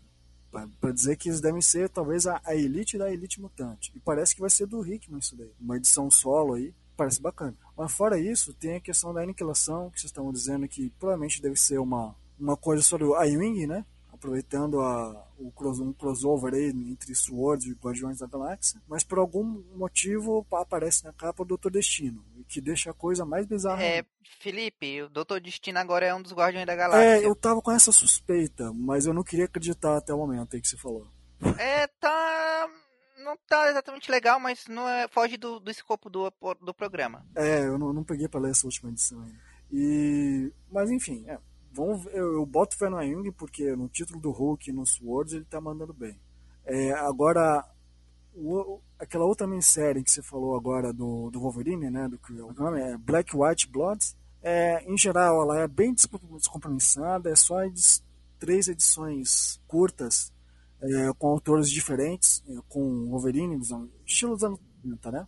para 0.80 0.92
dizer 0.92 1.16
que 1.16 1.30
eles 1.30 1.40
devem 1.40 1.60
ser 1.60 1.88
talvez 1.88 2.28
a, 2.28 2.40
a, 2.44 2.54
elite 2.54 2.96
da 2.96 3.12
elite 3.12 3.40
mutante. 3.40 3.90
E 3.92 3.98
parece 3.98 4.36
que 4.36 4.40
vai 4.40 4.50
ser 4.50 4.66
do 4.66 4.86
Hickman 4.86 5.18
isso 5.18 5.36
daí. 5.36 5.50
Uma 5.60 5.78
edição 5.78 6.08
solo 6.12 6.54
aí, 6.54 6.72
parece 6.96 7.20
bacana. 7.20 7.56
Mas 7.76 7.92
fora 7.92 8.18
isso, 8.18 8.55
tem 8.55 8.76
a 8.76 8.80
questão 8.80 9.12
da 9.12 9.22
aniquilação, 9.22 9.90
que 9.90 10.01
vocês 10.01 10.10
estão 10.10 10.32
dizendo 10.32 10.68
que 10.68 10.90
provavelmente 10.98 11.42
deve 11.42 11.56
ser 11.56 11.78
uma, 11.78 12.14
uma 12.38 12.56
coisa 12.56 12.82
sobre 12.82 13.06
o 13.06 13.20
Iwing, 13.20 13.66
né? 13.66 13.84
Aproveitando 14.12 14.80
a, 14.80 15.26
o 15.38 15.51
cross, 15.51 15.80
um 15.80 15.92
crossover 15.92 16.55
aí 16.55 16.70
entre 16.70 17.14
Sword 17.14 17.68
e 17.70 17.74
Guardiões 17.74 18.18
da 18.18 18.26
Galáxia. 18.26 18.80
Mas 18.88 19.02
por 19.05 19.18
algum 19.18 19.62
motivo 19.74 20.46
aparece 20.52 21.05
na 21.05 21.12
capa 21.12 21.42
o 21.42 21.46
Doutor 21.46 21.70
Destino 21.70 22.24
que 22.48 22.60
deixa 22.60 22.90
a 22.90 22.94
coisa 22.94 23.24
mais 23.24 23.46
bizarra. 23.46 23.82
É, 23.82 24.05
Felipe, 24.40 25.02
o 25.02 25.09
Doutor 25.09 25.40
Destino 25.40 25.78
agora 25.78 26.06
é 26.06 26.14
um 26.14 26.22
dos 26.22 26.32
Guardiões 26.32 26.66
da 26.66 26.76
Galáxia. 26.76 27.05
É, 27.05 27.26
eu 27.26 27.34
tava 27.34 27.60
com 27.60 27.72
essa 27.72 27.92
suspeita, 27.92 28.72
mas 28.72 29.06
eu 29.06 29.14
não 29.14 29.24
queria 29.24 29.46
acreditar 29.46 29.96
até 29.96 30.12
o 30.12 30.18
momento 30.18 30.55
aí 30.55 30.60
que 30.60 30.68
você 30.68 30.76
falou. 30.76 31.06
É, 31.59 31.86
tá. 32.01 32.70
Não 33.24 33.36
tá 33.48 33.70
exatamente 33.70 34.10
legal, 34.10 34.38
mas 34.38 34.66
não 34.68 34.86
é, 34.86 35.09
foge 35.09 35.36
do, 35.36 35.59
do 35.59 35.70
escopo 35.70 36.10
do, 36.10 36.30
do 36.60 36.74
programa. 36.74 37.24
É, 37.34 37.60
eu 37.60 37.78
não, 37.78 37.92
não 37.92 38.05
peguei 38.05 38.28
pra 38.28 38.40
ler 38.40 38.51
essa 38.51 38.66
última 38.66 38.90
edição 38.90 39.22
ainda. 39.22 39.38
E. 39.72 40.52
Mas 40.70 40.90
enfim, 40.90 41.24
é, 41.26 41.38
vamos, 41.72 42.06
eu, 42.06 42.34
eu 42.34 42.46
boto 42.46 42.76
fé 42.76 42.88
no 42.88 42.98
Ayung 42.98 43.32
porque 43.32 43.74
no 43.74 43.88
título 43.88 44.20
do 44.20 44.30
Hulk 44.30 44.70
no 44.72 44.86
Swords 44.86 45.32
ele 45.32 45.44
tá 45.44 45.60
mandando 45.60 45.94
bem. 45.94 46.20
É, 46.64 46.92
agora, 46.92 47.64
o, 48.34 48.80
aquela 48.98 49.24
outra 49.24 49.46
minissérie 49.46 50.05
que 50.05 50.10
você 50.10 50.22
falou 50.22 50.56
agora 50.56 50.92
do, 50.92 51.30
do 51.30 51.40
Wolverine, 51.40 51.90
né? 51.90 52.09
Do 52.09 52.20
o 52.46 52.52
nome 52.52 52.80
é 52.80 52.96
Black 52.96 53.34
White 53.34 53.68
Bloods. 53.68 54.16
É, 54.42 54.84
em 54.84 54.98
geral, 54.98 55.40
ela 55.42 55.60
é 55.60 55.66
bem 55.66 55.94
descompromissada, 55.94 57.30
é 57.30 57.36
só 57.36 57.56
três 58.38 58.68
edições 58.68 59.59
curtas, 59.66 60.30
é, 60.85 61.12
com 61.19 61.28
autores 61.28 61.70
diferentes, 61.70 62.43
é, 62.48 62.56
com 62.69 63.09
Wolverine, 63.09 63.59
estilo 64.06 64.35
dos 64.35 64.44
anos 64.44 64.61
30, 64.82 65.11
né? 65.11 65.27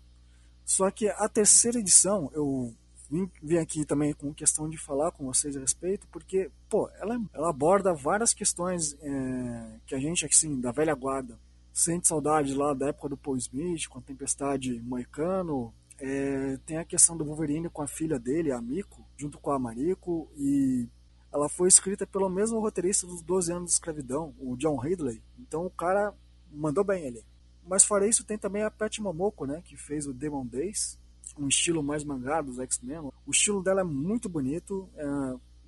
Só 0.65 0.91
que 0.91 1.09
a 1.09 1.28
terceira 1.28 1.78
edição, 1.78 2.31
eu 2.35 2.74
vim, 3.11 3.31
vim, 3.43 3.57
aqui 3.57 3.85
também 3.85 4.12
com 4.12 4.35
questão 4.35 4.69
de 4.69 4.77
falar 4.77 5.12
com 5.12 5.24
vocês 5.24 5.57
a 5.57 5.61
respeito, 5.61 6.07
porque, 6.11 6.51
pô, 6.69 6.91
ela, 7.01 7.19
ela 7.33 7.51
aborda 7.51 7.95
várias 7.95 8.35
questões 8.35 8.97
é, 9.01 9.78
que 9.87 9.95
a 9.95 9.99
gente, 9.99 10.27
assim, 10.27 10.61
da 10.61 10.73
velha 10.73 10.95
guarda, 10.95 11.39
sente 11.73 12.09
saudade 12.09 12.55
lá 12.55 12.74
da 12.74 12.89
época 12.89 13.11
do 13.11 13.16
Paul 13.16 13.37
Smith, 13.37 13.87
com 13.89 13.99
a 13.99 14.03
Tempestade 14.03 14.81
Moicano. 14.83 15.73
É, 15.99 16.59
tem 16.66 16.78
a 16.78 16.85
questão 16.85 17.16
do 17.16 17.24
Wolverine 17.24 17.70
com 17.70 17.83
a 17.83 17.87
filha 17.87 18.19
dele, 18.19 18.53
a 18.53 18.61
Miko, 18.61 19.07
junto 19.16 19.39
com 19.39 19.51
a 19.51 19.59
Mariko, 19.59 20.28
e 20.37 20.89
ela 21.36 21.50
foi 21.50 21.68
escrita 21.68 22.06
pelo 22.06 22.30
mesmo 22.30 22.58
roteirista 22.58 23.06
dos 23.06 23.20
12 23.20 23.52
anos 23.52 23.66
de 23.66 23.72
escravidão, 23.72 24.34
o 24.38 24.56
John 24.56 24.76
Ridley. 24.76 25.22
Então 25.38 25.66
o 25.66 25.70
cara 25.70 26.14
mandou 26.50 26.82
bem 26.82 27.04
ele. 27.04 27.22
Mas 27.62 27.84
fora 27.84 28.06
isso, 28.06 28.24
tem 28.24 28.38
também 28.38 28.62
a 28.62 28.70
Pat 28.70 28.98
Momoko, 29.00 29.44
né, 29.44 29.60
que 29.62 29.76
fez 29.76 30.06
o 30.06 30.14
Demon 30.14 30.46
Days, 30.46 30.98
um 31.38 31.46
estilo 31.46 31.82
mais 31.82 32.04
mangá 32.04 32.40
dos 32.40 32.58
X-Men. 32.58 33.10
O 33.26 33.30
estilo 33.30 33.62
dela 33.62 33.82
é 33.82 33.84
muito 33.84 34.30
bonito, 34.30 34.88
é, 34.96 35.04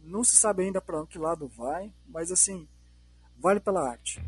não 0.04 0.24
se 0.24 0.36
sabe 0.36 0.62
ainda 0.62 0.80
para 0.80 1.04
que 1.06 1.18
lado 1.18 1.46
vai, 1.48 1.92
mas 2.06 2.32
assim, 2.32 2.66
vale 3.38 3.60
pela 3.60 3.90
arte. 3.90 4.22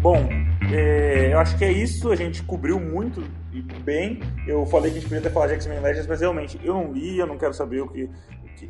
Bom, 0.00 0.28
é, 0.70 1.32
eu 1.32 1.38
acho 1.38 1.56
que 1.56 1.64
é 1.64 1.72
isso. 1.72 2.10
A 2.10 2.16
gente 2.16 2.42
cobriu 2.42 2.78
muito 2.78 3.22
e 3.52 3.62
bem. 3.62 4.20
Eu 4.46 4.66
falei 4.66 4.90
que 4.90 4.98
a 4.98 5.00
gente 5.00 5.08
podia 5.08 5.22
ter 5.22 5.32
falado 5.32 5.48
de 5.48 5.54
X-Men 5.54 5.80
Legends, 5.80 6.06
mas 6.06 6.20
realmente 6.20 6.60
eu 6.62 6.74
não 6.74 6.92
li, 6.92 7.18
eu 7.18 7.26
não 7.26 7.38
quero 7.38 7.54
saber 7.54 7.80
o 7.80 7.88
que. 7.88 8.10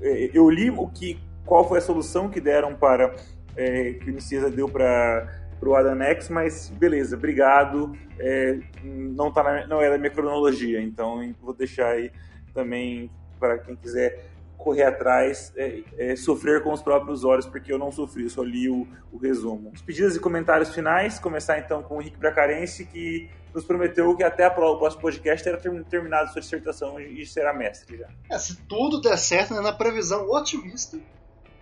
É, 0.03 0.31
eu 0.33 0.49
li 0.51 0.71
o 0.71 0.87
que, 0.89 1.19
qual 1.45 1.67
foi 1.67 1.79
a 1.79 1.83
solução 1.83 2.29
que 2.29 2.41
deram 2.41 2.75
para. 2.75 3.15
É, 3.57 3.93
que 3.93 4.11
o 4.11 4.13
Nicesa 4.13 4.51
deu 4.51 4.69
para 4.69 5.29
o 5.63 5.75
Adam 5.75 6.01
X, 6.03 6.29
mas 6.29 6.71
beleza, 6.71 7.17
obrigado. 7.17 7.97
É, 8.19 8.59
não, 8.83 9.33
tá 9.33 9.43
na, 9.43 9.67
não 9.67 9.81
é 9.81 9.91
da 9.91 9.99
minha 9.99 10.11
cronologia, 10.11 10.81
então 10.81 11.35
vou 11.41 11.55
deixar 11.55 11.89
aí 11.89 12.11
também 12.53 13.11
para 13.39 13.59
quem 13.59 13.77
quiser 13.77 14.34
correr 14.65 14.85
atrás, 14.85 15.53
é, 15.57 15.83
é, 15.99 16.17
sofrer 16.17 16.63
com 16.63 16.73
os 16.73 16.81
próprios 16.81 17.23
olhos, 17.23 17.45
porque 17.45 17.71
eu 17.71 17.79
não 17.79 17.93
sofri, 17.93 18.25
eu 18.25 18.31
só 18.31 18.43
li 18.43 18.71
o, 18.71 18.89
o 19.13 19.19
resumo. 19.19 19.71
Os 19.75 19.83
pedidos 19.83 20.17
e 20.17 20.21
comentários 20.21 20.75
finais, 20.75 21.19
começar 21.19 21.59
então 21.59 21.83
com 21.83 21.99
o 21.99 22.01
Henrique 22.01 22.17
Bracarense, 22.17 22.87
que 22.87 23.29
nos 23.55 23.65
prometeu 23.65 24.17
que 24.17 24.25
até 24.25 24.49
o 24.49 24.79
próximo 24.79 25.03
podcast 25.03 25.45
terá 25.45 25.59
terminado 25.85 26.33
sua 26.33 26.41
dissertação 26.41 26.99
e 26.99 27.25
será 27.27 27.53
mestre 27.53 27.99
já. 27.99 28.09
É, 28.31 28.39
se 28.39 28.57
tudo 28.63 29.01
der 29.03 29.19
certo, 29.19 29.53
né, 29.53 29.61
na 29.61 29.73
previsão 29.73 30.29
otimista, 30.31 30.99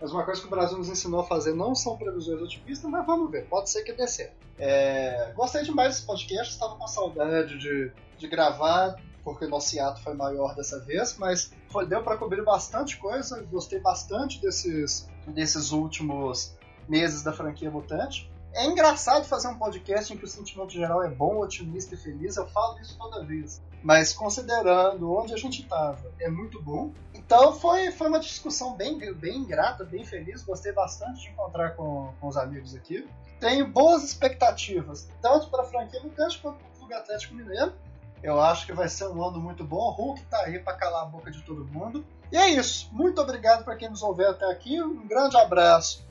mas 0.01 0.13
uma 0.13 0.25
coisa 0.25 0.41
que 0.41 0.47
o 0.47 0.51
Brasil 0.51 0.79
nos 0.79 0.89
ensinou 0.89 1.21
a 1.21 1.25
fazer 1.25 1.55
não 1.55 1.75
são 1.75 1.97
previsões 1.97 2.41
otimistas, 2.41 2.89
mas 2.89 3.05
vamos 3.05 3.31
ver, 3.31 3.47
pode 3.47 3.69
ser 3.69 3.83
que 3.83 3.93
dê 3.93 4.07
certo. 4.07 4.35
É, 4.59 5.33
gostei 5.35 5.65
demais 5.65 5.95
desse 5.95 6.07
podcast, 6.07 6.53
estava 6.53 6.77
com 6.77 6.87
saudade 6.87 7.59
de, 7.59 7.91
de 8.17 8.29
gravar, 8.29 8.97
porque 9.25 9.47
nosso 9.47 9.75
hiato 9.75 10.03
foi 10.03 10.15
maior 10.15 10.55
dessa 10.55 10.81
vez, 10.81 11.17
mas 11.17 11.53
foi, 11.71 11.87
deu 11.87 12.03
para 12.03 12.17
cobrir 12.17 12.45
bastante 12.45 12.97
coisa. 12.97 13.43
Gostei 13.51 13.81
bastante 13.81 14.41
desses, 14.41 15.09
desses 15.27 15.73
últimos 15.73 16.57
meses 16.89 17.23
da 17.23 17.33
franquia 17.33 17.71
Mutante. 17.71 18.31
É 18.55 18.67
engraçado 18.67 19.25
fazer 19.25 19.49
um 19.49 19.57
podcast 19.57 20.13
em 20.13 20.17
que 20.17 20.25
o 20.25 20.29
sentimento 20.29 20.73
geral 20.73 21.03
é 21.03 21.09
bom, 21.09 21.41
otimista 21.41 21.95
e 21.95 21.99
feliz, 21.99 22.37
eu 22.37 22.47
falo 22.49 22.79
isso 22.81 22.99
toda 22.99 23.25
vez. 23.25 23.63
Mas 23.83 24.13
considerando 24.13 25.11
onde 25.11 25.33
a 25.33 25.37
gente 25.39 25.63
estava, 25.63 25.99
é 26.21 26.29
muito 26.29 26.63
bom. 26.63 26.93
Então 27.15 27.55
foi, 27.55 27.91
foi 27.91 28.09
uma 28.09 28.21
discussão 28.21 28.77
bem, 28.77 28.99
bem 29.15 29.45
grata, 29.45 29.85
bem 29.85 30.05
feliz. 30.05 30.43
Gostei 30.43 30.71
bastante 30.71 31.23
de 31.23 31.29
encontrar 31.31 31.71
com, 31.71 32.13
com 32.21 32.29
os 32.29 32.37
amigos 32.37 32.75
aqui. 32.75 33.09
Tenho 33.41 33.67
boas 33.67 34.05
expectativas, 34.05 35.09
tanto 35.21 35.49
para 35.49 35.63
a 35.63 35.67
franquia 35.67 36.01
Mutante 36.01 36.39
quanto 36.39 36.59
para 36.59 36.69
o 36.69 36.79
Clube 36.79 36.95
Atlético 36.95 37.35
Mineiro. 37.35 37.73
Eu 38.23 38.41
acho 38.41 38.67
que 38.67 38.73
vai 38.73 38.89
ser 38.89 39.09
um 39.09 39.23
ano 39.23 39.41
muito 39.41 39.65
bom. 39.65 39.89
O 39.89 39.91
Hulk 39.91 40.23
tá 40.25 40.43
aí 40.45 40.59
para 40.59 40.77
calar 40.77 41.03
a 41.03 41.07
boca 41.07 41.31
de 41.31 41.43
todo 41.43 41.65
mundo. 41.65 42.05
E 42.31 42.37
é 42.37 42.49
isso. 42.49 42.89
Muito 42.93 43.21
obrigado 43.21 43.65
para 43.65 43.77
quem 43.77 43.91
nos 43.91 44.03
ouviu 44.03 44.31
até 44.31 44.51
aqui. 44.51 44.81
Um 44.83 45.07
grande 45.07 45.37
abraço 45.37 46.05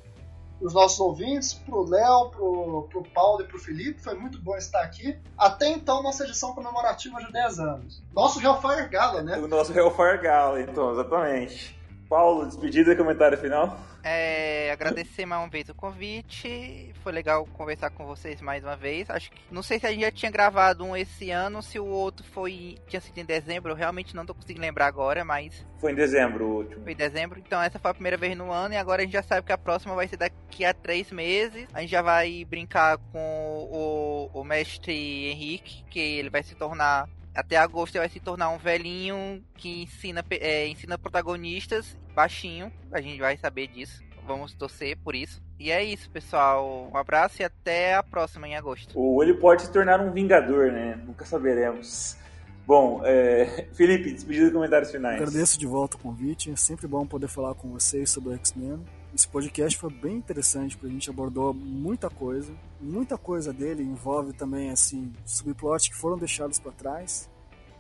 os 0.62 0.74
nossos 0.74 1.00
ouvintes, 1.00 1.54
pro 1.54 1.84
Léo, 1.84 2.30
pro, 2.30 2.88
pro 2.90 3.04
Paulo 3.04 3.42
e 3.42 3.48
pro 3.48 3.58
Felipe. 3.58 4.02
Foi 4.02 4.14
muito 4.14 4.40
bom 4.40 4.56
estar 4.56 4.82
aqui. 4.82 5.18
Até 5.38 5.68
então, 5.70 6.04
nossa 6.04 6.24
edição 6.24 6.54
comemorativa 6.54 7.20
de 7.20 7.32
10 7.32 7.60
anos. 7.60 8.04
Nosso 8.14 8.40
Hellfire 8.40 8.88
Gala, 8.88 9.24
né? 9.24 9.38
O 9.38 9.48
nosso 9.48 9.74
Hellfire 9.74 10.20
Gala, 10.20 10.62
então, 10.62 10.92
exatamente. 10.92 11.81
Paulo, 12.12 12.46
despedida 12.46 12.92
e 12.92 12.96
comentário 12.98 13.38
final. 13.38 13.80
É, 14.04 14.70
agradecer 14.70 15.26
mais 15.26 15.42
uma 15.42 15.48
vez 15.48 15.70
o 15.70 15.74
convite. 15.74 16.92
Foi 17.02 17.14
legal 17.14 17.46
conversar 17.54 17.90
com 17.90 18.06
vocês 18.06 18.42
mais 18.42 18.66
uma 18.66 18.76
vez. 18.76 19.10
Acho 19.10 19.32
que 19.32 19.40
não 19.50 19.64
sei 19.64 19.80
se 19.80 19.88
a 19.88 19.92
gente 19.92 20.02
já 20.02 20.12
tinha 20.12 20.30
gravado 20.30 20.84
um 20.84 20.94
esse 20.94 21.32
ano, 21.32 21.64
se 21.64 21.80
o 21.80 21.86
outro 21.86 22.26
foi 22.26 22.76
tinha 22.86 23.00
sido 23.00 23.18
em 23.18 23.24
dezembro. 23.24 23.72
Eu 23.72 23.78
realmente 23.78 24.14
não 24.14 24.26
tô 24.26 24.36
conseguindo 24.36 24.60
lembrar 24.60 24.88
agora, 24.88 25.24
mas 25.24 25.66
foi 25.80 25.94
em 25.94 25.96
dezembro 25.96 26.46
o 26.46 26.58
último. 26.58 26.84
Foi 26.84 26.92
em 26.92 26.98
dezembro. 26.98 27.40
Então 27.40 27.62
essa 27.62 27.80
foi 27.80 27.92
a 27.92 27.94
primeira 27.94 28.18
vez 28.18 28.36
no 28.36 28.52
ano 28.52 28.74
e 28.74 28.78
agora 28.78 29.04
a 29.04 29.06
gente 29.06 29.14
já 29.14 29.24
sabe 29.24 29.48
que 29.48 29.54
a 29.54 29.58
próxima 29.58 29.96
vai 29.96 30.10
ser 30.10 30.18
daqui 30.18 30.66
a 30.66 30.74
três 30.74 31.10
meses. 31.14 31.66
A 31.74 31.80
gente 31.80 31.92
já 31.92 32.02
vai 32.02 32.44
brincar 32.44 32.98
com 33.14 33.70
o, 33.72 34.30
o 34.34 34.44
mestre 34.44 35.30
Henrique, 35.30 35.86
que 35.90 35.98
ele 35.98 36.30
vai 36.30 36.44
se 36.44 36.56
tornar 36.56 37.08
até 37.36 37.58
agosto 37.58 37.96
ele 37.96 38.02
vai 38.02 38.10
se 38.10 38.20
tornar 38.20 38.50
um 38.50 38.58
velhinho 38.58 39.44
que 39.56 39.84
ensina, 39.84 40.24
é, 40.32 40.68
ensina 40.68 40.98
protagonistas 40.98 41.98
baixinho. 42.14 42.72
A 42.92 43.02
gente 43.02 43.20
vai 43.20 43.38
saber 43.38 43.68
disso. 43.68 44.04
Vamos 44.26 44.54
torcer 44.54 44.98
por 44.98 45.16
isso. 45.16 45.42
E 45.60 45.72
é 45.72 45.84
isso, 45.84 46.10
pessoal. 46.10 46.90
Um 46.94 46.98
abraço 46.98 47.42
e 47.42 47.46
até 47.46 47.96
a 47.96 48.04
próxima 48.04 48.48
em 48.48 48.56
agosto. 48.56 48.98
Ou 48.98 49.24
ele 49.24 49.34
pode 49.34 49.64
se 49.64 49.72
tornar 49.72 50.00
um 50.00 50.12
vingador, 50.12 50.72
né? 50.72 51.00
Nunca 51.06 51.26
saberemos. 51.26 52.18
Bom, 52.66 53.02
é... 53.04 53.68
Felipe, 53.74 54.12
despedida 54.12 54.48
de 54.48 54.54
comentários 54.54 54.92
finais. 54.92 55.22
Agradeço 55.22 55.60
de 55.60 55.66
volta 55.66 55.98
o 55.98 56.00
convite. 56.00 56.52
É 56.52 56.56
sempre 56.56 56.88
bom 56.88 57.06
poder 57.06 57.28
falar 57.28 57.56
com 57.56 57.70
vocês 57.70 58.10
sobre 58.10 58.30
o 58.32 58.34
X-Men. 58.34 58.84
Esse 59.14 59.28
podcast 59.28 59.78
foi 59.78 59.92
bem 59.92 60.16
interessante, 60.16 60.78
porque 60.78 60.90
a 60.90 60.94
gente 60.94 61.10
abordou 61.10 61.54
muita 61.54 62.10
coisa. 62.10 62.54
Muita 62.80 63.18
coisa 63.18 63.52
dele 63.52 63.84
envolve 63.84 64.32
também, 64.32 64.70
assim, 64.70 65.12
subplots 65.26 65.90
que 65.90 65.96
foram 65.96 66.18
deixados 66.18 66.60
para 66.60 66.72
trás. 66.72 67.30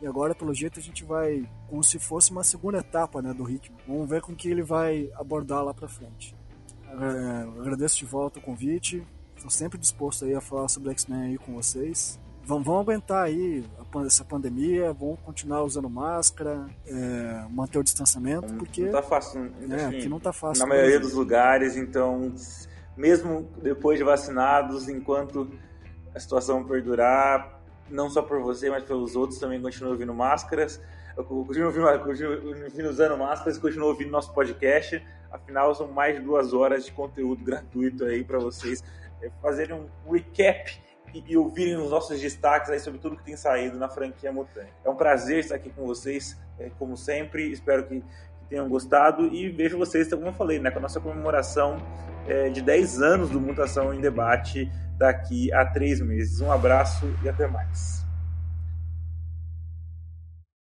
E 0.01 0.07
agora, 0.07 0.35
pelo 0.35 0.53
jeito, 0.53 0.79
a 0.79 0.81
gente 0.81 1.05
vai 1.05 1.47
como 1.69 1.83
se 1.83 1.99
fosse 1.99 2.31
uma 2.31 2.43
segunda 2.43 2.79
etapa 2.79 3.21
né, 3.21 3.33
do 3.33 3.43
ritmo. 3.43 3.77
Vamos 3.87 4.09
ver 4.09 4.21
com 4.21 4.35
que 4.35 4.49
ele 4.49 4.61
vai 4.61 5.09
abordar 5.15 5.63
lá 5.63 5.73
para 5.73 5.87
frente. 5.87 6.35
É, 6.85 7.59
agradeço 7.61 7.97
de 7.97 8.05
volta 8.05 8.39
o 8.39 8.41
convite. 8.41 9.05
Estou 9.35 9.49
sempre 9.49 9.77
disposto 9.77 10.25
aí 10.25 10.35
a 10.35 10.41
falar 10.41 10.67
sobre 10.67 10.91
X-Men 10.91 11.21
aí 11.21 11.37
com 11.37 11.53
vocês. 11.53 12.19
Vamos, 12.43 12.65
vamos 12.65 12.81
aguentar 12.81 13.23
aí 13.23 13.63
essa 14.05 14.23
pandemia, 14.23 14.93
vamos 14.93 15.19
continuar 15.21 15.63
usando 15.63 15.89
máscara, 15.89 16.65
é, 16.85 17.45
manter 17.49 17.79
o 17.79 17.83
distanciamento, 17.83 18.53
porque... 18.55 18.83
Não 18.83 18.91
tá 18.91 19.03
fácil. 19.03 19.51
É, 19.69 19.85
assim, 19.85 20.09
não 20.09 20.19
tá 20.19 20.33
fácil. 20.33 20.63
Na 20.63 20.69
maioria 20.69 20.99
dos 20.99 21.13
lugares, 21.13 21.75
então, 21.75 22.33
mesmo 22.95 23.49
depois 23.61 23.97
de 23.97 24.03
vacinados, 24.03 24.87
enquanto 24.87 25.49
a 26.15 26.19
situação 26.19 26.63
perdurar, 26.63 27.61
não 27.89 28.09
só 28.09 28.21
por 28.21 28.41
você, 28.41 28.69
mas 28.69 28.83
pelos 28.83 29.15
outros 29.15 29.39
também 29.39 29.61
continuam 29.61 29.93
ouvindo 29.93 30.13
máscaras. 30.13 30.81
Eu 31.15 31.25
continuo, 31.25 31.67
ouvindo, 31.67 31.85
continuo 32.63 32.89
usando 32.89 33.17
máscaras, 33.17 33.57
continuo 33.57 33.89
ouvindo 33.89 34.11
nosso 34.11 34.33
podcast. 34.33 35.03
Afinal, 35.29 35.73
são 35.75 35.87
mais 35.87 36.15
de 36.15 36.21
duas 36.21 36.53
horas 36.53 36.85
de 36.85 36.91
conteúdo 36.91 37.43
gratuito 37.43 38.05
aí 38.05 38.23
para 38.23 38.39
vocês 38.39 38.83
é, 39.21 39.29
fazerem 39.41 39.75
um 39.75 40.11
recap 40.11 40.79
e, 41.13 41.23
e, 41.27 41.37
ouvirem 41.37 41.77
os 41.77 41.89
nossos 41.89 42.19
destaques 42.19 42.69
aí 42.69 42.79
sobre 42.79 42.99
tudo 42.99 43.17
que 43.17 43.23
tem 43.23 43.35
saído 43.35 43.77
na 43.77 43.89
franquia 43.89 44.31
Mutante. 44.31 44.71
É 44.83 44.89
um 44.89 44.95
prazer 44.95 45.39
estar 45.39 45.55
aqui 45.55 45.69
com 45.69 45.85
vocês, 45.85 46.37
é, 46.59 46.69
como 46.77 46.95
sempre. 46.95 47.51
Espero 47.51 47.85
que, 47.85 48.03
tenham 48.51 48.67
gostado 48.67 49.33
e 49.33 49.49
vejo 49.49 49.77
vocês, 49.77 50.09
como 50.09 50.27
eu 50.27 50.33
falei, 50.33 50.59
né, 50.59 50.69
com 50.69 50.79
a 50.79 50.81
nossa 50.81 50.99
comemoração 50.99 51.81
é, 52.27 52.49
de 52.49 52.61
10 52.61 53.01
anos 53.01 53.29
do 53.29 53.39
Mutação 53.39 53.93
em 53.93 54.01
Debate 54.01 54.69
daqui 54.97 55.51
a 55.53 55.65
três 55.65 56.01
meses. 56.01 56.41
Um 56.41 56.51
abraço 56.51 57.07
e 57.23 57.29
até 57.29 57.47
mais. 57.47 58.00